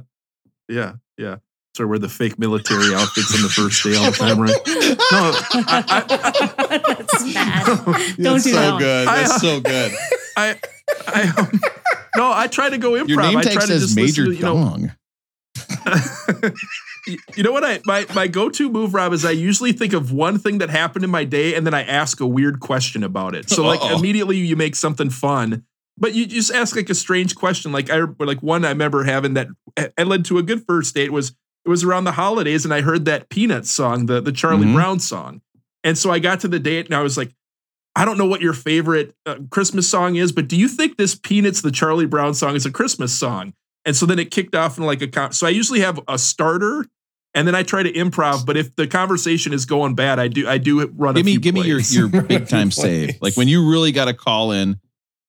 yeah, 0.68 0.92
yeah. 1.18 1.36
So 1.76 1.86
wear 1.88 1.98
the 1.98 2.08
fake 2.08 2.38
military 2.38 2.94
outfits 2.94 3.34
on 3.34 3.42
the 3.42 3.48
first 3.48 3.82
day 3.82 3.96
all 3.96 4.10
the 4.10 4.16
time, 4.16 4.38
right? 4.40 4.54
No, 5.10 5.32
I, 5.68 6.94
That's 6.98 7.34
bad. 7.34 8.16
Don't 8.16 8.42
do 8.42 8.52
that. 8.52 8.70
one. 8.72 8.78
good. 8.80 9.08
I- 9.08 9.16
That's 9.22 9.40
so 9.40 9.60
good. 9.60 9.92
I, 10.36 10.56
I, 11.08 11.22
um, 11.36 11.60
no, 12.16 12.32
I 12.32 12.46
try 12.46 12.70
to 12.70 12.78
go 12.78 12.92
improv. 12.92 13.08
Your 13.08 13.22
name 13.22 13.36
I 13.38 13.42
tag 13.42 13.52
try 13.54 13.62
to 13.62 13.66
says 13.68 13.82
just 13.82 13.96
Major 13.96 14.24
to, 14.26 14.32
you 14.32 14.40
know, 14.42 14.54
Dong. 14.54 14.92
You 17.36 17.42
know 17.42 17.52
what 17.52 17.64
I 17.64 17.80
my 17.84 18.06
my 18.14 18.26
go-to 18.26 18.68
move, 18.70 18.94
Rob, 18.94 19.12
is 19.12 19.24
I 19.24 19.30
usually 19.32 19.72
think 19.72 19.92
of 19.92 20.12
one 20.12 20.38
thing 20.38 20.58
that 20.58 20.70
happened 20.70 21.04
in 21.04 21.10
my 21.10 21.24
day 21.24 21.54
and 21.54 21.66
then 21.66 21.74
I 21.74 21.82
ask 21.82 22.20
a 22.20 22.26
weird 22.26 22.60
question 22.60 23.02
about 23.02 23.34
it. 23.34 23.50
So 23.50 23.64
like 23.64 23.80
Uh-oh. 23.80 23.98
immediately 23.98 24.38
you 24.38 24.56
make 24.56 24.74
something 24.76 25.10
fun, 25.10 25.64
but 25.98 26.14
you 26.14 26.26
just 26.26 26.52
ask 26.52 26.76
like 26.76 26.88
a 26.90 26.94
strange 26.94 27.34
question. 27.34 27.72
Like 27.72 27.90
I 27.90 28.00
like 28.18 28.42
one 28.42 28.64
I 28.64 28.70
remember 28.70 29.04
having 29.04 29.34
that 29.34 29.48
I 29.98 30.02
led 30.04 30.24
to 30.26 30.38
a 30.38 30.42
good 30.42 30.64
first 30.66 30.94
date 30.94 31.12
was 31.12 31.34
it 31.64 31.68
was 31.68 31.84
around 31.84 32.04
the 32.04 32.12
holidays 32.12 32.64
and 32.64 32.72
I 32.74 32.80
heard 32.82 33.04
that 33.06 33.28
Peanuts 33.28 33.70
song, 33.70 34.06
the 34.06 34.20
the 34.20 34.32
Charlie 34.32 34.66
Mhm. 34.66 34.74
Brown 34.74 35.00
song. 35.00 35.40
And 35.82 35.98
so 35.98 36.10
I 36.10 36.18
got 36.18 36.40
to 36.40 36.48
the 36.48 36.58
date 36.58 36.86
and 36.86 36.94
I 36.94 37.02
was 37.02 37.18
like, 37.18 37.34
I 37.96 38.04
don't 38.06 38.18
know 38.18 38.26
what 38.26 38.40
your 38.40 38.54
favorite 38.54 39.14
uh, 39.26 39.36
Christmas 39.50 39.88
song 39.88 40.16
is, 40.16 40.32
but 40.32 40.48
do 40.48 40.56
you 40.56 40.66
think 40.66 40.96
this 40.96 41.14
Peanuts, 41.14 41.60
the 41.60 41.70
Charlie 41.70 42.06
Brown 42.06 42.34
song, 42.34 42.56
is 42.56 42.66
a 42.66 42.70
Christmas 42.70 43.12
song? 43.12 43.52
And 43.84 43.94
so 43.94 44.06
then 44.06 44.18
it 44.18 44.30
kicked 44.30 44.54
off 44.54 44.78
in 44.78 44.84
like 44.84 45.02
a 45.02 45.08
con- 45.08 45.32
so 45.32 45.46
I 45.46 45.50
usually 45.50 45.80
have 45.80 46.00
a 46.08 46.18
starter 46.18 46.86
and 47.34 47.46
then 47.46 47.54
I 47.54 47.62
try 47.62 47.82
to 47.82 47.92
improv. 47.92 48.46
But 48.46 48.56
if 48.56 48.74
the 48.76 48.86
conversation 48.86 49.52
is 49.52 49.66
going 49.66 49.94
bad, 49.94 50.18
I 50.18 50.28
do 50.28 50.48
I 50.48 50.58
do 50.58 50.86
run. 50.88 51.14
Give 51.14 51.22
a 51.22 51.26
me, 51.26 51.32
few 51.32 51.40
give 51.40 51.54
me 51.54 51.62
your 51.62 51.80
your 51.80 52.08
big 52.22 52.48
time 52.48 52.70
save. 52.70 53.20
Like 53.20 53.36
when 53.36 53.48
you 53.48 53.68
really 53.68 53.92
got 53.92 54.06
to 54.06 54.14
call 54.14 54.52
in, 54.52 54.80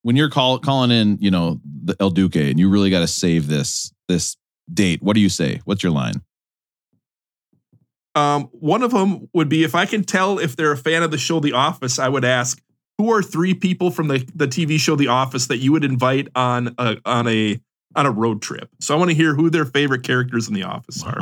when 0.04 0.16
you're 0.16 0.30
call 0.30 0.60
calling 0.60 0.92
in, 0.92 1.18
you 1.20 1.32
know, 1.32 1.60
the 1.84 1.96
El 2.00 2.12
Duque, 2.12 2.36
and 2.36 2.60
you 2.60 2.70
really 2.70 2.90
got 2.90 3.00
to 3.00 3.08
save 3.08 3.48
this 3.48 3.92
this 4.08 4.38
date. 4.72 5.02
What 5.02 5.16
do 5.16 5.20
you 5.20 5.30
say? 5.30 5.62
What's 5.66 5.84
your 5.84 5.92
line? 5.92 6.22
Um, 8.14 8.44
one 8.54 8.82
of 8.82 8.92
them 8.92 9.28
would 9.34 9.50
be 9.50 9.64
if 9.64 9.76
I 9.76 9.86
can 9.86 10.04
tell 10.04 10.40
if 10.40 10.56
they're 10.56 10.72
a 10.72 10.78
fan 10.78 11.04
of 11.04 11.12
the 11.12 11.18
show 11.18 11.42
The 11.42 11.52
Office, 11.52 12.00
I 12.00 12.08
would 12.08 12.24
ask 12.24 12.62
who 12.98 13.12
are 13.12 13.22
three 13.22 13.54
people 13.54 13.92
from 13.92 14.08
the, 14.08 14.26
the 14.34 14.48
TV 14.48 14.80
show 14.80 14.96
The 14.96 15.10
Office 15.10 15.48
that 15.48 15.58
you 15.58 15.74
would 15.74 15.84
invite 15.84 16.30
on 16.34 16.74
a 16.78 16.98
on 17.06 17.28
a 17.28 17.60
on 17.96 18.06
a 18.06 18.12
road 18.12 18.42
trip. 18.42 18.70
So 18.80 18.96
I 18.96 18.98
want 18.98 19.12
to 19.12 19.16
hear 19.16 19.34
who 19.34 19.50
their 19.50 19.66
favorite 19.66 20.04
characters 20.04 20.48
in 20.48 20.54
The 20.54 20.64
Office 20.64 21.04
are. 21.04 21.20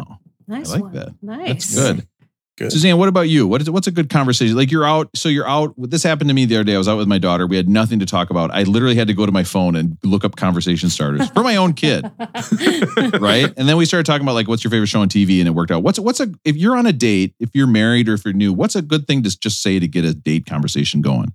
Nice 0.47 0.71
I 0.71 0.74
like 0.74 0.84
one. 0.84 0.93
that. 0.93 1.13
Nice. 1.21 1.76
That's 1.76 1.76
good. 1.76 2.07
Good. 2.55 2.71
Suzanne, 2.71 2.99
what 2.99 3.09
about 3.09 3.30
you? 3.30 3.47
What 3.47 3.61
is 3.61 3.69
what's 3.71 3.88
a 3.88 3.91
good 3.91 4.11
conversation? 4.11 4.55
Like 4.55 4.69
you're 4.69 4.86
out, 4.86 5.09
so 5.15 5.28
you're 5.28 5.47
out. 5.47 5.74
This 5.76 6.03
happened 6.03 6.30
to 6.30 6.36
me 6.36 6.45
the 6.45 6.57
other 6.57 6.63
day. 6.63 6.76
I 6.76 6.78
was 6.78 6.88
out 6.88 6.97
with 6.97 7.07
my 7.07 7.17
daughter. 7.17 7.47
We 7.47 7.55
had 7.57 7.67
nothing 7.67 7.97
to 7.99 8.05
talk 8.05 8.30
about. 8.30 8.51
I 8.51 8.61
literally 8.61 8.93
had 8.93 9.07
to 9.07 9.15
go 9.15 9.26
to 9.26 9.32
my 9.32 9.43
phone 9.43 9.76
and 9.76 9.97
look 10.03 10.24
up 10.24 10.36
conversation 10.36 10.89
starters 10.89 11.28
for 11.32 11.41
my 11.41 11.55
own 11.55 11.74
kid, 11.74 12.03
right? 13.19 13.51
And 13.57 13.67
then 13.67 13.76
we 13.76 13.86
started 13.86 14.05
talking 14.05 14.24
about 14.24 14.36
like 14.36 14.47
what's 14.47 14.63
your 14.63 14.69
favorite 14.69 14.86
show 14.86 15.01
on 15.01 15.09
TV, 15.09 15.39
and 15.39 15.47
it 15.47 15.51
worked 15.51 15.71
out. 15.71 15.82
What's 15.82 15.97
what's 15.97 16.19
a 16.19 16.32
if 16.45 16.55
you're 16.55 16.78
on 16.78 16.86
a 16.86 16.93
date, 16.93 17.34
if 17.39 17.49
you're 17.55 17.65
married 17.65 18.07
or 18.07 18.13
if 18.13 18.24
you're 18.24 18.36
new, 18.36 18.53
what's 18.53 18.76
a 18.76 18.84
good 18.84 19.07
thing 19.07 19.24
to 19.24 19.39
just 19.39 19.63
say 19.63 19.80
to 19.80 19.88
get 19.88 20.05
a 20.05 20.13
date 20.13 20.45
conversation 20.45 21.01
going? 21.01 21.34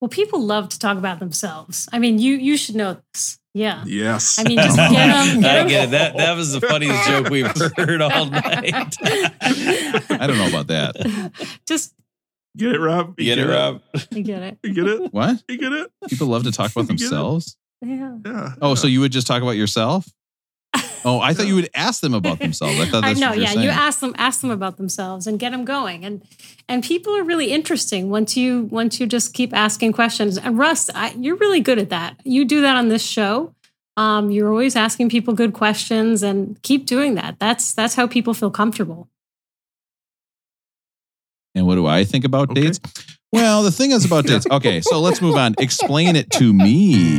Well, 0.00 0.08
people 0.08 0.42
love 0.42 0.68
to 0.70 0.80
talk 0.80 0.98
about 0.98 1.20
themselves. 1.20 1.88
I 1.92 2.00
mean, 2.00 2.18
you 2.18 2.34
you 2.34 2.56
should 2.56 2.74
know 2.74 2.96
this. 3.14 3.38
Yeah. 3.52 3.82
Yes. 3.86 4.38
I 4.38 4.44
mean, 4.44 4.58
just 4.58 4.76
get 4.76 4.90
them. 4.92 5.40
Get 5.40 5.50
I 5.50 5.58
'em- 5.60 5.68
get 5.68 5.84
it. 5.88 5.90
That 5.90 6.16
that 6.16 6.36
was 6.36 6.52
the 6.52 6.60
funniest 6.60 7.04
joke 7.08 7.28
we've 7.30 7.46
heard 7.76 8.00
all 8.00 8.26
night. 8.26 8.94
I 9.02 10.26
don't 10.26 10.38
know 10.38 10.48
about 10.48 10.68
that. 10.68 11.32
Just 11.66 11.94
Get 12.56 12.74
it, 12.74 12.80
Rob? 12.80 13.14
You 13.18 13.26
get 13.26 13.38
it, 13.38 13.46
Rob? 13.46 13.80
you 14.10 14.22
get 14.24 14.42
it. 14.42 14.58
You 14.64 14.74
get 14.74 14.86
it? 14.88 15.12
What? 15.14 15.40
You 15.48 15.56
get 15.56 15.72
it? 15.72 15.88
People 16.08 16.26
love 16.26 16.42
to 16.44 16.50
talk 16.52 16.72
about 16.72 16.82
You 16.82 16.88
get 16.88 16.94
it? 16.96 16.98
themselves. 17.10 17.56
Yeah. 17.80 18.16
Yeah. 18.26 18.54
Oh, 18.60 18.74
so 18.74 18.88
you 18.88 19.00
would 19.00 19.12
just 19.12 19.28
talk 19.28 19.40
about 19.42 19.52
yourself? 19.52 20.08
Oh, 21.04 21.18
I 21.20 21.32
thought 21.34 21.46
you 21.46 21.54
would 21.54 21.70
ask 21.74 22.00
them 22.00 22.14
about 22.14 22.38
themselves. 22.42 22.78
I 22.80 22.84
thought 22.86 23.04
I 23.04 23.08
that's 23.08 23.20
know. 23.20 23.28
what 23.28 23.36
you're 23.36 23.44
Yeah, 23.46 23.52
saying. 23.52 23.64
you 23.64 23.70
ask 23.70 24.00
them 24.00 24.14
ask 24.18 24.40
them 24.40 24.50
about 24.50 24.76
themselves 24.76 25.26
and 25.26 25.38
get 25.38 25.50
them 25.52 25.64
going, 25.64 26.04
and 26.04 26.22
and 26.68 26.84
people 26.84 27.16
are 27.16 27.24
really 27.24 27.52
interesting 27.52 28.10
once 28.10 28.36
you 28.36 28.62
once 28.70 29.00
you 29.00 29.06
just 29.06 29.32
keep 29.34 29.54
asking 29.54 29.92
questions. 29.92 30.36
And 30.38 30.58
Russ, 30.58 30.90
I, 30.94 31.12
you're 31.18 31.36
really 31.36 31.60
good 31.60 31.78
at 31.78 31.88
that. 31.90 32.16
You 32.24 32.44
do 32.44 32.60
that 32.62 32.76
on 32.76 32.88
this 32.88 33.02
show. 33.02 33.54
Um, 33.96 34.30
you're 34.30 34.48
always 34.50 34.76
asking 34.76 35.08
people 35.10 35.34
good 35.34 35.52
questions, 35.52 36.22
and 36.22 36.60
keep 36.62 36.86
doing 36.86 37.14
that. 37.16 37.38
That's 37.38 37.72
that's 37.74 37.94
how 37.94 38.06
people 38.06 38.34
feel 38.34 38.50
comfortable. 38.50 39.08
And 41.54 41.66
what 41.66 41.74
do 41.74 41.86
I 41.86 42.04
think 42.04 42.24
about 42.24 42.50
Okay. 42.50 42.62
dates? 42.62 42.80
Well, 43.32 43.62
the 43.62 43.72
thing 43.72 43.90
is 43.92 44.04
about 44.04 44.26
dates. 44.26 44.46
Okay, 44.50 44.80
so 44.80 45.00
let's 45.00 45.20
move 45.20 45.36
on. 45.36 45.54
Explain 45.58 46.14
it 46.16 46.30
to 46.32 46.52
me. 46.52 47.18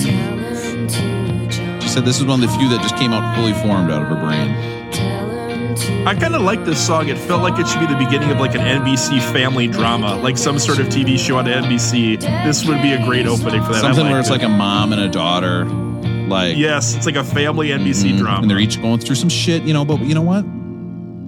She 1.92 1.96
said 1.96 2.06
this 2.06 2.20
is 2.20 2.24
one 2.24 2.42
of 2.42 2.50
the 2.50 2.58
few 2.58 2.70
that 2.70 2.82
just 2.82 2.96
came 2.96 3.12
out 3.12 3.36
fully 3.36 3.52
formed 3.52 3.92
out 3.92 4.02
of 4.02 4.08
her 4.08 4.16
brain. 4.16 6.08
I 6.08 6.16
kind 6.16 6.34
of 6.34 6.42
like 6.42 6.64
this 6.64 6.88
song. 6.88 7.10
It 7.10 7.18
felt 7.18 7.42
like 7.42 7.60
it 7.60 7.68
should 7.68 7.82
be 7.82 7.86
the 7.86 7.98
beginning 7.98 8.32
of 8.32 8.40
like 8.40 8.56
an 8.56 8.62
NBC 8.62 9.20
family 9.34 9.68
drama, 9.68 10.16
like 10.16 10.38
some 10.38 10.58
sort 10.58 10.80
of 10.80 10.88
TV 10.88 11.20
show 11.20 11.38
on 11.38 11.48
NBC. 11.48 12.22
This 12.46 12.66
would 12.66 12.82
be 12.82 12.94
a 12.94 13.04
great 13.04 13.28
opening 13.28 13.62
for 13.62 13.74
that. 13.74 13.82
Something 13.82 14.06
where 14.06 14.14
liked 14.14 14.22
it's 14.22 14.30
like 14.30 14.42
a 14.42 14.48
mom 14.48 14.94
and 14.94 15.02
a 15.02 15.10
daughter, 15.10 15.66
like 15.66 16.56
yes, 16.56 16.96
it's 16.96 17.06
like 17.06 17.18
a 17.18 17.26
family 17.26 17.72
NBC 17.72 18.14
mhm, 18.14 18.20
drama. 18.20 18.44
and 18.44 18.50
they're 18.50 18.58
each 18.58 18.82
going 18.82 19.02
through 19.02 19.18
some 19.18 19.28
shit, 19.28 19.64
you 19.64 19.74
know. 19.74 19.84
But 19.84 20.00
you 20.00 20.16
know 20.16 20.22
what? 20.22 20.46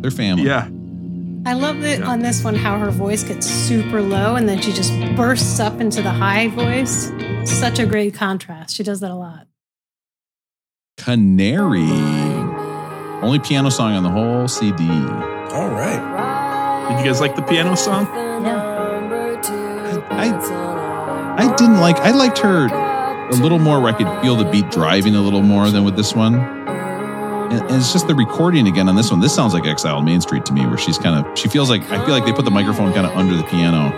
They're 0.01 0.11
family. 0.11 0.45
yeah, 0.45 0.69
I 1.45 1.55
love 1.55 1.83
it 1.83 2.03
on 2.03 2.19
this 2.19 2.41
one 2.41 2.55
how 2.55 2.79
her 2.79 2.89
voice 2.89 3.25
gets 3.25 3.47
super 3.47 4.01
low 4.01 4.37
and 4.37 4.47
then 4.47 4.61
she 4.61 4.71
just 4.71 4.93
bursts 5.17 5.59
up 5.59 5.81
into 5.81 6.01
the 6.01 6.11
high 6.11 6.47
voice. 6.47 7.11
Such 7.43 7.79
a 7.79 7.85
great 7.85 8.13
contrast. 8.13 8.73
She 8.77 8.83
does 8.83 9.01
that 9.01 9.11
a 9.11 9.15
lot. 9.15 9.47
Canary, 11.03 11.91
only 13.21 13.37
piano 13.37 13.69
song 13.69 13.91
on 13.91 14.03
the 14.03 14.09
whole 14.09 14.47
CD. 14.47 14.87
All 14.87 15.67
right. 15.67 16.87
did 16.87 16.99
you 16.99 17.11
guys 17.11 17.19
like 17.19 17.35
the 17.35 17.41
piano 17.41 17.75
song? 17.75 18.07
I 20.09 20.29
I 21.37 21.53
didn't 21.57 21.81
like. 21.81 21.97
I 21.97 22.11
liked 22.11 22.37
her 22.37 22.67
a 22.67 23.35
little 23.35 23.59
more 23.59 23.81
where 23.81 23.93
I 23.93 23.97
could 23.97 24.07
feel 24.21 24.37
the 24.37 24.49
beat 24.49 24.71
driving 24.71 25.13
a 25.17 25.21
little 25.21 25.41
more 25.41 25.69
than 25.69 25.83
with 25.83 25.97
this 25.97 26.15
one. 26.15 26.35
And, 26.35 27.61
and 27.63 27.75
it's 27.75 27.91
just 27.91 28.07
the 28.07 28.15
recording 28.15 28.69
again 28.69 28.87
on 28.87 28.95
this 28.95 29.11
one. 29.11 29.19
This 29.19 29.35
sounds 29.35 29.53
like 29.53 29.65
Exile 29.65 29.97
on 29.97 30.05
Main 30.05 30.21
Street 30.21 30.45
to 30.45 30.53
me, 30.53 30.65
where 30.65 30.77
she's 30.77 30.97
kind 30.97 31.19
of. 31.19 31.37
She 31.37 31.49
feels 31.49 31.69
like 31.69 31.81
I 31.91 32.05
feel 32.05 32.15
like 32.15 32.23
they 32.23 32.31
put 32.31 32.45
the 32.45 32.51
microphone 32.51 32.93
kind 32.93 33.05
of 33.05 33.11
under 33.17 33.35
the 33.35 33.43
piano 33.43 33.91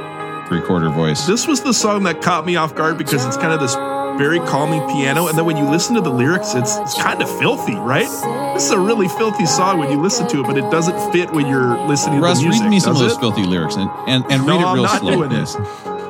to 0.50 0.56
record 0.56 0.82
her 0.82 0.90
voice. 0.90 1.28
This 1.28 1.46
was 1.46 1.62
the 1.62 1.74
song 1.74 2.02
that 2.06 2.24
caught 2.24 2.48
me 2.48 2.56
off 2.56 2.74
guard 2.74 2.98
because 2.98 3.24
it's 3.28 3.38
kind 3.38 3.54
of 3.54 3.60
this 3.60 3.76
very 4.18 4.40
calming 4.40 4.82
piano, 4.90 5.28
and 5.28 5.38
then 5.38 5.46
when 5.46 5.58
you 5.58 5.70
listen 5.70 5.96
to 5.96 6.02
the 6.02 6.10
lyrics, 6.12 6.54
it's 6.56 6.76
it's 6.78 6.94
kind 7.02 7.22
of 7.22 7.30
filthy, 7.40 7.76
right? 7.76 8.08
This 8.54 8.66
is 8.66 8.72
a 8.72 8.80
really 8.80 9.08
filthy 9.08 9.46
song 9.46 9.78
when 9.80 9.92
you 9.92 10.02
listen 10.02 10.28
to 10.30 10.40
it, 10.42 10.48
but 10.48 10.58
it 10.58 10.70
doesn't 10.72 11.12
fit 11.12 11.32
when 11.32 11.48
you're 11.48 11.78
listening 11.88 12.22
Russ, 12.22 12.40
to 12.40 12.44
the 12.44 12.50
music. 12.50 12.64
read 12.64 12.70
me 12.70 12.80
some 12.80 12.94
of 12.94 13.00
those 13.00 13.14
it? 13.14 13.20
filthy 13.20 13.44
lyrics 13.44 13.76
and 13.76 13.90
and, 14.08 14.24
and 14.32 14.46
No, 14.46 14.54
read 14.54 14.62
it 14.62 14.66
I'm 14.68 14.74
real 14.76 14.84
not 14.84 15.00
slow. 15.02 15.12
doing 15.28 15.32
it. 15.34 15.56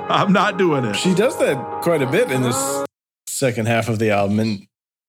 I'm 0.09 0.31
not 0.31 0.57
doing 0.57 0.85
it. 0.85 0.95
She 0.95 1.15
does 1.15 1.37
that 1.39 1.81
quite 1.81 2.01
a 2.03 2.07
bit 2.07 2.31
in 2.31 2.43
this 2.43 2.85
second 3.27 3.67
half 3.67 3.89
of 3.89 3.97
the 3.97 4.11
album. 4.11 4.39
And 4.39 4.67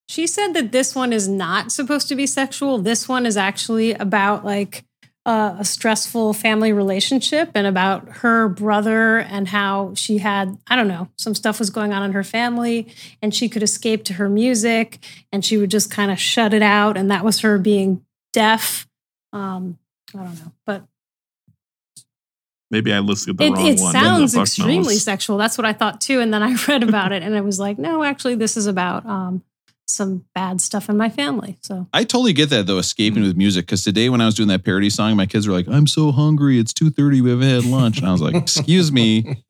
She 0.09 0.27
said 0.27 0.55
that 0.55 0.73
this 0.73 0.95
one 0.95 1.13
is 1.13 1.29
not 1.29 1.71
supposed 1.71 2.09
to 2.09 2.17
be 2.17 2.27
sexual. 2.27 2.79
This 2.79 3.07
one 3.07 3.27
is 3.27 3.37
actually 3.37 3.93
about 3.93 4.43
like 4.45 4.85
a 5.27 5.65
stressful 5.65 6.33
family 6.35 6.73
relationship 6.73 7.51
and 7.55 7.67
about 7.67 8.09
her 8.19 8.49
brother 8.49 9.19
and 9.19 9.49
how 9.49 9.93
she 9.95 10.19
had, 10.19 10.57
I 10.69 10.77
don't 10.77 10.87
know, 10.87 11.09
some 11.17 11.35
stuff 11.35 11.59
was 11.59 11.69
going 11.69 11.93
on 11.93 12.05
in 12.05 12.13
her 12.13 12.23
family 12.23 12.95
and 13.21 13.35
she 13.35 13.49
could 13.49 13.65
escape 13.65 14.05
to 14.05 14.13
her 14.15 14.29
music 14.29 15.01
and 15.33 15.45
she 15.45 15.57
would 15.57 15.71
just 15.71 15.91
kind 15.91 16.13
of 16.13 16.21
shut 16.21 16.55
it 16.55 16.63
out. 16.63 16.97
And 16.97 17.11
that 17.11 17.25
was 17.25 17.41
her 17.41 17.59
being 17.59 18.05
deaf. 18.33 18.87
Um, 19.33 19.79
I 20.15 20.19
don't 20.19 20.35
know, 20.37 20.53
but 20.65 20.85
Maybe 22.71 22.93
I 22.93 22.99
listed 23.01 23.39
the 23.39 23.45
it, 23.45 23.51
wrong 23.51 23.67
it 23.67 23.81
one. 23.81 23.93
sounds 23.93 24.33
the 24.33 24.39
fuck 24.39 24.47
extremely 24.47 24.95
knows? 24.95 25.03
sexual. 25.03 25.39
That's 25.39 25.57
what 25.59 25.65
I 25.65 25.73
thought 25.73 26.01
too. 26.01 26.21
And 26.21 26.33
then 26.33 26.43
I 26.43 26.55
read 26.69 26.83
about 26.83 27.13
it 27.13 27.23
and 27.23 27.35
I 27.35 27.41
was 27.41 27.59
like, 27.59 27.79
no, 27.79 28.05
actually, 28.05 28.37
this 28.37 28.57
is 28.57 28.67
about 28.67 29.05
um, 29.07 29.43
some 29.89 30.25
bad 30.35 30.61
stuff 30.61 30.89
in 30.89 30.97
my 30.97 31.09
family. 31.09 31.57
So 31.63 31.87
I 31.93 32.05
totally 32.05 32.33
get 32.33 32.51
that 32.51 32.67
though, 32.67 32.79
escaping 32.79 33.23
with 33.23 33.37
music. 33.37 33.67
Because 33.67 33.83
today 33.83 34.09
when 34.09 34.21
I 34.21 34.27
was 34.27 34.35
doing 34.35 34.49
that 34.49 34.65
parody 34.65 34.91
song, 34.91 35.17
my 35.17 35.27
kids 35.27 35.47
were 35.47 35.55
like, 35.55 35.69
"I'm 35.69 35.87
so 35.87 36.13
hungry. 36.13 36.59
It's 36.59 36.73
two 36.73 36.91
thirty. 36.91 37.21
We 37.21 37.31
haven't 37.31 37.49
had 37.49 37.65
lunch." 37.65 37.99
And 37.99 38.07
I 38.07 38.13
was 38.13 38.21
like, 38.21 38.35
"Excuse 38.35 38.91
me, 38.91 39.43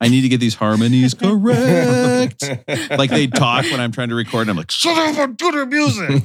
I 0.00 0.08
need 0.08 0.22
to 0.22 0.28
get 0.28 0.40
these 0.40 0.54
harmonies 0.54 1.14
correct." 1.14 2.42
like 2.90 3.10
they 3.10 3.26
talk 3.26 3.64
when 3.64 3.80
I'm 3.80 3.92
trying 3.92 4.08
to 4.08 4.14
record, 4.14 4.42
and 4.42 4.50
I'm 4.50 4.56
like, 4.56 4.70
"Shut 4.70 4.96
up! 4.96 5.18
I'm 5.18 5.34
doing 5.34 5.56
the 5.56 5.66
music." 5.66 6.24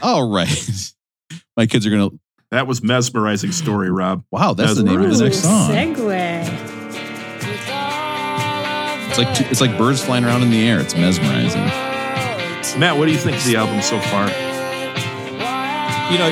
uh, 0.00 0.06
all 0.06 0.30
right, 0.30 0.92
my 1.56 1.66
kids 1.66 1.86
are 1.86 1.90
gonna. 1.90 2.10
That 2.50 2.66
was 2.66 2.82
mesmerizing 2.82 3.52
story, 3.52 3.90
Rob. 3.90 4.24
Wow, 4.30 4.54
that's 4.54 4.76
the 4.76 4.82
name 4.82 5.02
of 5.02 5.16
the 5.16 5.24
next 5.24 5.40
Ooh, 5.40 5.48
song. 5.48 5.70
segue. 5.70 6.67
It's 9.18 9.40
like 9.40 9.50
it's 9.50 9.60
like 9.60 9.76
birds 9.76 10.04
flying 10.04 10.24
around 10.24 10.42
in 10.42 10.50
the 10.50 10.68
air. 10.68 10.80
It's 10.80 10.94
mesmerizing. 10.94 11.64
Matt, 12.78 12.96
what 12.96 13.06
do 13.06 13.12
you 13.12 13.18
think 13.18 13.36
of 13.36 13.44
the 13.44 13.56
album 13.56 13.82
so 13.82 13.98
far? 13.98 14.26
You 16.12 16.18
know, 16.18 16.28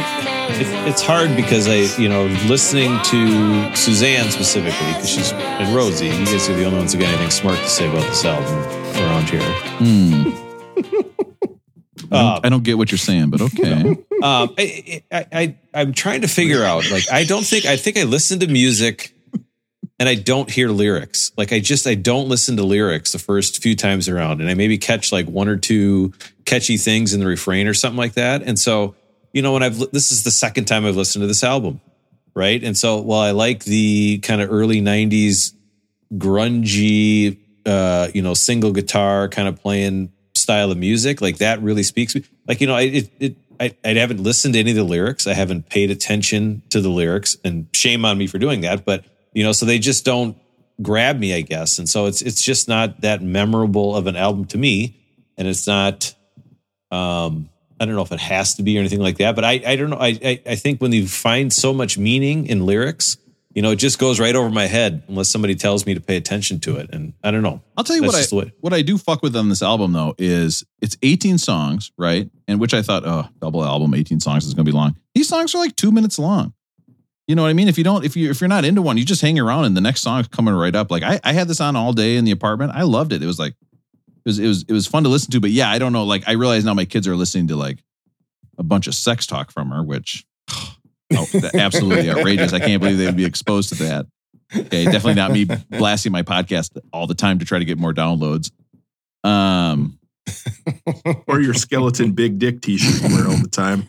it, 0.51 0.89
it's 0.89 1.03
hard 1.03 1.35
because 1.35 1.67
I, 1.69 2.01
you 2.01 2.09
know, 2.09 2.27
listening 2.47 2.99
to 3.05 3.75
Suzanne 3.77 4.31
specifically, 4.31 4.87
because 4.89 5.09
she's 5.09 5.33
and 5.33 5.75
Rosie, 5.75 6.07
you 6.07 6.27
guys 6.27 6.49
are 6.49 6.55
the 6.55 6.65
only 6.65 6.79
ones 6.79 6.93
who 6.93 7.01
got 7.01 7.09
anything 7.09 7.31
smart 7.31 7.59
to 7.59 7.69
say 7.69 7.89
about 7.89 8.07
this 8.09 8.25
album 8.25 8.55
around 9.03 9.29
here. 9.29 9.43
Hmm. 9.79 10.43
I, 12.13 12.17
Uh, 12.17 12.35
don't, 12.35 12.47
I 12.47 12.49
don't 12.51 12.63
get 12.63 12.79
what 12.79 12.93
you're 12.93 12.99
saying, 12.99 13.31
but 13.31 13.41
okay. 13.41 13.83
um, 14.23 14.55
I, 14.57 15.03
I, 15.11 15.27
I, 15.33 15.57
I'm 15.75 15.93
trying 15.93 16.21
to 16.21 16.29
figure 16.29 16.63
out. 16.63 16.89
Like, 16.91 17.11
I 17.11 17.25
don't 17.25 17.45
think 17.45 17.65
I 17.65 17.77
think 17.77 17.99
I 17.99 18.05
listen 18.05 18.39
to 18.41 18.47
music, 18.47 19.13
and 19.99 20.09
I 20.09 20.15
don't 20.15 20.51
hear 20.51 20.69
lyrics. 20.69 21.33
Like, 21.37 21.53
I 21.53 21.61
just 21.61 21.87
I 21.87 21.95
don't 21.95 22.29
listen 22.29 22.57
to 22.57 22.63
lyrics 22.63 23.13
the 23.13 23.19
first 23.19 23.63
few 23.63 23.75
times 23.75 24.09
around, 24.09 24.41
and 24.41 24.51
I 24.51 24.55
maybe 24.55 24.79
catch 24.79 25.13
like 25.13 25.27
one 25.27 25.49
or 25.49 25.57
two 25.57 26.13
catchy 26.45 26.77
things 26.77 27.15
in 27.15 27.21
the 27.21 27.27
refrain 27.27 27.67
or 27.67 27.75
something 27.75 27.97
like 27.97 28.15
that. 28.15 28.43
And 28.43 28.59
so, 28.59 28.95
you 29.33 29.43
know, 29.43 29.53
when 29.53 29.63
I've 29.63 29.79
this 29.93 30.13
is 30.13 30.23
the 30.23 30.31
second 30.31 30.67
time 30.67 30.85
I've 30.85 30.97
listened 30.97 31.23
to 31.23 31.27
this 31.27 31.45
album, 31.45 31.81
right? 32.35 32.63
And 32.63 32.77
so, 32.77 33.01
while 33.01 33.21
I 33.21 33.31
like 33.31 33.65
the 33.65 34.19
kind 34.19 34.41
of 34.41 34.53
early 34.53 34.81
'90s 34.81 35.55
grungy, 36.15 37.39
uh, 37.65 38.09
you 38.15 38.23
know, 38.23 38.35
single 38.35 38.73
guitar 38.73 39.29
kind 39.29 39.49
of 39.49 39.61
playing 39.61 40.13
style 40.35 40.71
of 40.71 40.79
music, 40.79 41.21
like 41.21 41.39
that 41.39 41.63
really 41.63 41.83
speaks. 41.83 42.15
Like, 42.47 42.61
you 42.61 42.67
know, 42.67 42.75
I, 42.75 42.83
it, 42.83 43.11
it, 43.19 43.37
I, 43.59 43.75
I 43.85 43.95
haven't 43.95 44.23
listened 44.23 44.55
to 44.55 44.61
any 44.61 44.71
of 44.71 44.77
the 44.77 44.85
lyrics. 44.85 45.27
I 45.27 45.35
haven't 45.35 45.69
paid 45.69 45.91
attention 45.91 46.63
to 46.71 46.81
the 46.81 46.91
lyrics 46.91 47.37
and 47.45 47.67
shame 47.73 48.05
on 48.05 48.19
me 48.19 48.27
for 48.27 48.39
doing 48.39 48.61
that. 48.61 48.85
But, 48.85 49.05
you 49.37 49.45
know, 49.45 49.53
so 49.53 49.67
they 49.67 49.79
just 49.79 50.07
don't 50.07 50.35
grab 50.81 51.19
me, 51.19 51.35
I 51.35 51.43
guess. 51.43 51.79
And 51.79 51.87
so 51.87 52.07
it's, 52.07 52.23
it's 52.23 52.43
just 52.43 52.69
not 52.69 53.03
that 53.03 53.23
memorable 53.23 53.95
of 53.95 54.07
an 54.07 54.17
album 54.17 54.47
to 54.47 54.59
me. 54.59 54.99
And 55.37 55.47
it's 55.47 55.67
not, 55.67 56.15
um, 56.91 57.51
I 57.79 57.85
don't 57.85 57.97
know 57.97 58.03
if 58.03 58.13
it 58.13 58.19
has 58.19 58.55
to 58.55 58.63
be 58.63 58.79
or 58.79 58.81
anything 58.81 59.01
like 59.01 59.19
that, 59.19 59.35
but 59.35 59.45
I, 59.45 59.61
I 59.67 59.77
don't 59.77 59.91
know. 59.91 59.99
I, 59.99 60.19
I, 60.25 60.43
I 60.47 60.55
think 60.57 60.81
when 60.81 60.91
you 60.93 61.07
find 61.07 61.53
so 61.53 61.75
much 61.75 61.99
meaning 61.99 62.47
in 62.47 62.65
lyrics, 62.65 63.19
you 63.55 63.61
know, 63.61 63.73
it 63.73 63.77
just 63.77 63.99
goes 63.99 64.19
right 64.19 64.35
over 64.35 64.49
my 64.49 64.65
head 64.65 65.03
unless 65.07 65.29
somebody 65.29 65.55
tells 65.55 65.85
me 65.85 65.93
to 65.93 66.01
pay 66.01 66.17
attention 66.17 66.59
to 66.61 66.77
it. 66.77 66.89
And 66.95 67.13
I 67.23 67.31
don't 67.31 67.43
know. 67.43 67.61
I'll 67.77 67.85
tell 67.85 67.97
you 67.97 68.03
That's 68.03 68.33
what 68.33 68.47
I 68.47 68.53
what 68.61 68.73
I 68.73 68.81
do 68.81 68.97
fuck 68.97 69.23
with 69.23 69.37
on 69.37 69.51
this 69.51 69.61
album 69.61 69.93
though 69.93 70.15
is 70.17 70.65
it's 70.81 70.97
18 71.03 71.37
songs, 71.37 71.93
right? 71.99 72.31
And 72.49 72.59
which 72.59 72.73
I 72.73 72.81
thought, 72.81 73.03
oh, 73.05 73.29
double 73.43 73.63
album, 73.63 73.93
18 73.93 74.19
songs 74.19 74.47
is 74.47 74.55
gonna 74.55 74.65
be 74.65 74.73
long. 74.73 74.97
These 75.15 75.29
songs 75.29 75.55
are 75.55 75.59
like 75.59 75.77
two 75.77 75.93
minutes 75.93 76.19
long. 76.19 76.55
You 77.27 77.35
know 77.35 77.43
what 77.43 77.49
I 77.49 77.55
mean? 77.55 77.69
If 77.69 77.77
you 77.77 77.85
don't, 77.85 78.05
if 78.05 78.17
you 78.17 78.31
if 78.31 78.41
you're 78.41 78.49
not 78.49 78.65
into 78.65 78.83
one, 78.83 78.97
you 78.97 79.05
just 79.05 79.21
hang 79.21 79.39
around 79.39 79.65
and 79.65 79.77
the 79.77 79.81
next 79.81 80.03
song's 80.03 80.29
coming 80.29 80.55
right 80.55 80.75
up. 80.75 80.91
Like 80.91 81.03
I, 81.03 81.21
I 81.25 81.33
had 81.33 81.49
this 81.49 81.61
on 81.61 81.75
all 81.75 81.93
day 81.93 82.17
in 82.17 82.25
the 82.25 82.31
apartment. 82.31 82.73
I 82.75 82.83
loved 82.83 83.13
it. 83.13 83.23
It 83.23 83.27
was 83.27 83.39
like 83.39 83.53
it 83.53 84.27
was 84.27 84.39
it 84.39 84.47
was 84.47 84.65
it 84.69 84.73
was 84.73 84.87
fun 84.87 85.03
to 85.03 85.09
listen 85.09 85.31
to. 85.33 85.41
But 85.41 85.51
yeah, 85.51 85.69
I 85.71 85.79
don't 85.79 85.93
know. 85.93 86.05
Like 86.05 86.23
I 86.29 86.33
realize 86.33 86.65
now 86.65 86.75
my 86.75 86.85
kids 86.85 87.09
are 87.09 87.17
listening 87.17 87.49
to 87.49 87.57
like 87.57 87.83
a 88.59 88.63
bunch 88.63 88.87
of 88.87 88.95
sex 88.95 89.27
talk 89.27 89.51
from 89.51 89.71
her, 89.71 89.83
which 89.83 90.25
oh, 90.51 91.27
absolutely 91.55 92.11
outrageous. 92.11 92.53
I 92.53 92.61
can't 92.61 92.81
believe 92.81 92.99
they 92.99 93.07
would 93.07 93.17
be 93.17 93.25
exposed 93.25 93.71
to 93.71 93.75
that. 93.85 94.07
Okay, 94.57 94.85
definitely 94.85 95.15
not 95.15 95.33
me 95.33 95.47
blasting 95.71 96.13
my 96.13 96.23
podcast 96.23 96.79
all 96.93 97.09
the 97.09 97.15
time 97.15 97.41
to 97.41 97.45
try 97.45 97.59
to 97.59 97.65
get 97.65 97.79
more 97.79 97.93
downloads. 97.93 98.53
Um, 99.25 99.99
Or 101.27 101.41
your 101.41 101.55
skeleton 101.55 102.13
big 102.13 102.39
dick 102.39 102.61
t-shirt 102.61 103.03
you 103.11 103.17
wear 103.17 103.27
all 103.27 103.37
the 103.37 103.49
time. 103.49 103.89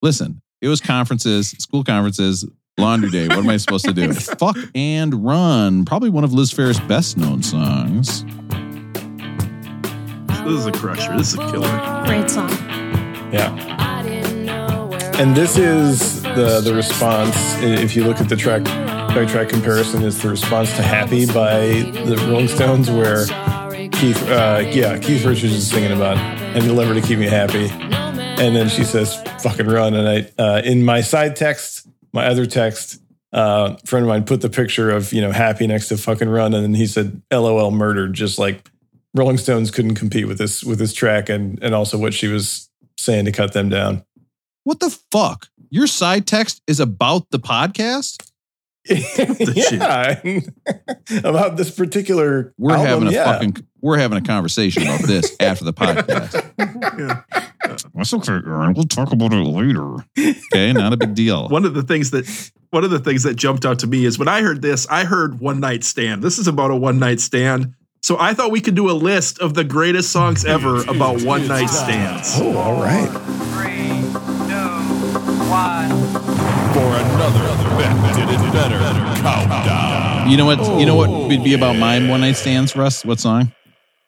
listen, 0.00 0.40
it 0.60 0.68
was 0.68 0.80
conferences, 0.80 1.50
school 1.50 1.84
conferences. 1.84 2.44
Laundry 2.78 3.10
day. 3.10 3.28
What 3.28 3.38
am 3.38 3.50
I 3.50 3.58
supposed 3.58 3.84
to 3.84 3.92
do? 3.92 4.12
Fuck 4.38 4.56
and 4.74 5.24
run. 5.24 5.84
Probably 5.84 6.08
one 6.08 6.24
of 6.24 6.32
Liz 6.32 6.50
Phair's 6.50 6.80
best 6.80 7.18
known 7.18 7.42
songs. 7.42 8.24
This 10.44 10.58
is 10.58 10.66
a 10.66 10.72
crusher. 10.72 11.14
This 11.16 11.28
is 11.28 11.34
a 11.34 11.50
killer. 11.50 12.04
Great 12.06 12.30
song. 12.30 12.50
Yeah. 13.30 13.54
And 15.20 15.36
this 15.36 15.58
is 15.58 16.22
the 16.22 16.62
the 16.64 16.74
response. 16.74 17.36
If 17.62 17.94
you 17.94 18.04
look 18.04 18.22
at 18.22 18.30
the 18.30 18.36
track 18.36 18.64
by 18.64 19.26
track 19.26 19.50
comparison, 19.50 20.02
is 20.02 20.22
the 20.22 20.30
response 20.30 20.74
to 20.76 20.82
"Happy" 20.82 21.26
by 21.26 21.66
the 22.06 22.16
Rolling 22.26 22.48
Stones, 22.48 22.90
where 22.90 23.26
Keith, 23.90 24.26
uh, 24.30 24.64
yeah, 24.70 24.98
Keith 24.98 25.24
Richards 25.26 25.52
is 25.52 25.68
singing 25.70 25.92
about 25.92 26.16
"And 26.16 26.64
you'll 26.64 26.76
to 26.94 27.00
keep 27.02 27.18
me 27.18 27.26
happy," 27.26 27.68
and 27.68 28.56
then 28.56 28.70
she 28.70 28.82
says 28.82 29.22
"Fucking 29.40 29.66
run." 29.66 29.94
And 29.94 30.08
I, 30.08 30.42
uh, 30.42 30.62
in 30.64 30.82
my 30.84 31.02
side 31.02 31.36
text, 31.36 31.86
my 32.12 32.26
other 32.26 32.46
text, 32.46 33.00
uh, 33.32 33.76
friend 33.84 34.04
of 34.04 34.08
mine 34.08 34.24
put 34.24 34.40
the 34.40 34.50
picture 34.50 34.90
of 34.90 35.12
you 35.12 35.20
know 35.20 35.32
"Happy" 35.32 35.66
next 35.66 35.88
to 35.88 35.96
"Fucking 35.96 36.28
run," 36.28 36.54
and 36.54 36.62
then 36.62 36.74
he 36.74 36.86
said 36.86 37.22
"LOL 37.32 37.70
murdered," 37.70 38.14
just 38.14 38.38
like 38.38 38.70
Rolling 39.14 39.38
Stones 39.38 39.70
couldn't 39.70 39.94
compete 39.94 40.28
with 40.28 40.38
this 40.38 40.62
with 40.62 40.78
this 40.78 40.92
track, 40.92 41.28
and 41.28 41.58
and 41.62 41.74
also 41.74 41.98
what 41.98 42.14
she 42.14 42.28
was 42.28 42.68
saying 42.98 43.24
to 43.24 43.32
cut 43.32 43.52
them 43.52 43.68
down. 43.68 44.04
What 44.64 44.80
the 44.80 44.96
fuck? 45.10 45.48
Your 45.70 45.86
side 45.86 46.26
text 46.26 46.62
is 46.66 46.78
about 46.78 47.30
the 47.30 47.38
podcast? 47.38 48.30
yeah, 48.88 50.20
about 51.24 51.56
this 51.56 51.70
particular. 51.70 52.52
We're 52.58 52.72
album, 52.72 52.86
having 52.86 53.08
a 53.08 53.12
yeah. 53.12 53.24
fucking 53.24 53.66
we're 53.82 53.98
having 53.98 54.16
a 54.16 54.22
conversation 54.22 54.84
about 54.84 55.02
this 55.02 55.36
after 55.40 55.64
the 55.64 55.74
podcast. 55.74 56.52
That's 57.94 58.14
okay, 58.14 58.32
Aaron. 58.32 58.74
We'll 58.74 58.84
talk 58.84 59.12
about 59.12 59.32
it 59.32 59.44
later. 59.44 59.96
Okay, 60.16 60.72
not 60.72 60.92
a 60.92 60.96
big 60.96 61.14
deal. 61.14 61.48
One 61.50 61.64
of 61.64 61.74
the 61.74 61.82
things 61.82 62.12
that 62.12 62.52
one 62.70 62.84
of 62.84 62.90
the 62.90 63.00
things 63.00 63.24
that 63.24 63.34
jumped 63.34 63.66
out 63.66 63.80
to 63.80 63.86
me 63.86 64.06
is 64.06 64.18
when 64.18 64.28
I 64.28 64.40
heard 64.40 64.62
this, 64.62 64.86
I 64.88 65.04
heard 65.04 65.40
one 65.40 65.60
night 65.60 65.84
stand. 65.84 66.22
This 66.22 66.38
is 66.38 66.48
about 66.48 66.70
a 66.70 66.76
one 66.76 66.98
night 66.98 67.20
stand. 67.20 67.74
So 68.00 68.16
I 68.18 68.32
thought 68.32 68.50
we 68.50 68.62
could 68.62 68.74
do 68.74 68.90
a 68.90 68.92
list 68.92 69.38
of 69.40 69.52
the 69.52 69.62
greatest 69.62 70.10
songs 70.10 70.46
ever 70.46 70.82
about 70.84 71.22
one 71.22 71.46
night 71.46 71.68
stands. 71.68 72.40
Oh, 72.40 72.56
all 72.56 72.80
right. 72.80 73.08
Three, 73.52 74.00
two, 74.48 74.72
one. 75.50 75.90
For 76.72 76.80
another 76.80 77.52
Bet 77.76 78.16
Did 78.16 78.28
It 78.30 78.52
Better 78.52 78.78
countdown. 79.20 80.30
You 80.30 80.36
know 80.36 80.46
what? 80.46 80.80
You 80.80 80.86
know 80.86 80.96
what 80.96 81.10
oh, 81.10 81.28
would 81.28 81.44
be 81.44 81.52
about 81.52 81.76
my 81.76 82.08
one 82.08 82.22
night 82.22 82.36
stands, 82.36 82.74
Russ? 82.74 83.04
What 83.04 83.20
song? 83.20 83.52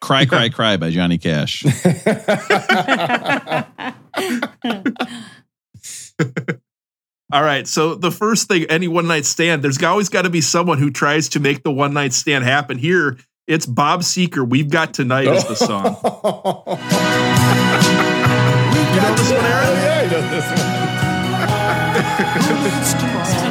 Cry, 0.05 0.27
Cry, 0.27 0.49
Cry 0.51 0.77
by 0.77 0.91
Johnny 0.91 1.19
Cash. 1.19 1.65
All 7.33 7.43
right. 7.43 7.67
So 7.67 7.95
the 7.95 8.11
first 8.11 8.49
thing, 8.49 8.67
any 8.69 8.87
one 8.87 9.07
night 9.07 9.25
stand, 9.25 9.63
there's 9.63 9.83
always 9.83 10.11
got 10.11 10.23
to 10.23 10.31
be 10.31 10.43
someone 10.43 10.79
who 10.79 10.91
tries 10.91 11.31
to 11.31 11.41
make 11.41 11.63
the 11.63 11.73
one 11.73 11.95
night 11.95 12.13
stand 12.13 12.45
happen. 12.45 12.77
Here, 12.77 13.17
it's 13.47 13.65
Bob 13.65 14.03
Seger. 14.03 14.47
We've 14.49 14.71
got 14.71 14.93
tonight 14.93 15.27
as 15.27 15.49
the 15.49 15.57
song. 15.57 15.85
you 15.85 15.91
know 19.01 19.15
this 19.15 19.33
one, 19.33 19.45
Aaron? 19.45 19.77
Yeah, 19.81 20.01
I 20.01 20.03
know 20.11 20.21
this 20.31 20.47
one. 20.53 20.61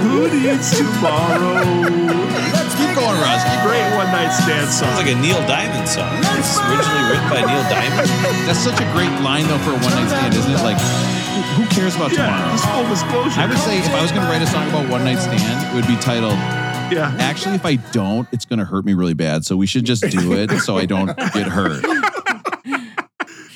Who 0.04 0.30
needs 0.40 0.78
tomorrow? 0.78 2.63
Great 4.24 4.32
one 4.40 4.48
night 4.48 4.68
stand 4.68 4.72
Sounds 4.72 4.96
like 4.98 5.12
a 5.12 5.20
Neil 5.20 5.40
Diamond 5.48 5.88
song. 5.88 6.16
It's 6.40 6.56
originally 6.64 7.04
written 7.12 7.28
by 7.28 7.42
Neil 7.44 7.64
Diamond. 7.68 8.08
That's 8.48 8.60
such 8.60 8.80
a 8.80 8.88
great 8.96 9.12
line, 9.20 9.48
though, 9.48 9.58
for 9.60 9.72
a 9.72 9.80
one 9.84 9.92
night 10.00 10.08
stand, 10.08 10.34
isn't 10.34 10.52
it? 10.52 10.64
Like, 10.64 10.80
who, 10.80 11.64
who 11.64 11.66
cares 11.76 11.96
about 11.96 12.12
Yeah, 12.12 12.32
tomorrow? 12.32 12.52
just 12.56 12.70
full 12.70 12.88
disclosure. 12.88 13.40
I 13.42 13.46
would 13.48 13.58
say 13.58 13.80
if 13.80 13.90
I 13.90 14.02
was 14.02 14.12
going 14.12 14.24
to 14.24 14.30
write 14.32 14.42
a 14.42 14.48
song 14.48 14.70
about 14.70 14.90
one 14.90 15.04
night 15.04 15.20
stand, 15.20 15.44
it 15.68 15.76
would 15.76 15.88
be 15.88 15.96
titled 16.02 16.38
yeah. 16.92 17.16
Actually, 17.20 17.56
if 17.56 17.66
I 17.66 17.78
don't, 17.92 18.28
it's 18.32 18.46
going 18.46 18.60
to 18.60 18.66
hurt 18.66 18.86
me 18.86 18.94
really 18.94 19.16
bad. 19.16 19.46
So 19.46 19.58
we 19.58 19.66
should 19.66 19.84
just 19.86 20.04
do 20.10 20.34
it 20.34 20.52
so 20.60 20.78
I 20.78 20.86
don't 20.86 21.08
get 21.34 21.48
hurt. 21.48 21.84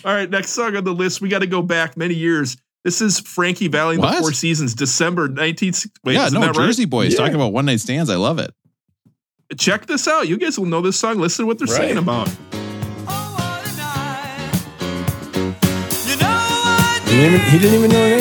All 0.03 0.13
right, 0.13 0.29
next 0.29 0.51
song 0.51 0.75
on 0.75 0.83
the 0.83 0.93
list. 0.93 1.21
We 1.21 1.29
got 1.29 1.39
to 1.39 1.47
go 1.47 1.61
back 1.61 1.97
many 1.97 2.15
years. 2.15 2.57
This 2.83 3.01
is 3.01 3.19
Frankie 3.19 3.67
Valli 3.67 3.95
and 3.95 4.03
the 4.03 4.11
Four 4.13 4.31
Seasons, 4.31 4.73
December 4.73 5.27
19th. 5.27 5.87
Wait, 6.03 6.13
yeah, 6.13 6.27
isn't 6.27 6.39
no, 6.39 6.47
that 6.47 6.55
Jersey 6.55 6.85
Boys 6.85 7.11
Yeah. 7.13 7.19
talking 7.19 7.35
about 7.35 7.51
one 7.51 7.65
night 7.65 7.81
stands. 7.81 8.09
I 8.09 8.15
love 8.15 8.39
it. 8.39 8.51
Right? 9.49 9.59
Check 9.59 9.85
this 9.85 10.07
out. 10.07 10.27
You 10.27 10.37
guys 10.37 10.57
will 10.59 10.65
know 10.67 10.81
this 10.81 10.97
song. 10.99 11.19
Listen 11.19 11.43
to 11.43 11.47
what 11.47 11.59
they're 11.59 11.67
Right. 11.67 11.77
singing 11.77 11.97
about. 11.97 12.29
He 17.07 17.23
didn't, 17.23 17.35
even, 17.35 17.49
he 17.49 17.57
didn't 17.59 17.75
even 17.79 17.89
know 17.91 18.03
her 18.03 18.17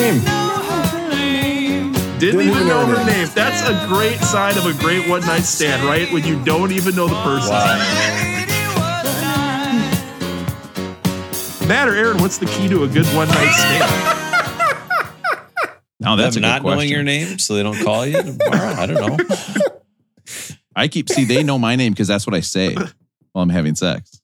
name. 1.10 1.92
Didn't 2.18 2.40
even 2.42 2.66
know 2.66 2.86
her 2.86 3.04
name. 3.04 3.28
That's 3.34 3.68
a 3.68 3.86
great 3.88 4.18
sign 4.20 4.56
of 4.56 4.64
a 4.64 4.72
great 4.80 5.06
one 5.08 5.20
night 5.22 5.42
stand, 5.42 5.84
right? 5.84 6.10
When 6.12 6.24
you 6.24 6.42
don't 6.44 6.72
even 6.72 6.94
know 6.96 7.06
the 7.06 7.14
person. 7.22 7.52
Matt 11.68 11.88
or 11.88 11.94
Aaron, 11.94 12.18
what's 12.22 12.38
the 12.38 12.46
key 12.46 12.68
to 12.68 12.84
a 12.84 12.88
good 12.88 13.04
one 13.06 13.28
night 13.28 13.52
stand? 13.52 13.90
Now 16.00 16.14
that's 16.16 16.36
Them 16.36 16.44
a 16.44 16.46
good 16.46 16.62
not 16.62 16.62
knowing 16.62 16.88
your 16.88 17.02
name, 17.02 17.38
so 17.38 17.54
they 17.54 17.62
don't 17.64 17.82
call 17.82 18.06
you 18.06 18.22
tomorrow. 18.22 18.74
I 18.80 18.86
don't 18.86 18.94
know. 19.18 19.18
I 20.76 20.88
keep 20.88 21.08
see 21.08 21.24
they 21.24 21.42
know 21.42 21.58
my 21.58 21.74
name 21.74 21.92
because 21.92 22.06
that's 22.06 22.26
what 22.26 22.34
I 22.34 22.40
say 22.40 22.74
while 22.74 23.42
I'm 23.42 23.48
having 23.48 23.74
sex. 23.74 24.20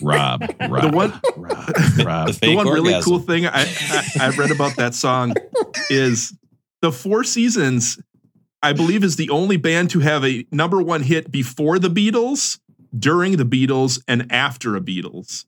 Rob, 0.00 0.42
Rob, 0.68 0.82
The 0.82 0.90
one, 0.92 1.20
Rob, 1.36 1.72
Rob. 2.06 2.28
The 2.32 2.38
the 2.40 2.56
one 2.56 2.66
really 2.66 2.92
orgasm. 2.94 3.02
cool 3.10 3.18
thing 3.20 3.46
I, 3.46 3.62
I, 3.62 4.08
I 4.20 4.28
read 4.30 4.50
about 4.50 4.76
that 4.76 4.94
song 4.94 5.34
is 5.90 6.32
the 6.82 6.92
Four 6.92 7.24
Seasons, 7.24 7.98
I 8.62 8.72
believe, 8.72 9.02
is 9.04 9.16
the 9.16 9.28
only 9.30 9.56
band 9.56 9.90
to 9.90 10.00
have 10.00 10.24
a 10.24 10.46
number 10.52 10.80
one 10.80 11.02
hit 11.02 11.30
before 11.32 11.78
the 11.78 11.88
Beatles, 11.90 12.58
during 12.96 13.36
the 13.36 13.44
Beatles, 13.44 14.00
and 14.06 14.30
after 14.32 14.76
a 14.76 14.80
Beatles. 14.80 15.44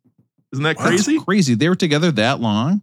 Isn't 0.53 0.65
that 0.65 0.77
That's 0.79 1.05
crazy? 1.05 1.21
crazy. 1.21 1.55
They 1.55 1.69
were 1.69 1.77
together 1.77 2.11
that 2.13 2.41
long. 2.41 2.83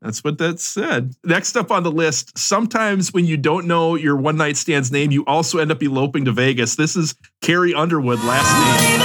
That's 0.00 0.22
what 0.22 0.38
that 0.38 0.60
said. 0.60 1.14
Next 1.24 1.56
up 1.56 1.70
on 1.72 1.82
the 1.82 1.90
list, 1.90 2.38
sometimes 2.38 3.12
when 3.12 3.24
you 3.26 3.36
don't 3.36 3.66
know 3.66 3.96
your 3.96 4.14
one 4.16 4.36
night 4.36 4.56
stand's 4.56 4.92
name, 4.92 5.10
you 5.10 5.24
also 5.26 5.58
end 5.58 5.72
up 5.72 5.82
eloping 5.82 6.24
to 6.26 6.32
Vegas. 6.32 6.76
This 6.76 6.94
is 6.94 7.16
Carrie 7.42 7.74
Underwood, 7.74 8.22
last 8.22 8.46
name. 8.46 9.00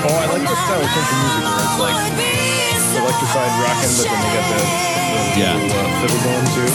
Oh, 0.00 0.14
I 0.14 0.26
like 0.30 0.46
this 0.46 0.58
style 0.62 0.78
of 0.78 0.90
country 0.94 1.18
music 1.18 1.42
where 1.42 1.66
it's 1.66 1.78
like 1.82 1.98
electrified 3.02 3.52
rocking, 3.58 3.92
but 3.98 4.06
then 4.06 4.20
they 4.22 4.30
got 4.38 4.46
the, 4.46 4.60
the 4.62 5.40
Yeah. 5.40 5.54
little, 5.58 5.78
uh, 5.82 6.00
fiddle 6.00 6.22
going 6.22 6.46
too. 6.54 6.70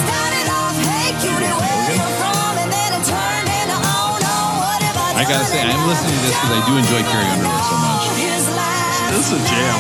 I 5.15 5.23
gotta 5.29 5.45
say, 5.45 5.61
I'm 5.61 5.87
listening 5.87 6.11
to 6.17 6.21
this 6.25 6.35
because 6.35 6.51
I 6.57 6.61
do 6.67 6.73
enjoy 6.77 7.01
Carrie 7.07 7.29
Underwood 7.29 7.63
so 7.63 7.77
much. 7.77 8.22
This 9.13 9.31
is 9.31 9.33
a 9.33 9.47
jam. 9.47 9.75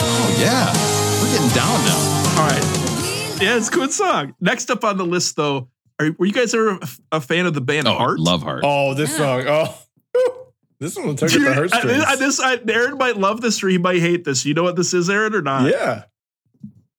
Oh 0.00 0.36
yeah, 0.40 0.72
we're 1.20 1.30
getting 1.32 1.54
down 1.54 1.84
now. 1.84 2.40
All 2.40 2.48
right. 2.48 3.40
Yeah, 3.42 3.56
it's 3.58 3.68
a 3.68 3.72
good 3.72 3.92
song. 3.92 4.34
Next 4.40 4.70
up 4.70 4.84
on 4.84 4.96
the 4.96 5.04
list, 5.04 5.36
though, 5.36 5.68
are, 6.00 6.12
were 6.18 6.24
you 6.24 6.32
guys 6.32 6.54
ever 6.54 6.70
a, 6.80 6.88
a 7.12 7.20
fan 7.20 7.44
of 7.46 7.52
the 7.54 7.60
band 7.60 7.86
Oh, 7.88 7.92
Heart? 7.94 8.20
love 8.20 8.42
Heart. 8.42 8.62
Oh, 8.64 8.94
this 8.94 9.14
song. 9.16 9.44
Oh, 9.46 9.78
this 10.80 10.96
one 10.96 11.08
will 11.08 11.14
tug 11.14 11.28
Dude, 11.28 11.42
the 11.42 11.50
I, 11.50 11.54
heartstrings. 11.54 12.04
I- 12.04 12.16
this, 12.16 12.40
I, 12.40 12.58
Aaron 12.68 12.96
might 12.96 13.18
love 13.18 13.42
this 13.42 13.62
or 13.62 13.68
he 13.68 13.76
might 13.78 14.00
hate 14.00 14.24
this. 14.24 14.46
You 14.46 14.54
know 14.54 14.62
what 14.62 14.76
this 14.76 14.94
is, 14.94 15.10
Aaron, 15.10 15.34
or 15.34 15.42
not? 15.42 15.70
yeah. 15.70 16.04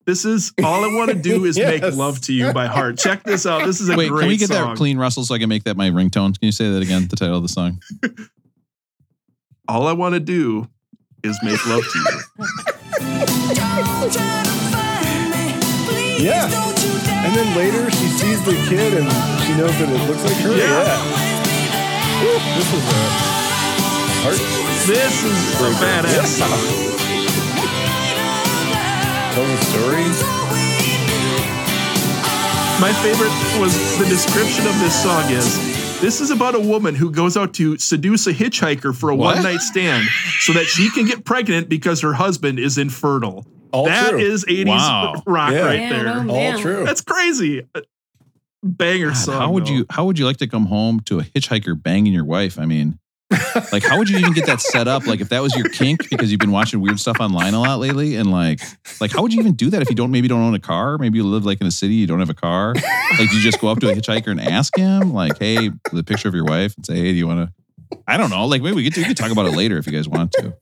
This 0.05 0.23
is 0.23 0.53
All 0.63 0.83
I 0.85 0.95
Want 0.95 1.09
to 1.09 1.15
Do 1.17 1.45
Is 1.45 1.57
Make 1.57 1.81
Love 1.81 2.21
to 2.21 2.33
You 2.33 2.53
by 2.53 2.67
Heart. 2.67 2.99
Check 2.99 3.23
this 3.23 3.47
out. 3.47 3.65
This 3.65 3.81
is 3.81 3.89
a 3.89 3.95
Wait, 3.97 4.09
great 4.09 4.19
can 4.21 4.27
we 4.27 4.37
get 4.37 4.49
song. 4.49 4.67
that 4.69 4.77
clean, 4.77 4.99
Russell, 4.99 5.23
so 5.25 5.33
I 5.33 5.39
can 5.39 5.49
make 5.49 5.63
that 5.63 5.75
my 5.75 5.89
ringtone? 5.89 6.37
Can 6.39 6.45
you 6.45 6.51
say 6.51 6.69
that 6.69 6.83
again? 6.83 7.07
The 7.07 7.15
title 7.15 7.37
of 7.37 7.41
the 7.41 7.49
song. 7.49 7.81
All 9.67 9.87
I 9.87 9.93
Want 9.93 10.13
to 10.13 10.19
Do 10.19 10.69
is 11.23 11.39
Make 11.41 11.65
Love 11.65 11.81
to 11.81 11.99
You. 11.99 12.21
Yeah. 16.21 16.45
And 17.25 17.35
then 17.35 17.57
later 17.57 17.89
she 17.89 18.07
sees 18.07 18.45
the 18.45 18.53
kid 18.69 18.93
and 18.93 19.09
she 19.41 19.57
knows 19.57 19.73
that 19.79 19.89
it 19.89 20.07
looks 20.07 20.23
like 20.23 20.37
her. 20.37 20.55
Yeah. 20.55 20.85
Woo, 22.21 22.37
this 22.53 22.69
is 22.73 22.85
a 22.85 23.01
heart. 24.21 24.41
This 24.85 25.23
is 25.23 25.33
a 25.61 25.73
badass 25.81 26.29
song. 26.37 26.61
Tells 29.33 29.49
a 29.49 29.57
story. 29.65 30.05
My 32.79 32.93
favorite 33.01 33.33
was 33.59 33.73
the 33.97 34.05
description 34.05 34.67
of 34.67 34.77
this 34.79 34.93
song 35.01 35.31
is 35.31 35.74
this 36.05 36.21
is 36.21 36.29
about 36.29 36.53
a 36.53 36.59
woman 36.59 36.93
who 36.93 37.09
goes 37.11 37.35
out 37.35 37.53
to 37.55 37.77
seduce 37.79 38.27
a 38.27 38.33
hitchhiker 38.33 38.95
for 38.95 39.09
a 39.09 39.15
one 39.15 39.41
night 39.41 39.59
stand 39.61 40.07
so 40.41 40.53
that 40.53 40.65
she 40.65 40.89
can 40.91 41.05
get 41.05 41.25
pregnant 41.25 41.67
because 41.67 42.01
her 42.01 42.13
husband 42.13 42.59
is 42.59 42.77
infertile. 42.77 43.43
All 43.71 43.85
That 43.85 44.11
true. 44.11 44.19
is 44.19 44.45
80s 44.45 44.67
Wow. 44.67 45.23
rock 45.25 45.51
Yeah. 45.51 45.59
right 45.65 45.79
Man, 45.79 46.05
there. 46.05 46.25
oh, 46.29 46.35
All 46.53 46.59
true. 46.59 46.85
That's 46.85 47.01
crazy. 47.01 47.63
Uh, 47.73 47.81
banger 48.63 49.07
God, 49.07 49.17
song. 49.17 49.41
how 49.41 49.51
would 49.51 49.65
though. 49.65 49.71
you 49.71 49.85
how 49.89 50.05
would 50.05 50.19
you 50.19 50.25
like 50.25 50.37
to 50.37 50.47
come 50.47 50.67
home 50.67 50.99
to 51.05 51.19
a 51.19 51.23
hitchhiker 51.23 51.81
banging 51.81 52.13
your 52.13 52.23
wife? 52.25 52.57
I 52.59 52.65
mean, 52.65 52.99
like, 53.71 53.83
how 53.83 53.97
would 53.97 54.09
you 54.09 54.17
even 54.19 54.33
get 54.33 54.45
that 54.45 54.61
set 54.61 54.87
up? 54.87 55.07
Like, 55.07 55.19
if 55.19 55.29
that 55.29 55.41
was 55.41 55.55
your 55.55 55.67
kink 55.69 56.09
because 56.09 56.31
you've 56.31 56.39
been 56.39 56.51
watching 56.51 56.79
weird 56.79 56.99
stuff 56.99 57.19
online 57.19 57.53
a 57.53 57.59
lot 57.59 57.79
lately, 57.79 58.15
and 58.15 58.31
like, 58.31 58.61
like, 59.01 59.11
how 59.11 59.21
would 59.21 59.33
you 59.33 59.39
even 59.39 59.53
do 59.53 59.69
that 59.71 59.81
if 59.81 59.89
you 59.89 59.95
don't 59.95 60.11
maybe 60.11 60.27
don't 60.27 60.41
own 60.41 60.53
a 60.53 60.59
car? 60.59 60.97
Maybe 60.97 61.17
you 61.17 61.23
live 61.23 61.45
like 61.45 61.59
in 61.59 61.67
a 61.67 61.71
city, 61.71 61.95
you 61.95 62.07
don't 62.07 62.19
have 62.19 62.29
a 62.29 62.35
car. 62.35 62.75
Like, 63.17 63.31
you 63.31 63.39
just 63.39 63.59
go 63.59 63.67
up 63.69 63.79
to 63.79 63.89
a 63.89 63.93
hitchhiker 63.93 64.27
and 64.27 64.39
ask 64.39 64.77
him, 64.77 65.13
like, 65.13 65.39
hey, 65.39 65.71
the 65.91 66.03
picture 66.03 66.27
of 66.27 66.35
your 66.35 66.45
wife, 66.45 66.75
and 66.75 66.85
say, 66.85 66.95
hey, 66.95 67.11
do 67.11 67.17
you 67.17 67.27
want 67.27 67.49
to? 67.49 67.97
I 68.07 68.17
don't 68.17 68.29
know. 68.29 68.45
Like, 68.45 68.61
maybe 68.61 68.75
we 68.75 68.83
could, 68.83 68.97
we 68.97 69.05
could 69.05 69.17
talk 69.17 69.31
about 69.31 69.45
it 69.45 69.55
later 69.55 69.77
if 69.77 69.87
you 69.87 69.93
guys 69.93 70.07
want 70.07 70.31
to. 70.33 70.53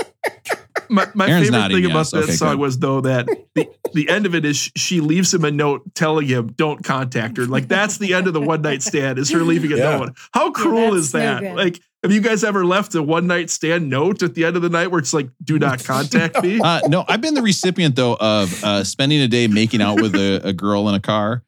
My, 0.90 1.08
my 1.14 1.28
favorite 1.28 1.52
nodding 1.52 1.78
thing 1.78 1.86
about 1.86 2.00
yes. 2.00 2.12
that 2.12 2.24
Okay, 2.24 2.32
song 2.34 2.52
good. 2.54 2.60
was 2.60 2.80
though 2.80 3.02
that 3.02 3.28
the, 3.56 3.70
the 3.94 4.10
end 4.10 4.26
of 4.26 4.36
it 4.36 4.46
is 4.46 4.58
she 4.76 5.00
leaves 5.02 5.34
him 5.34 5.46
a 5.46 5.52
note 5.52 5.96
telling 5.96 6.28
him 6.28 6.48
don't 6.58 6.84
contact 6.84 7.38
her. 7.38 7.46
Like 7.46 7.68
that's 7.68 7.98
the 7.98 8.14
end 8.14 8.28
of 8.28 8.34
the 8.34 8.42
one 8.42 8.62
night 8.62 8.82
stand 8.84 9.20
is 9.20 9.32
her 9.32 9.42
leaving 9.42 9.72
a 9.74 9.78
Yeah. 9.78 9.98
note. 9.98 10.18
How 10.34 10.52
cruel 10.52 10.92
that's 10.92 11.06
is 11.06 11.12
that? 11.14 11.42
good. 11.42 11.56
like, 11.56 11.80
have 12.04 12.12
you 12.12 12.20
guys 12.20 12.44
ever 12.44 12.66
left 12.66 12.96
a 12.96 13.02
one 13.04 13.28
night 13.28 13.50
stand 13.50 13.90
note 13.90 14.24
at 14.24 14.34
the 14.36 14.44
end 14.44 14.56
of 14.58 14.62
the 14.62 14.70
night 14.70 14.92
where 14.92 15.00
it's 15.00 15.14
like, 15.14 15.30
do 15.44 15.58
not 15.58 15.84
contact 15.86 16.44
me? 16.44 16.60
Uh, 16.60 16.82
no, 16.88 17.06
I've 17.08 17.22
been 17.22 17.34
the 17.34 17.42
recipient 17.42 17.96
though 17.96 18.16
of 18.20 18.64
uh, 18.64 18.84
spending 18.84 19.22
a 19.22 19.28
day 19.28 19.48
making 19.48 19.82
out 19.82 20.02
with 20.02 20.16
a, 20.16 20.42
a 20.44 20.52
girl 20.54 20.90
in 20.90 20.96
a 20.96 21.00
car, 21.00 21.44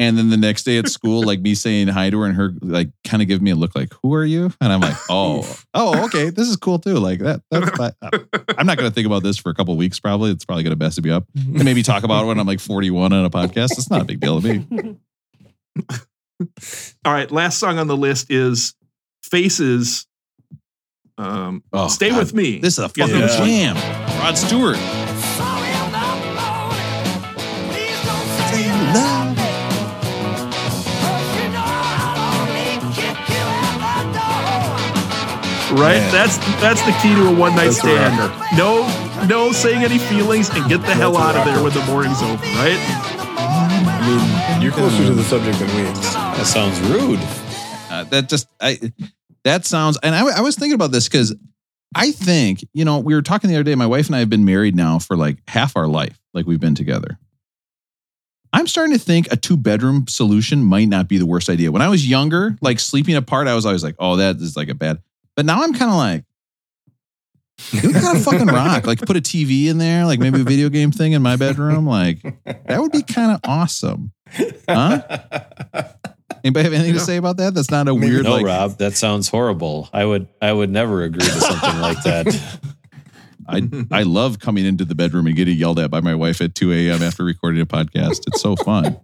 and 0.00 0.16
then 0.18 0.30
the 0.30 0.36
next 0.36 0.64
day 0.64 0.78
at 0.78 0.88
school, 0.88 1.22
like 1.22 1.40
me 1.40 1.54
saying 1.54 1.88
hi 1.88 2.08
to 2.10 2.18
her 2.20 2.26
and 2.26 2.34
her 2.34 2.52
like 2.62 2.88
kind 3.04 3.22
of 3.22 3.28
give 3.28 3.40
me 3.42 3.50
a 3.50 3.54
look 3.54 3.76
like, 3.76 3.92
"Who 4.02 4.14
are 4.14 4.24
you?" 4.24 4.50
And 4.60 4.72
I'm 4.72 4.80
like, 4.80 4.96
"Oh, 5.10 5.46
oh, 5.74 6.04
okay, 6.06 6.30
this 6.30 6.48
is 6.48 6.56
cool 6.56 6.78
too." 6.78 6.94
Like 6.98 7.18
that. 7.20 7.42
That's 7.50 7.70
that, 7.78 7.94
I'm 8.58 8.66
not 8.66 8.78
gonna 8.78 8.90
think 8.90 9.06
about 9.06 9.22
this 9.22 9.36
for 9.36 9.50
a 9.50 9.54
couple 9.54 9.76
weeks. 9.76 10.00
Probably, 10.00 10.30
it's 10.30 10.44
probably 10.44 10.64
gonna 10.64 10.76
mess 10.76 11.00
me 11.00 11.10
up. 11.10 11.26
And 11.36 11.64
maybe 11.64 11.82
talk 11.82 12.02
about 12.02 12.24
it 12.24 12.26
when 12.26 12.40
I'm 12.40 12.46
like 12.46 12.60
41 12.60 13.12
on 13.12 13.24
a 13.24 13.30
podcast. 13.30 13.72
It's 13.72 13.90
not 13.90 14.00
a 14.00 14.04
big 14.04 14.18
deal 14.20 14.40
to 14.40 14.48
me. 14.58 14.96
All 17.04 17.12
right, 17.12 17.30
last 17.30 17.58
song 17.58 17.78
on 17.78 17.86
the 17.86 17.96
list 17.96 18.30
is 18.30 18.74
Faces. 19.22 20.06
Um, 21.18 21.62
Oh, 21.72 21.88
Stay 21.88 22.08
God. 22.08 22.18
with 22.18 22.32
me. 22.34 22.58
This 22.60 22.78
is 22.78 22.84
a 22.84 22.88
fucking 22.88 23.14
Yeah. 23.14 23.26
jam. 23.74 23.76
Rod 24.20 24.38
Stewart. 24.38 24.78
Right? 35.72 35.98
Man. 35.98 36.12
That's 36.12 36.38
that's 36.60 36.82
the 36.82 36.92
key 37.02 37.14
to 37.14 37.28
a 37.28 37.34
one 37.34 37.54
night 37.56 37.70
stand. 37.72 38.18
rocker. 38.18 38.56
No, 38.56 38.86
no 39.26 39.52
saying 39.52 39.84
any 39.84 39.98
feelings 39.98 40.50
and 40.50 40.68
get 40.68 40.80
the 40.82 40.94
hell 40.94 41.16
out 41.16 41.36
of 41.36 41.44
there 41.44 41.62
when 41.62 41.72
the 41.72 41.84
morning's 41.86 42.22
over, 42.22 42.42
right? 42.56 42.78
I 43.42 44.52
mean, 44.56 44.62
you're 44.62 44.72
closer 44.72 45.04
to 45.04 45.14
the 45.14 45.22
subject 45.24 45.58
than 45.58 45.68
we. 45.76 45.82
That 45.82 46.46
sounds 46.46 46.80
rude. 46.80 47.20
Uh, 47.90 48.04
that 48.04 48.28
just 48.28 48.48
I 48.60 48.78
that 49.44 49.64
sounds 49.66 49.98
and 50.02 50.14
I, 50.14 50.38
I 50.38 50.40
was 50.40 50.56
thinking 50.56 50.74
about 50.74 50.92
this 50.92 51.08
because 51.08 51.34
I 51.94 52.12
think 52.12 52.64
you 52.72 52.84
know 52.84 52.98
we 52.98 53.14
were 53.14 53.22
talking 53.22 53.50
the 53.50 53.56
other 53.56 53.64
day. 53.64 53.74
My 53.74 53.86
wife 53.86 54.06
and 54.06 54.16
I 54.16 54.20
have 54.20 54.30
been 54.30 54.44
married 54.44 54.76
now 54.76 54.98
for 54.98 55.16
like 55.16 55.38
half 55.48 55.76
our 55.76 55.86
life, 55.86 56.18
like 56.32 56.46
we've 56.46 56.60
been 56.60 56.74
together. 56.74 57.18
I'm 58.52 58.66
starting 58.66 58.96
to 58.96 59.02
think 59.02 59.30
a 59.32 59.36
two 59.36 59.56
bedroom 59.56 60.06
solution 60.08 60.64
might 60.64 60.88
not 60.88 61.08
be 61.08 61.18
the 61.18 61.26
worst 61.26 61.48
idea. 61.48 61.70
When 61.70 61.82
I 61.82 61.88
was 61.88 62.08
younger, 62.08 62.56
like 62.60 62.80
sleeping 62.80 63.14
apart, 63.14 63.46
I 63.46 63.54
was 63.54 63.64
always 63.64 63.84
like, 63.84 63.94
oh, 63.98 64.16
that 64.16 64.36
is 64.36 64.56
like 64.56 64.68
a 64.68 64.74
bad. 64.74 65.00
But 65.40 65.46
now 65.46 65.62
I'm 65.62 65.72
kind 65.72 65.90
of 65.90 65.96
like, 65.96 66.24
it 67.72 67.82
would 67.82 67.94
kind 67.94 68.14
of 68.14 68.22
fucking 68.22 68.48
rock. 68.48 68.86
Like 68.86 68.98
put 68.98 69.16
a 69.16 69.22
TV 69.22 69.68
in 69.68 69.78
there, 69.78 70.04
like 70.04 70.20
maybe 70.20 70.42
a 70.42 70.44
video 70.44 70.68
game 70.68 70.92
thing 70.92 71.12
in 71.12 71.22
my 71.22 71.36
bedroom. 71.36 71.86
Like 71.86 72.20
that 72.44 72.78
would 72.78 72.92
be 72.92 73.02
kind 73.02 73.32
of 73.32 73.40
awesome. 73.44 74.12
Huh? 74.68 75.00
Anybody 76.44 76.64
have 76.64 76.74
anything 76.74 76.92
to 76.92 77.00
say 77.00 77.16
about 77.16 77.38
that? 77.38 77.54
That's 77.54 77.70
not 77.70 77.88
a 77.88 77.94
weird 77.94 78.24
no, 78.24 78.32
like 78.32 78.44
Rob, 78.44 78.76
that 78.76 78.98
sounds 78.98 79.30
horrible. 79.30 79.88
I 79.94 80.04
would 80.04 80.28
I 80.42 80.52
would 80.52 80.68
never 80.68 81.04
agree 81.04 81.24
to 81.24 81.40
something 81.40 81.80
like 81.80 82.02
that. 82.02 82.60
I 83.48 83.66
I 83.90 84.02
love 84.02 84.40
coming 84.40 84.66
into 84.66 84.84
the 84.84 84.94
bedroom 84.94 85.26
and 85.26 85.34
getting 85.34 85.56
yelled 85.56 85.78
at 85.78 85.90
by 85.90 86.02
my 86.02 86.14
wife 86.14 86.42
at 86.42 86.54
2 86.54 86.70
a.m. 86.70 87.02
after 87.02 87.24
recording 87.24 87.62
a 87.62 87.66
podcast. 87.66 88.26
It's 88.26 88.42
so 88.42 88.56
fun. 88.56 89.00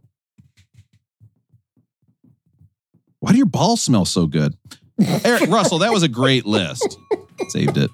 Why 3.20 3.32
do 3.32 3.38
your 3.38 3.46
balls 3.46 3.80
smell 3.80 4.04
so 4.04 4.26
good? 4.26 4.54
Eric 4.98 5.50
Russell, 5.50 5.78
that 5.80 5.92
was 5.92 6.02
a 6.02 6.08
great 6.08 6.46
list. 6.46 6.98
Saved 7.48 7.76
it. 7.76 7.90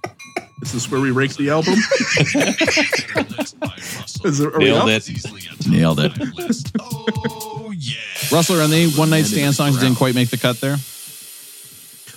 Is 0.62 0.72
this 0.72 0.90
where 0.90 1.00
we 1.00 1.10
rank 1.10 1.34
the 1.36 1.50
album? 1.50 1.74
Is 4.24 4.38
there, 4.38 4.54
are 4.54 4.58
we 4.58 4.66
Nailed 4.66 4.88
it. 4.88 5.68
Nailed 5.68 6.00
it. 6.00 6.12
Oh, 6.80 7.72
yeah. 7.76 7.94
Russell, 8.30 8.60
are 8.60 8.62
any 8.62 8.88
one 8.92 9.10
night 9.10 9.24
stand 9.24 9.54
songs 9.54 9.78
didn't 9.80 9.96
quite 9.96 10.14
make 10.14 10.30
the 10.30 10.36
cut 10.36 10.60
there? 10.60 10.76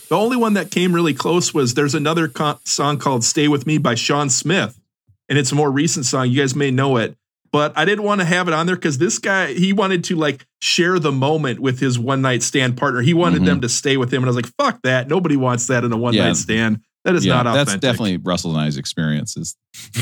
The 0.09 0.15
only 0.15 0.37
one 0.37 0.53
that 0.53 0.69
came 0.69 0.93
really 0.93 1.15
close 1.15 1.51
was 1.51 1.73
there's 1.73 1.95
another 1.95 2.27
co- 2.27 2.59
song 2.63 2.99
called 2.99 3.23
"Stay 3.23 3.47
with 3.47 3.65
Me" 3.65 3.79
by 3.79 3.95
Sam 3.95 4.29
Smith, 4.29 4.79
and 5.27 5.39
it's 5.39 5.51
a 5.51 5.55
more 5.55 5.71
recent 5.71 6.05
song. 6.05 6.29
You 6.29 6.41
guys 6.41 6.55
may 6.55 6.69
know 6.69 6.97
it, 6.97 7.17
but 7.55 7.71
I 7.77 7.85
didn't 7.85 8.03
want 8.03 8.19
to 8.19 8.25
have 8.25 8.49
it 8.49 8.53
on 8.53 8.65
there 8.65 8.75
because 8.75 8.97
this 8.97 9.17
guy 9.17 9.53
he 9.53 9.71
wanted 9.71 10.03
to 10.05 10.17
like 10.17 10.45
share 10.61 10.99
the 10.99 11.13
moment 11.13 11.61
with 11.61 11.79
his 11.79 11.97
one 11.97 12.21
night 12.21 12.43
stand 12.43 12.75
partner. 12.75 12.99
He 12.99 13.13
wanted 13.13 13.43
Mhm. 13.43 13.45
them 13.45 13.61
to 13.61 13.69
stay 13.69 13.95
with 13.95 14.13
him, 14.13 14.23
and 14.23 14.25
I 14.25 14.31
was 14.31 14.35
like, 14.35 14.51
"Fuck 14.57 14.81
that! 14.83 15.07
Nobody 15.07 15.37
wants 15.37 15.67
that 15.67 15.85
in 15.85 15.93
a 15.93 15.95
one 15.97 16.13
night 16.15 16.25
Yeah. 16.27 16.33
stand. 16.33 16.79
That 17.05 17.15
is 17.15 17.25
yeah, 17.25 17.35
not 17.35 17.47
authentic." 17.47 17.67
that's 17.67 17.81
definitely 17.81 18.17
Russell 18.17 18.51
and 18.51 18.59
I's 18.59 18.77
experiences. 18.77 19.55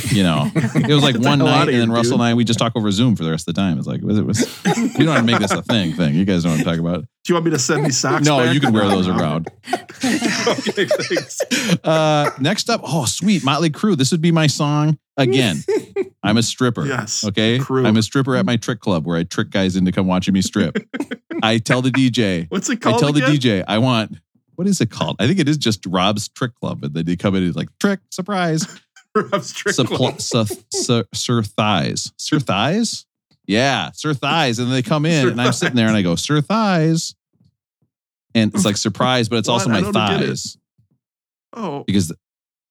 You 0.10 0.24
know, 0.24 0.50
it 0.56 0.88
was 0.88 1.04
like 1.04 1.16
one 1.20 1.40
night, 1.40 1.70
and 1.70 1.78
then 1.80 1.92
Russell 1.92 2.18
dude. 2.18 2.22
and 2.22 2.24
I 2.24 2.34
we 2.34 2.44
just 2.44 2.58
talk 2.60 2.74
over 2.76 2.90
Zoom 2.92 3.16
for 3.16 3.24
the 3.24 3.32
rest 3.32 3.48
of 3.48 3.54
the 3.54 3.62
time. 3.62 3.78
It's 3.78 3.88
like 3.88 4.00
it 4.00 4.06
was. 4.06 4.18
It 4.18 4.26
was 4.26 4.40
you 4.66 5.06
don't 5.06 5.16
have 5.16 5.18
to 5.18 5.24
make 5.24 5.40
this 5.40 5.52
a 5.52 5.62
thing. 5.62 5.94
Thing 5.94 6.16
you 6.16 6.26
guys 6.26 6.44
know 6.46 6.52
what 6.52 6.60
I'm 6.60 6.66
talking 6.66 6.80
about. 6.80 7.02
Do 7.02 7.08
you 7.28 7.36
want 7.36 7.46
me 7.46 7.52
to 7.52 7.60
send 7.60 7.86
these 7.86 7.98
socks? 7.98 8.26
No, 8.26 8.38
back? 8.40 8.54
you 8.54 8.60
can 8.60 8.74
wear 8.74 8.88
those 8.88 9.08
around. 9.10 9.48
okay, 10.04 10.86
thanks. 10.86 11.40
Uh, 11.84 12.30
next 12.40 12.70
up, 12.70 12.82
oh 12.84 13.06
sweet, 13.06 13.44
Motley 13.44 13.70
Crue. 13.70 13.96
This 13.96 14.12
would 14.12 14.22
be 14.22 14.32
my 14.32 14.48
song 14.48 14.98
again. 15.18 15.64
I'm 16.22 16.38
a 16.38 16.44
stripper. 16.44 16.86
Yes, 16.86 17.24
Okay. 17.26 17.58
Crue. 17.60 17.86
I'm 17.86 17.98
a 17.98 18.02
stripper 18.02 18.36
at 18.36 18.46
my 18.46 18.58
trick 18.58 18.80
club 18.80 19.06
where 19.06 19.18
I 19.18 19.24
trick 19.24 19.50
guys 19.50 19.76
into 19.76 19.92
come 19.92 20.08
watching 20.08 20.34
me 20.34 20.42
strip. 20.42 20.78
I 21.42 21.58
tell 21.58 21.82
the 21.82 21.90
DJ. 21.90 22.48
What's 22.50 22.70
it 22.70 22.78
called? 22.82 22.96
I 22.96 23.00
tell 23.00 23.14
the? 23.14 23.22
DJ 23.22 23.64
I 23.68 23.78
want. 23.78 24.18
What 24.56 24.68
is 24.68 24.80
it 24.82 24.90
called? 24.92 25.16
I 25.20 25.28
think 25.28 25.40
it 25.40 25.50
is 25.50 25.58
just 25.58 25.86
Rob's 25.86 26.30
Trick 26.30 26.54
Club, 26.56 26.84
and 26.84 26.94
then 26.94 27.06
they 27.06 27.16
come 27.16 27.36
in 27.36 27.44
and 27.44 27.56
like 27.56 27.70
trick 27.80 28.00
surprise. 28.12 28.68
Rob's 29.16 29.54
Trick 29.54 29.76
Suppl- 29.76 29.96
Club. 29.96 30.22
su- 30.22 30.46
su- 30.74 31.04
Sir 31.14 31.42
Thighs. 31.44 32.12
Sir 32.18 32.40
Thighs? 32.40 33.06
Yeah, 33.46 33.92
Sir 33.94 34.14
Thighs. 34.14 34.58
And 34.60 34.68
then 34.68 34.74
they 34.74 34.82
come 34.82 35.06
in 35.06 35.24
Sir 35.26 35.30
and 35.32 35.42
I'm 35.42 35.54
sitting 35.54 35.76
there 35.76 35.88
and 35.88 35.96
I 35.98 36.02
go, 36.02 36.16
Sir 36.18 36.42
Thighs. 36.42 37.14
And 38.36 38.54
it's 38.56 38.66
like 38.66 38.78
surprise, 38.78 39.30
but 39.30 39.38
it's 39.38 39.48
also 39.50 39.70
my 39.70 39.82
don't 39.82 39.94
get 39.94 40.22
it. 40.22 40.28
thighs. 40.30 40.58
Oh, 41.56 41.84
Because 41.86 42.10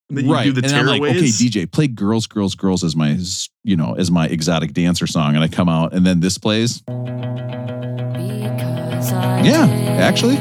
and 0.09 0.18
then 0.18 0.24
you 0.26 0.32
right. 0.34 0.44
do 0.44 0.52
the 0.52 0.66
and 0.66 0.74
I'm 0.76 0.86
like, 0.86 1.00
okay. 1.02 1.20
DJ, 1.20 1.70
play 1.70 1.86
Girls, 1.86 2.26
Girls, 2.26 2.56
Girls 2.56 2.82
as 2.82 2.96
my 2.96 3.16
you 3.62 3.76
know, 3.76 3.94
as 3.94 4.10
my 4.10 4.26
exotic 4.26 4.72
dancer 4.72 5.06
song. 5.06 5.36
And 5.36 5.44
I 5.44 5.48
come 5.48 5.68
out 5.68 5.94
and 5.94 6.04
then 6.04 6.18
this 6.20 6.36
plays. 6.38 6.82
Yeah, 9.44 9.66
actually. 10.00 10.36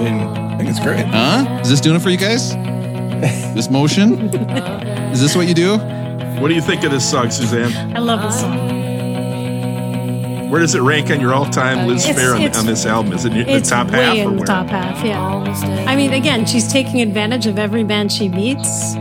I 0.00 0.02
mean, 0.04 0.20
I 0.22 0.56
think 0.56 0.70
it's 0.70 0.80
great. 0.80 1.04
Huh? 1.06 1.58
Is 1.62 1.68
this 1.68 1.80
doing 1.80 1.96
it 1.96 2.02
for 2.02 2.10
you 2.10 2.16
guys? 2.16 2.54
This 3.54 3.68
motion? 3.70 4.32
Is 5.12 5.20
this 5.20 5.36
what 5.36 5.46
you 5.46 5.54
do? 5.54 5.76
What 6.40 6.48
do 6.48 6.54
you 6.54 6.62
think 6.62 6.84
of 6.84 6.90
this 6.90 7.08
song, 7.08 7.30
Suzanne? 7.30 7.94
I 7.94 7.98
love 8.00 8.22
this 8.22 8.40
song. 8.40 8.78
Where 10.50 10.60
does 10.60 10.74
it 10.74 10.80
rank 10.80 11.10
on 11.10 11.20
your 11.20 11.32
all-time 11.34 11.86
Liz 11.86 12.04
It's- 12.08 12.18
Phair 12.18 12.34
on, 12.34 12.40
it's- 12.42 12.58
on 12.58 12.66
this 12.66 12.84
album? 12.86 13.12
Is 13.12 13.24
it 13.24 13.32
in 13.32 13.46
the 13.46 13.52
It's 13.52 13.68
top 13.68 13.90
way 13.90 14.02
half 14.02 14.16
or 14.16 14.20
in 14.20 14.30
the 14.30 14.36
where? 14.38 14.46
top 14.46 14.66
half, 14.68 15.04
yeah. 15.04 15.20
I 15.86 15.94
mean, 15.94 16.12
again, 16.12 16.44
she's 16.46 16.66
taking 16.72 17.00
advantage 17.02 17.46
of 17.46 17.58
every 17.58 17.84
man 17.84 18.08
she 18.08 18.28
meets. 18.28 18.94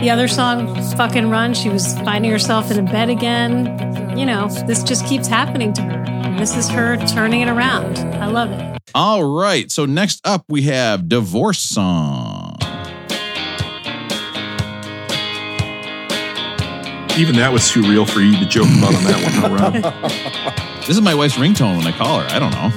The 0.00 0.10
other 0.10 0.26
song, 0.26 0.74
Fucking 0.96 1.28
Run, 1.30 1.54
she 1.54 1.68
was 1.68 1.96
finding 1.98 2.30
herself 2.30 2.70
in 2.70 2.78
a 2.78 2.82
bed 2.90 3.08
again. 3.10 4.16
You 4.18 4.26
know, 4.26 4.48
this 4.66 4.82
just 4.82 5.06
keeps 5.06 5.28
happening 5.28 5.72
to 5.74 5.82
her. 5.82 6.36
This 6.38 6.56
is 6.56 6.68
her 6.70 6.96
turning 7.06 7.42
it 7.42 7.48
around. 7.48 7.98
I 8.20 8.26
love 8.26 8.50
it. 8.50 8.75
All 8.96 9.22
right. 9.22 9.70
So 9.70 9.84
next 9.84 10.26
up 10.26 10.46
we 10.48 10.62
have 10.62 11.06
Divorce 11.06 11.58
Song. 11.58 12.56
Even 17.18 17.36
that 17.36 17.50
was 17.52 17.70
too 17.70 17.82
real 17.82 18.06
for 18.06 18.20
you 18.20 18.38
to 18.38 18.46
joke 18.46 18.68
about 18.78 18.94
on 18.94 19.04
that 19.04 19.22
one, 19.22 19.32
huh, 19.34 19.48
Rob? 19.54 19.74
This 20.86 20.96
is 20.96 21.02
my 21.02 21.14
wife's 21.14 21.34
ringtone 21.34 21.76
when 21.76 21.86
I 21.86 21.92
call 21.92 22.20
her. 22.20 22.26
I 22.30 22.38
don't 22.38 22.52
know. 22.52 22.72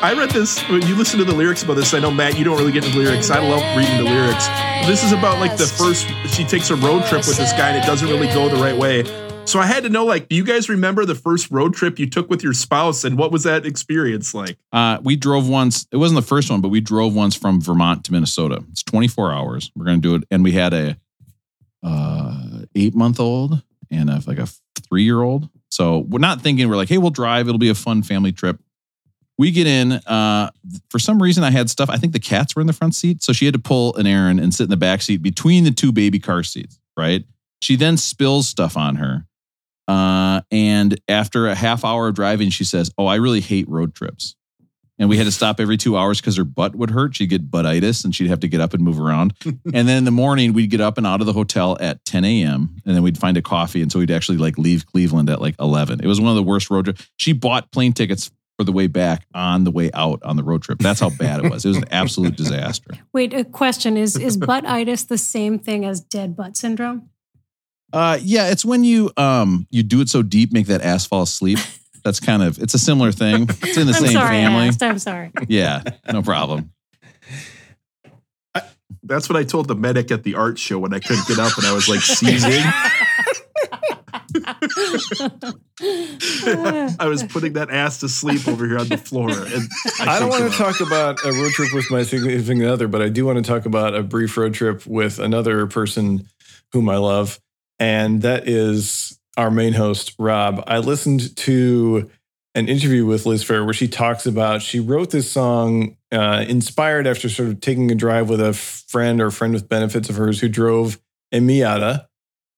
I 0.00 0.14
read 0.16 0.30
this 0.30 0.62
when 0.68 0.82
you 0.82 0.94
listen 0.94 1.18
to 1.18 1.24
the 1.24 1.34
lyrics 1.34 1.64
about 1.64 1.74
this. 1.74 1.92
I 1.94 1.98
know 1.98 2.12
Matt, 2.12 2.38
you 2.38 2.44
don't 2.44 2.56
really 2.56 2.70
get 2.70 2.84
into 2.84 2.96
the 2.96 3.04
lyrics. 3.04 3.28
I 3.28 3.40
love 3.40 3.76
reading 3.76 3.96
the 3.96 4.04
lyrics. 4.04 4.46
This 4.86 5.02
is 5.02 5.10
about 5.10 5.40
like 5.40 5.56
the 5.56 5.66
first 5.66 6.06
she 6.32 6.44
takes 6.44 6.70
a 6.70 6.76
road 6.76 7.06
trip 7.06 7.26
with 7.26 7.38
this 7.38 7.50
guy 7.54 7.70
and 7.70 7.78
it 7.78 7.86
doesn't 7.88 8.06
really 8.06 8.28
go 8.28 8.48
the 8.48 8.62
right 8.62 8.76
way. 8.76 9.02
So 9.46 9.60
I 9.60 9.66
had 9.66 9.84
to 9.84 9.88
know, 9.88 10.04
like, 10.04 10.28
do 10.28 10.36
you 10.36 10.42
guys 10.42 10.68
remember 10.68 11.04
the 11.04 11.14
first 11.14 11.50
road 11.50 11.74
trip 11.74 11.98
you 11.98 12.08
took 12.08 12.28
with 12.30 12.42
your 12.42 12.54
spouse 12.54 13.04
and 13.04 13.16
what 13.16 13.30
was 13.30 13.44
that 13.44 13.66
experience 13.66 14.34
like? 14.34 14.56
Uh, 14.72 14.98
we 15.02 15.16
drove 15.16 15.48
once. 15.48 15.86
It 15.92 15.98
wasn't 15.98 16.20
the 16.20 16.26
first 16.26 16.50
one, 16.50 16.60
but 16.60 16.70
we 16.70 16.80
drove 16.80 17.14
once 17.14 17.36
from 17.36 17.60
Vermont 17.60 18.04
to 18.06 18.12
Minnesota. 18.12 18.64
It's 18.72 18.82
24 18.82 19.32
hours. 19.32 19.70
We're 19.76 19.84
going 19.84 20.00
to 20.00 20.08
do 20.08 20.14
it. 20.16 20.24
And 20.30 20.42
we 20.42 20.52
had 20.52 20.72
a 20.72 20.96
uh, 21.84 22.62
eight 22.74 22.94
month 22.94 23.20
old 23.20 23.62
and 23.90 24.10
a, 24.10 24.22
like 24.26 24.38
a 24.38 24.48
three 24.80 25.04
year 25.04 25.22
old. 25.22 25.48
So 25.70 25.98
we're 25.98 26.18
not 26.18 26.40
thinking 26.40 26.68
we're 26.68 26.76
like, 26.76 26.88
hey, 26.88 26.98
we'll 26.98 27.10
drive. 27.10 27.46
It'll 27.46 27.58
be 27.58 27.68
a 27.68 27.74
fun 27.74 28.02
family 28.02 28.32
trip. 28.32 28.58
We 29.36 29.50
get 29.50 29.66
in. 29.66 29.92
Uh, 29.92 30.50
for 30.90 30.98
some 30.98 31.22
reason, 31.22 31.44
I 31.44 31.50
had 31.50 31.68
stuff. 31.68 31.90
I 31.90 31.96
think 31.96 32.12
the 32.12 32.20
cats 32.20 32.56
were 32.56 32.60
in 32.60 32.66
the 32.66 32.72
front 32.72 32.94
seat, 32.94 33.22
so 33.22 33.32
she 33.32 33.44
had 33.44 33.54
to 33.54 33.60
pull 33.60 33.94
an 33.96 34.06
errand 34.06 34.38
and 34.38 34.54
sit 34.54 34.64
in 34.64 34.70
the 34.70 34.76
back 34.76 35.02
seat 35.02 35.22
between 35.22 35.64
the 35.64 35.72
two 35.72 35.92
baby 35.92 36.20
car 36.20 36.44
seats. 36.44 36.78
Right. 36.96 37.24
She 37.60 37.76
then 37.76 37.96
spills 37.96 38.48
stuff 38.48 38.76
on 38.76 38.96
her. 38.96 39.26
Uh, 39.86 40.40
and 40.50 40.98
after 41.08 41.46
a 41.46 41.54
half 41.54 41.84
hour 41.84 42.08
of 42.08 42.14
driving, 42.14 42.50
she 42.50 42.64
says, 42.64 42.90
"Oh, 42.96 43.06
I 43.06 43.16
really 43.16 43.40
hate 43.40 43.68
road 43.68 43.94
trips." 43.94 44.36
And 44.98 45.08
we 45.08 45.16
had 45.16 45.24
to 45.24 45.32
stop 45.32 45.58
every 45.58 45.76
two 45.76 45.96
hours 45.96 46.20
because 46.20 46.36
her 46.36 46.44
butt 46.44 46.76
would 46.76 46.90
hurt. 46.90 47.16
She'd 47.16 47.28
get 47.28 47.50
buttitis 47.50 48.04
and 48.04 48.14
she'd 48.14 48.28
have 48.28 48.40
to 48.40 48.48
get 48.48 48.60
up 48.60 48.74
and 48.74 48.82
move 48.82 49.00
around. 49.00 49.34
and 49.44 49.58
then 49.88 49.98
in 49.98 50.04
the 50.04 50.12
morning, 50.12 50.52
we'd 50.52 50.70
get 50.70 50.80
up 50.80 50.98
and 50.98 51.06
out 51.06 51.20
of 51.20 51.26
the 51.26 51.32
hotel 51.32 51.76
at 51.80 52.04
10 52.04 52.24
a.m. 52.24 52.76
And 52.86 52.94
then 52.94 53.02
we'd 53.02 53.18
find 53.18 53.36
a 53.36 53.42
coffee. 53.42 53.82
And 53.82 53.90
so 53.90 53.98
we'd 53.98 54.12
actually 54.12 54.38
like 54.38 54.56
leave 54.56 54.86
Cleveland 54.86 55.30
at 55.30 55.40
like 55.40 55.56
11. 55.58 56.00
It 56.00 56.06
was 56.06 56.20
one 56.20 56.30
of 56.30 56.36
the 56.36 56.44
worst 56.44 56.70
road 56.70 56.84
trips. 56.84 57.10
She 57.16 57.32
bought 57.32 57.72
plane 57.72 57.92
tickets 57.92 58.30
for 58.56 58.64
the 58.64 58.72
way 58.72 58.86
back 58.86 59.26
on 59.34 59.64
the 59.64 59.72
way 59.72 59.90
out 59.94 60.22
on 60.22 60.36
the 60.36 60.44
road 60.44 60.62
trip. 60.62 60.78
That's 60.78 61.00
how 61.00 61.10
bad 61.10 61.44
it 61.44 61.50
was. 61.50 61.64
It 61.64 61.68
was 61.68 61.78
an 61.78 61.88
absolute 61.90 62.36
disaster. 62.36 62.94
Wait, 63.12 63.34
a 63.34 63.44
question 63.44 63.96
is 63.96 64.16
is 64.16 64.38
buttitis 64.38 65.08
the 65.08 65.18
same 65.18 65.58
thing 65.58 65.84
as 65.84 66.00
dead 66.00 66.36
butt 66.36 66.56
syndrome? 66.56 67.10
Uh, 67.94 68.18
yeah, 68.22 68.50
it's 68.50 68.64
when 68.64 68.82
you 68.84 69.10
um 69.16 69.66
you 69.70 69.82
do 69.82 70.00
it 70.00 70.08
so 70.08 70.22
deep, 70.22 70.52
make 70.52 70.66
that 70.66 70.82
ass 70.82 71.06
fall 71.06 71.22
asleep. 71.22 71.58
That's 72.02 72.18
kind 72.20 72.42
of 72.42 72.58
it's 72.58 72.74
a 72.74 72.78
similar 72.78 73.12
thing. 73.12 73.42
It's 73.62 73.76
in 73.76 73.86
the 73.86 73.92
I'm 73.96 74.04
same 74.04 74.12
sorry, 74.12 74.28
family. 74.28 74.68
asked. 74.68 74.82
I'm 74.82 74.98
sorry. 74.98 75.30
Yeah, 75.48 75.82
no 76.12 76.22
problem. 76.22 76.72
That's 79.02 79.28
what 79.28 79.36
I 79.36 79.44
told 79.44 79.68
the 79.68 79.74
medic 79.74 80.10
at 80.10 80.22
the 80.22 80.34
art 80.34 80.58
show 80.58 80.78
when 80.78 80.94
I 80.94 80.98
couldn't 80.98 81.28
get 81.28 81.38
up 81.38 81.56
and 81.58 81.66
I 81.66 81.72
was 81.72 81.88
like 81.88 82.00
seizing. 82.00 82.62
I 86.98 87.06
was 87.06 87.22
putting 87.24 87.52
that 87.54 87.68
ass 87.70 88.00
to 88.00 88.08
sleep 88.08 88.48
over 88.48 88.66
here 88.66 88.78
on 88.78 88.88
the 88.88 88.96
floor. 88.96 89.30
And 89.30 89.68
I 90.00 90.18
don't 90.18 90.30
want 90.30 90.42
to 90.42 90.48
up. 90.48 90.54
talk 90.54 90.80
about 90.80 91.24
a 91.24 91.32
road 91.32 91.50
trip 91.52 91.72
with 91.74 91.90
my 91.90 92.02
significant 92.02 92.64
other, 92.64 92.88
but 92.88 93.02
I 93.02 93.08
do 93.08 93.26
want 93.26 93.36
to 93.36 93.42
talk 93.44 93.66
about 93.66 93.94
a 93.94 94.02
brief 94.02 94.36
road 94.36 94.54
trip 94.54 94.86
with 94.86 95.18
another 95.18 95.66
person 95.66 96.26
whom 96.72 96.88
I 96.88 96.96
love, 96.96 97.38
and 97.78 98.22
that 98.22 98.48
is 98.48 99.18
our 99.36 99.50
main 99.50 99.72
host, 99.72 100.14
Rob. 100.18 100.62
I 100.66 100.78
listened 100.78 101.36
to 101.38 102.10
an 102.54 102.68
interview 102.68 103.04
with 103.04 103.26
Liz 103.26 103.44
Phair 103.44 103.64
where 103.64 103.74
she 103.74 103.88
talks 103.88 104.26
about 104.26 104.62
she 104.62 104.78
wrote 104.78 105.10
this 105.10 105.30
song 105.30 105.96
uh, 106.12 106.44
inspired 106.46 107.06
after 107.06 107.28
sort 107.28 107.48
of 107.48 107.60
taking 107.60 107.90
a 107.90 107.94
drive 107.94 108.28
with 108.28 108.40
a 108.40 108.52
friend 108.52 109.20
or 109.20 109.30
friend 109.30 109.52
with 109.54 109.68
benefits 109.68 110.08
of 110.08 110.16
hers 110.16 110.40
who 110.40 110.48
drove 110.48 111.00
a 111.32 111.40
Miata. 111.40 112.06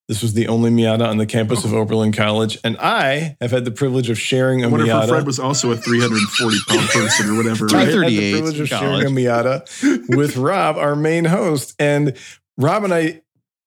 This 0.08 0.22
was 0.22 0.34
the 0.34 0.46
only 0.46 0.70
Miata 0.70 1.08
on 1.08 1.16
the 1.16 1.26
campus 1.26 1.64
of 1.64 1.74
Oberlin 1.74 2.12
College, 2.12 2.58
and 2.62 2.76
I 2.76 3.36
have 3.40 3.50
had 3.50 3.64
the 3.64 3.72
privilege 3.72 4.08
of 4.08 4.16
sharing 4.20 4.62
a 4.62 4.68
I 4.68 4.70
wonder 4.70 4.86
if 4.86 4.92
her 4.92 4.98
Miata. 4.98 5.08
friend 5.08 5.26
was 5.26 5.40
also 5.40 5.72
a 5.72 5.76
340 5.76 6.56
pound 6.68 6.88
person 6.90 7.30
or 7.30 7.36
whatever. 7.36 7.66
I 7.74 7.80
had 7.80 7.88
the 7.88 7.92
38 7.92 8.32
privilege 8.32 8.54
of 8.54 8.60
in 8.60 8.66
sharing 8.66 9.00
a 9.00 9.04
college. 9.04 9.14
Miata 9.14 10.16
with 10.16 10.36
Rob, 10.36 10.76
our 10.76 10.94
main 10.94 11.24
host. 11.24 11.74
And 11.80 12.16
Rob 12.56 12.84
and 12.84 12.94
I, 12.94 13.22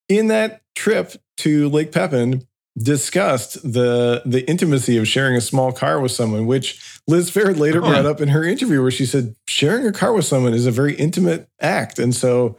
in 0.07 0.27
that 0.27 0.61
trip 0.79 1.13
to 1.37 1.67
Lake 1.69 1.91
Pepin, 1.91 2.47
discussed 2.77 3.61
the 3.61 4.21
the 4.25 4.47
intimacy 4.49 4.97
of 4.97 5.07
sharing 5.07 5.35
a 5.35 5.41
small 5.41 5.71
car 5.71 5.99
with 5.99 6.11
someone, 6.11 6.45
which 6.45 6.81
Liz 7.07 7.29
Phair 7.29 7.57
later 7.57 7.81
brought 7.81 8.05
up 8.05 8.21
in 8.21 8.29
her 8.29 8.43
interview, 8.43 8.81
where 8.81 8.91
she 8.91 9.05
said 9.05 9.35
sharing 9.47 9.85
a 9.85 9.91
car 9.91 10.13
with 10.13 10.25
someone 10.25 10.53
is 10.53 10.65
a 10.65 10.71
very 10.71 10.95
intimate 10.95 11.49
act. 11.59 11.99
And 11.99 12.15
so 12.15 12.57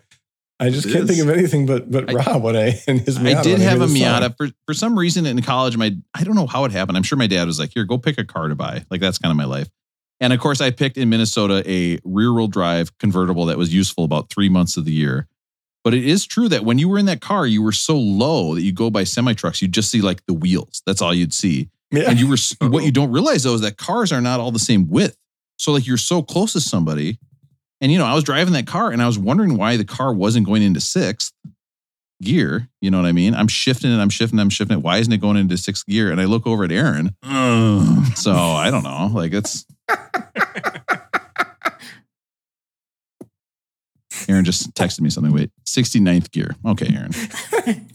I 0.61 0.69
just 0.69 0.87
It 0.87 0.93
can't 0.93 1.05
is. 1.05 1.17
think 1.17 1.23
of 1.27 1.35
anything 1.35 1.65
but 1.65 1.91
but 1.91 2.11
I- 2.11 2.13
Rob 2.13 2.43
when 2.43 2.57
I 2.57 2.79
and 2.87 3.01
his 3.01 3.19
Miata. 3.19 3.37
I 3.37 3.43
did 3.43 3.61
have 3.61 3.81
a. 3.81 3.87
Miata 3.87 4.37
for 4.37 4.51
for 4.67 4.75
some 4.75 4.99
reason 4.99 5.25
in 5.25 5.41
college. 5.43 5.77
My 5.79 5.97
I 6.15 6.23
don't 6.23 6.35
know 6.37 6.47
how 6.47 6.67
it 6.67 6.73
happened. 6.73 6.99
I'm 6.99 7.03
sure 7.03 7.17
my 7.17 7.27
dad 7.27 7.47
was 7.47 7.59
like, 7.59 7.71
"Here, 7.75 7.85
go 7.85 7.97
pick 7.97 8.19
a 8.19 8.25
car 8.25 8.49
to 8.49 8.55
buy." 8.55 8.85
Like 8.91 9.01
that's 9.01 9.19
kind 9.19 9.31
of 9.31 9.37
my 9.39 9.47
life. 9.47 9.69
And 10.23 10.35
of 10.35 10.39
course, 10.41 10.61
I 10.61 10.71
picked 10.71 10.99
in 10.99 11.09
Minnesota 11.09 11.63
a 11.67 11.99
rear 12.05 12.31
wheel 12.35 12.47
drive 12.47 12.97
convertible 12.99 13.47
that 13.47 13.57
was 13.57 13.73
useful 13.73 14.05
about 14.05 14.29
three 14.29 14.51
months 14.51 14.77
of 14.77 14.85
the 14.85 14.93
year. 14.93 15.27
But 15.83 15.95
it 15.95 16.05
is 16.05 16.27
true 16.27 16.49
that 16.49 16.65
when 16.65 16.79
you 16.79 16.89
were 16.89 16.99
in 16.99 17.07
that 17.07 17.21
car, 17.21 17.47
you 17.47 17.63
were 17.63 17.73
so 17.73 17.97
low 17.97 18.55
that 18.55 18.63
you 18.63 18.73
go 18.73 18.91
by 18.91 19.05
semi 19.05 19.33
trucks, 19.33 19.63
you 19.63 19.69
just 19.69 19.91
see 19.91 20.03
like 20.03 20.25
the 20.27 20.35
wheels. 20.35 20.83
That's 20.87 21.01
all 21.01 21.15
you'd 21.15 21.33
see. 21.33 21.71
Yeah. 21.91 22.11
And 22.11 22.21
you 22.21 22.29
were 22.29 22.37
what 22.69 22.85
you 22.85 22.93
don't 22.93 23.11
realize 23.11 23.43
though 23.43 23.55
is 23.55 23.63
that 23.63 23.77
cars 23.77 24.13
are 24.13 24.21
not 24.21 24.41
all 24.41 24.53
the 24.53 24.59
same 24.59 24.89
width. 24.89 25.17
So 25.57 25.73
like 25.73 25.87
you're 25.87 25.97
so 25.97 26.23
close 26.23 26.53
to 26.53 26.61
somebody, 26.61 27.19
and 27.81 27.91
you 27.91 27.99
know 27.99 28.07
I 28.07 28.15
was 28.15 28.25
driving 28.25 28.53
that 28.55 28.67
car 28.67 28.91
and 28.91 29.03
I 29.03 29.07
was 29.07 29.19
wondering 29.19 29.57
why 29.57 29.77
the 29.77 29.85
car 29.85 30.13
wasn't 30.13 30.47
going 30.47 30.63
into 30.63 30.81
sixth 30.81 31.33
gear. 32.23 32.69
You 32.81 32.91
know 32.91 32.99
what 33.01 33.07
I 33.07 33.13
mean? 33.13 33.35
I'm 33.35 33.49
shifting 33.49 33.91
it, 33.91 33.99
I'm 33.99 34.11
shifting, 34.11 34.39
I'm 34.39 34.51
shifting 34.51 34.79
it. 34.79 34.83
Why 34.83 34.99
isn't 34.99 35.13
it 35.13 35.21
going 35.21 35.37
into 35.37 35.57
sixth 35.57 35.87
gear? 35.87 36.11
And 36.11 36.21
I 36.21 36.25
look 36.25 36.47
over 36.47 36.65
at 36.65 36.73
Aaron. 36.73 37.17
Ugh. 37.23 38.17
So 38.17 38.33
I 38.33 38.71
don't 38.71 38.85
know. 38.85 39.11
Like 39.13 39.33
it's. 39.33 39.67
Aaron 44.29 44.45
just 44.45 44.75
texted 44.75 45.01
me 45.01 45.11
something. 45.11 45.33
Wait, 45.33 45.51
69th 45.67 46.31
gear. 46.31 46.55
Okay, 46.67 46.95
Aaron. 46.95 47.13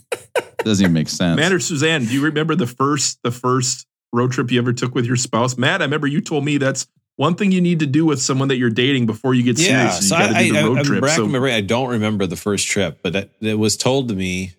Doesn't 0.63 0.83
even 0.83 0.93
make 0.93 1.09
sense. 1.09 1.37
Matt 1.37 1.53
or 1.53 1.59
Suzanne, 1.59 2.05
do 2.05 2.13
you 2.13 2.21
remember 2.23 2.55
the 2.55 2.65
first 2.67 3.19
the 3.23 3.31
first 3.31 3.85
road 4.11 4.31
trip 4.31 4.51
you 4.51 4.59
ever 4.59 4.73
took 4.73 4.95
with 4.95 5.05
your 5.05 5.15
spouse? 5.15 5.57
Matt, 5.57 5.81
I 5.81 5.85
remember 5.85 6.07
you 6.07 6.21
told 6.21 6.43
me 6.43 6.57
that's 6.57 6.87
one 7.17 7.35
thing 7.35 7.51
you 7.51 7.61
need 7.61 7.79
to 7.79 7.85
do 7.85 8.05
with 8.05 8.19
someone 8.21 8.47
that 8.49 8.57
you're 8.57 8.69
dating 8.71 9.05
before 9.05 9.33
you 9.33 9.43
get 9.43 9.59
Yeah, 9.59 9.89
serious. 9.89 9.99
is 9.99 10.09
so 10.09 10.15
you 10.17 10.21
got 10.23 10.29
to 10.31 10.37
I, 10.37 10.43
do 10.47 10.53
the 10.53 10.59
I, 10.59 10.63
road 10.63 10.77
I'm 10.79 10.83
trip. 10.85 11.03
racking 11.03 11.31
So 11.31 11.39
my. 11.39 11.53
I 11.55 11.61
don't 11.61 11.89
remember 11.89 12.25
the 12.25 12.35
first 12.35 12.67
trip, 12.67 12.99
but 13.03 13.13
that, 13.13 13.29
it 13.41 13.59
was 13.59 13.77
told 13.77 14.09
to 14.09 14.15
me 14.15 14.53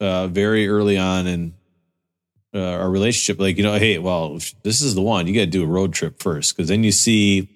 uh, 0.00 0.26
very 0.28 0.66
early 0.66 0.96
on 0.98 1.26
in 1.26 1.54
uh, 2.54 2.58
our 2.60 2.90
relationship. 2.90 3.38
Like 3.40 3.58
you 3.58 3.62
know, 3.62 3.74
hey, 3.78 3.98
well, 3.98 4.38
this 4.64 4.80
is 4.80 4.94
the 4.94 5.02
one. 5.02 5.26
You 5.26 5.34
got 5.34 5.40
to 5.40 5.46
do 5.46 5.62
a 5.62 5.66
road 5.66 5.92
trip 5.92 6.20
first, 6.22 6.56
because 6.56 6.68
then 6.68 6.82
you 6.84 6.90
see 6.92 7.48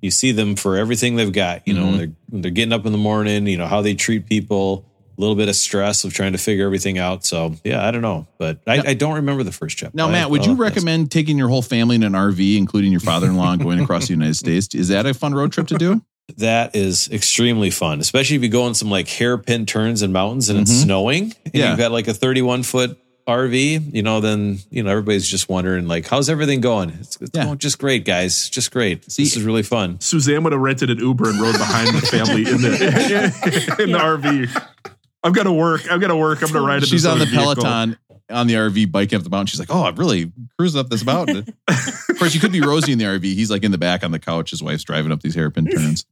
you 0.00 0.10
see 0.10 0.32
them 0.32 0.56
for 0.56 0.76
everything 0.76 1.16
they've 1.16 1.32
got. 1.32 1.66
You 1.66 1.74
know, 1.74 1.86
when 1.86 1.96
they're 1.98 2.12
when 2.30 2.42
they're 2.42 2.50
getting 2.50 2.72
up 2.72 2.86
in 2.86 2.92
the 2.92 2.98
morning. 2.98 3.46
You 3.46 3.56
know 3.58 3.66
how 3.66 3.80
they 3.82 3.94
treat 3.94 4.26
people. 4.26 4.86
A 5.18 5.20
little 5.20 5.36
bit 5.36 5.50
of 5.50 5.56
stress 5.56 6.04
of 6.04 6.14
trying 6.14 6.32
to 6.32 6.38
figure 6.38 6.64
everything 6.64 6.96
out. 6.96 7.26
So 7.26 7.54
yeah, 7.62 7.86
I 7.86 7.90
don't 7.90 8.00
know, 8.00 8.26
but 8.38 8.60
I, 8.66 8.78
I 8.78 8.94
don't 8.94 9.16
remember 9.16 9.42
the 9.42 9.52
first 9.52 9.76
chapter. 9.76 9.94
Now, 9.94 10.08
Matt, 10.08 10.30
would 10.30 10.46
you 10.46 10.52
have 10.52 10.58
to 10.58 10.64
ask. 10.64 10.74
recommend 10.76 11.10
taking 11.10 11.36
your 11.36 11.48
whole 11.48 11.60
family 11.60 11.96
in 11.96 12.02
an 12.04 12.14
RV, 12.14 12.56
including 12.56 12.90
your 12.90 13.00
father-in-law, 13.02 13.52
and 13.52 13.62
going 13.62 13.80
across 13.80 14.06
the 14.06 14.14
United 14.14 14.36
States? 14.36 14.74
Is 14.74 14.88
that 14.88 15.04
a 15.04 15.12
fun 15.12 15.34
road 15.34 15.52
trip 15.52 15.66
to 15.66 15.76
do? 15.76 16.00
That 16.38 16.74
is 16.74 17.10
extremely 17.12 17.68
fun, 17.68 18.00
especially 18.00 18.36
if 18.36 18.42
you 18.42 18.48
go 18.48 18.62
on 18.62 18.74
some 18.74 18.88
like 18.90 19.08
hairpin 19.08 19.66
turns 19.66 20.00
in 20.00 20.10
mountains 20.12 20.48
and 20.48 20.58
it's 20.58 20.72
Mhm. 20.72 20.82
snowing 20.84 21.22
and 21.44 21.54
Yeah. 21.54 21.68
you've 21.70 21.78
got 21.78 21.92
like 21.92 22.08
a 22.08 22.14
31 22.14 22.62
foot 22.62 22.96
RV, 23.30 23.94
you 23.94 24.02
know, 24.02 24.20
then, 24.20 24.58
you 24.70 24.82
know, 24.82 24.90
everybody's 24.90 25.26
just 25.28 25.48
wondering 25.48 25.86
like, 25.88 26.06
how's 26.06 26.28
everything 26.28 26.60
going? 26.60 26.90
It's, 26.90 27.16
it's 27.20 27.30
Yeah. 27.34 27.44
going 27.46 27.58
just 27.58 27.78
great, 27.78 28.04
guys. 28.04 28.48
Just 28.50 28.70
great. 28.70 29.10
See- 29.10 29.24
this 29.24 29.36
is 29.36 29.42
really 29.44 29.62
fun. 29.62 29.98
Suzanne 30.00 30.42
would 30.44 30.52
have 30.52 30.60
rented 30.60 30.90
an 30.90 30.98
Uber 30.98 31.30
and 31.30 31.40
rode 31.40 31.56
behind 31.58 31.88
the 31.96 32.00
family 32.02 32.42
in 32.42 32.60
the 32.62 33.76
in 33.82 33.92
the 33.92 33.98
RV. 33.98 34.66
I've 35.22 35.34
got 35.34 35.44
to 35.44 35.52
work. 35.52 35.90
I've 35.90 36.00
got 36.00 36.08
to 36.08 36.16
work. 36.16 36.42
I'm 36.42 36.52
going 36.52 36.62
to 36.62 36.66
ride. 36.68 36.86
She's 36.86 37.04
on 37.06 37.18
the 37.18 37.26
vehicle. 37.26 37.54
Peloton 37.56 37.96
on 38.30 38.46
the 38.46 38.54
RV 38.54 38.90
biking 38.92 39.16
up 39.18 39.22
the 39.24 39.28
mountain. 39.30 39.46
She's 39.48 39.60
like, 39.60 39.70
"Oh, 39.70 39.84
I'm 39.84 39.96
really 39.96 40.32
cruising 40.58 40.80
up 40.80 40.88
this 40.88 41.04
mountain." 41.04 41.46
of 41.68 42.18
course, 42.18 42.32
you 42.34 42.40
could 42.40 42.52
be 42.52 42.60
Rosie 42.60 42.92
in 42.92 42.98
the 42.98 43.04
RV. 43.04 43.22
He's 43.24 43.50
like 43.50 43.62
in 43.64 43.70
the 43.72 43.76
back 43.78 44.02
on 44.04 44.12
the 44.12 44.18
couch. 44.18 44.50
His 44.50 44.62
wife's 44.62 44.84
driving 44.84 45.12
up 45.12 45.20
these 45.20 45.34
hairpin 45.34 45.66
turns. 45.66 46.06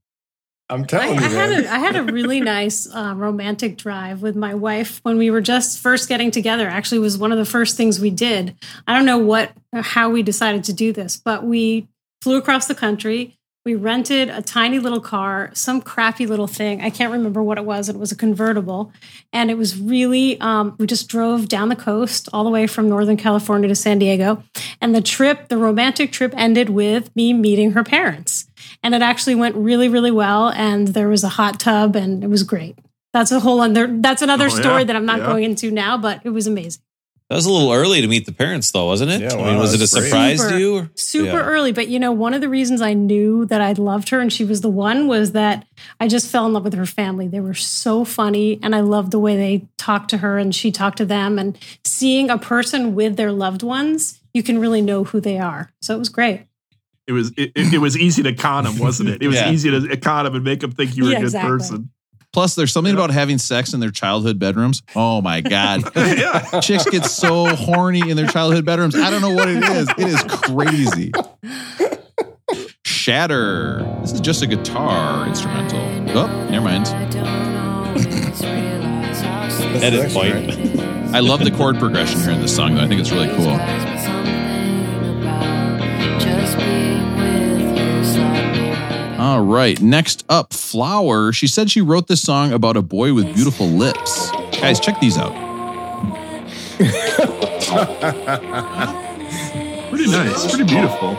I'm 0.70 0.84
telling 0.84 1.18
I 1.18 1.22
you, 1.22 1.26
I 1.26 1.28
had 1.28 1.50
a 1.50 1.72
I 1.72 1.78
had 1.78 1.96
a 1.96 2.02
really 2.02 2.40
nice 2.42 2.86
uh, 2.92 3.14
romantic 3.16 3.76
drive 3.76 4.20
with 4.22 4.36
my 4.36 4.54
wife 4.54 5.00
when 5.02 5.16
we 5.16 5.30
were 5.30 5.40
just 5.40 5.80
first 5.80 6.08
getting 6.08 6.30
together. 6.30 6.68
Actually, 6.68 6.98
it 6.98 7.02
was 7.02 7.18
one 7.18 7.32
of 7.32 7.38
the 7.38 7.44
first 7.44 7.76
things 7.76 8.00
we 8.00 8.10
did. 8.10 8.54
I 8.86 8.94
don't 8.94 9.06
know 9.06 9.18
what 9.18 9.52
how 9.72 10.10
we 10.10 10.22
decided 10.22 10.64
to 10.64 10.72
do 10.72 10.92
this, 10.92 11.16
but 11.16 11.44
we 11.44 11.88
flew 12.22 12.36
across 12.36 12.66
the 12.66 12.74
country. 12.74 13.34
We 13.64 13.74
rented 13.74 14.30
a 14.30 14.40
tiny 14.40 14.78
little 14.78 15.00
car, 15.00 15.50
some 15.52 15.82
crappy 15.82 16.26
little 16.26 16.46
thing. 16.46 16.80
I 16.80 16.88
can't 16.88 17.12
remember 17.12 17.42
what 17.42 17.58
it 17.58 17.66
was. 17.66 17.90
It 17.90 17.96
was 17.96 18.10
a 18.12 18.16
convertible, 18.16 18.92
and 19.32 19.50
it 19.50 19.58
was 19.58 19.78
really. 19.78 20.38
Um, 20.40 20.76
we 20.78 20.86
just 20.86 21.08
drove 21.08 21.48
down 21.48 21.70
the 21.70 21.76
coast 21.76 22.28
all 22.32 22.44
the 22.44 22.50
way 22.50 22.66
from 22.66 22.88
Northern 22.88 23.16
California 23.16 23.68
to 23.68 23.74
San 23.74 23.98
Diego, 23.98 24.42
and 24.82 24.94
the 24.94 25.02
trip, 25.02 25.48
the 25.48 25.56
romantic 25.56 26.12
trip, 26.12 26.34
ended 26.36 26.70
with 26.70 27.14
me 27.16 27.32
meeting 27.32 27.72
her 27.72 27.84
parents 27.84 28.47
and 28.82 28.94
it 28.94 29.02
actually 29.02 29.34
went 29.34 29.54
really 29.56 29.88
really 29.88 30.10
well 30.10 30.48
and 30.50 30.88
there 30.88 31.08
was 31.08 31.24
a 31.24 31.28
hot 31.28 31.58
tub 31.60 31.96
and 31.96 32.22
it 32.24 32.28
was 32.28 32.42
great 32.42 32.78
that's 33.12 33.32
a 33.32 33.40
whole 33.40 33.60
other 33.60 33.86
that's 34.00 34.22
another 34.22 34.46
Oh, 34.46 34.48
story 34.48 34.80
yeah. 34.80 34.84
that 34.84 34.96
i'm 34.96 35.06
not 35.06 35.18
Yeah. 35.20 35.26
going 35.26 35.44
into 35.44 35.70
now 35.70 35.96
but 35.98 36.20
it 36.24 36.30
was 36.30 36.46
amazing 36.46 36.82
That 37.30 37.36
was 37.36 37.44
a 37.46 37.52
little 37.52 37.72
early 37.72 38.00
to 38.00 38.08
meet 38.08 38.24
the 38.24 38.32
parents 38.32 38.70
though, 38.70 38.86
wasn't 38.86 39.10
it? 39.10 39.20
Yeah, 39.20 39.34
I 39.34 39.50
mean, 39.50 39.58
was 39.58 39.74
it 39.74 39.76
a 39.76 39.80
great. 39.80 40.08
surprise 40.08 40.38
Super- 40.40 40.50
to 40.52 40.58
you? 40.58 40.74
or- 40.76 40.90
super 40.94 41.26
Yeah. 41.26 41.42
early 41.52 41.72
but 41.72 41.88
you 41.88 41.98
know 41.98 42.10
one 42.12 42.32
of 42.34 42.40
the 42.40 42.48
reasons 42.48 42.80
i 42.80 42.94
knew 42.94 43.44
that 43.46 43.60
i 43.60 43.72
loved 43.72 44.08
her 44.10 44.20
and 44.20 44.32
she 44.32 44.44
was 44.46 44.60
the 44.62 44.70
one 44.70 45.08
was 45.08 45.32
that 45.32 45.66
i 46.00 46.08
just 46.08 46.30
fell 46.30 46.46
in 46.46 46.52
love 46.54 46.64
with 46.64 46.74
her 46.74 46.86
family 46.86 47.28
they 47.28 47.40
were 47.40 47.54
so 47.54 48.04
funny 48.04 48.58
and 48.62 48.74
i 48.74 48.80
loved 48.80 49.10
the 49.10 49.18
way 49.18 49.36
they 49.36 49.66
talked 49.76 50.08
to 50.10 50.18
her 50.18 50.38
and 50.38 50.54
she 50.54 50.70
talked 50.72 50.96
to 50.98 51.04
them 51.06 51.38
and 51.38 51.58
seeing 51.84 52.30
a 52.30 52.38
person 52.38 52.94
with 52.94 53.16
their 53.16 53.32
loved 53.32 53.62
ones 53.62 54.20
you 54.32 54.42
can 54.42 54.58
really 54.58 54.80
know 54.80 55.04
who 55.04 55.20
they 55.20 55.38
are 55.38 55.70
so 55.82 55.94
it 55.94 55.98
was 55.98 56.08
great 56.08 56.42
It 57.08 57.12
was 57.12 57.30
it, 57.36 57.50
it, 57.56 57.74
it 57.74 57.78
was 57.78 57.96
easy 57.96 58.22
to 58.22 58.34
con 58.34 58.66
him, 58.66 58.78
wasn't 58.78 59.08
it? 59.08 59.22
It 59.22 59.26
was 59.28 59.36
Yeah. 59.40 59.50
easy 59.50 59.70
to 59.70 59.96
con 59.96 60.26
him 60.26 60.34
and 60.34 60.44
make 60.44 60.62
him 60.62 60.70
think 60.70 60.96
you 60.96 61.04
were 61.04 61.10
Yeah, 61.10 61.16
a 61.16 61.20
good 61.20 61.26
exactly. 61.28 61.50
person. 61.50 61.90
Plus, 62.34 62.54
there's 62.54 62.70
something 62.72 62.92
about 62.92 63.10
having 63.10 63.38
sex 63.38 63.72
in 63.72 63.80
their 63.80 63.90
childhood 63.90 64.38
bedrooms. 64.38 64.82
Oh 64.94 65.22
my 65.22 65.40
god, 65.40 65.82
yeah. 65.96 66.60
chicks 66.60 66.84
get 66.84 67.06
so 67.06 67.46
horny 67.56 68.10
in 68.10 68.16
their 68.18 68.26
childhood 68.26 68.66
bedrooms. 68.66 68.94
I 68.94 69.08
don't 69.10 69.22
know 69.22 69.30
what 69.32 69.48
it 69.48 69.62
is. 69.64 69.88
It 69.96 70.06
is 70.08 70.22
crazy. 70.24 71.10
Shatter. 72.84 73.82
This 74.02 74.12
is 74.12 74.20
just 74.20 74.42
a 74.42 74.46
guitar 74.46 75.26
instrumental. 75.26 75.80
Oh, 76.18 76.26
never 76.50 76.64
mind. 76.66 76.86
At 79.80 79.92
his 79.92 80.12
point. 80.12 80.34
I 81.14 81.20
love 81.20 81.42
the 81.42 81.50
chord 81.50 81.78
progression 81.78 82.20
here 82.20 82.32
in 82.32 82.40
this 82.42 82.54
song, 82.54 82.74
though. 82.74 82.82
I 82.82 82.88
think 82.88 83.00
it's 83.00 83.10
really 83.10 83.28
cool. 83.28 83.56
All 89.28 89.44
right. 89.44 89.78
Next 89.82 90.24
up, 90.30 90.54
Flower. 90.54 91.34
She 91.34 91.46
said 91.46 91.70
she 91.70 91.82
wrote 91.82 92.06
this 92.06 92.22
song 92.22 92.50
about 92.50 92.78
a 92.78 92.82
boy 92.82 93.12
with 93.12 93.26
beautiful 93.34 93.66
lips. 93.66 94.30
Guys, 94.58 94.80
check 94.80 94.98
these 95.00 95.18
out. 95.18 95.32
Pretty 99.90 100.10
nice. 100.10 100.48
Pretty 100.50 100.64
beautiful. 100.64 101.10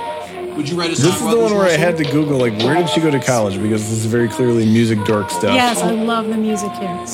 Would 0.55 0.67
you 0.67 0.75
write 0.75 0.89
a 0.89 0.95
song? 0.95 1.11
This 1.11 1.21
is 1.21 1.29
the 1.29 1.39
one 1.39 1.53
where 1.53 1.67
I 1.67 1.77
had 1.77 1.97
to 1.97 2.03
Google 2.03 2.39
like 2.39 2.57
where 2.63 2.73
did 2.73 2.89
she 2.89 2.99
go 2.99 3.11
to 3.11 3.19
college 3.19 3.61
because 3.61 3.83
this 3.83 3.99
is 3.99 4.07
very 4.07 4.27
clearly 4.27 4.65
music 4.65 5.05
dork 5.05 5.29
stuff. 5.29 5.53
Yes, 5.53 5.79
I 5.83 5.91
love 5.91 6.29
the 6.29 6.37
music 6.37 6.71
here. 6.71 7.05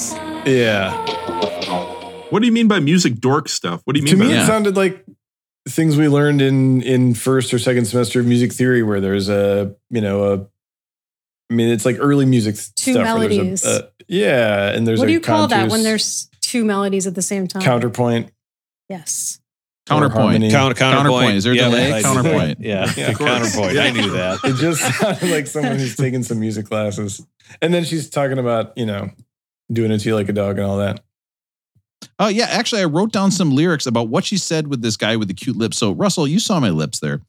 Yeah. 0.45 0.95
What 2.29 2.39
do 2.39 2.45
you 2.45 2.53
mean 2.53 2.69
by 2.69 2.79
music 2.79 3.15
dork 3.15 3.49
stuff? 3.49 3.81
What 3.83 3.97
do 3.97 3.99
you 3.99 4.05
mean? 4.05 4.13
To 4.13 4.19
mean 4.19 4.29
me, 4.29 4.35
by 4.35 4.43
it 4.43 4.47
sounded 4.47 4.77
like 4.77 5.05
things 5.67 5.97
we 5.97 6.07
learned 6.07 6.41
in 6.41 6.81
in 6.83 7.13
first 7.13 7.53
or 7.53 7.59
second 7.59 7.83
semester 7.83 8.21
of 8.21 8.25
music 8.25 8.53
theory, 8.53 8.81
where 8.81 9.01
there's 9.01 9.27
a 9.27 9.75
you 9.89 9.99
know 9.99 10.33
a. 10.33 10.47
I 11.49 11.53
mean, 11.53 11.69
it's 11.69 11.85
like 11.85 11.97
early 11.99 12.25
music 12.25 12.55
Two 12.75 12.93
stuff. 12.93 12.95
where 13.17 13.27
there's 13.27 13.33
a- 13.33 13.37
melodies. 13.37 13.65
Uh, 13.65 13.87
yeah, 14.07 14.71
and 14.71 14.87
there's 14.87 14.99
What 14.99 15.05
a 15.05 15.07
do 15.07 15.13
you 15.13 15.19
call 15.19 15.47
that 15.47 15.55
contours- 15.55 15.71
when 15.71 15.83
there's 15.83 16.29
two 16.41 16.65
melodies 16.65 17.05
at 17.07 17.15
the 17.15 17.21
same 17.21 17.47
time? 17.47 17.61
counterpoint? 17.61 18.31
Yes. 18.89 19.39
Counterpoint. 19.87 20.19
harmony. 20.21 20.49
Count, 20.51 20.75
counterpoint. 20.77 21.05
Counterpoint. 21.11 21.35
Is 21.37 21.43
there 21.43 21.53
a 21.53 21.55
Yeah, 21.55 21.69
delay? 21.69 21.93
I- 21.93 22.01
Counterpoint. 22.01 22.59
Yeah, 22.59 22.91
Yeah, 22.97 23.09
of 23.11 23.17
course. 23.19 23.29
counterpoint. 23.29 23.77
I 23.77 23.91
knew 23.91 24.09
that. 24.13 24.39
It 24.43 24.55
just 24.55 24.81
sounded 24.99 25.29
like 25.29 25.45
someone 25.47 25.77
who's 25.77 25.95
taken 25.95 26.23
some 26.23 26.39
music 26.39 26.65
classes. 26.67 27.23
And 27.61 27.71
then 27.73 27.83
she's 27.83 28.09
talking 28.09 28.39
about, 28.39 28.75
you 28.75 28.87
know, 28.87 29.11
doing 29.71 29.91
it 29.91 29.99
to 29.99 30.09
you 30.09 30.15
like 30.15 30.29
a 30.29 30.33
dog 30.33 30.57
and 30.57 30.65
all 30.65 30.77
that. 30.77 31.03
Oh, 32.17 32.27
yeah. 32.29 32.45
Actually, 32.49 32.81
I 32.81 32.85
wrote 32.85 33.11
down 33.11 33.29
some 33.29 33.51
lyrics 33.51 33.85
about 33.85 34.07
what 34.07 34.25
she 34.25 34.37
said 34.37 34.67
with 34.67 34.81
this 34.81 34.97
guy 34.97 35.15
with 35.17 35.27
the 35.27 35.33
cute 35.35 35.55
lips. 35.57 35.77
So, 35.77 35.91
Russell, 35.91 36.27
you 36.27 36.39
saw 36.39 36.59
my 36.59 36.69
lips 36.69 36.99
there. 36.99 37.21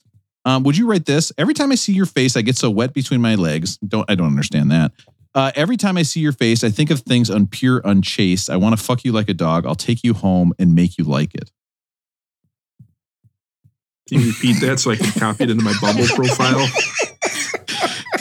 Um, 0.47 0.63
would 0.63 0.79
you 0.79 0.87
write 0.89 1.05
this? 1.07 1.33
Every 1.37 1.53
time 1.55 1.73
I 1.73 1.75
see 1.75 1.93
your 1.93 2.07
face, 2.07 2.37
I 2.37 2.41
get 2.43 2.57
so 2.57 2.71
wet 2.71 2.95
between 2.95 3.21
my 3.21 3.35
legs. 3.35 3.77
Don't 3.79 4.09
I 4.09 4.15
don't 4.15 4.29
understand 4.29 4.71
that. 4.71 4.93
Uh, 5.35 5.51
every 5.55 5.77
time 5.77 5.99
I 5.99 6.03
see 6.03 6.21
your 6.21 6.33
face, 6.33 6.65
I 6.65 6.71
think 6.71 6.91
of 6.91 7.01
things 7.01 7.29
unpure, 7.29 7.83
unchaste. 7.85 8.49
I 8.49 8.57
want 8.57 8.79
to 8.79 8.83
fuck 8.83 9.05
you 9.05 9.13
like 9.13 9.29
a 9.29 9.35
dog. 9.35 9.67
I'll 9.67 9.75
take 9.75 10.03
you 10.03 10.15
home 10.15 10.55
and 10.59 10.75
make 10.75 10.97
you 10.97 11.05
like 11.05 11.35
it. 11.35 11.51
Can 14.09 14.21
you 14.21 14.29
repeat 14.29 14.61
that 14.61 14.79
so 14.79 14.93
I 14.93 14.97
can 14.97 15.11
copy 15.21 15.45
it 15.45 15.51
into 15.51 15.65
my 15.65 15.75
Bumble 15.81 16.07
profile? 16.15 16.65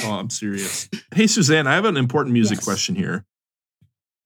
oh, 0.04 0.12
I'm 0.20 0.30
serious. 0.32 0.90
Hey, 1.14 1.28
Suzanne, 1.28 1.68
I 1.68 1.76
have 1.76 1.86
an 1.86 1.96
important 1.96 2.34
music 2.34 2.58
Yes. 2.58 2.66
question 2.66 2.96
here. 2.96 3.24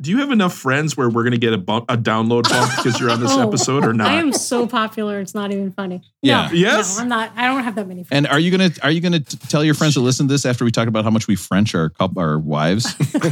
Do 0.02 0.12
you 0.12 0.20
have 0.20 0.32
enough 0.32 0.54
friends 0.54 0.96
where 0.96 1.10
we're 1.10 1.24
going 1.24 1.34
to 1.34 1.38
get 1.38 1.52
a, 1.52 1.58
bump, 1.58 1.86
a 1.90 1.98
download 1.98 2.48
bump 2.50 2.72
because 2.78 3.00
you're 3.02 3.10
on 3.10 3.20
this 3.20 3.32
Oh, 3.34 3.46
episode 3.46 3.84
or 3.86 3.92
not? 3.94 4.08
I 4.08 4.14
am 4.16 4.32
so 4.32 4.66
popular, 4.66 5.20
it's 5.20 5.36
not 5.36 5.52
even 5.52 5.72
funny. 5.72 6.02
Yeah. 6.22 6.48
No, 6.48 6.54
Yes? 6.54 6.96
No, 6.98 7.04
I'm 7.04 7.10
not. 7.10 7.32
I 7.36 7.48
don't 7.48 7.64
have 7.64 7.76
that 7.76 7.88
many 7.88 8.04
friends. 8.06 8.18
And 8.18 8.28
are 8.28 8.40
you 8.40 8.50
gonna 8.52 8.72
are 8.82 8.92
you 8.92 9.02
gonna 9.02 9.20
t- 9.20 9.38
tell 9.50 9.64
your 9.64 9.74
friends 9.74 9.96
to 9.96 10.00
listen 10.00 10.28
to 10.28 10.34
this 10.34 10.46
after 10.46 10.64
we 10.64 10.72
talk 10.72 10.88
about 10.88 11.04
how 11.04 11.10
much 11.10 11.28
we 11.28 11.36
French 11.36 11.76
our 11.76 11.92
our 12.18 12.40
wives? 12.40 12.96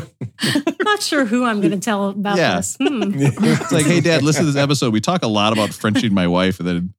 I'm 0.41 0.75
not 0.83 1.01
sure 1.01 1.23
who 1.25 1.45
I'm 1.45 1.61
going 1.61 1.71
to 1.71 1.79
tell 1.79 2.09
about 2.09 2.37
Yeah. 2.37 2.57
this. 2.57 2.75
Hmm. 2.79 3.13
It's 3.15 3.71
like, 3.71 3.85
hey, 3.85 4.01
Dad, 4.01 4.21
listen 4.23 4.45
to 4.45 4.51
this 4.51 4.61
episode. 4.61 4.91
We 4.93 5.01
talk 5.01 5.23
a 5.23 5.27
lot 5.27 5.53
about 5.53 5.73
Frenching 5.73 6.13
my 6.13 6.27
wife 6.27 6.59
and 6.59 6.67
then 6.67 6.93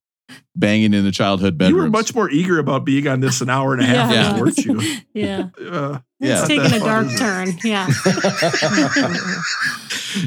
banging 0.56 0.92
in 0.94 1.04
the 1.04 1.10
childhood 1.12 1.56
bedroom. 1.58 1.76
you 1.76 1.82
were 1.84 1.90
much 1.90 2.14
more 2.14 2.28
eager 2.30 2.58
about 2.58 2.84
being 2.84 3.06
on 3.06 3.20
this 3.20 3.40
an 3.40 3.48
hour 3.50 3.72
and 3.74 3.82
a 3.82 3.86
half 3.94 4.12
Yeah. 4.12 4.30
ago, 4.34 4.40
weren't 4.42 4.58
you? 4.58 4.80
Yeah. 5.14 5.48
Uh, 5.60 5.98
Yeah. 6.20 6.32
It's 6.32 6.40
What 6.42 6.48
taking 6.48 6.64
a 6.66 6.68
fuck 6.68 6.80
dark 6.82 7.06
is 7.06 7.14
it? 7.14 7.18
turn. 7.18 7.58
Yeah. 7.64 7.88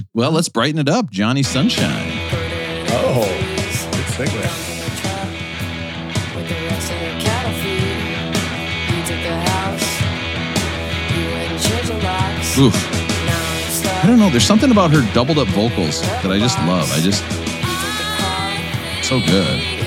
well, 0.13 0.31
let's 0.31 0.49
brighten 0.49 0.79
it 0.79 0.89
up, 0.89 1.09
Johnny 1.11 1.43
Sunshine. 1.43 2.11
Oh, 2.93 3.23
good 3.91 4.27
segue. 4.27 4.67
Oof. 12.59 12.75
I 14.03 14.07
don't 14.07 14.19
know. 14.19 14.29
There's 14.29 14.43
something 14.45 14.71
about 14.71 14.91
her 14.91 15.01
doubled 15.13 15.37
up 15.39 15.47
vocals 15.49 16.01
that 16.01 16.27
I 16.31 16.37
just 16.37 16.57
love. 16.59 16.91
I 16.91 16.99
just 16.99 17.23
so 19.07 19.19
good. 19.21 19.80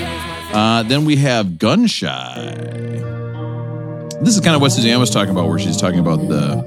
Uh, 0.55 0.83
then 0.83 1.03
we 1.03 1.17
have 1.17 1.45
Gunshy. 1.47 2.07
This 4.21 4.35
is 4.35 4.39
kind 4.39 4.55
of 4.55 4.61
what 4.61 4.71
Suzanne 4.71 4.97
was 4.99 5.09
talking 5.09 5.31
about, 5.31 5.49
where 5.49 5.59
she's 5.59 5.75
talking 5.75 5.99
about 5.99 6.17
the, 6.29 6.63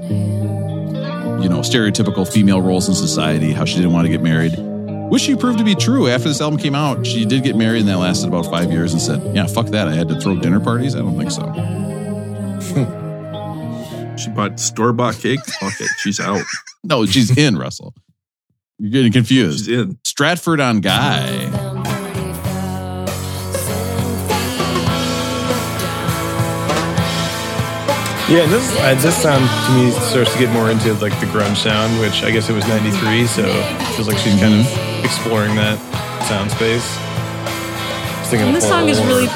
you 1.41 1.49
know, 1.49 1.61
stereotypical 1.61 2.31
female 2.31 2.61
roles 2.61 2.87
in 2.87 2.93
society, 2.93 3.51
how 3.51 3.65
she 3.65 3.77
didn't 3.77 3.91
want 3.93 4.05
to 4.05 4.11
get 4.11 4.21
married. 4.21 4.53
Which 5.09 5.23
she 5.23 5.35
proved 5.35 5.57
to 5.57 5.63
be 5.65 5.73
true. 5.73 6.07
After 6.07 6.27
this 6.29 6.39
album 6.39 6.59
came 6.59 6.75
out, 6.75 7.07
she 7.07 7.25
did 7.25 7.43
get 7.43 7.55
married, 7.55 7.79
and 7.79 7.89
that 7.89 7.97
lasted 7.97 8.27
about 8.27 8.45
five 8.45 8.71
years. 8.71 8.93
And 8.93 9.01
said, 9.01 9.35
"Yeah, 9.35 9.47
fuck 9.47 9.65
that. 9.67 9.87
I 9.87 9.93
had 9.95 10.07
to 10.09 10.21
throw 10.21 10.35
dinner 10.39 10.59
parties. 10.59 10.95
I 10.95 10.99
don't 10.99 11.17
think 11.17 11.31
so." 11.31 12.95
She 14.19 14.29
bought 14.31 14.59
store 14.59 14.91
bought 14.91 15.15
cake. 15.15 15.39
Okay, 15.63 15.85
she's 15.97 16.19
out. 16.19 16.43
No, 16.83 17.05
she's 17.05 17.35
in 17.37 17.57
Russell. 17.57 17.93
You're 18.77 18.91
getting 18.91 19.11
confused. 19.11 19.65
She's 19.65 19.79
in. 19.79 19.97
Stratford 20.05 20.61
on 20.61 20.79
Guy. 20.79 21.68
Yeah, 28.29 28.43
and 28.43 28.51
this 28.53 28.77
uh, 28.77 28.93
this 29.01 29.17
sound 29.23 29.43
to 29.65 29.73
me 29.73 29.89
starts 30.07 30.31
to 30.33 30.39
get 30.39 30.53
more 30.53 30.69
into 30.69 30.93
like 30.95 31.19
the 31.19 31.25
grunge 31.25 31.57
sound, 31.57 31.99
which 31.99 32.21
I 32.21 32.29
guess 32.29 32.47
it 32.47 32.53
was 32.53 32.67
'93, 32.67 33.25
so 33.25 33.41
it 33.43 33.83
feels 33.95 34.07
like 34.07 34.17
she's 34.19 34.39
kind 34.39 34.53
of 34.53 35.03
exploring 35.03 35.55
that 35.55 35.79
sound 36.27 36.51
space. 36.51 36.97
And 38.31 38.55
this 38.55 38.67
song 38.67 38.87
is 38.87 38.99
really, 39.05 39.27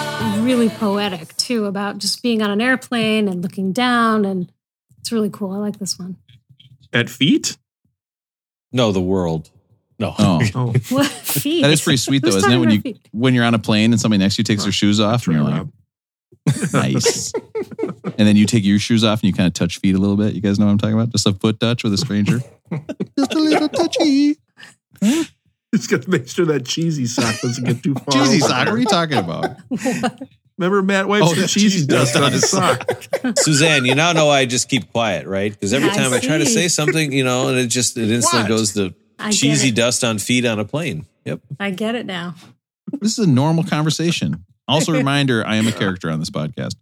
really 0.44 0.70
poetic 0.70 1.36
too, 1.38 1.66
about 1.66 1.98
just 1.98 2.22
being 2.22 2.44
on 2.44 2.52
an 2.52 2.62
airplane 2.62 3.28
and 3.28 3.42
looking 3.42 3.72
down, 3.74 4.26
and 4.26 4.52
it's 5.00 5.12
really 5.12 5.32
cool. 5.32 5.50
I 5.52 5.58
like 5.58 5.80
this 5.80 5.98
one. 5.98 6.18
At 6.94 7.10
feet? 7.10 7.58
No, 8.72 8.92
the 8.92 9.02
world. 9.02 9.50
No. 9.98 10.14
Oh, 10.20 10.42
Oh, 10.54 10.74
What 10.90 11.08
feet? 11.08 11.64
that 11.64 11.72
is 11.72 11.82
pretty 11.82 11.98
sweet 11.98 12.22
though, 12.22 12.28
Who's 12.28 12.36
isn't 12.38 12.52
it? 12.52 12.58
When 12.60 12.70
you 12.70 12.82
feet? 12.82 13.00
when 13.12 13.34
you're 13.34 13.46
on 13.46 13.56
a 13.56 13.60
plane 13.60 13.92
and 13.92 14.00
somebody 14.00 14.20
next 14.20 14.36
to 14.36 14.42
you 14.42 14.44
takes 14.44 14.62
their 14.62 14.72
shoes 14.72 15.00
off, 15.00 15.26
and 15.26 15.36
you're 15.36 15.44
like, 15.44 15.58
Rob. 15.58 15.72
nice. 16.74 17.32
and 17.34 18.28
then 18.28 18.36
you 18.36 18.46
take 18.46 18.64
your 18.66 18.80
shoes 18.80 19.04
off 19.04 19.22
and 19.22 19.28
you 19.28 19.34
kind 19.34 19.48
of 19.48 19.54
touch 19.54 19.80
feet 19.80 19.96
a 19.96 19.98
little 19.98 20.18
bit. 20.18 20.34
You 20.34 20.42
guys 20.42 20.60
know 20.60 20.66
what 20.66 20.72
I'm 20.72 20.78
talking 20.78 20.96
about? 20.96 21.10
Just 21.10 21.26
a 21.26 21.34
foot 21.34 21.60
touch 21.60 21.84
with 21.84 21.94
a 21.94 21.98
stranger. 21.98 22.40
Just 23.18 23.34
a 23.34 23.40
little 23.40 23.70
touchy. 23.70 24.36
Just 25.74 25.90
got 25.90 26.02
to 26.04 26.10
make 26.10 26.28
sure 26.28 26.46
that 26.46 26.66
cheesy 26.66 27.06
sock 27.06 27.40
doesn't 27.42 27.64
get 27.64 27.82
too 27.84 27.94
far. 27.96 28.14
Cheesy 28.14 28.42
over 28.44 28.48
sock. 28.50 28.66
What 28.68 28.76
are 28.76 28.78
you 28.78 28.86
talking 28.86 29.18
about? 29.18 29.58
Remember 30.58 30.84
Matt 30.84 31.08
wipes 31.08 31.26
Oh, 31.28 31.34
the 31.34 31.42
the 31.42 31.48
cheesy 31.48 31.80
cheese 31.80 31.88
dust 31.88 32.14
dust 32.14 32.24
on 32.24 32.32
his 32.32 32.50
sock. 32.50 33.38
Suzanne, 33.38 33.86
you 33.86 33.96
now 33.96 34.14
know 34.14 34.28
why 34.28 34.40
I 34.40 34.46
just 34.46 34.70
keep 34.70 34.92
quiet, 34.92 35.26
right? 35.26 35.52
Because 35.52 35.74
every 35.74 35.90
I 35.90 35.94
time 35.96 36.14
I, 36.14 36.20
try 36.20 36.38
to 36.38 36.46
say 36.46 36.68
something, 36.68 37.12
you 37.12 37.24
know, 37.24 37.48
and 37.50 37.58
it 37.58 37.68
just 37.68 37.98
it 37.98 38.12
instantly 38.12 38.44
What? 38.44 38.50
goes 38.60 38.74
to 38.74 38.94
I 39.18 39.32
cheesy 39.32 39.72
dust 39.72 40.04
on 40.04 40.20
feet 40.20 40.46
on 40.46 40.60
a 40.60 40.66
plane. 40.66 41.08
Yep. 41.26 41.42
I 41.60 41.72
get 41.72 41.96
it 41.96 42.06
now. 42.06 42.36
This 43.00 43.18
is 43.18 43.26
a 43.26 43.30
normal 43.30 43.64
conversation. 43.64 44.46
Also, 44.68 44.94
a 44.94 44.98
reminder 44.98 45.46
I 45.46 45.56
am 45.56 45.68
a 45.68 45.72
character 45.72 46.10
on 46.10 46.20
this 46.20 46.30
podcast. 46.30 46.76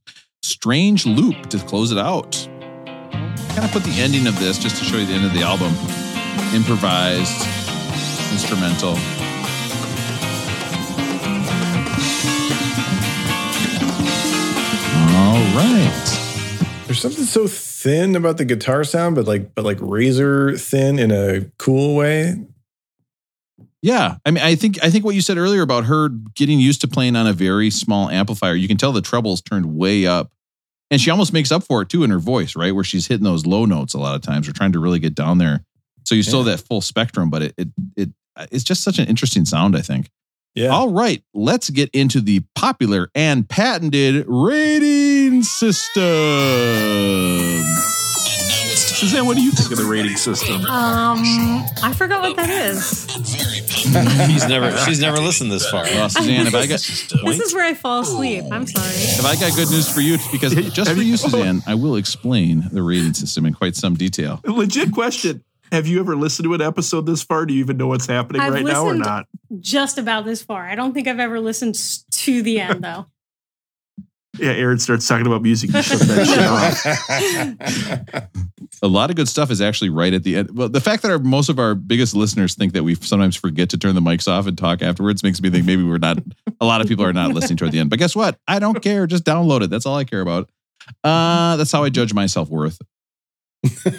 Strange 0.43 1.05
Loop 1.05 1.47
to 1.49 1.57
close 1.59 1.91
it 1.91 1.97
out. 1.97 2.47
Kind 3.11 3.65
of 3.65 3.71
put 3.71 3.83
the 3.83 3.95
ending 3.99 4.27
of 4.27 4.39
this 4.39 4.57
just 4.57 4.77
to 4.77 4.85
show 4.85 4.97
you 4.97 5.05
the 5.05 5.13
end 5.13 5.25
of 5.25 5.33
the 5.33 5.41
album. 5.41 5.73
Improvised, 6.53 7.45
instrumental. 8.31 8.95
All 15.13 15.41
right. 15.55 16.11
There's 16.85 16.99
something 16.99 17.25
so 17.25 17.47
thin 17.47 18.15
about 18.15 18.37
the 18.37 18.45
guitar 18.45 18.83
sound, 18.83 19.15
but 19.15 19.25
like 19.25 19.53
but 19.55 19.65
like 19.65 19.77
razor 19.81 20.57
thin 20.57 20.99
in 20.99 21.11
a 21.11 21.45
cool 21.57 21.95
way. 21.95 22.35
Yeah, 23.81 24.17
I 24.25 24.31
mean, 24.31 24.43
I 24.43 24.55
think 24.55 24.83
I 24.83 24.91
think 24.91 25.03
what 25.03 25.15
you 25.15 25.21
said 25.21 25.37
earlier 25.37 25.63
about 25.63 25.85
her 25.85 26.09
getting 26.35 26.59
used 26.59 26.81
to 26.81 26.87
playing 26.87 27.15
on 27.15 27.25
a 27.25 27.33
very 27.33 27.71
small 27.71 28.09
amplifier, 28.09 28.53
you 28.53 28.67
can 28.67 28.77
tell 28.77 28.91
the 28.91 29.01
trebles 29.01 29.41
turned 29.41 29.75
way 29.75 30.05
up, 30.05 30.31
and 30.91 31.01
she 31.01 31.09
almost 31.09 31.33
makes 31.33 31.51
up 31.51 31.63
for 31.63 31.81
it 31.81 31.89
too 31.89 32.03
in 32.03 32.11
her 32.11 32.19
voice, 32.19 32.55
right? 32.55 32.75
Where 32.75 32.83
she's 32.83 33.07
hitting 33.07 33.23
those 33.23 33.47
low 33.47 33.65
notes 33.65 33.95
a 33.95 33.97
lot 33.97 34.13
of 34.15 34.21
times, 34.21 34.47
or 34.47 34.53
trying 34.53 34.73
to 34.73 34.79
really 34.79 34.99
get 34.99 35.15
down 35.15 35.39
there. 35.39 35.63
So 36.03 36.13
you 36.13 36.21
still 36.21 36.43
have 36.43 36.57
that 36.59 36.65
full 36.67 36.81
spectrum, 36.81 37.31
but 37.31 37.41
it 37.41 37.53
it 37.57 37.69
it 37.95 38.09
it's 38.51 38.63
just 38.63 38.83
such 38.83 38.99
an 38.99 39.07
interesting 39.07 39.45
sound. 39.45 39.75
I 39.75 39.81
think. 39.81 40.09
Yeah. 40.53 40.67
All 40.67 40.91
right, 40.91 41.23
let's 41.33 41.69
get 41.69 41.89
into 41.91 42.21
the 42.21 42.43
popular 42.55 43.09
and 43.15 43.47
patented 43.47 44.25
rating 44.27 45.43
system. 45.43 46.01
And 49.01 49.09
now 49.09 49.13
it's 49.13 49.13
Suzanne, 49.13 49.25
what 49.25 49.35
do 49.37 49.43
you 49.43 49.51
think 49.51 49.71
of 49.71 49.77
the 49.77 49.85
rating 49.85 50.15
system? 50.17 50.61
Um, 50.65 51.19
I 51.83 51.93
forgot 51.95 52.21
what 52.21 52.35
that 52.37 52.49
is. 52.49 53.05
He's 53.13 54.47
never. 54.47 54.75
She's 54.77 54.99
never 55.01 55.17
listened 55.19 55.51
this 55.51 55.69
far. 55.69 55.83
Well, 55.83 56.09
Suzanne, 56.09 56.47
if 56.47 56.55
I 56.55 56.67
got 56.67 56.79
This 57.25 57.39
is 57.39 57.53
where 57.53 57.65
I 57.65 57.73
fall 57.73 58.01
asleep. 58.01 58.45
I'm 58.51 58.67
sorry. 58.67 58.87
if 58.93 59.25
I 59.25 59.35
got 59.35 59.55
good 59.55 59.69
news 59.69 59.91
for 59.91 60.01
you, 60.01 60.17
because 60.31 60.53
just 60.73 60.87
Have 60.87 60.97
for 60.97 61.03
you- 61.03 61.11
you, 61.11 61.17
Suzanne, 61.17 61.61
I 61.67 61.75
will 61.75 61.95
explain 61.95 62.63
the 62.71 62.83
rating 62.83 63.13
system 63.13 63.45
in 63.45 63.53
quite 63.53 63.75
some 63.75 63.95
detail. 63.95 64.39
Legit 64.45 64.91
question. 64.91 65.43
Have 65.71 65.87
you 65.87 66.01
ever 66.01 66.15
listened 66.17 66.43
to 66.45 66.53
an 66.53 66.61
episode 66.61 67.05
this 67.05 67.23
far? 67.23 67.45
Do 67.45 67.53
you 67.53 67.61
even 67.61 67.77
know 67.77 67.87
what's 67.87 68.05
happening 68.05 68.41
I've 68.41 68.53
right 68.53 68.65
now 68.65 68.81
or 68.83 68.87
listened- 68.93 68.99
not? 69.05 69.25
Just 69.59 69.97
about 69.97 70.25
this 70.25 70.43
far. 70.43 70.67
I 70.67 70.75
don't 70.75 70.93
think 70.93 71.07
I've 71.07 71.19
ever 71.19 71.39
listened 71.39 71.75
s- 71.75 72.05
to 72.11 72.41
the 72.41 72.59
end 72.59 72.83
though. 72.83 73.05
Yeah, 74.39 74.51
Aaron 74.51 74.79
starts 74.79 75.07
talking 75.07 75.27
about 75.27 75.41
music. 75.41 75.73
You 75.73 75.81
shut 75.81 75.99
that 75.99 78.07
off. 78.13 78.27
A 78.81 78.87
lot 78.87 79.09
of 79.09 79.15
good 79.15 79.27
stuff 79.27 79.51
is 79.51 79.61
actually 79.61 79.89
right 79.89 80.13
at 80.13 80.23
the 80.23 80.37
end. 80.37 80.57
Well, 80.57 80.69
the 80.69 80.79
fact 80.79 81.03
that 81.03 81.11
our 81.11 81.19
most 81.19 81.49
of 81.49 81.59
our 81.59 81.75
biggest 81.75 82.15
listeners 82.15 82.55
think 82.55 82.73
that 82.73 82.83
we 82.83 82.95
sometimes 82.95 83.35
forget 83.35 83.69
to 83.71 83.77
turn 83.77 83.93
the 83.93 84.01
mics 84.01 84.27
off 84.27 84.47
and 84.47 84.57
talk 84.57 84.81
afterwards 84.81 85.21
makes 85.21 85.41
me 85.41 85.49
think 85.49 85.65
maybe 85.65 85.83
we're 85.83 85.97
not. 85.97 86.19
A 86.61 86.65
lot 86.65 86.81
of 86.81 86.87
people 86.87 87.05
are 87.05 87.13
not 87.13 87.31
listening 87.31 87.57
toward 87.57 87.73
the 87.73 87.79
end. 87.79 87.89
But 87.89 87.99
guess 87.99 88.15
what? 88.15 88.39
I 88.47 88.59
don't 88.59 88.81
care. 88.81 89.05
Just 89.05 89.25
download 89.25 89.61
it. 89.61 89.69
That's 89.69 89.85
all 89.85 89.97
I 89.97 90.05
care 90.05 90.21
about. 90.21 90.49
Uh, 91.03 91.57
that's 91.57 91.71
how 91.71 91.83
I 91.83 91.89
judge 91.89 92.13
my 92.13 92.25
self 92.25 92.49
worth. 92.49 92.79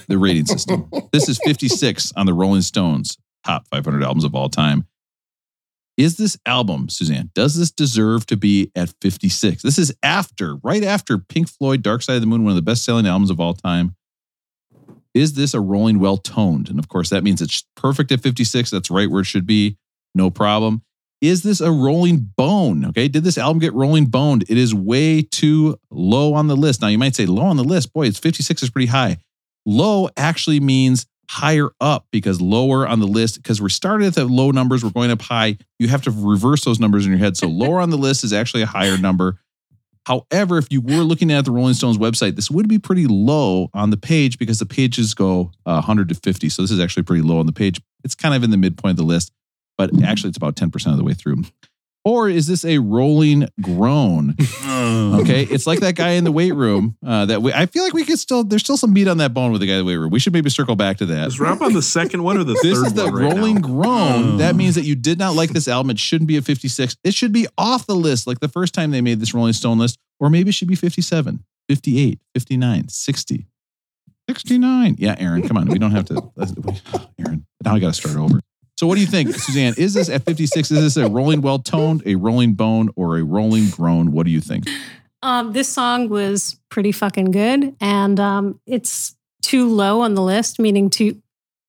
The 0.08 0.18
rating 0.18 0.46
system. 0.46 0.90
This 1.12 1.28
is 1.28 1.38
56 1.44 2.12
on 2.16 2.26
the 2.26 2.34
Rolling 2.34 2.62
Stones 2.62 3.18
top 3.44 3.68
500 3.68 4.02
albums 4.02 4.24
of 4.24 4.34
all 4.34 4.48
time. 4.48 4.86
Is 5.96 6.16
this 6.16 6.38
album, 6.46 6.88
Suzanne, 6.88 7.30
does 7.34 7.54
this 7.54 7.70
deserve 7.70 8.24
to 8.26 8.36
be 8.36 8.70
at 8.74 8.94
56? 9.02 9.62
This 9.62 9.78
is 9.78 9.94
after, 10.02 10.56
right 10.62 10.82
after 10.82 11.18
Pink 11.18 11.48
Floyd, 11.48 11.82
Dark 11.82 12.02
Side 12.02 12.14
of 12.14 12.22
the 12.22 12.26
Moon, 12.26 12.44
one 12.44 12.52
of 12.52 12.56
the 12.56 12.62
best 12.62 12.84
selling 12.84 13.06
albums 13.06 13.30
of 13.30 13.40
all 13.40 13.52
time. 13.52 13.94
Is 15.14 15.34
this 15.34 15.52
a 15.52 15.60
rolling 15.60 15.98
well 15.98 16.16
toned? 16.16 16.70
And 16.70 16.78
of 16.78 16.88
course, 16.88 17.10
that 17.10 17.22
means 17.22 17.42
it's 17.42 17.64
perfect 17.76 18.10
at 18.12 18.22
56. 18.22 18.70
That's 18.70 18.90
right 18.90 19.10
where 19.10 19.20
it 19.20 19.26
should 19.26 19.46
be. 19.46 19.76
No 20.14 20.30
problem. 20.30 20.82
Is 21.20 21.42
this 21.42 21.60
a 21.60 21.70
rolling 21.70 22.32
bone? 22.36 22.86
Okay. 22.86 23.08
Did 23.08 23.22
this 23.22 23.38
album 23.38 23.60
get 23.60 23.74
rolling 23.74 24.06
boned? 24.06 24.44
It 24.48 24.56
is 24.56 24.74
way 24.74 25.22
too 25.22 25.78
low 25.90 26.34
on 26.34 26.48
the 26.48 26.56
list. 26.56 26.80
Now, 26.80 26.88
you 26.88 26.98
might 26.98 27.14
say 27.14 27.26
low 27.26 27.44
on 27.44 27.56
the 27.56 27.64
list. 27.64 27.92
Boy, 27.92 28.06
it's 28.06 28.18
56 28.18 28.62
is 28.62 28.70
pretty 28.70 28.86
high. 28.86 29.18
Low 29.64 30.08
actually 30.16 30.58
means 30.58 31.06
higher 31.32 31.70
up 31.80 32.06
because 32.10 32.42
lower 32.42 32.86
on 32.86 33.00
the 33.00 33.06
list, 33.06 33.36
because 33.36 33.58
we 33.58 33.70
started 33.70 34.06
at 34.08 34.14
the 34.14 34.26
low 34.26 34.50
numbers, 34.50 34.84
we're 34.84 34.90
going 34.90 35.10
up 35.10 35.22
high. 35.22 35.56
You 35.78 35.88
have 35.88 36.02
to 36.02 36.10
reverse 36.10 36.62
those 36.62 36.78
numbers 36.78 37.06
in 37.06 37.10
your 37.10 37.18
head. 37.18 37.38
So 37.38 37.48
lower 37.48 37.80
on 37.80 37.88
the 37.88 37.96
list 37.96 38.22
is 38.22 38.34
actually 38.34 38.62
a 38.62 38.66
higher 38.66 38.98
number. 38.98 39.38
However, 40.04 40.58
if 40.58 40.66
you 40.70 40.82
were 40.82 41.02
looking 41.02 41.32
at 41.32 41.46
the 41.46 41.50
Rolling 41.50 41.72
Stones 41.72 41.96
website, 41.96 42.36
this 42.36 42.50
would 42.50 42.68
be 42.68 42.78
pretty 42.78 43.06
low 43.06 43.70
on 43.72 43.88
the 43.88 43.96
page 43.96 44.38
because 44.38 44.58
the 44.58 44.66
pages 44.66 45.14
go 45.14 45.52
uh, 45.64 45.80
100 45.80 46.10
to 46.10 46.14
50. 46.16 46.50
So 46.50 46.60
this 46.60 46.70
is 46.70 46.80
actually 46.80 47.04
pretty 47.04 47.22
low 47.22 47.38
on 47.38 47.46
the 47.46 47.52
page. 47.52 47.80
It's 48.04 48.14
kind 48.14 48.34
of 48.34 48.44
in 48.44 48.50
the 48.50 48.58
midpoint 48.58 48.92
of 48.92 48.96
the 48.98 49.04
list, 49.04 49.32
but 49.78 49.90
actually 50.02 50.28
it's 50.28 50.36
about 50.36 50.56
10% 50.56 50.90
of 50.90 50.98
the 50.98 51.04
way 51.04 51.14
through. 51.14 51.44
Or 52.04 52.28
is 52.28 52.48
this 52.48 52.64
a 52.64 52.78
rolling 52.78 53.48
groan? 53.60 54.34
Okay, 54.82 55.42
it's 55.44 55.66
like 55.66 55.80
that 55.80 55.94
guy 55.94 56.10
in 56.12 56.24
the 56.24 56.32
weight 56.32 56.54
room. 56.54 56.96
Uh, 57.06 57.24
that 57.26 57.40
we, 57.42 57.52
I 57.52 57.66
feel 57.66 57.84
like 57.84 57.92
we 57.92 58.04
could 58.04 58.18
still. 58.18 58.42
There's 58.44 58.62
still 58.62 58.76
some 58.76 58.92
meat 58.92 59.06
on 59.08 59.18
that 59.18 59.32
bone 59.32 59.52
with 59.52 59.60
the 59.60 59.66
guy 59.66 59.74
in 59.74 59.78
the 59.80 59.84
weight 59.84 59.96
room. 59.96 60.10
We 60.10 60.18
should 60.18 60.32
maybe 60.32 60.50
circle 60.50 60.74
back 60.76 60.96
to 60.98 61.06
that. 61.06 61.28
Is 61.28 61.38
Rob 61.40 61.62
on 61.62 61.72
the 61.72 61.82
second 61.98 62.22
one 62.24 62.36
or 62.36 62.44
the 62.44 62.54
This 62.62 62.78
third 62.78 62.86
is 62.88 62.94
the 62.94 63.04
one 63.04 63.14
right 63.14 63.32
rolling 63.34 63.54
now? 63.56 63.60
groan. 63.60 64.36
That 64.38 64.56
means 64.56 64.74
that 64.74 64.84
you 64.84 64.94
did 64.96 65.18
not 65.18 65.34
like 65.34 65.50
this 65.50 65.68
album. 65.68 65.90
It 65.90 65.98
shouldn't 65.98 66.28
be 66.28 66.36
at 66.36 66.44
56. 66.44 66.96
It 67.04 67.14
should 67.14 67.32
be 67.32 67.46
off 67.56 67.86
the 67.86 67.94
list 67.94 68.26
like 68.26 68.40
the 68.40 68.48
first 68.48 68.74
time 68.74 68.90
they 68.90 69.00
made 69.00 69.20
this 69.20 69.32
Rolling 69.34 69.52
Stone 69.52 69.78
list, 69.78 69.98
or 70.18 70.28
maybe 70.30 70.48
it 70.50 70.54
should 70.54 70.68
be 70.68 70.74
57, 70.74 71.44
58, 71.68 72.18
59, 72.34 72.88
60, 72.88 73.46
69. 74.28 74.96
Yeah, 74.98 75.14
Aaron, 75.18 75.46
come 75.46 75.56
on. 75.56 75.68
We 75.68 75.78
don't 75.78 75.92
have 75.92 76.06
to. 76.06 76.32
Aaron, 77.18 77.46
now 77.64 77.74
I 77.74 77.78
got 77.78 77.94
to 77.94 78.00
start 78.00 78.16
over. 78.16 78.40
So, 78.82 78.88
what 78.88 78.96
do 78.96 79.00
you 79.00 79.06
think, 79.06 79.32
Suzanne? 79.32 79.74
Is 79.78 79.94
this 79.94 80.08
at 80.08 80.24
56? 80.24 80.72
Is 80.72 80.80
this 80.80 80.96
a 80.96 81.08
rolling 81.08 81.40
well 81.40 81.60
toned, 81.60 82.02
a 82.04 82.16
rolling 82.16 82.54
bone, 82.54 82.90
or 82.96 83.16
a 83.16 83.22
rolling 83.22 83.70
groan? 83.70 84.10
What 84.10 84.26
do 84.26 84.32
you 84.32 84.40
think? 84.40 84.64
Um, 85.22 85.52
this 85.52 85.68
song 85.68 86.08
was 86.08 86.58
pretty 86.68 86.90
fucking 86.90 87.30
good, 87.30 87.76
and 87.80 88.18
um, 88.18 88.58
it's 88.66 89.14
too 89.40 89.68
low 89.68 90.00
on 90.00 90.14
the 90.14 90.20
list, 90.20 90.58
meaning 90.58 90.90
too. 90.90 91.22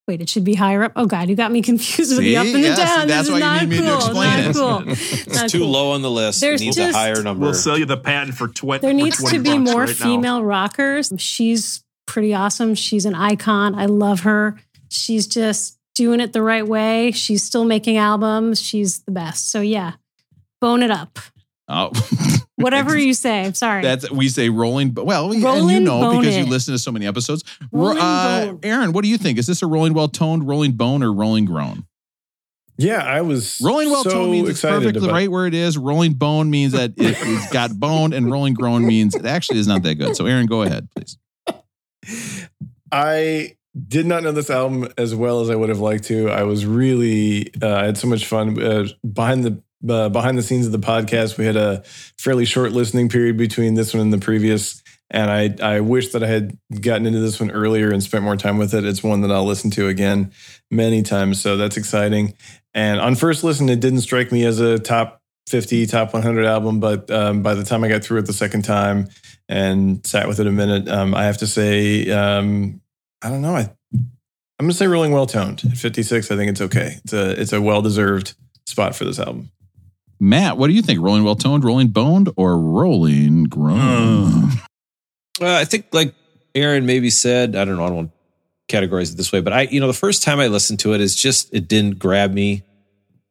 Wait, 0.08 0.22
it 0.22 0.28
should 0.28 0.44
be 0.44 0.56
higher 0.56 0.82
up. 0.86 0.94
Oh 0.96 1.06
God, 1.06 1.30
you 1.30 1.36
got 1.36 1.52
me 1.52 1.62
confused 1.62 2.18
with 2.18 2.22
the 2.22 2.36
up 2.36 2.48
and 2.48 2.56
the 2.56 2.70
down. 2.70 3.08
that's 3.08 3.08
this 3.08 3.26
is 3.28 3.30
why 3.32 3.38
you 3.38 3.44
not 3.44 3.62
need 3.62 3.70
me 3.70 3.78
to 3.86 3.96
explain 3.96 4.16
not 4.16 4.40
it. 4.40 4.54
cool. 4.56 4.84
It's 4.88 5.28
Not 5.36 5.50
too 5.52 5.60
cool. 5.60 5.68
low 5.70 5.92
on 5.92 6.02
the 6.02 6.10
list. 6.10 6.42
There's 6.42 6.62
it 6.62 6.66
needs 6.66 6.78
just- 6.78 6.96
a 6.96 6.98
higher 6.98 7.22
number. 7.22 7.46
We'll 7.46 7.54
sell 7.54 7.78
you 7.78 7.86
the 7.86 7.96
patent 7.98 8.36
for 8.36 8.48
twenty. 8.48 8.82
There 8.82 8.92
needs 8.92 9.20
20 9.20 9.38
to 9.38 9.44
be 9.44 9.60
more 9.60 9.82
right 9.82 9.90
now. 9.90 9.94
female 10.04 10.44
rockers. 10.44 11.14
She's 11.20 11.84
pretty 12.08 12.34
awesome. 12.34 12.74
She's 12.74 13.06
an 13.06 13.14
icon. 13.14 13.76
I 13.76 13.86
love 13.86 14.22
her. 14.22 14.60
She's 14.90 15.28
just 15.28 15.78
doing 15.96 16.20
it 16.20 16.34
the 16.34 16.42
right 16.42 16.68
way. 16.68 17.12
She's 17.12 17.44
still 17.44 17.66
making 17.66 17.98
albums. 17.98 18.62
She's 18.62 19.00
the 19.04 19.12
best. 19.12 19.52
So 19.52 19.62
yeah, 19.62 19.94
bone 20.62 20.84
it 20.84 20.92
up. 20.92 21.20
Oh, 21.68 21.92
Whatever 22.56 22.98
you 22.98 23.14
say. 23.14 23.44
I'm 23.46 23.54
sorry. 23.54 23.82
That's 23.82 24.10
we 24.12 24.30
say 24.30 24.50
rolling. 24.50 24.92
But 24.92 25.06
well, 25.06 25.30
we, 25.30 25.44
and 25.44 25.70
you 25.70 25.80
know 25.80 26.00
bone 26.02 26.20
because 26.22 26.38
you 26.38 26.46
listen 26.46 26.74
to 26.74 26.78
so 26.78 26.92
many 26.92 27.08
episodes. 27.08 27.44
Rolling 27.72 27.98
uh, 28.00 28.46
bone. 28.46 28.60
Aaron, 28.64 28.94
what 28.94 29.04
do 29.04 29.10
you 29.10 29.18
think? 29.18 29.38
Is 29.38 29.48
this 29.48 29.62
a 29.62 29.68
rolling 29.68 29.94
well 29.94 30.08
toned, 30.08 30.48
rolling 30.48 30.74
bone, 30.74 31.04
or 31.04 31.12
rolling 31.12 31.46
groan? 31.46 31.86
Yeah, 32.78 33.04
I 33.04 33.22
was 33.22 33.62
Rolling 33.64 33.92
well 33.92 34.04
so 34.04 34.10
toned 34.10 34.32
means 34.32 34.50
it's 34.50 34.60
excited 34.60 34.80
perfectly 34.80 35.06
about- 35.08 35.14
right 35.14 35.30
where 35.30 35.46
it 35.46 35.54
is. 35.54 35.78
Rolling 35.78 36.14
bone 36.14 36.50
means 36.50 36.74
that 36.74 36.92
it, 36.98 37.18
it's 37.20 37.52
got 37.52 37.72
bone, 37.80 38.14
and 38.14 38.32
rolling 38.32 38.54
groan 38.56 38.86
means 38.86 39.14
it 39.16 39.26
actually 39.26 39.60
is 39.60 39.68
not 39.68 39.84
that 39.84 39.96
good. 39.96 40.16
So, 40.16 40.26
Aaron, 40.26 40.48
go 40.48 40.64
ahead, 40.64 40.88
please. 40.96 41.18
I 42.92 43.56
did 43.88 44.06
not 44.06 44.24
know 44.24 44.32
this 44.32 44.50
album 44.50 44.88
as 44.98 45.16
well 45.16 45.42
as 45.42 45.50
I 45.50 45.56
would 45.56 45.70
have 45.70 45.80
liked 45.80 46.06
to. 46.06 46.30
I 46.30 46.44
was 46.44 46.66
really, 46.66 47.52
uh, 47.62 47.76
I 47.76 47.86
had 47.86 47.98
so 47.98 48.08
much 48.08 48.26
fun 48.26 48.62
uh, 48.62 48.88
behind 49.12 49.44
the 49.44 49.64
uh, 49.90 50.10
behind 50.10 50.38
the 50.38 50.44
scenes 50.44 50.66
of 50.66 50.72
the 50.72 50.80
podcast. 50.80 51.38
We 51.38 51.46
had 51.46 51.58
a 51.58 51.84
fairly 52.18 52.46
short 52.46 52.72
listening 52.72 53.10
period 53.10 53.38
between 53.38 53.74
this 53.74 53.94
one 53.94 54.02
and 54.02 54.14
the 54.14 54.18
previous, 54.18 54.82
and 55.10 55.30
I 55.30 55.56
I 55.62 55.80
wish 55.82 56.10
that 56.10 56.24
I 56.24 56.28
had 56.28 56.58
gotten 56.82 57.06
into 57.06 57.20
this 57.20 57.40
one 57.40 57.52
earlier 57.52 57.92
and 57.92 58.02
spent 58.02 58.24
more 58.24 58.38
time 58.38 58.58
with 58.58 58.74
it. 58.74 58.86
It's 58.86 59.04
one 59.04 59.22
that 59.22 59.32
I'll 59.32 59.46
listen 59.46 59.72
to 59.72 59.88
again 59.88 60.32
many 60.72 61.02
times, 61.02 61.42
so 61.42 61.58
that's 61.58 61.78
exciting. 61.78 62.36
And 62.74 63.00
on 63.00 63.16
first 63.16 63.44
listen, 63.44 63.70
it 63.70 63.80
didn't 63.80 64.02
strike 64.02 64.32
me 64.32 64.46
as 64.46 64.60
a 64.60 64.80
top 64.80 65.22
50, 65.50 65.86
top 65.88 66.14
100 66.14 66.46
album, 66.46 66.80
but 66.80 67.10
um, 67.12 67.44
by 67.44 67.54
the 67.54 67.64
time 67.64 67.84
I 67.84 67.90
got 67.90 68.04
through 68.04 68.20
it 68.20 68.26
the 68.26 68.34
second 68.34 68.64
time 68.64 69.10
and 69.50 70.06
sat 70.06 70.28
with 70.28 70.40
it 70.40 70.48
a 70.48 70.52
minute, 70.52 70.88
um, 70.88 71.14
I 71.14 71.26
have 71.26 71.38
to 71.40 71.48
say, 71.48 72.10
um, 72.10 72.82
I 73.24 73.30
don't 73.30 73.42
know. 73.42 73.56
I, 73.56 73.70
I'm 73.94 74.10
gonna 74.60 74.74
say 74.74 74.88
Rolling 74.88 75.12
Well 75.12 75.26
Toned 75.26 75.64
at 75.66 75.78
56. 75.78 76.30
I 76.30 76.36
think 76.36 76.52
it's 76.52 76.62
okay. 76.62 76.98
It's 77.04 77.14
a 77.14 77.42
it's 77.42 77.54
a 77.54 77.62
well 77.62 77.82
deserved 77.82 78.36
spot 78.66 78.96
for 78.96 79.06
this 79.06 79.20
album. 79.20 79.52
Matt, 80.20 80.58
what 80.58 80.68
do 80.68 80.74
you 80.74 80.82
think? 80.82 81.02
Rolling 81.02 81.24
well 81.24 81.36
toned, 81.36 81.64
rolling 81.64 81.90
boned, 81.90 82.30
or 82.36 82.58
rolling 82.58 83.46
groan? 83.46 84.52
Well, 85.42 85.60
I 85.60 85.66
think 85.66 85.88
like 85.92 86.14
Aaron 86.54 86.86
maybe 86.86 87.10
said, 87.10 87.56
I 87.56 87.66
don't 87.66 87.76
know, 87.76 87.84
I 87.84 87.88
don't 87.88 87.96
want 87.96 88.12
to 88.68 88.78
categorize 88.78 89.12
it 89.12 89.18
this 89.18 89.32
way, 89.32 89.42
but 89.42 89.52
I, 89.52 89.62
you 89.64 89.80
know, 89.80 89.88
the 89.88 89.94
first 89.94 90.22
time 90.22 90.40
I 90.40 90.48
listened 90.48 90.80
to 90.82 90.94
it, 90.94 91.02
it's 91.02 91.16
just, 91.16 91.54
it 91.54 91.68
didn't 91.68 91.98
grab 91.98 92.32
me 92.32 92.62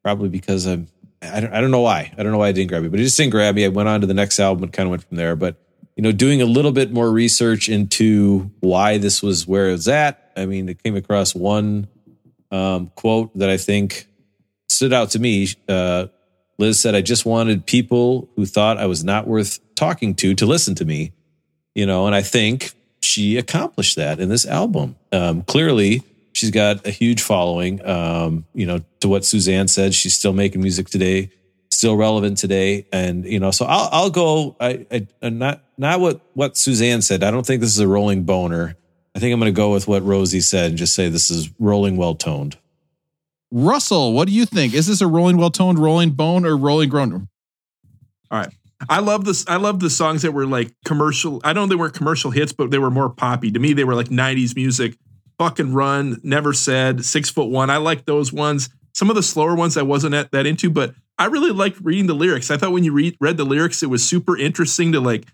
probably 0.03 0.29
because 0.29 0.67
I'm, 0.67 0.89
I 1.23 1.41
don't, 1.41 1.55
I 1.55 1.61
don't 1.61 1.71
know 1.71 1.81
why. 1.81 2.13
I 2.19 2.23
don't 2.23 2.33
know 2.33 2.39
why 2.39 2.49
it 2.49 2.55
didn't 2.55 2.71
grab 2.71 2.83
me, 2.83 2.89
but 2.89 2.99
it 2.99 3.05
just 3.05 3.17
didn't 3.17 3.31
grab 3.31 3.55
me. 3.55 3.65
I 3.65 3.69
went 3.69 3.89
on 3.89 4.01
to 4.01 4.09
the 4.09 4.15
next 4.15 4.41
album 4.41 4.65
and 4.65 4.73
kind 4.73 4.89
of 4.89 4.91
went 4.91 5.05
from 5.05 5.17
there. 5.17 5.37
But, 5.37 5.57
you 5.97 6.03
know, 6.03 6.13
doing 6.13 6.43
a 6.43 6.47
little 6.47 6.73
bit 6.73 6.93
more 6.93 7.11
research 7.11 7.69
into 7.69 8.51
why 8.61 8.99
this 8.99 9.23
was 9.23 9.47
where 9.47 9.69
it 9.69 9.73
was 9.73 9.89
at. 9.89 10.33
I 10.37 10.47
mean, 10.47 10.69
it 10.69 10.83
came 10.83 10.97
across 10.97 11.35
one 11.35 11.89
um, 12.51 12.91
quote 12.95 13.37
that 13.39 13.51
I 13.51 13.57
think 13.57 14.07
stood 14.69 14.93
out 14.93 15.11
to 15.11 15.19
me. 15.19 15.49
Uh, 15.69 16.07
Liz 16.59 16.81
said, 16.81 16.95
I 16.95 17.03
just 17.03 17.27
wanted 17.27 17.67
people 17.67 18.31
who 18.37 18.47
thought 18.47 18.79
I 18.79 18.87
was 18.87 19.05
not 19.05 19.27
worth 19.27 19.59
talking 19.75 20.15
to 20.17 20.35
to 20.35 20.47
listen 20.47 20.75
to 20.77 20.85
me 20.85 21.13
you 21.75 21.87
know, 21.87 22.07
and 22.07 22.15
I 22.15 22.23
think 22.23 22.73
she 23.01 23.39
accomplished 23.39 23.97
that 23.97 24.21
in 24.21 24.29
this 24.29 24.47
album. 24.47 24.97
Um, 25.11 25.43
clearly, 25.43 26.03
she's 26.33 26.51
got 26.51 26.87
a 26.87 26.91
huge 26.91 27.23
following. 27.23 27.85
Um, 27.87 28.47
you 28.55 28.67
know, 28.67 28.81
to 29.01 29.09
what 29.09 29.25
Suzanne 29.25 29.69
said, 29.69 29.95
she's 29.95 30.15
still 30.15 30.33
making 30.33 30.61
music 30.61 30.89
today, 30.89 31.31
still 31.71 31.97
relevant 31.97 32.39
today, 32.39 32.87
and 32.93 33.25
you 33.25 33.41
know, 33.41 33.51
so 33.51 33.65
I'll 33.65 33.89
I'll 33.93 34.11
go. 34.11 34.57
I, 34.61 34.87
I 34.91 35.07
and 35.23 35.39
not 35.39 35.63
not 35.83 36.01
what 36.01 36.21
what 36.35 36.57
Suzanne 36.57 37.03
said. 37.03 37.23
I 37.23 37.31
don't 37.31 37.45
think 37.47 37.61
this 37.61 37.73
is 37.73 37.81
a 37.81 37.89
rolling 37.89 38.25
boner. 38.25 38.77
I 39.15 39.19
think 39.19 39.33
I'm 39.33 39.41
going 39.41 39.53
to 39.53 39.57
go 39.57 39.73
with 39.73 39.87
what 39.87 40.03
Rosie 40.03 40.41
said 40.41 40.71
and 40.71 40.79
just 40.79 40.95
say 40.95 41.09
this 41.09 41.31
is 41.31 41.51
rolling 41.59 41.99
well 41.99 42.15
toned. 42.15 42.57
Russell, 43.51 44.15
what 44.15 44.27
do 44.27 44.33
you 44.33 44.47
think? 44.47 44.73
Is 44.73 44.87
this 44.87 45.03
a 45.03 45.07
rolling 45.07 45.37
well 45.37 45.51
toned, 45.51 45.79
rolling 45.79 46.11
bone, 46.11 46.47
or 46.47 46.57
rolling 46.57 46.89
groan? 46.89 47.29
All 48.31 48.39
right. 48.39 48.49
I 48.89 49.01
love 49.01 49.25
this. 49.25 49.45
I 49.47 49.57
love 49.57 49.81
the 49.81 49.91
songs 49.91 50.23
that 50.23 50.33
were 50.33 50.47
like 50.47 50.73
commercial. 50.85 51.41
I 51.45 51.53
don't 51.53 51.65
know 51.65 51.75
they 51.75 51.79
weren't 51.79 51.95
commercial 51.95 52.31
hits, 52.31 52.53
but 52.53 52.71
they 52.71 52.79
were 52.79 52.91
more 52.91 53.11
poppy. 53.11 53.51
To 53.51 53.59
me, 53.59 53.75
they 53.75 53.85
were 53.85 53.95
like 53.95 54.09
90s 54.09 54.57
music. 54.57 54.97
Fuck 55.39 55.59
and 55.59 55.75
Run, 55.75 56.21
Never 56.23 56.53
Said, 56.53 57.05
Six 57.05 57.29
Foot 57.31 57.51
One. 57.51 57.71
I 57.71 57.77
like 57.77 58.07
those 58.07 58.33
ones. 58.33 58.71
Some 58.95 59.11
of 59.11 59.17
the 59.17 59.23
slower 59.23 59.55
ones 59.55 59.77
I 59.77 59.83
wasn't 59.83 60.15
at, 60.15 60.31
that 60.33 60.47
into, 60.47 60.71
but 60.71 60.95
I 61.19 61.27
really 61.27 61.51
liked 61.51 61.81
reading 61.81 62.07
the 62.07 62.15
lyrics. 62.15 62.51
I 62.51 62.57
thought 62.57 62.73
when 62.73 62.85
you 62.85 62.93
read 62.93 63.17
read 63.21 63.37
the 63.37 63.45
lyrics, 63.45 63.83
it 63.83 63.91
was 63.91 64.07
super 64.07 64.37
interesting 64.37 64.93
to 64.93 65.01
like 65.01 65.27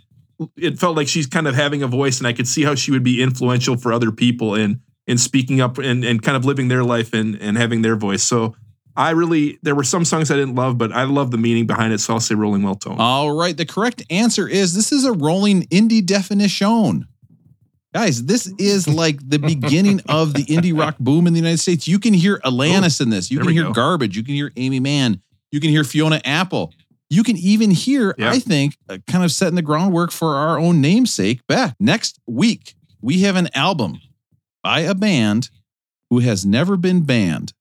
it 0.56 0.78
felt 0.78 0.96
like 0.96 1.08
she's 1.08 1.26
kind 1.26 1.48
of 1.48 1.54
having 1.54 1.82
a 1.82 1.88
voice, 1.88 2.18
and 2.18 2.26
I 2.26 2.32
could 2.32 2.48
see 2.48 2.62
how 2.62 2.74
she 2.74 2.90
would 2.90 3.02
be 3.02 3.22
influential 3.22 3.76
for 3.76 3.92
other 3.92 4.12
people 4.12 4.54
in 4.54 4.80
in 5.06 5.18
speaking 5.18 5.60
up 5.60 5.78
and 5.78 6.04
and 6.04 6.22
kind 6.22 6.36
of 6.36 6.44
living 6.44 6.68
their 6.68 6.84
life 6.84 7.12
and 7.12 7.34
and 7.36 7.56
having 7.56 7.82
their 7.82 7.96
voice. 7.96 8.22
So 8.22 8.54
I 8.98 9.10
really 9.10 9.58
there 9.62 9.74
were 9.74 9.84
some 9.84 10.04
songs 10.04 10.30
I 10.30 10.36
didn't 10.36 10.56
love, 10.56 10.76
but 10.76 10.92
I 10.92 11.04
love 11.04 11.30
the 11.30 11.38
meaning 11.38 11.66
behind 11.66 11.92
it. 11.92 12.00
So 12.00 12.14
I'll 12.14 12.20
say 12.20 12.34
Rolling 12.34 12.62
Well 12.62 12.74
Tone. 12.74 12.96
All 12.98 13.36
right. 13.36 13.56
The 13.56 13.64
correct 13.64 14.02
answer 14.10 14.48
is 14.48 14.74
this 14.74 14.90
is 14.90 15.04
a 15.04 15.12
rolling 15.12 15.62
indie 15.68 16.04
definition. 16.04 17.06
Guys, 17.94 18.24
this 18.24 18.52
is 18.58 18.88
like 18.94 19.18
the 19.26 19.38
beginning 19.38 20.00
of 20.08 20.34
the 20.34 20.44
indie 20.44 20.78
rock 20.78 20.96
boom 20.98 21.26
in 21.26 21.32
the 21.32 21.38
United 21.38 21.58
States. 21.58 21.86
You 21.86 22.00
can 22.00 22.12
hear 22.12 22.38
Alanis 22.38 23.00
oh, 23.00 23.04
in 23.04 23.10
this. 23.10 23.30
You 23.30 23.38
can 23.38 23.50
hear 23.50 23.64
go. 23.64 23.72
Garbage. 23.72 24.16
You 24.16 24.24
can 24.24 24.34
hear 24.34 24.52
Aimee 24.56 24.80
Mann. 24.80 25.22
You 25.52 25.60
can 25.60 25.70
hear 25.70 25.84
Fiona 25.84 26.20
Apple. 26.24 26.72
You 27.10 27.22
can 27.22 27.36
even 27.36 27.70
hear, 27.70 28.14
Yeah. 28.18 28.30
I 28.30 28.38
think, 28.38 28.76
uh, 28.88 28.98
kind 29.06 29.24
of 29.24 29.32
setting 29.32 29.54
the 29.54 29.62
groundwork 29.62 30.10
for 30.10 30.36
our 30.36 30.58
own 30.58 30.80
namesake 30.80 31.46
back. 31.46 31.74
Next 31.80 32.18
week, 32.26 32.74
we 33.00 33.20
have 33.22 33.36
an 33.36 33.48
album 33.54 34.00
by 34.62 34.80
a 34.80 34.94
band 34.94 35.50
who 36.10 36.18
has 36.20 36.44
never 36.44 36.76
been 36.76 37.02
banned. 37.02 37.52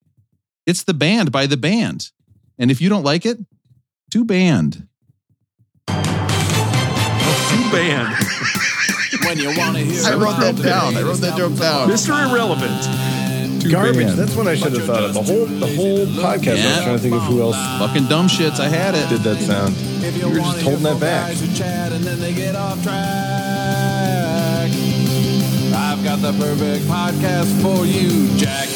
It's 0.65 0.83
the 0.83 0.93
band 0.93 1.31
by 1.31 1.45
the 1.47 1.57
band. 1.57 2.11
And 2.59 2.69
if 2.71 2.81
you 2.81 2.89
don't 2.89 3.03
like 3.03 3.25
it, 3.25 3.39
too 4.11 4.25
banned. 4.25 4.87
Too 5.87 5.93
banned. 7.71 8.15
when 9.25 9.37
you 9.37 9.57
want 9.57 9.77
to 9.77 9.83
hear 9.83 10.03
I 10.05 10.15
wrote 10.15 10.39
that 10.39 10.55
down. 10.61 10.97
I 10.97 11.01
wrote 11.03 11.17
that 11.17 11.37
joke 11.37 11.57
down. 11.57 11.89
Mr. 11.89 12.29
Irrelevant. 12.29 13.16
Garbage. 13.71 14.13
That's 14.13 14.35
what 14.35 14.47
I 14.47 14.55
should 14.55 14.73
have 14.73 14.85
thought 14.85 15.03
of. 15.03 15.13
The 15.13 15.21
whole 15.23 15.45
the 15.45 15.75
whole 15.75 16.05
podcast. 16.05 16.63
I 16.63 16.67
was 16.67 16.83
trying 16.83 16.95
to 16.95 16.99
think 16.99 17.15
of 17.15 17.23
who 17.23 17.41
else 17.41 17.55
Fucking 17.79 18.05
dumb 18.07 18.27
shits. 18.27 18.59
I 18.59 18.67
had 18.67 18.95
it. 18.95 19.09
did 19.09 19.21
that 19.21 19.37
sound. 19.37 19.75
You 20.17 20.29
were 20.29 20.35
just 20.35 20.61
holding 20.61 20.83
that 20.83 20.99
back. 20.99 21.33
I've 25.75 26.03
got 26.03 26.17
the 26.21 26.33
perfect 26.33 26.85
podcast 26.85 27.61
for 27.61 27.85
you, 27.85 28.35
Jack. 28.37 28.67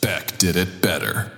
Beck 0.00 0.36
did 0.38 0.56
it 0.56 0.80
better. 0.82 1.30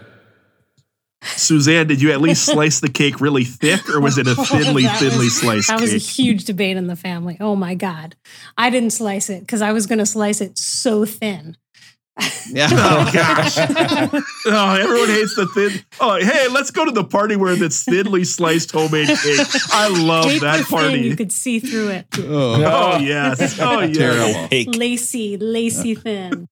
Suzanne, 1.22 1.86
did 1.86 2.00
you 2.00 2.12
at 2.12 2.20
least 2.20 2.44
slice 2.52 2.80
the 2.80 2.88
cake 2.88 3.20
really 3.20 3.44
thick, 3.44 3.88
or 3.90 4.00
was 4.00 4.18
it 4.18 4.26
a 4.26 4.30
oh, 4.38 4.44
thinly, 4.44 4.84
That 4.84 5.00
was- 5.00 5.10
thinly 5.10 5.28
sliced 5.28 5.68
cake? 5.68 5.76
That 5.76 5.82
was 5.82 5.92
a 5.92 5.98
huge 5.98 6.44
debate 6.44 6.76
in 6.76 6.86
the 6.86 6.96
family. 6.96 7.36
Oh 7.40 7.56
my 7.56 7.74
God. 7.74 8.16
I 8.56 8.70
didn't 8.70 8.90
slice 8.90 9.28
it 9.28 9.40
because 9.40 9.60
I 9.62 9.72
was 9.72 9.86
going 9.86 9.98
to 9.98 10.06
slice 10.06 10.40
it 10.40 10.56
so 10.58 11.04
thin. 11.04 11.56
Yeah. 12.50 12.68
Oh 12.72 13.10
gosh! 13.12 13.56
oh, 14.46 14.74
everyone 14.80 15.08
hates 15.08 15.36
the 15.36 15.46
thin. 15.54 15.84
Oh, 16.00 16.16
hey, 16.18 16.48
let's 16.48 16.70
go 16.70 16.84
to 16.84 16.90
the 16.90 17.04
party 17.04 17.36
where 17.36 17.52
it's 17.62 17.84
thinly 17.84 18.24
sliced 18.24 18.72
homemade 18.72 19.08
cake. 19.08 19.46
I 19.70 19.88
love 19.88 20.24
Paper 20.24 20.44
that 20.46 20.56
thin, 20.56 20.78
party. 20.78 21.00
you 21.00 21.16
could 21.16 21.30
see 21.32 21.60
through 21.60 21.88
it. 21.90 22.06
Oh, 22.18 22.54
oh 22.64 22.98
yes! 22.98 23.58
Oh 23.60 23.80
yeah! 23.80 23.92
Terrible. 23.92 24.72
Lacy, 24.78 25.36
lacy 25.36 25.94
thin. 25.94 26.48